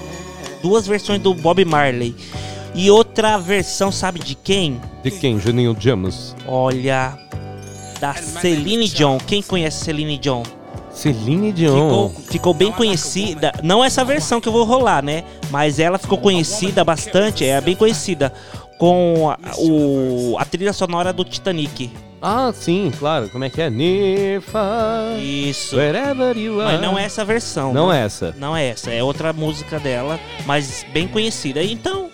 Duas 0.62 0.86
versões 0.88 1.22
do 1.22 1.34
Bob 1.34 1.64
Marley. 1.66 2.14
E 2.74 2.91
outra 2.91 3.38
versão, 3.38 3.91
sabe 3.91 4.20
de 4.20 4.36
quem? 4.36 4.80
De 5.03 5.10
quem? 5.12 5.40
Juninho 5.40 5.76
James. 5.80 6.36
Olha, 6.48 7.18
da 7.99 8.13
Celine 8.13 8.88
Dion. 8.88 9.17
Quem 9.17 9.41
conhece 9.41 9.84
Celine 9.84 10.17
Dion? 10.17 10.43
Celine 10.91 11.51
Dion. 11.51 11.73
Ficou, 11.73 12.23
ficou 12.31 12.53
bem 12.53 12.72
conhecida. 12.72 13.51
Não 13.61 13.84
essa 13.84 14.03
versão 14.05 14.39
que 14.39 14.47
eu 14.47 14.53
vou 14.53 14.63
rolar, 14.63 15.03
né? 15.03 15.23
Mas 15.49 15.77
ela 15.77 15.97
ficou 15.97 16.17
conhecida 16.17 16.84
bastante, 16.84 17.45
é 17.45 17.59
bem 17.59 17.76
conhecida. 17.76 18.31
Com 18.77 19.30
a, 19.30 19.38
o, 19.57 20.35
a 20.38 20.45
trilha 20.45 20.73
sonora 20.73 21.13
do 21.13 21.23
Titanic. 21.23 21.91
Ah, 22.22 22.51
sim, 22.53 22.91
claro. 22.97 23.30
Como 23.30 23.43
é 23.43 23.49
que 23.49 23.61
é? 23.61 23.69
Nifa. 23.69 25.17
Isso. 25.22 25.76
Wherever 25.76 26.35
you 26.38 26.59
are. 26.59 26.73
Mas 26.73 26.81
não 26.81 26.97
é 26.97 27.03
essa 27.03 27.23
versão. 27.23 27.72
Não 27.72 27.89
né? 27.89 28.01
é 28.01 28.05
essa. 28.05 28.35
Não 28.38 28.57
é 28.57 28.65
essa, 28.67 28.91
é 28.91 29.03
outra 29.03 29.31
música 29.31 29.80
dela, 29.80 30.19
mas 30.45 30.85
bem 30.91 31.07
conhecida. 31.07 31.61
Então, 31.63 32.05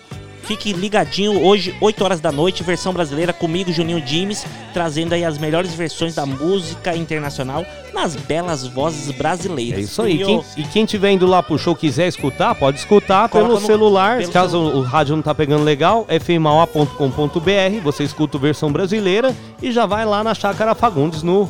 fique 0.52 0.72
ligadinho 0.74 1.42
hoje, 1.42 1.74
8 1.80 2.04
horas 2.04 2.20
da 2.20 2.30
noite, 2.30 2.62
versão 2.62 2.92
brasileira, 2.92 3.32
comigo, 3.32 3.72
Juninho 3.72 4.02
Dimes, 4.02 4.44
trazendo 4.74 5.14
aí 5.14 5.24
as 5.24 5.38
melhores 5.38 5.72
versões 5.72 6.14
da 6.14 6.26
música 6.26 6.94
internacional 6.94 7.64
nas 7.94 8.14
belas 8.16 8.66
vozes 8.66 9.10
brasileiras. 9.16 9.78
É 9.78 9.82
isso 9.82 10.02
aí. 10.02 10.20
E 10.20 10.24
Quem, 10.26 10.44
e 10.58 10.62
quem 10.64 10.84
tiver 10.84 11.10
indo 11.12 11.26
lá 11.26 11.42
pro 11.42 11.58
show 11.58 11.74
quiser 11.74 12.06
escutar, 12.06 12.54
pode 12.54 12.78
escutar 12.78 13.30
Coloca 13.30 13.48
pelo 13.48 13.60
no- 13.60 13.66
celular. 13.66 14.18
pelo 14.18 14.30
caso 14.32 14.58
o 14.58 14.82
rádio 14.82 15.16
não 15.16 15.22
tá 15.22 15.34
pegando 15.34 15.64
legal, 15.64 16.06
fmaua.com.br. 16.22 17.80
Você 17.82 18.04
escuta 18.04 18.36
a 18.36 18.40
versão 18.40 18.70
brasileira 18.70 19.34
e 19.62 19.72
já 19.72 19.86
vai 19.86 20.04
lá 20.04 20.22
na 20.22 20.34
Chácara 20.34 20.74
Fagundes 20.74 21.22
no 21.22 21.48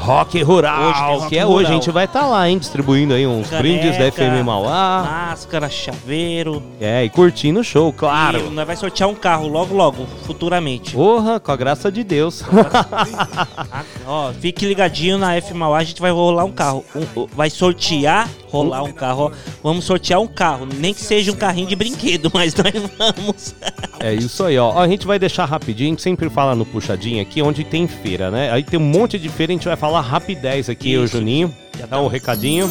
Rock 0.00 0.36
Hoje 0.38 0.44
Rural, 0.44 0.92
tem 0.92 1.02
Rock 1.18 1.28
que 1.28 1.38
é 1.38 1.44
hoje. 1.46 1.52
A 1.66 1.68
Rural. 1.68 1.72
gente 1.82 1.90
vai 1.90 2.04
estar 2.06 2.26
lá, 2.26 2.48
hein, 2.48 2.58
distribuindo 2.58 3.12
aí 3.14 3.26
uns 3.26 3.48
brindes 3.50 3.98
da 3.98 4.10
FM 4.10 4.42
Mauá. 4.44 5.28
Máscara, 5.28 5.68
chaveiro. 5.68 6.62
É, 6.80 7.04
e 7.04 7.10
curtindo 7.10 7.60
o 7.60 7.64
show, 7.64 7.92
claro. 7.92 8.38
E 8.38 8.50
nós 8.50 8.66
vai 8.66 8.76
sortear 8.76 9.08
um 9.08 9.14
carro 9.14 9.46
logo, 9.46 9.74
logo, 9.74 10.06
futuramente. 10.24 10.94
Porra, 10.94 11.38
com 11.38 11.52
a 11.52 11.56
graça 11.56 11.92
de 11.92 12.02
Deus. 12.02 12.42
Ó, 14.06 14.32
fique 14.32 14.66
ligadinho 14.66 15.18
na 15.18 15.34
F 15.36 15.52
Mauá, 15.54 15.78
a 15.78 15.84
gente 15.84 16.00
vai 16.00 16.10
rolar 16.10 16.44
um 16.44 16.52
carro. 16.52 16.84
Um- 16.94 17.26
vai 17.34 17.50
sortear, 17.50 18.28
rolar 18.50 18.82
um 18.82 18.92
carro. 18.92 19.32
ó. 19.32 19.52
Vamos 19.62 19.84
sortear 19.84 20.20
um 20.20 20.26
carro, 20.26 20.66
nem 20.66 20.92
que 20.92 21.00
seja 21.00 21.30
um 21.32 21.36
carrinho 21.36 21.68
de 21.68 21.76
brinquedo, 21.76 22.30
mas 22.34 22.54
nós 22.54 22.72
vamos. 22.98 23.54
É 23.98 24.12
isso 24.14 24.44
aí, 24.44 24.58
ó. 24.58 24.70
Ó, 24.70 24.78
A 24.80 24.88
gente 24.88 25.06
vai 25.06 25.18
deixar 25.18 25.44
rapidinho, 25.44 25.88
a 25.88 25.92
gente 25.92 26.02
sempre 26.02 26.28
fala 26.28 26.54
no 26.54 26.64
puxadinho 26.66 27.22
aqui, 27.22 27.42
onde 27.42 27.64
tem 27.64 27.86
feira, 27.86 28.30
né? 28.30 28.50
Aí 28.50 28.62
tem 28.62 28.78
um 28.78 28.82
monte 28.82 29.18
de 29.18 29.28
feira, 29.28 29.52
a 29.52 29.56
gente 29.56 29.66
vai 29.68 29.76
falar 29.76 30.00
rapidez 30.00 30.68
aqui, 30.68 30.96
o 30.96 31.06
Juninho. 31.06 31.54
Já 31.78 31.86
dá 31.86 32.00
um 32.00 32.06
recadinho. 32.08 32.70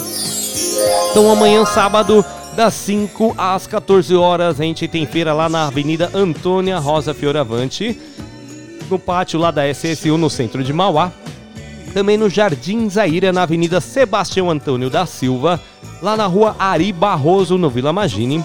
Então 1.12 1.32
amanhã, 1.32 1.66
sábado, 1.66 2.24
das 2.56 2.74
5 2.76 3.36
às 3.38 3.66
14 3.68 4.16
horas, 4.16 4.60
a 4.60 4.64
gente 4.64 4.88
tem 4.88 5.06
feira 5.06 5.34
lá 5.34 5.50
na 5.50 5.68
Avenida 5.68 6.10
Antônia 6.14 6.78
Rosa 6.78 7.14
Fioravante, 7.14 8.00
no 8.90 9.00
pátio 9.00 9.40
lá 9.40 9.52
da 9.52 9.68
SSU, 9.70 10.18
no 10.18 10.30
centro 10.30 10.64
de 10.64 10.74
Mauá. 10.74 11.12
Também 11.94 12.18
no 12.18 12.30
Jardim 12.30 12.90
Zaira, 12.90 13.32
na 13.32 13.44
Avenida 13.44 13.82
Sebastião 13.82 14.50
Antônio 14.50 14.90
da 14.90 15.06
Silva, 15.06 15.60
lá 16.02 16.16
na 16.16 16.28
rua 16.28 16.56
Ari 16.60 16.94
Barroso, 16.94 17.58
no 17.58 17.70
Vila 17.70 17.92
Magine 17.92 18.44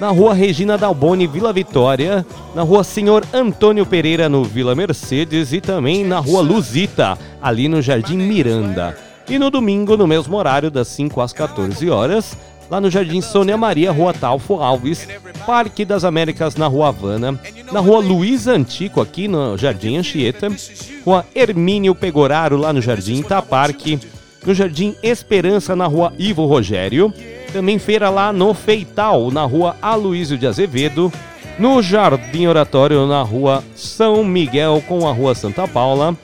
na 0.00 0.10
rua 0.10 0.34
Regina 0.34 0.76
Dalboni, 0.76 1.26
Vila 1.26 1.52
Vitória, 1.52 2.26
na 2.54 2.62
rua 2.62 2.82
Senhor 2.82 3.24
Antônio 3.32 3.86
Pereira, 3.86 4.28
no 4.28 4.44
Vila 4.44 4.74
Mercedes 4.74 5.52
e 5.52 5.60
também 5.60 6.04
na 6.04 6.18
rua 6.18 6.42
Luzita, 6.42 7.18
ali 7.40 7.68
no 7.68 7.80
Jardim 7.80 8.18
Miranda. 8.18 8.96
E 9.28 9.38
no 9.38 9.50
domingo, 9.50 9.96
no 9.96 10.06
mesmo 10.06 10.36
horário, 10.36 10.70
das 10.70 10.88
5 10.88 11.20
às 11.20 11.32
14 11.32 11.88
horas, 11.88 12.36
lá 12.70 12.80
no 12.80 12.90
Jardim 12.90 13.20
Sônia 13.20 13.56
Maria, 13.56 13.92
Rua 13.92 14.12
Talfo 14.12 14.54
Alves, 14.54 15.06
Parque 15.46 15.84
das 15.84 16.04
Américas, 16.04 16.56
na 16.56 16.66
Rua 16.66 16.88
Havana, 16.88 17.38
na 17.72 17.80
Rua 17.80 18.00
Luiz 18.00 18.46
Antico, 18.46 19.00
aqui 19.00 19.28
no 19.28 19.56
Jardim 19.56 19.96
Anchieta, 19.96 20.48
Rua 21.04 21.24
Hermínio 21.34 21.94
Pegoraro, 21.94 22.56
lá 22.56 22.72
no 22.72 22.80
Jardim 22.80 23.20
Itaparque, 23.20 23.98
no 24.44 24.54
Jardim 24.54 24.94
Esperança, 25.02 25.74
na 25.74 25.86
Rua 25.86 26.12
Ivo 26.18 26.46
Rogério, 26.46 27.12
também 27.54 27.78
feira 27.78 28.10
lá 28.10 28.32
no 28.32 28.52
Feital, 28.52 29.30
na 29.30 29.44
rua 29.44 29.76
Aloísio 29.80 30.36
de 30.36 30.44
Azevedo. 30.44 31.12
No 31.56 31.80
Jardim 31.80 32.48
Oratório, 32.48 33.06
na 33.06 33.22
rua 33.22 33.62
São 33.76 34.24
Miguel 34.24 34.82
com 34.88 35.06
a 35.06 35.12
rua 35.12 35.36
Santa 35.36 35.68
Paula. 35.68 36.16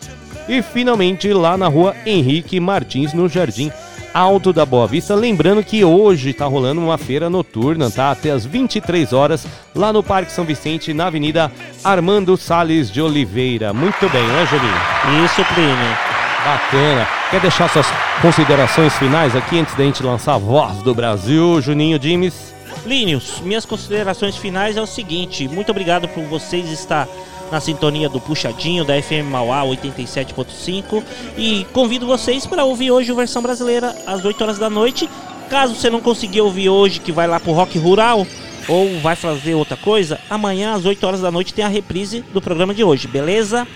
E 0.49 0.61
finalmente 0.61 1.33
lá 1.33 1.57
na 1.57 1.69
rua 1.69 1.95
Henrique 2.05 2.59
Martins, 2.59 3.15
no 3.15 3.29
Jardim 3.29 3.71
Alto 4.13 4.53
da 4.53 4.67
Boa 4.67 4.87
Vista. 4.87 5.15
Lembrando 5.15 5.63
que 5.63 5.85
hoje 5.85 6.33
tá 6.33 6.47
rolando 6.47 6.81
uma 6.81 6.99
feira 6.99 7.31
noturna, 7.31 7.91
tá? 7.91 8.11
Até 8.11 8.31
as 8.31 8.45
23 8.45 9.13
horas, 9.13 9.47
lá 9.75 9.93
no 9.93 10.03
Parque 10.03 10.33
São 10.33 10.45
Vicente, 10.45 10.93
na 10.93 11.07
Avenida 11.07 11.51
Armando 11.85 12.37
Sales 12.37 12.91
de 12.91 13.01
Oliveira. 13.01 13.73
Muito 13.73 14.09
bem, 14.09 14.27
né, 14.27 14.47
Julinho? 14.47 15.25
Isso, 15.25 15.45
Plínio. 15.55 15.99
Bacana. 16.45 17.07
Quer 17.31 17.41
deixar 17.41 17.69
suas 17.69 17.87
considerações 18.21 18.95
finais 18.97 19.37
aqui 19.37 19.59
antes 19.59 19.75
da 19.75 19.85
gente 19.85 20.03
lançar 20.03 20.35
a 20.35 20.39
voz 20.39 20.83
do 20.83 20.95
Brasil, 20.95 21.61
Juninho 21.61 21.99
Dimes? 21.99 22.55
Línios, 22.87 23.41
minhas 23.41 23.67
considerações 23.67 24.37
finais 24.37 24.77
é 24.77 24.83
o 24.83 24.87
seguinte: 24.87 25.47
muito 25.47 25.71
obrigado 25.71 26.09
por 26.09 26.25
vocês 26.25 26.71
estar 26.71 27.07
na 27.51 27.61
sintonia 27.61 28.09
do 28.09 28.21
Puxadinho 28.21 28.85
da 28.85 29.01
FM 29.01 29.29
Mauá 29.31 29.63
87.5 29.63 31.03
e 31.37 31.67
convido 31.73 32.07
vocês 32.07 32.47
para 32.47 32.65
ouvir 32.65 32.91
hoje 32.91 33.13
o 33.13 33.17
versão 33.17 33.43
brasileira 33.43 33.97
às 34.07 34.25
8 34.25 34.43
horas 34.43 34.59
da 34.59 34.71
noite. 34.71 35.09
Caso 35.49 35.75
você 35.75 35.91
não 35.91 36.01
conseguir 36.01 36.41
ouvir 36.41 36.69
hoje, 36.69 37.01
que 37.01 37.11
vai 37.11 37.27
lá 37.27 37.41
pro 37.41 37.53
Rock 37.53 37.79
Rural 37.79 38.27
ou 38.69 39.01
vai 39.01 39.17
fazer 39.17 39.55
outra 39.55 39.77
coisa, 39.77 40.21
amanhã 40.29 40.75
às 40.75 40.85
8 40.85 41.05
horas 41.05 41.21
da 41.21 41.31
noite 41.31 41.53
tem 41.53 41.65
a 41.65 41.69
reprise 41.69 42.25
do 42.33 42.41
programa 42.41 42.73
de 42.73 42.85
hoje, 42.85 43.09
beleza? 43.09 43.67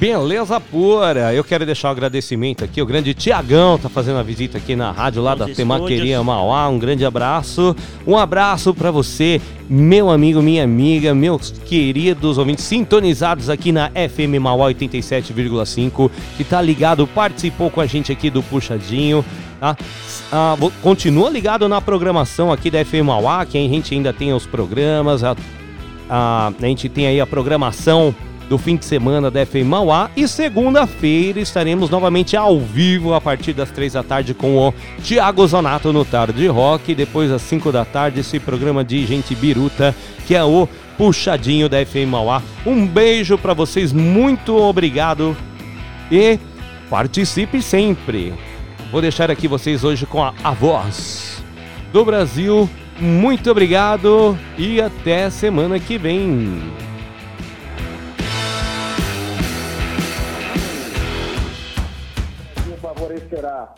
Beleza 0.00 0.58
pura. 0.58 1.34
Eu 1.34 1.44
quero 1.44 1.66
deixar 1.66 1.88
um 1.88 1.90
agradecimento 1.90 2.64
aqui. 2.64 2.80
O 2.80 2.86
grande 2.86 3.12
Tiagão 3.12 3.76
tá 3.76 3.90
fazendo 3.90 4.18
a 4.18 4.22
visita 4.22 4.56
aqui 4.56 4.74
na 4.74 4.90
rádio 4.90 5.20
lá 5.20 5.34
da 5.34 5.46
Nos 5.46 5.54
Temaqueria 5.54 5.96
estúdios. 5.96 6.24
Mauá. 6.24 6.66
Um 6.70 6.78
grande 6.78 7.04
abraço. 7.04 7.76
Um 8.06 8.16
abraço 8.16 8.72
pra 8.72 8.90
você, 8.90 9.38
meu 9.68 10.08
amigo, 10.08 10.40
minha 10.40 10.64
amiga, 10.64 11.14
meus 11.14 11.50
queridos 11.50 12.38
ouvintes 12.38 12.64
sintonizados 12.64 13.50
aqui 13.50 13.72
na 13.72 13.90
FM 13.90 14.40
Mauá 14.40 14.72
87,5, 14.72 16.10
que 16.34 16.44
tá 16.44 16.62
ligado, 16.62 17.06
participou 17.06 17.70
com 17.70 17.82
a 17.82 17.86
gente 17.86 18.10
aqui 18.10 18.30
do 18.30 18.42
Puxadinho. 18.42 19.22
Tá? 19.60 19.76
Ah, 20.32 20.56
continua 20.80 21.28
ligado 21.28 21.68
na 21.68 21.78
programação 21.78 22.50
aqui 22.50 22.70
da 22.70 22.82
FM 22.82 23.04
Mauá, 23.04 23.44
que 23.44 23.58
a 23.58 23.60
gente 23.60 23.94
ainda 23.94 24.14
tem 24.14 24.32
os 24.32 24.46
programas, 24.46 25.22
a, 25.22 25.36
a, 26.08 26.52
a 26.58 26.66
gente 26.66 26.88
tem 26.88 27.06
aí 27.06 27.20
a 27.20 27.26
programação 27.26 28.14
do 28.50 28.58
fim 28.58 28.76
de 28.76 28.84
semana 28.84 29.30
da 29.30 29.46
FM 29.46 29.64
Mauá 29.64 30.10
e 30.16 30.26
segunda-feira 30.26 31.38
estaremos 31.38 31.88
novamente 31.88 32.36
ao 32.36 32.58
vivo 32.58 33.14
a 33.14 33.20
partir 33.20 33.52
das 33.52 33.70
três 33.70 33.92
da 33.92 34.02
tarde 34.02 34.34
com 34.34 34.56
o 34.56 34.74
Thiago 35.04 35.46
Zonato 35.46 35.92
no 35.92 36.04
Tarde 36.04 36.48
Rock, 36.48 36.92
depois 36.92 37.30
às 37.30 37.42
5 37.42 37.70
da 37.70 37.84
tarde 37.84 38.18
esse 38.18 38.40
programa 38.40 38.82
de 38.82 39.06
gente 39.06 39.36
biruta 39.36 39.94
que 40.26 40.34
é 40.34 40.42
o 40.42 40.68
Puxadinho 40.98 41.68
da 41.68 41.86
FM 41.86 42.08
Mauá. 42.08 42.42
Um 42.66 42.84
beijo 42.88 43.38
pra 43.38 43.54
vocês, 43.54 43.92
muito 43.92 44.56
obrigado 44.56 45.36
e 46.10 46.36
participe 46.90 47.62
sempre. 47.62 48.34
Vou 48.90 49.00
deixar 49.00 49.30
aqui 49.30 49.46
vocês 49.46 49.84
hoje 49.84 50.06
com 50.06 50.24
a, 50.24 50.34
a 50.42 50.50
voz 50.50 51.40
do 51.92 52.04
Brasil. 52.04 52.68
Muito 52.98 53.48
obrigado 53.48 54.36
e 54.58 54.80
até 54.80 55.30
semana 55.30 55.78
que 55.78 55.96
vem. 55.96 56.89
Favorecerá 63.30 63.76